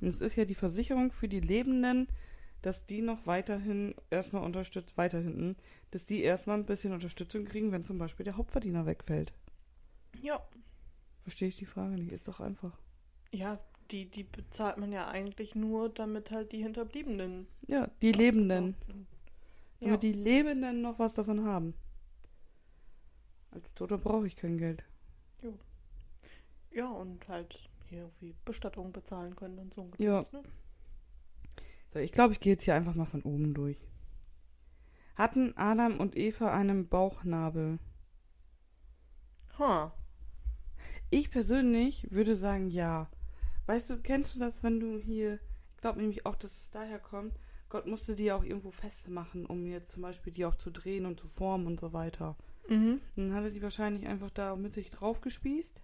Und 0.00 0.08
es 0.08 0.22
ist 0.22 0.36
ja 0.36 0.46
die 0.46 0.54
Versicherung 0.54 1.12
für 1.12 1.28
die 1.28 1.40
Lebenden, 1.40 2.08
dass 2.62 2.86
die 2.86 3.02
noch 3.02 3.26
weiterhin 3.26 3.94
erstmal 4.10 4.42
unterstützt, 4.42 4.96
weiter 4.96 5.20
hinten, 5.20 5.56
dass 5.90 6.06
die 6.06 6.22
erstmal 6.22 6.56
ein 6.56 6.64
bisschen 6.64 6.94
Unterstützung 6.94 7.44
kriegen, 7.44 7.72
wenn 7.72 7.84
zum 7.84 7.98
Beispiel 7.98 8.24
der 8.24 8.38
Hauptverdiener 8.38 8.86
wegfällt. 8.86 9.34
Ja. 10.22 10.42
Verstehe 11.24 11.48
ich 11.48 11.56
die 11.56 11.66
Frage 11.66 11.96
nicht. 11.96 12.12
Ist 12.12 12.26
doch 12.26 12.40
einfach. 12.40 12.78
Ja, 13.32 13.60
die, 13.90 14.10
die 14.10 14.24
bezahlt 14.24 14.78
man 14.78 14.92
ja 14.92 15.08
eigentlich 15.08 15.54
nur, 15.54 15.90
damit 15.90 16.30
halt 16.30 16.52
die 16.52 16.62
Hinterbliebenen. 16.62 17.48
Ja, 17.66 17.90
die 18.00 18.12
Lebenden. 18.12 18.76
Ja. 19.78 19.88
Damit 19.88 20.02
die 20.04 20.12
Lebenden 20.12 20.80
noch 20.80 20.98
was 20.98 21.12
davon 21.12 21.44
haben. 21.44 21.74
Als 23.56 23.72
Toter 23.72 23.96
brauche 23.96 24.26
ich 24.26 24.36
kein 24.36 24.58
Geld. 24.58 24.84
ja, 26.72 26.90
und 26.90 27.26
halt 27.26 27.70
hier 27.86 28.00
irgendwie 28.00 28.34
Bestattung 28.44 28.92
bezahlen 28.92 29.34
können 29.34 29.58
und 29.58 29.72
so. 29.72 29.80
ein 29.80 29.92
Ja. 29.96 30.26
Ne? 30.30 30.42
So, 31.88 31.98
ich 31.98 32.12
glaube, 32.12 32.34
ich 32.34 32.40
gehe 32.40 32.52
jetzt 32.52 32.64
hier 32.64 32.74
einfach 32.74 32.94
mal 32.94 33.06
von 33.06 33.22
oben 33.22 33.54
durch. 33.54 33.78
Hatten 35.14 35.56
Adam 35.56 36.00
und 36.00 36.18
Eva 36.18 36.52
einen 36.52 36.86
Bauchnabel? 36.86 37.78
Ha. 39.58 39.94
Ich 41.08 41.30
persönlich 41.30 42.10
würde 42.10 42.36
sagen, 42.36 42.68
ja. 42.68 43.08
Weißt 43.64 43.88
du, 43.88 44.02
kennst 44.02 44.34
du 44.34 44.38
das, 44.38 44.62
wenn 44.64 44.80
du 44.80 44.98
hier, 44.98 45.40
ich 45.76 45.80
glaube 45.80 46.00
nämlich 46.00 46.26
auch, 46.26 46.36
dass 46.36 46.58
es 46.58 46.70
daher 46.70 46.98
kommt, 46.98 47.38
Gott 47.70 47.86
musste 47.86 48.16
die 48.16 48.32
auch 48.32 48.44
irgendwo 48.44 48.70
festmachen, 48.70 49.46
um 49.46 49.66
jetzt 49.66 49.92
zum 49.92 50.02
Beispiel 50.02 50.34
die 50.34 50.44
auch 50.44 50.56
zu 50.56 50.70
drehen 50.70 51.06
und 51.06 51.18
zu 51.18 51.26
formen 51.26 51.66
und 51.66 51.80
so 51.80 51.94
weiter. 51.94 52.36
Mhm. 52.68 53.00
Dann 53.16 53.34
hat 53.34 53.44
er 53.44 53.50
die 53.50 53.62
wahrscheinlich 53.62 54.06
einfach 54.06 54.30
da 54.30 54.56
mittig 54.56 54.90
drauf 54.90 55.20
gespießt. 55.20 55.80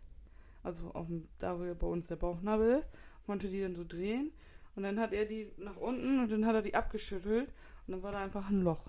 Also 0.63 0.91
auf 0.93 1.07
dem, 1.07 1.29
da 1.39 1.59
wo 1.59 1.65
ja 1.65 1.75
bei 1.75 1.87
uns 1.87 2.07
der 2.07 2.17
Bauchnabel 2.17 2.79
ist, 2.81 2.89
konnte 3.27 3.49
die 3.49 3.61
dann 3.61 3.75
so 3.75 3.85
drehen. 3.85 4.33
Und 4.75 4.85
dann 4.85 4.99
hat 4.99 5.13
er 5.13 5.27
die 5.27 5.51
nach 5.59 5.77
unten 5.77 6.21
und 6.21 6.31
dann 6.31 6.47
hat 6.47 6.55
er 6.55 6.63
die 6.63 6.75
abgeschüttelt 6.75 7.53
und 7.87 7.93
dann 7.93 8.03
war 8.03 8.13
da 8.13 8.23
einfach 8.23 8.49
ein 8.49 8.63
Loch. 8.63 8.85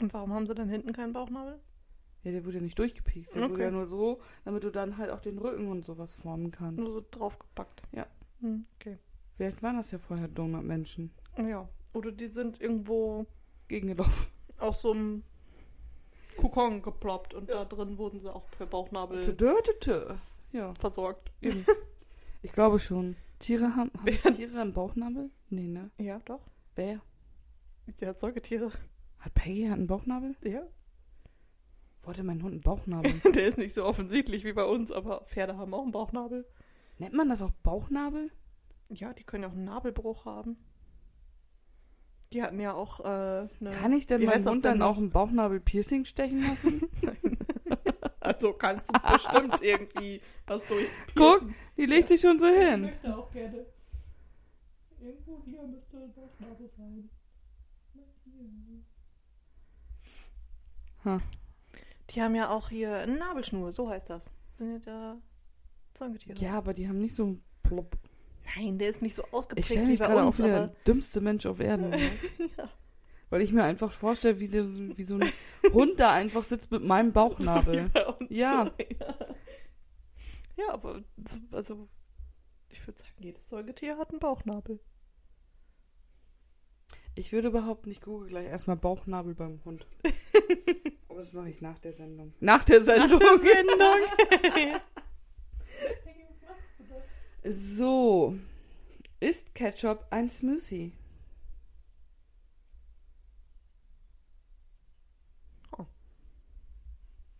Und 0.00 0.12
warum 0.12 0.32
haben 0.32 0.46
sie 0.46 0.54
dann 0.54 0.68
hinten 0.68 0.92
keinen 0.92 1.12
Bauchnabel? 1.12 1.58
Ja, 2.24 2.32
der 2.32 2.44
wurde 2.44 2.56
ja 2.56 2.62
nicht 2.62 2.78
durchgepiekst. 2.78 3.34
Der 3.34 3.42
wurde 3.42 3.54
Okay. 3.54 3.62
ja 3.62 3.70
nur 3.70 3.86
so, 3.86 4.20
damit 4.44 4.64
du 4.64 4.70
dann 4.70 4.98
halt 4.98 5.10
auch 5.10 5.20
den 5.20 5.38
Rücken 5.38 5.68
und 5.68 5.84
sowas 5.86 6.12
formen 6.12 6.50
kannst. 6.50 6.80
Nur 6.80 6.90
so 6.90 7.04
draufgepackt. 7.10 7.82
Ja. 7.92 8.06
Hm, 8.40 8.66
okay. 8.74 8.98
Vielleicht 9.36 9.62
waren 9.62 9.76
das 9.76 9.90
ja 9.92 9.98
vorher 9.98 10.26
Donutmenschen. 10.28 11.12
Ja. 11.38 11.68
Oder 11.92 12.10
die 12.10 12.26
sind 12.26 12.60
irgendwo 12.60 13.26
Gegengelaufen. 13.68 14.26
aus 14.58 14.82
so 14.82 14.92
einem 14.92 15.22
Kokon 16.36 16.82
geploppt 16.82 17.34
und 17.34 17.50
da 17.50 17.64
drin 17.64 17.98
wurden 17.98 18.20
sie 18.20 18.32
auch 18.32 18.50
per 18.50 18.66
Bauchnabel. 18.66 19.22
Ja, 20.52 20.74
versorgt. 20.74 21.30
eben. 21.40 21.64
ich 22.42 22.52
glaube 22.52 22.78
schon. 22.78 23.16
Tiere 23.38 23.76
haben, 23.76 23.90
haben. 23.98 24.36
Tiere 24.36 24.60
einen 24.60 24.72
Bauchnabel? 24.72 25.30
Nee, 25.50 25.68
ne? 25.68 25.90
Ja, 25.98 26.20
doch. 26.24 26.40
Wer? 26.74 27.00
Ja, 28.00 28.14
Säugetiere. 28.14 28.72
Hat 29.18 29.34
Peggy 29.34 29.66
einen 29.66 29.86
Bauchnabel? 29.86 30.34
Ja. 30.42 30.62
Wo 32.02 32.10
hat 32.10 32.18
denn 32.18 32.26
mein 32.26 32.42
Hund 32.42 32.52
einen 32.52 32.60
Bauchnabel? 32.60 33.12
Der 33.34 33.46
ist 33.46 33.58
nicht 33.58 33.74
so 33.74 33.84
offensichtlich 33.84 34.44
wie 34.44 34.52
bei 34.52 34.64
uns, 34.64 34.92
aber 34.92 35.24
Pferde 35.24 35.56
haben 35.56 35.74
auch 35.74 35.82
einen 35.82 35.92
Bauchnabel. 35.92 36.46
Nennt 36.98 37.14
man 37.14 37.28
das 37.28 37.42
auch 37.42 37.50
Bauchnabel? 37.62 38.30
Ja, 38.90 39.12
die 39.12 39.24
können 39.24 39.42
ja 39.42 39.48
auch 39.48 39.54
einen 39.54 39.64
Nabelbruch 39.64 40.24
haben. 40.24 40.56
Die 42.36 42.42
hatten 42.42 42.60
ja 42.60 42.74
auch 42.74 43.00
äh, 43.00 43.04
eine. 43.08 43.70
Kann 43.80 43.94
ich 43.94 44.06
denn 44.06 44.22
meinen 44.22 44.44
Hund 44.46 44.62
dann 44.62 44.82
auch 44.82 44.98
ein 44.98 45.08
Bauchnabel-Piercing 45.08 46.04
stechen 46.04 46.42
lassen? 46.42 46.82
Also 48.20 48.52
kannst 48.52 48.90
du 48.92 48.98
bestimmt 49.12 49.62
irgendwie 49.62 50.20
was 50.48 50.64
durch. 50.66 50.88
Guck, 51.14 51.48
die 51.76 51.86
legt 51.86 52.08
sich 52.08 52.20
schon 52.20 52.40
so 52.40 52.46
Ich 52.46 52.58
hin. 52.58 52.82
möchte 52.82 53.16
auch 53.16 53.30
gerne. 53.30 53.64
Irgendwo 55.00 55.40
hier 55.44 55.62
müsste 55.62 55.96
ein 55.96 56.12
Bauchnabel 56.12 56.68
sein. 56.68 57.08
Die 62.10 62.20
haben 62.22 62.34
ja 62.34 62.50
auch 62.50 62.68
hier 62.68 62.96
eine 62.96 63.16
Nabelschnur, 63.16 63.70
so 63.72 63.88
heißt 63.88 64.10
das. 64.10 64.32
Sind 64.50 64.72
ja 64.72 64.78
da 64.84 65.16
Säugetiere. 65.96 66.36
Ja, 66.38 66.58
aber 66.58 66.74
die 66.74 66.88
haben 66.88 66.98
nicht 66.98 67.14
so 67.14 67.26
ein 67.26 67.44
Plop. 67.62 67.96
Nein, 68.54 68.78
der 68.78 68.88
ist 68.90 69.02
nicht 69.02 69.14
so 69.14 69.22
Ich 69.24 69.32
ausgeprägt 69.32 69.66
stelle 69.68 69.86
wie 69.86 69.90
mich 69.92 70.00
bei 70.00 70.06
gerade 70.06 70.24
uns, 70.26 70.38
wieder 70.38 70.56
aber 70.56 70.66
der 70.68 70.76
dümmste 70.86 71.20
Mensch 71.20 71.46
auf 71.46 71.60
Erden. 71.60 71.90
ne? 71.90 71.98
ja. 72.58 72.70
Weil 73.28 73.42
ich 73.42 73.52
mir 73.52 73.64
einfach 73.64 73.90
vorstelle, 73.92 74.38
wie, 74.38 74.48
der, 74.48 74.64
wie 74.68 75.02
so 75.02 75.16
ein 75.16 75.32
Hund 75.72 75.98
da 75.98 76.12
einfach 76.12 76.44
sitzt 76.44 76.70
mit 76.70 76.84
meinem 76.84 77.12
Bauchnabel. 77.12 77.90
So 77.94 78.00
wie 78.20 78.26
bei. 78.28 78.34
Ja. 78.34 78.70
ja. 78.78 79.16
Ja, 80.56 80.72
aber 80.72 81.02
so- 81.24 81.38
also 81.52 81.88
ich 82.70 82.86
würde 82.86 82.98
sagen, 83.00 83.12
jedes 83.18 83.48
Säugetier 83.48 83.98
hat 83.98 84.10
einen 84.10 84.20
Bauchnabel. 84.20 84.78
Ich 87.14 87.32
würde 87.32 87.48
überhaupt 87.48 87.86
nicht 87.86 88.02
googeln, 88.02 88.28
gleich 88.30 88.46
erstmal 88.46 88.76
Bauchnabel 88.76 89.34
beim 89.34 89.62
Hund. 89.64 89.86
Aber 91.08 91.20
das 91.20 91.32
mache 91.32 91.48
ich 91.48 91.60
nach 91.62 91.78
der 91.78 91.94
Sendung. 91.94 92.34
Nach 92.40 92.62
der 92.64 92.82
Sendung. 92.82 93.18
Sendung. 93.18 94.80
So. 97.48 98.36
Ist 99.20 99.54
Ketchup 99.54 100.06
ein 100.10 100.28
Smoothie? 100.28 100.92
Oh. 105.78 105.86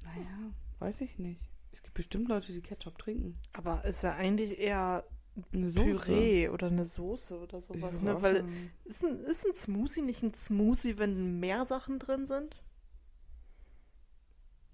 Naja, 0.03 0.53
weiß 0.79 1.01
ich 1.03 1.19
nicht. 1.19 1.41
Es 1.73 1.83
gibt 1.83 1.95
bestimmt 1.95 2.29
Leute, 2.29 2.53
die 2.53 2.63
Ketchup 2.63 2.99
trinken. 2.99 3.35
aber 3.53 3.85
ist 3.85 4.03
ja 4.03 4.15
eigentlich 4.15 4.59
eher 4.59 5.05
Eine 5.53 5.69
Soße. 5.71 5.85
Püree 5.85 6.49
oder 6.49 6.69
eine 6.69 6.85
Soße 6.87 7.39
oder 7.39 7.61
sowas, 7.61 8.01
ne? 8.01 8.23
Weil 8.23 8.45
ist 8.85 9.05
ein, 9.05 9.19
ist 9.19 9.45
ein 9.47 9.55
Smoothie 9.55 10.03
nicht 10.03 10.23
ein 10.23 10.33
Smoothie, 10.33 10.99
wenn 10.99 11.39
mehr 11.41 11.65
Sachen 11.67 11.99
drin 11.99 12.27
sind? 12.27 12.63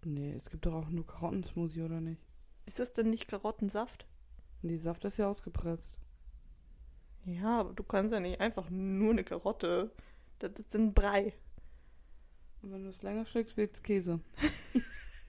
Nee, 0.04 0.34
es 0.34 0.50
gibt 0.50 0.66
doch 0.66 0.74
auch 0.74 0.88
nur 0.88 1.06
Karottensmoothie, 1.06 1.82
oder 1.82 2.00
nicht? 2.00 2.20
Ist 2.66 2.78
das 2.78 2.92
denn 2.92 3.10
nicht 3.10 3.28
Karottensaft? 3.28 4.06
Nee, 4.62 4.76
Saft 4.76 5.05
ist 5.05 5.18
ja 5.18 5.28
ausgepresst. 5.28 5.97
Ja, 7.24 7.60
aber 7.60 7.72
du 7.74 7.82
kannst 7.82 8.12
ja 8.12 8.20
nicht 8.20 8.40
einfach 8.40 8.70
nur 8.70 9.10
eine 9.10 9.24
Karotte. 9.24 9.93
Das 10.39 10.52
ist 10.59 10.74
ein 10.74 10.93
Brei. 10.94 11.34
Und 12.62 12.72
wenn 12.72 12.84
du 12.84 12.90
es 12.90 13.02
länger 13.02 13.26
schlägst, 13.26 13.56
wird's 13.56 13.82
Käse. 13.82 14.20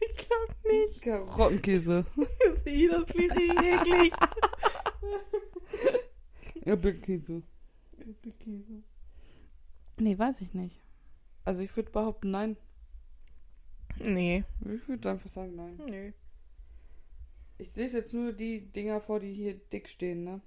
Ich 0.06 0.28
glaub 0.28 0.56
nicht. 0.66 1.02
Karottenkäse. 1.02 2.06
Ih, 2.66 2.88
das 2.90 3.06
klingt 3.06 3.32
eklig. 3.38 4.14
Erdbeerkäse. 6.66 7.44
Nee, 9.98 10.18
weiß 10.18 10.42
ich 10.42 10.54
nicht. 10.54 10.82
Also 11.46 11.62
ich 11.62 11.76
würde 11.76 11.92
behaupten, 11.92 12.32
nein. 12.32 12.58
Nee. 14.00 14.44
Ich 14.62 14.88
würde 14.88 15.12
einfach 15.12 15.30
sagen, 15.32 15.56
nein. 15.56 15.80
Nee. 15.86 16.14
Ich 17.64 17.74
lese 17.78 18.00
jetzt 18.00 18.14
nur 18.14 18.34
die 18.34 18.60
Dinger 18.60 19.00
vor, 19.00 19.22
die 19.22 19.34
hier 19.34 19.54
dick 19.54 19.88
stehen, 19.88 20.26
ne? 20.26 20.42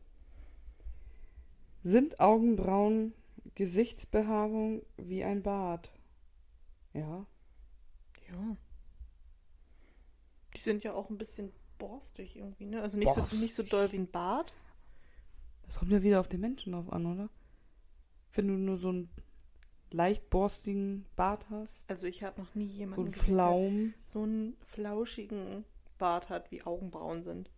Sind 1.83 2.21
Augenbrauen 2.21 3.15
Gesichtsbehaarung 3.55 4.83
wie 4.99 5.25
ein 5.25 5.43
Bart? 5.43 5.91
Ja. 6.93 7.27
Ja. 8.31 8.57
Die 10.55 10.61
sind 10.61 10.85
ja 10.85 10.93
auch 10.93 11.09
ein 11.09 11.17
bisschen 11.17 11.53
borstig 11.79 12.37
irgendwie, 12.37 12.67
ne? 12.67 12.83
Also 12.83 12.99
nicht 12.99 13.15
so, 13.15 13.23
nicht 13.37 13.55
so 13.55 13.63
doll 13.63 13.91
wie 13.93 13.99
ein 13.99 14.11
Bart. 14.11 14.53
Das 15.65 15.79
kommt 15.79 15.93
ja 15.93 16.03
wieder 16.03 16.21
auf 16.21 16.29
den 16.29 16.41
Menschen 16.41 16.73
drauf 16.75 16.93
an, 16.93 17.07
oder? 17.07 17.31
Wenn 18.35 18.49
du 18.49 18.55
nur 18.55 18.77
so 18.77 18.91
einen 18.91 19.09
leicht 19.91 20.29
borstigen 20.29 21.07
Bart 21.17 21.49
hast, 21.49 21.89
Also 21.89 22.05
ich 22.05 22.23
habe 22.23 22.43
noch 22.43 22.55
nie 22.55 22.69
so 22.69 22.73
jemanden 22.75 23.05
einen 23.05 23.13
gesehen, 23.13 23.25
der 23.25 23.35
Flaum. 23.35 23.95
so 24.05 24.23
einen 24.23 24.57
flauschigen 24.61 25.65
Bart 25.99 26.29
hat, 26.29 26.51
wie 26.51 26.63
Augenbrauen 26.63 27.23
sind. 27.23 27.51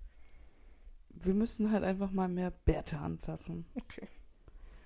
Wir 1.11 1.35
müssen 1.35 1.73
halt 1.73 1.85
einfach 1.85 2.11
mal 2.13 2.29
mehr 2.29 2.51
Bärte 2.51 2.99
anfassen. 2.99 3.67
Okay. 3.77 4.07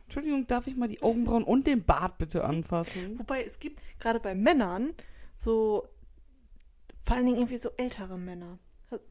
Entschuldigung, 0.04 0.46
darf 0.46 0.66
ich 0.66 0.76
mal 0.76 0.88
die 0.88 1.02
Augenbrauen 1.02 1.44
und 1.44 1.66
den 1.66 1.84
Bart 1.84 2.18
bitte 2.18 2.44
anfassen? 2.44 3.18
Wobei 3.18 3.44
es 3.44 3.58
gibt 3.58 3.80
gerade 3.98 4.20
bei 4.20 4.34
Männern 4.34 4.94
so, 5.36 5.88
vor 7.02 7.16
allen 7.16 7.26
Dingen 7.26 7.38
irgendwie 7.38 7.56
so 7.58 7.70
ältere 7.76 8.18
Männer, 8.18 8.58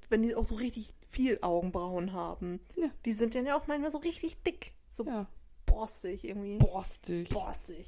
wenn 0.09 0.21
die 0.21 0.35
auch 0.35 0.45
so 0.45 0.55
richtig 0.55 0.93
viel 1.07 1.39
Augenbrauen 1.41 2.13
haben, 2.13 2.59
Ja. 2.75 2.89
die 3.05 3.13
sind 3.13 3.35
dann 3.35 3.45
ja 3.45 3.57
auch 3.57 3.67
manchmal 3.67 3.91
so 3.91 3.97
richtig 3.97 4.41
dick, 4.43 4.73
so 4.91 5.05
Ja, 5.05 5.27
borstig 5.65 6.23
irgendwie. 6.23 6.57
borstig. 6.57 7.29
Borstig. 7.29 7.87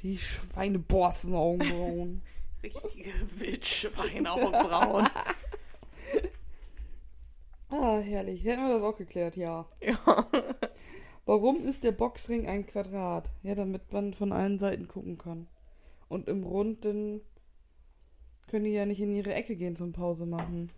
Die 0.00 0.18
Schweineborsten-Augenbrauen. 0.18 2.22
Richtige 2.62 3.12
Wildschweinaugenbrauen. 3.40 5.08
ah, 7.72 7.98
herrlich. 7.98 8.44
Hätten 8.44 8.62
wir 8.62 8.72
das 8.72 8.82
auch 8.82 8.96
geklärt, 8.96 9.36
ja. 9.36 9.66
ja. 9.80 9.98
Warum 11.24 11.64
ist 11.64 11.84
der 11.84 11.92
Boxring 11.92 12.46
ein 12.48 12.66
Quadrat? 12.66 13.30
Ja, 13.42 13.54
damit 13.54 13.92
man 13.92 14.14
von 14.14 14.32
allen 14.32 14.58
Seiten 14.58 14.88
gucken 14.88 15.18
kann. 15.18 15.48
Und 16.08 16.28
im 16.28 16.44
Runden 16.44 17.20
können 18.48 18.64
die 18.64 18.72
ja 18.72 18.84
nicht 18.84 19.00
in 19.00 19.14
ihre 19.14 19.32
Ecke 19.32 19.56
gehen 19.56 19.76
zum 19.76 19.92
Pause 19.92 20.26
machen. 20.26 20.70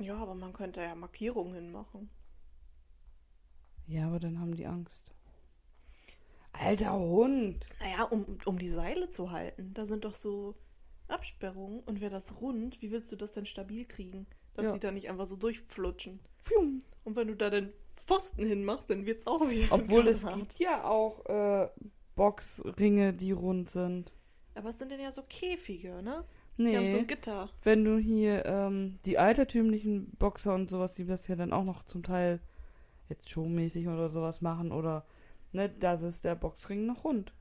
Ja, 0.00 0.16
aber 0.16 0.34
man 0.34 0.52
könnte 0.52 0.80
ja 0.80 0.94
Markierungen 0.94 1.54
hinmachen. 1.54 2.08
Ja, 3.86 4.06
aber 4.06 4.20
dann 4.20 4.38
haben 4.38 4.54
die 4.54 4.66
Angst. 4.66 5.10
Alter 6.52 6.98
Hund! 6.98 7.66
Naja, 7.80 8.04
um, 8.04 8.38
um 8.44 8.58
die 8.58 8.68
Seile 8.68 9.08
zu 9.08 9.30
halten. 9.30 9.72
Da 9.74 9.86
sind 9.86 10.04
doch 10.04 10.14
so 10.14 10.54
Absperrungen. 11.08 11.80
Und 11.80 12.00
wäre 12.00 12.10
das 12.12 12.40
rund, 12.40 12.80
wie 12.82 12.90
willst 12.90 13.10
du 13.12 13.16
das 13.16 13.32
denn 13.32 13.46
stabil 13.46 13.84
kriegen? 13.84 14.26
Dass 14.54 14.66
Ja. 14.66 14.72
die 14.74 14.80
da 14.80 14.90
nicht 14.90 15.08
einfach 15.08 15.26
so 15.26 15.36
durchflutschen. 15.36 16.20
Pfium. 16.42 16.80
Und 17.04 17.16
wenn 17.16 17.28
du 17.28 17.34
da 17.36 17.50
den 17.50 17.72
Pfosten 17.96 18.44
hinmachst, 18.46 18.90
dann 18.90 19.06
wird's 19.06 19.26
auch 19.26 19.48
wieder. 19.48 19.72
Obwohl 19.72 20.08
es 20.08 20.22
Quadrat. 20.22 20.38
gibt 20.38 20.58
ja 20.58 20.84
auch 20.84 21.24
äh, 21.26 21.68
Boxringe, 22.16 23.12
die 23.14 23.32
rund 23.32 23.70
sind. 23.70 24.12
Aber 24.54 24.70
es 24.70 24.78
sind 24.78 24.90
denn 24.90 25.00
ja 25.00 25.12
so 25.12 25.22
Käfige, 25.28 26.02
ne? 26.02 26.24
Nee, 26.56 26.72
Die 26.72 26.76
haben 26.76 26.88
so 26.88 26.98
ein 26.98 27.06
Gitter. 27.06 27.48
wenn 27.62 27.84
du 27.84 27.98
hier 27.98 28.44
ähm, 28.46 28.98
die 29.04 29.16
altertümlichen 29.18 30.10
Boxer 30.18 30.54
und 30.54 30.68
sowas, 30.70 30.94
die 30.94 31.04
das 31.04 31.28
ja 31.28 31.36
dann 31.36 31.52
auch 31.52 31.62
noch 31.62 31.84
zum 31.84 32.02
Teil 32.02 32.40
jetzt 33.08 33.30
showmäßig 33.30 33.86
oder 33.86 34.08
sowas 34.10 34.40
machen 34.42 34.72
oder 34.72 35.06
ne, 35.52 35.68
das 35.68 36.02
ist 36.02 36.24
der 36.24 36.34
Boxring 36.34 36.84
noch 36.86 37.04
rund. 37.04 37.32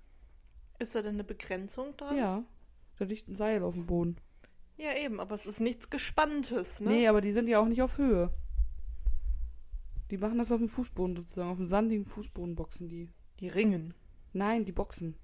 Ist 0.77 0.93
da 0.93 1.01
denn 1.01 1.15
eine 1.15 1.23
Begrenzung 1.23 1.97
dran? 1.97 2.15
Ja, 2.15 2.43
da 2.97 3.05
liegt 3.05 3.27
ein 3.27 3.35
Seil 3.35 3.63
auf 3.63 3.73
dem 3.73 3.85
Boden. 3.85 4.17
Ja, 4.77 4.95
eben, 4.95 5.19
aber 5.19 5.33
es 5.35 5.45
ist 5.45 5.59
nichts 5.59 5.89
Gespanntes, 5.89 6.79
ne? 6.79 6.89
Nee, 6.89 7.07
aber 7.07 7.21
die 7.21 7.31
sind 7.31 7.47
ja 7.47 7.59
auch 7.59 7.67
nicht 7.67 7.81
auf 7.81 7.97
Höhe. 7.97 8.31
Die 10.11 10.17
machen 10.17 10.37
das 10.37 10.51
auf 10.51 10.59
dem 10.59 10.69
Fußboden 10.69 11.15
sozusagen, 11.15 11.49
auf 11.49 11.57
dem 11.57 11.67
sandigen 11.67 12.05
Fußboden 12.05 12.55
boxen 12.55 12.87
die. 12.87 13.09
Die 13.39 13.47
ringen. 13.49 13.93
Nein, 14.33 14.65
die 14.65 14.71
boxen. 14.71 15.15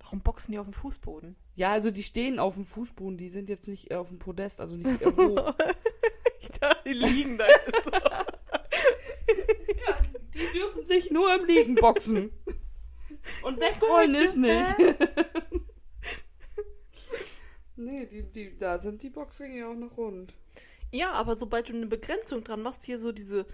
Warum 0.00 0.20
boxen 0.20 0.52
die 0.52 0.58
auf 0.58 0.66
dem 0.66 0.72
Fußboden? 0.72 1.36
Ja, 1.54 1.72
also 1.72 1.90
die 1.90 2.02
stehen 2.02 2.38
auf 2.38 2.54
dem 2.54 2.64
Fußboden, 2.64 3.18
die 3.18 3.28
sind 3.28 3.48
jetzt 3.48 3.68
nicht 3.68 3.90
äh, 3.90 3.96
auf 3.96 4.08
dem 4.08 4.18
Podest, 4.18 4.60
also 4.60 4.76
nicht 4.76 5.04
hoch. 5.04 5.54
Ich 6.40 6.50
dachte, 6.50 6.88
die 6.88 6.92
liegen 6.94 7.36
da 7.36 7.44
jetzt 7.46 7.84
so. 7.84 7.90
Die 10.34 10.52
dürfen 10.56 10.86
sich 10.86 11.10
nur 11.10 11.34
im 11.34 11.44
Liegen 11.46 11.74
boxen. 11.74 12.30
Und 13.42 13.60
wegrollen 13.60 14.14
ist 14.14 14.36
nicht. 14.36 14.74
nee, 17.76 18.08
die, 18.36 18.56
da 18.56 18.80
sind 18.80 19.02
die 19.02 19.10
Boxringe 19.10 19.66
auch 19.66 19.74
noch 19.74 19.96
rund. 19.96 20.32
Ja, 20.90 21.12
aber 21.12 21.36
sobald 21.36 21.68
du 21.68 21.74
eine 21.74 21.86
Begrenzung 21.86 22.44
dran 22.44 22.62
machst, 22.62 22.84
hier 22.84 22.98
so 22.98 23.12
diese 23.12 23.46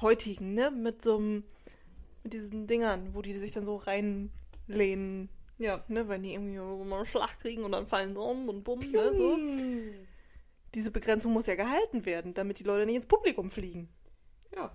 heutigen, 0.00 0.54
ne? 0.54 0.70
Mit 0.70 1.02
so 1.04 1.16
einem, 1.18 1.44
mit 2.24 2.32
diesen 2.32 2.66
Dingern, 2.66 3.14
wo 3.14 3.22
die 3.22 3.38
sich 3.38 3.52
dann 3.52 3.64
so 3.64 3.76
reinlehnen, 3.76 5.28
Ja. 5.58 5.84
ne? 5.88 6.08
Wenn 6.08 6.22
die 6.24 6.32
irgendwie 6.34 6.58
mal 6.58 6.96
einen 6.96 7.06
Schlag 7.06 7.38
kriegen 7.38 7.62
und 7.64 7.72
dann 7.72 7.86
fallen 7.86 8.14
sie 8.14 8.20
um 8.20 8.48
und 8.48 8.64
bumm, 8.64 8.80
ne? 8.90 9.14
So. 9.14 9.38
Diese 10.74 10.90
Begrenzung 10.90 11.32
muss 11.32 11.46
ja 11.46 11.54
gehalten 11.54 12.04
werden, 12.04 12.34
damit 12.34 12.58
die 12.58 12.64
Leute 12.64 12.86
nicht 12.86 12.96
ins 12.96 13.06
Publikum 13.06 13.50
fliegen, 13.50 13.88
Ja. 14.54 14.72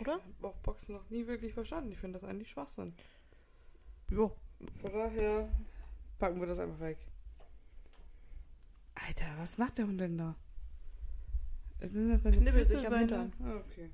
oder? 0.00 0.18
Ich 0.20 0.36
habe 0.38 0.48
auch 0.48 0.56
Boxen 0.58 0.94
noch 0.94 1.10
nie 1.10 1.26
wirklich 1.26 1.52
verstanden. 1.52 1.92
Ich 1.92 1.98
finde 1.98 2.18
das 2.18 2.28
eigentlich 2.28 2.48
Schwachsinn. 2.50 2.90
Ja. 4.10 4.30
Von 4.80 4.92
daher 4.92 5.48
packen 6.18 6.40
wir 6.40 6.46
das 6.46 6.58
einfach 6.58 6.80
weg. 6.80 6.96
Alter, 9.08 9.24
was 9.38 9.56
macht 9.56 9.78
der 9.78 9.86
Hund 9.86 9.98
denn 9.98 10.18
da? 10.18 10.36
Sind 11.80 12.10
das 12.10 12.24
seine 12.24 12.36
Knibbelt 12.36 12.68
sich 12.68 12.86
am 12.86 12.94
Hintern. 12.94 13.32
Ah, 13.42 13.56
okay. 13.56 13.88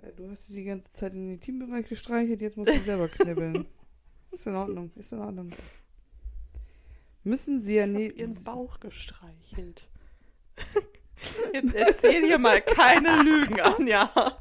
Ja, 0.00 0.10
du 0.12 0.30
hast 0.30 0.48
die 0.48 0.62
ganze 0.62 0.92
Zeit 0.92 1.12
in 1.12 1.28
den 1.28 1.40
Teambereich 1.40 1.88
gestreichelt, 1.88 2.40
jetzt 2.40 2.56
musst 2.56 2.72
du 2.72 2.78
selber 2.80 3.08
knibbeln. 3.08 3.66
ist 4.30 4.46
in 4.46 4.54
Ordnung, 4.54 4.92
ist 4.94 5.10
in 5.12 5.18
Ordnung. 5.18 5.50
Müssen 7.24 7.60
sie 7.60 7.74
ja 7.74 7.88
nie. 7.88 8.10
ihren 8.10 8.40
Bauch 8.44 8.78
gestreichelt. 8.78 9.88
Jetzt 11.52 11.74
erzähl 11.74 12.24
hier 12.24 12.38
mal 12.38 12.60
keine 12.60 13.22
Lügen, 13.22 13.60
Anja. 13.60 14.38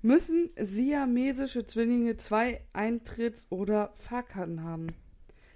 Müssen 0.00 0.50
siamesische 0.56 1.66
Zwillinge 1.66 2.16
zwei 2.16 2.64
Eintritts- 2.72 3.46
oder 3.50 3.92
Fahrkarten 3.94 4.64
haben? 4.64 4.88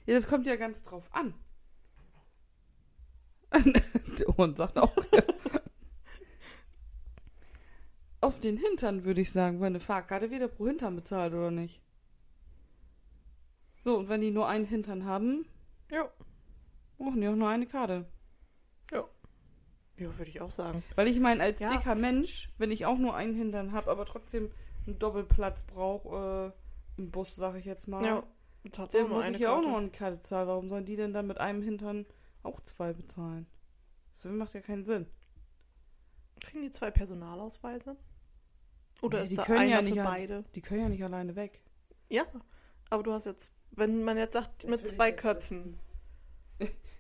Ja, 0.05 0.15
das 0.15 0.29
kommt 0.29 0.47
ja 0.47 0.57
ganz 0.57 0.83
drauf 0.85 1.09
an. 1.13 1.35
Hund 4.37 4.57
sagt 4.57 4.79
auch. 4.79 4.95
Ja. 5.13 5.23
Auf 8.21 8.41
den 8.41 8.57
Hintern 8.57 9.05
würde 9.05 9.21
ich 9.21 9.31
sagen, 9.31 9.61
weil 9.61 9.67
eine 9.69 9.81
Fahrkarte 9.81 10.31
wieder 10.31 10.49
pro 10.49 10.67
Hintern 10.67 10.97
bezahlt, 10.97 11.33
oder 11.35 11.51
nicht? 11.51 11.81
So, 13.85 13.99
und 13.99 14.09
wenn 14.09 14.21
die 14.21 14.31
nur 14.33 14.49
einen 14.49 14.65
Hintern 14.65 15.05
haben, 15.05 15.47
Ja, 15.91 16.11
brauchen 16.99 17.21
die 17.21 17.29
auch 17.29 17.37
nur 17.37 17.49
eine 17.49 17.67
Karte. 17.67 18.07
ja 18.91 19.05
würde 20.19 20.31
ich 20.31 20.41
auch 20.43 20.51
sagen. 20.51 20.83
Weil 20.95 21.09
ich 21.09 21.19
meine, 21.21 21.43
als 21.43 21.61
Ja. 21.61 21.71
dicker 21.71 21.95
Mensch, 21.95 22.51
wenn 22.59 22.71
ich 22.71 22.85
auch 22.85 22.99
nur 22.99 23.15
einen 23.15 23.35
Hintern 23.35 23.73
habe, 23.73 23.91
aber 23.91 24.05
trotzdem 24.05 24.51
einen 24.87 24.99
Doppelplatz 24.99 25.63
brauche, 25.63 26.53
äh, 26.99 27.01
im 27.01 27.11
Bus, 27.11 27.35
sag 27.35 27.55
ich 27.57 27.65
jetzt 27.65 27.87
mal, 27.89 28.05
Ja, 28.05 28.23
nur 28.93 29.09
muss 29.09 29.29
ich 29.31 29.39
ja 29.39 29.57
auch 29.57 29.63
noch 29.63 29.79
eine 29.79 29.89
Karte 29.91 30.23
zahlen. 30.23 30.49
Warum 30.49 30.69
sollen 30.69 30.85
die 30.85 30.97
denn 30.97 31.13
dann 31.15 31.27
mit 31.27 31.39
einem 31.39 31.63
Hintern 31.63 32.05
auch 32.47 32.61
zwei 32.61 32.93
bezahlen? 32.93 33.47
Das 34.13 34.25
macht 34.25 34.55
ja 34.55 34.61
keinen 34.61 34.85
Sinn. 34.85 35.07
Kriegen 36.41 36.63
die 36.63 36.71
zwei 36.71 36.91
Personalausweise? 36.91 37.97
Oder 39.03 39.19
Nee, 39.19 39.25
ist 39.25 39.31
die 39.31 39.37
da 39.37 39.45
können 39.45 39.61
einer 39.61 39.71
ja 39.71 39.83
nicht 39.83 39.97
für 39.97 40.03
beide? 40.05 40.45
Die 40.55 40.63
können 40.63 40.81
ja 40.81 40.89
nicht 40.89 41.05
alleine 41.05 41.37
weg. 41.37 41.63
Ja, 42.09 42.25
aber 42.91 43.03
du 43.03 43.13
hast 43.13 43.27
jetzt, 43.27 43.53
wenn 43.73 44.03
man 44.05 44.17
jetzt 44.17 44.33
sagt, 44.33 44.65
Das 44.65 44.71
mit 44.71 44.87
zwei 44.87 45.13
Köpfen. 45.13 45.79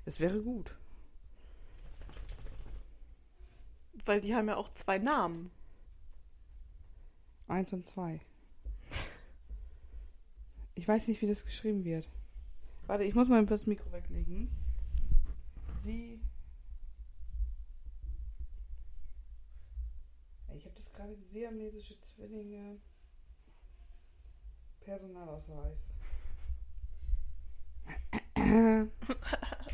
Das 0.04 0.20
wäre 0.20 0.42
gut. 0.42 0.76
Weil 4.04 4.20
die 4.20 4.34
haben 4.34 4.48
ja 4.48 4.56
auch 4.56 4.72
zwei 4.72 4.98
Namen. 4.98 5.50
Eins 7.48 7.72
und 7.72 7.86
zwei. 7.86 8.20
Ich 10.74 10.86
weiß 10.86 11.08
nicht, 11.08 11.22
wie 11.22 11.26
das 11.26 11.44
geschrieben 11.44 11.84
wird. 11.84 12.08
Warte, 12.86 13.04
ich 13.04 13.14
muss 13.14 13.28
mal 13.28 13.44
das 13.46 13.66
Mikro 13.66 13.90
weglegen. 13.92 14.50
Sie. 15.86 16.20
Ich 20.56 20.64
habe 20.64 20.74
das 20.74 20.92
gerade 20.92 21.14
siamesische 21.16 21.94
Zwillinge. 22.00 22.80
Personalausweis. 24.80 25.78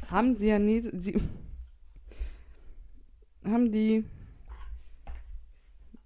haben 0.09 0.37
Siamese. 0.37 0.91
Sie, 1.01 1.17
haben 3.45 3.73
die. 3.73 4.05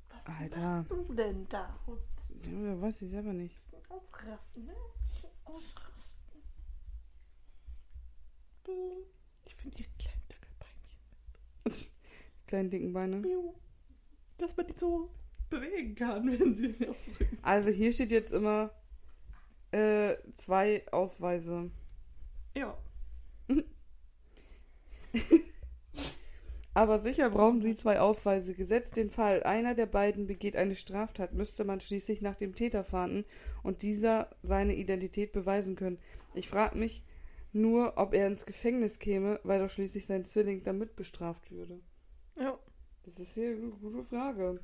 Was 0.09 0.37
Alter. 0.37 0.59
machst 0.61 0.91
du 0.91 1.15
denn 1.15 1.49
da? 1.49 1.79
Ja, 2.45 2.81
weiß 2.81 3.03
ich 3.03 3.11
selber 3.11 3.33
nicht. 3.33 3.57
Ausrasten, 3.89 4.67
ne? 4.67 4.75
Ausrasten. 5.45 6.43
Ich 9.45 9.55
finde 9.55 9.79
ihre 9.79 9.96
kleinen. 11.67 11.91
Kleinen 12.47 12.71
dicken 12.71 12.93
Beine. 12.93 13.23
Dass 14.39 14.57
man 14.57 14.67
die 14.67 14.77
so 14.77 15.11
bewegen 15.51 15.95
kann, 15.95 16.27
wenn 16.39 16.55
sie 16.55 16.75
aufrücken. 16.87 17.39
Also 17.43 17.71
hier 17.71 17.93
steht 17.93 18.13
jetzt 18.13 18.33
immer 18.33 18.71
äh, 19.73 20.17
zwei 20.35 20.85
Ausweise. 20.93 21.71
Ja. 22.55 22.79
Aber 26.75 26.99
sicher 26.99 27.31
brauchen 27.31 27.63
Sie 27.63 27.75
zwei 27.75 28.01
Ausweise. 28.01 28.53
Gesetzt 28.53 28.97
den 28.97 29.09
Fall, 29.09 29.43
einer 29.45 29.75
der 29.75 29.87
beiden 29.87 30.27
begeht 30.27 30.57
eine 30.57 30.75
Straftat, 30.75 31.33
müsste 31.33 31.65
man 31.65 31.81
schließlich 31.81 32.21
nach 32.21 32.37
dem 32.37 32.55
Täter 32.55 32.85
fahnden 32.85 33.25
und 33.63 33.81
dieser 33.81 34.29
seine 34.43 34.75
Identität 34.75 35.33
beweisen 35.33 35.75
können. 35.75 35.99
Ich 36.35 36.51
frage 36.51 36.77
mich 36.77 37.03
nur, 37.57 37.97
ob 37.97 38.15
er 38.15 38.27
ins 38.29 38.47
Gefängnis 38.47 38.99
käme, 38.99 39.41
weil 39.43 39.61
doch 39.61 39.71
schließlich 39.71 40.07
sein 40.07 40.25
Zwilling 40.25 40.63
damit 40.63 40.97
bestraft 40.97 41.51
würde. 41.51 41.81
Ja. 42.39 42.59
Das 43.05 43.19
ist 43.19 43.35
hier 43.35 43.51
eine 43.51 43.71
gute 43.71 44.03
Frage. 44.03 44.61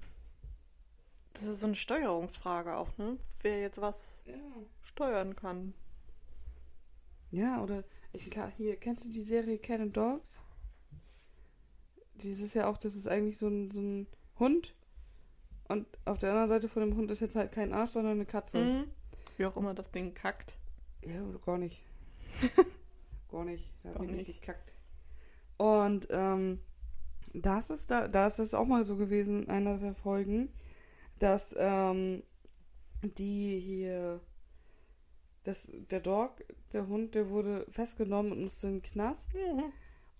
Das 1.32 1.44
ist 1.44 1.60
so 1.60 1.66
eine 1.66 1.76
Steuerungsfrage 1.76 2.76
auch, 2.76 2.96
ne? 2.98 3.18
Wer 3.40 3.60
jetzt 3.60 3.80
was 3.80 4.22
Ja. 4.26 4.34
steuern 4.82 5.36
kann. 5.36 5.74
Ja, 7.30 7.62
oder 7.62 7.84
ich 8.12 8.30
klar, 8.30 8.52
hier, 8.56 8.76
kennst 8.76 9.04
du 9.04 9.08
die 9.08 9.22
Serie 9.22 9.58
Cat 9.58 9.80
and 9.80 9.96
Dogs? 9.96 10.42
Dieses 12.16 12.52
ja 12.54 12.66
auch, 12.68 12.76
das 12.76 12.94
ist 12.94 13.06
eigentlich 13.06 13.38
so 13.38 13.48
ein, 13.48 13.70
so 13.70 13.80
ein 13.80 14.06
Hund. 14.38 14.74
Und 15.68 15.86
auf 16.04 16.18
der 16.18 16.30
anderen 16.30 16.48
Seite 16.48 16.68
von 16.68 16.82
dem 16.82 16.96
Hund 16.96 17.10
ist 17.10 17.20
jetzt 17.20 17.36
halt 17.36 17.52
kein 17.52 17.72
Arsch, 17.72 17.90
sondern 17.90 18.12
eine 18.14 18.26
Katze. 18.26 18.58
Mhm. 18.58 18.84
Wie 19.38 19.46
auch 19.46 19.56
immer 19.56 19.72
das 19.72 19.90
Ding 19.90 20.12
kackt. 20.12 20.54
Ja, 21.06 21.22
oder 21.22 21.38
gar 21.38 21.58
nicht. 21.58 21.82
gar 23.32 23.44
nicht. 23.44 23.72
Da 23.82 23.90
Gar 23.92 24.02
wird 24.02 24.12
nicht 24.12 24.40
gekackt. 24.40 24.72
Und 25.56 26.06
ähm, 26.10 26.60
das 27.34 27.70
ist 27.70 27.90
da, 27.90 28.08
da 28.08 28.26
ist 28.26 28.38
es 28.38 28.54
auch 28.54 28.66
mal 28.66 28.84
so 28.84 28.96
gewesen 28.96 29.44
in 29.44 29.48
einer 29.50 29.78
der 29.78 29.94
Folgen, 29.94 30.52
dass 31.18 31.54
ähm, 31.58 32.22
die 33.02 33.58
hier, 33.58 34.20
das, 35.44 35.70
der 35.90 36.00
Dog, 36.00 36.32
der 36.72 36.86
Hund, 36.88 37.14
der 37.14 37.30
wurde 37.30 37.66
festgenommen 37.70 38.32
und 38.32 38.42
musste 38.42 38.68
in 38.68 38.74
den 38.74 38.82
Knast 38.82 39.32
Mhm. 39.34 39.64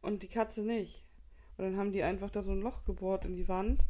und 0.00 0.22
die 0.22 0.28
Katze 0.28 0.62
nicht. 0.62 1.04
Und 1.56 1.64
dann 1.64 1.76
haben 1.76 1.92
die 1.92 2.02
einfach 2.02 2.30
da 2.30 2.42
so 2.42 2.52
ein 2.52 2.60
Loch 2.62 2.84
gebohrt 2.84 3.24
in 3.24 3.34
die 3.36 3.48
Wand, 3.48 3.84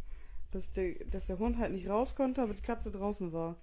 dass 0.50 0.72
der, 0.72 0.94
dass 1.06 1.26
der 1.28 1.38
Hund 1.38 1.58
halt 1.58 1.72
nicht 1.72 1.88
raus 1.88 2.14
konnte, 2.14 2.42
aber 2.42 2.54
die 2.54 2.62
Katze 2.62 2.90
draußen 2.90 3.32
war. 3.32 3.56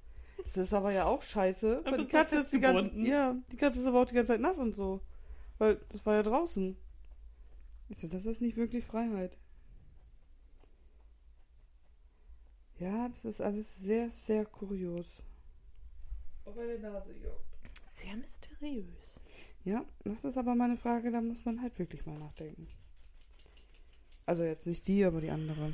Das 0.43 0.57
ist 0.57 0.73
aber 0.73 0.91
ja 0.91 1.05
auch 1.05 1.21
scheiße, 1.21 1.81
Aber 1.85 1.97
die 1.97 2.05
Katze 2.05 2.37
ist 2.37 2.53
die 2.53 2.59
ganze, 2.61 2.91
ja, 3.01 3.35
die 3.51 3.57
Katze 3.57 3.79
ist 3.79 3.85
aber 3.85 4.01
auch 4.01 4.05
die 4.05 4.15
ganze 4.15 4.31
Zeit 4.33 4.41
nass 4.41 4.57
und 4.57 4.73
so. 4.73 5.01
Weil 5.59 5.75
das 5.89 6.05
war 6.05 6.15
ja 6.15 6.23
draußen. 6.23 6.75
Ich 7.89 7.99
so, 7.99 8.07
das 8.07 8.25
ist 8.25 8.41
nicht 8.41 8.57
wirklich 8.57 8.85
Freiheit. 8.85 9.37
Ja, 12.79 13.09
das 13.09 13.25
ist 13.25 13.41
alles 13.41 13.75
sehr, 13.77 14.09
sehr 14.09 14.45
kurios. 14.45 15.21
Auch 16.45 16.55
bei 16.55 16.65
der 16.65 16.79
Nase 16.79 17.13
juckt. 17.13 17.85
Sehr 17.85 18.15
mysteriös. 18.15 19.19
Ja, 19.65 19.85
das 20.05 20.23
ist 20.23 20.37
aber 20.37 20.55
meine 20.55 20.77
Frage, 20.77 21.11
da 21.11 21.19
muss 21.19 21.43
man 21.43 21.61
halt 21.61 21.77
wirklich 21.77 22.05
mal 22.05 22.17
nachdenken. 22.17 22.67
Also 24.25 24.43
jetzt 24.43 24.65
nicht 24.65 24.87
die, 24.87 25.03
aber 25.03 25.19
die 25.19 25.29
andere. 25.29 25.73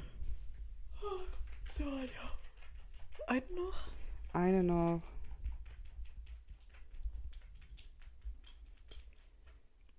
So, 1.78 1.84
ja. 1.84 3.28
Einen 3.28 3.56
noch? 3.56 3.88
Eine 4.34 4.64
noch. 4.64 5.02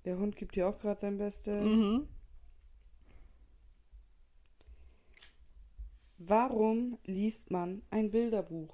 Der 0.07 0.19
Hund 0.19 0.37
gibt 0.37 0.55
dir 0.55 0.69
auch 0.69 0.79
gerade 0.79 1.01
sein 1.01 1.19
Bestes. 1.19 1.65
Mhm. 1.65 2.07
Warum 6.19 6.99
liest 7.05 7.51
man 7.51 7.83
ein 7.91 8.13
Bilderbuch? 8.13 8.73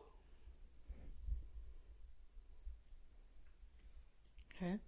Hä? 4.58 4.78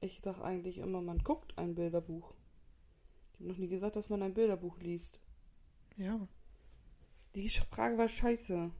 Ich 0.00 0.20
sag 0.22 0.40
eigentlich 0.40 0.78
immer, 0.78 1.02
man 1.02 1.18
guckt 1.18 1.58
ein 1.58 1.74
Bilderbuch. 1.74 2.34
Ich 3.32 3.40
habe 3.40 3.48
noch 3.50 3.58
nie 3.58 3.68
gesagt, 3.68 3.96
dass 3.96 4.08
man 4.08 4.22
ein 4.22 4.34
Bilderbuch 4.34 4.78
liest. 4.78 5.18
Ja. 5.96 6.28
Die 7.34 7.48
Frage 7.50 7.98
war 7.98 8.08
scheiße. 8.08 8.70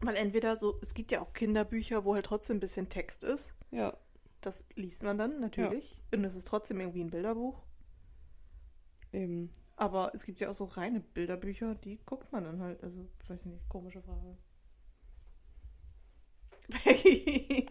Weil 0.00 0.16
entweder 0.16 0.56
so, 0.56 0.80
es 0.82 0.94
gibt 0.94 1.12
ja 1.12 1.20
auch 1.20 1.32
Kinderbücher, 1.32 2.04
wo 2.04 2.16
halt 2.16 2.26
trotzdem 2.26 2.56
ein 2.56 2.60
bisschen 2.60 2.88
Text 2.88 3.22
ist. 3.22 3.54
Ja, 3.70 3.96
Das 4.46 4.64
liest 4.76 5.02
man 5.02 5.18
dann 5.18 5.40
natürlich. 5.40 6.00
Und 6.14 6.22
es 6.22 6.36
ist 6.36 6.46
trotzdem 6.46 6.78
irgendwie 6.78 7.00
ein 7.00 7.10
Bilderbuch. 7.10 7.64
eben. 9.12 9.50
Aber 9.74 10.12
es 10.14 10.24
gibt 10.24 10.38
ja 10.38 10.48
auch 10.48 10.54
so 10.54 10.66
reine 10.66 11.00
Bilderbücher, 11.00 11.74
die 11.74 11.98
guckt 12.06 12.30
man 12.30 12.44
dann 12.44 12.60
halt. 12.62 12.80
Also, 12.84 13.08
weiß 13.26 13.40
ich 13.40 13.46
nicht, 13.46 13.68
komische 13.68 14.02
Frage. 14.02 14.38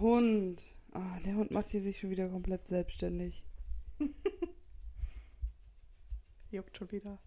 Hund. 0.00 0.62
Ah, 0.92 1.20
der 1.26 1.34
Hund 1.34 1.50
macht 1.50 1.68
hier 1.68 1.82
sich 1.82 1.98
schon 2.00 2.08
wieder 2.08 2.30
komplett 2.30 2.68
selbstständig. 2.68 3.44
Juckt 6.50 6.74
schon 6.78 6.90
wieder. 6.90 7.18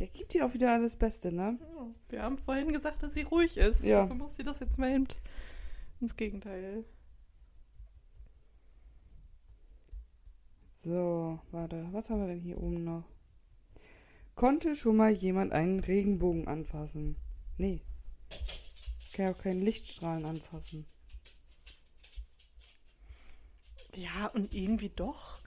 Der 0.00 0.08
gibt 0.08 0.34
dir 0.34 0.46
auch 0.46 0.54
wieder 0.54 0.72
alles 0.72 0.96
Beste, 0.96 1.30
ne? 1.30 1.60
Ja, 1.60 1.94
wir 2.08 2.22
haben 2.24 2.38
vorhin 2.38 2.72
gesagt, 2.72 3.04
dass 3.04 3.14
sie 3.14 3.22
ruhig 3.22 3.56
ist. 3.56 3.84
Ja. 3.84 4.00
Also 4.00 4.16
muss 4.16 4.34
sie 4.34 4.42
das 4.42 4.58
jetzt 4.58 4.78
mal 4.78 4.90
eben 4.90 5.06
ins 6.00 6.16
Gegenteil. 6.16 6.84
So, 10.82 11.38
warte, 11.52 11.86
was 11.92 12.10
haben 12.10 12.22
wir 12.22 12.26
denn 12.26 12.40
hier 12.40 12.58
oben 12.58 12.82
noch? 12.82 13.04
Konnte 14.34 14.74
schon 14.74 14.96
mal 14.96 15.12
jemand 15.12 15.52
einen 15.52 15.78
Regenbogen 15.78 16.48
anfassen? 16.48 17.14
Nee. 17.56 17.82
Kann 19.12 19.26
ja 19.26 19.32
auch 19.32 19.38
keinen 19.38 19.62
Lichtstrahlen 19.62 20.24
anfassen. 20.24 20.84
Ja, 23.94 24.26
und 24.26 24.52
irgendwie 24.52 24.88
doch. 24.88 25.38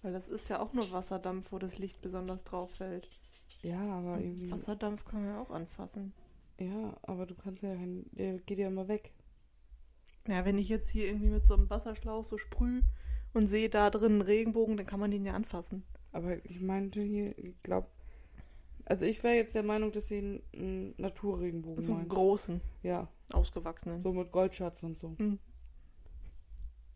Weil 0.00 0.14
das 0.14 0.30
ist 0.30 0.48
ja 0.48 0.58
auch 0.58 0.72
nur 0.72 0.90
Wasserdampf, 0.90 1.52
wo 1.52 1.58
das 1.58 1.76
Licht 1.76 2.00
besonders 2.00 2.44
drauf 2.44 2.70
fällt. 2.70 3.10
Ja, 3.60 3.80
aber 3.80 4.18
irgendwie. 4.18 4.50
Wasserdampf 4.50 5.04
kann 5.04 5.22
man 5.22 5.34
ja 5.34 5.40
auch 5.42 5.50
anfassen. 5.50 6.14
Ja, 6.58 6.96
aber 7.02 7.26
du 7.26 7.34
kannst 7.34 7.60
ja 7.60 7.74
kein. 7.74 8.06
Der 8.12 8.38
geht 8.38 8.58
ja 8.58 8.68
immer 8.68 8.88
weg. 8.88 9.12
Ja, 10.26 10.46
wenn 10.46 10.56
ich 10.56 10.70
jetzt 10.70 10.88
hier 10.88 11.08
irgendwie 11.08 11.28
mit 11.28 11.46
so 11.46 11.54
einem 11.54 11.68
Wasserschlauch 11.68 12.24
so 12.24 12.38
sprüh 12.38 12.80
und 13.38 13.46
sehe 13.46 13.68
da 13.70 13.90
drin 13.90 14.12
einen 14.12 14.20
Regenbogen, 14.22 14.76
dann 14.76 14.86
kann 14.86 15.00
man 15.00 15.10
den 15.10 15.24
ja 15.24 15.32
anfassen. 15.34 15.84
Aber 16.12 16.44
ich 16.44 16.60
meinte 16.60 17.00
hier, 17.00 17.36
ich 17.38 17.60
glaube. 17.62 17.88
Also 18.84 19.04
ich 19.04 19.22
wäre 19.22 19.34
jetzt 19.34 19.54
der 19.54 19.62
Meinung, 19.62 19.92
dass 19.92 20.08
sie 20.08 20.18
einen, 20.18 20.42
einen 20.54 20.94
Naturregenbogen 20.96 21.82
So 21.82 21.94
einen 21.94 22.08
großen, 22.08 22.60
Ja, 22.82 23.08
ausgewachsenen. 23.32 24.02
so 24.02 24.12
mit 24.12 24.32
Goldschatz 24.32 24.82
und 24.82 24.98
so. 24.98 25.14
Hm. 25.18 25.38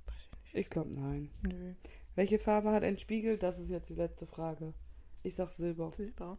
Weiß 0.06 0.54
ich 0.54 0.70
glaube 0.70 0.90
nein. 0.90 1.30
Nö, 1.42 1.74
Welche 2.14 2.38
Farbe 2.38 2.70
hat 2.72 2.82
ein 2.82 2.98
Spiegel? 2.98 3.36
Das 3.38 3.58
ist 3.58 3.68
jetzt 3.68 3.90
die 3.90 3.94
letzte 3.94 4.26
Frage. 4.26 4.72
Ich 5.22 5.34
sag 5.34 5.50
Silber. 5.50 5.90
Silber. 5.90 6.38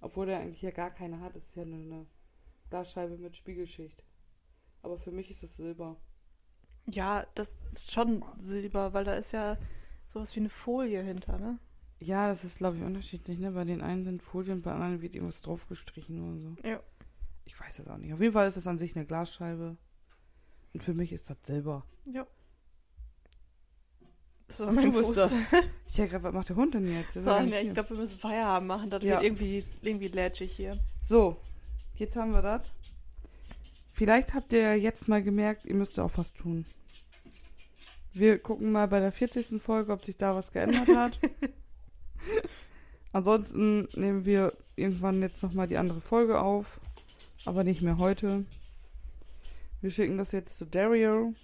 Obwohl 0.00 0.26
der 0.26 0.38
eigentlich 0.40 0.62
ja 0.62 0.70
gar 0.70 0.90
keine 0.90 1.20
hat. 1.20 1.36
Es 1.36 1.48
ist 1.48 1.56
ja 1.56 1.64
nur 1.64 1.80
eine 1.80 2.06
Glasscheibe 2.70 3.16
mit 3.18 3.36
Spiegelschicht. 3.36 4.04
Aber 4.82 4.98
für 4.98 5.10
mich 5.10 5.30
ist 5.30 5.42
es 5.42 5.56
Silber. 5.56 5.96
Ja, 6.90 7.26
das 7.34 7.56
ist 7.72 7.90
schon 7.92 8.24
Silber, 8.40 8.92
weil 8.92 9.04
da 9.04 9.14
ist 9.14 9.32
ja 9.32 9.56
sowas 10.06 10.34
wie 10.36 10.40
eine 10.40 10.48
Folie 10.50 11.02
hinter, 11.02 11.38
ne? 11.38 11.58
Ja, 11.98 12.28
das 12.28 12.44
ist, 12.44 12.58
glaube 12.58 12.76
ich, 12.76 12.82
unterschiedlich. 12.82 13.38
Ne? 13.38 13.50
Bei 13.52 13.64
den 13.64 13.80
einen 13.80 14.04
sind 14.04 14.22
Folien, 14.22 14.62
bei 14.62 14.72
anderen 14.72 15.00
wird 15.02 15.14
irgendwas 15.14 15.42
draufgestrichen 15.42 16.22
oder 16.22 16.40
so. 16.40 16.68
Ja. 16.68 16.80
Ich 17.44 17.58
weiß 17.58 17.76
das 17.76 17.88
auch 17.88 17.96
nicht. 17.96 18.12
Auf 18.12 18.20
jeden 18.20 18.32
Fall 18.32 18.46
ist 18.46 18.56
es 18.56 18.66
an 18.66 18.76
sich 18.78 18.94
eine 18.96 19.06
Glasscheibe. 19.06 19.76
Und 20.74 20.82
für 20.82 20.94
mich 20.94 21.12
ist 21.12 21.30
das 21.30 21.38
Silber. 21.42 21.84
Ja. 22.04 22.26
Das 24.48 24.60
war 24.60 24.72
mein 24.72 24.92
Du 24.92 25.02
Fuß. 25.02 25.14
das. 25.16 25.32
Ich 25.86 25.94
denke 25.94 26.12
gerade, 26.12 26.24
was 26.24 26.34
macht 26.34 26.48
der 26.50 26.56
Hund 26.56 26.74
denn 26.74 26.86
jetzt? 26.86 27.14
So, 27.14 27.20
ja 27.20 27.36
gar 27.36 27.42
nicht 27.42 27.50
ne, 27.52 27.62
ich 27.62 27.72
glaube, 27.74 27.90
wir 27.90 27.96
müssen 27.96 28.18
Feierabend 28.18 28.68
machen. 28.68 28.90
Das 28.90 29.02
Ja. 29.02 29.14
wird 29.14 29.24
irgendwie, 29.24 29.64
irgendwie 29.82 30.08
lätschig 30.08 30.52
hier. 30.52 30.78
So, 31.02 31.36
jetzt 31.96 32.14
haben 32.16 32.32
wir 32.32 32.42
das. 32.42 32.70
Vielleicht 33.92 34.34
habt 34.34 34.52
ihr 34.52 34.76
jetzt 34.78 35.08
mal 35.08 35.22
gemerkt, 35.22 35.64
ihr 35.64 35.74
müsst 35.74 35.98
auch 35.98 36.12
was 36.16 36.32
tun. 36.34 36.66
Wir 38.18 38.38
gucken 38.38 38.72
mal 38.72 38.88
bei 38.88 38.98
der 38.98 39.12
40. 39.12 39.60
Folge, 39.60 39.92
ob 39.92 40.02
sich 40.02 40.16
da 40.16 40.34
was 40.34 40.50
geändert 40.50 40.88
hat. 40.88 41.18
Ansonsten 43.12 43.88
nehmen 43.94 44.24
wir 44.24 44.54
irgendwann 44.74 45.20
jetzt 45.20 45.42
nochmal 45.42 45.66
die 45.66 45.76
andere 45.76 46.00
Folge 46.00 46.40
auf. 46.40 46.80
Aber 47.44 47.62
nicht 47.62 47.82
mehr 47.82 47.98
heute. 47.98 48.46
Wir 49.82 49.90
schicken 49.90 50.16
das 50.16 50.32
jetzt 50.32 50.56
zu 50.56 50.64
Dario. 50.64 51.34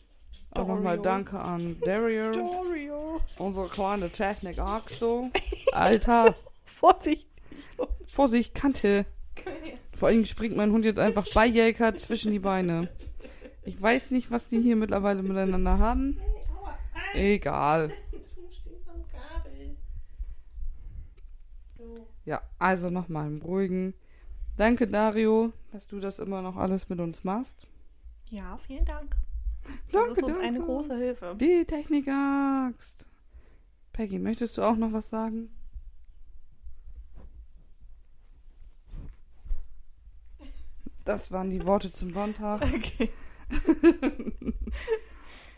Auch 0.52 0.66
nochmal 0.66 0.98
danke 0.98 1.38
an 1.38 1.76
Dario. 1.84 2.30
Dario. 2.32 3.20
Unsere 3.36 3.68
kleine 3.68 4.08
Technik 4.08 4.58
Axto. 4.58 5.30
Alter, 5.72 6.34
Vorsicht. 6.64 7.28
Vorsicht, 8.06 8.54
Kante. 8.54 9.04
Vor 9.94 10.08
allem 10.08 10.24
springt 10.24 10.56
mein 10.56 10.72
Hund 10.72 10.86
jetzt 10.86 10.98
einfach 10.98 11.26
bei 11.34 11.46
Jelka 11.46 11.94
zwischen 11.96 12.32
die 12.32 12.38
Beine. 12.38 12.88
Ich 13.62 13.80
weiß 13.80 14.10
nicht, 14.10 14.30
was 14.30 14.48
die 14.48 14.60
hier 14.60 14.76
mittlerweile 14.76 15.22
miteinander 15.22 15.78
haben. 15.78 16.18
Egal. 17.14 17.88
Ja, 22.24 22.40
also 22.58 22.88
nochmal 22.88 23.26
im 23.26 23.42
Ruhigen. 23.42 23.94
Danke, 24.56 24.86
Dario, 24.86 25.52
dass 25.72 25.88
du 25.88 25.98
das 25.98 26.20
immer 26.20 26.40
noch 26.40 26.56
alles 26.56 26.88
mit 26.88 27.00
uns 27.00 27.24
machst. 27.24 27.66
Ja, 28.30 28.56
vielen 28.58 28.84
Dank. 28.84 29.16
Das 29.90 29.92
Danke, 29.92 30.10
ist 30.12 30.22
uns 30.22 30.38
danke. 30.38 30.40
eine 30.42 30.60
große 30.60 30.96
Hilfe. 30.96 31.36
Die 31.40 31.64
Technik-Axt. 31.64 33.06
Peggy, 33.92 34.18
möchtest 34.18 34.56
du 34.56 34.62
auch 34.62 34.76
noch 34.76 34.92
was 34.92 35.10
sagen? 35.10 35.50
Das 41.04 41.32
waren 41.32 41.50
die 41.50 41.64
Worte 41.64 41.90
zum 41.90 42.12
Sonntag. 42.12 42.62
Okay. 42.74 43.10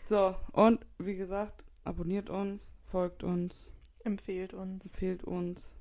So, 0.07 0.35
und 0.51 0.85
wie 0.99 1.15
gesagt, 1.15 1.63
abonniert 1.83 2.29
uns, 2.29 2.73
folgt 2.91 3.23
uns. 3.23 3.67
Empfehlt 4.03 4.53
uns. 4.53 4.85
Empfehlt 4.85 5.23
uns. 5.23 5.75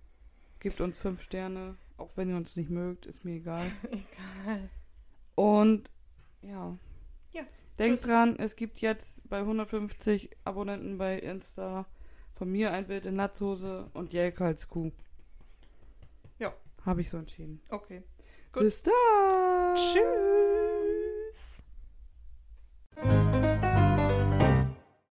Gebt 0.61 0.81
uns 0.81 0.97
fünf 0.97 1.21
Sterne. 1.21 1.77
Auch 1.99 2.11
wenn 2.17 2.31
ihr 2.31 2.37
uns 2.37 2.57
nicht 2.57 2.71
mögt, 2.71 3.05
ist 3.05 3.25
mir 3.25 3.35
egal. 3.35 3.71
egal. 3.91 4.71
Und 5.35 5.91
ja. 6.41 6.77
Ja. 7.33 7.43
Denkt 7.79 8.01
tschüss. 8.01 8.09
dran, 8.09 8.37
es 8.39 8.57
gibt 8.57 8.81
jetzt 8.81 9.29
bei 9.29 9.41
150 9.41 10.31
Abonnenten 10.45 10.97
bei 10.97 11.19
Insta 11.19 11.85
von 12.35 12.51
mir 12.51 12.73
ein 12.73 12.87
Bild 12.87 13.05
in 13.07 13.17
Latzhose 13.17 13.91
und 13.93 14.15
Jelke 14.15 14.45
als 14.45 14.69
Kuh. 14.69 14.91
Ja. 16.39 16.55
Habe 16.87 17.03
ich 17.03 17.11
so 17.11 17.19
entschieden. 17.19 17.61
Okay. 17.69 18.03
Gut. 18.53 18.63
Bis 18.63 18.83
dann. 18.83 19.75
Tschüss. 19.75 20.05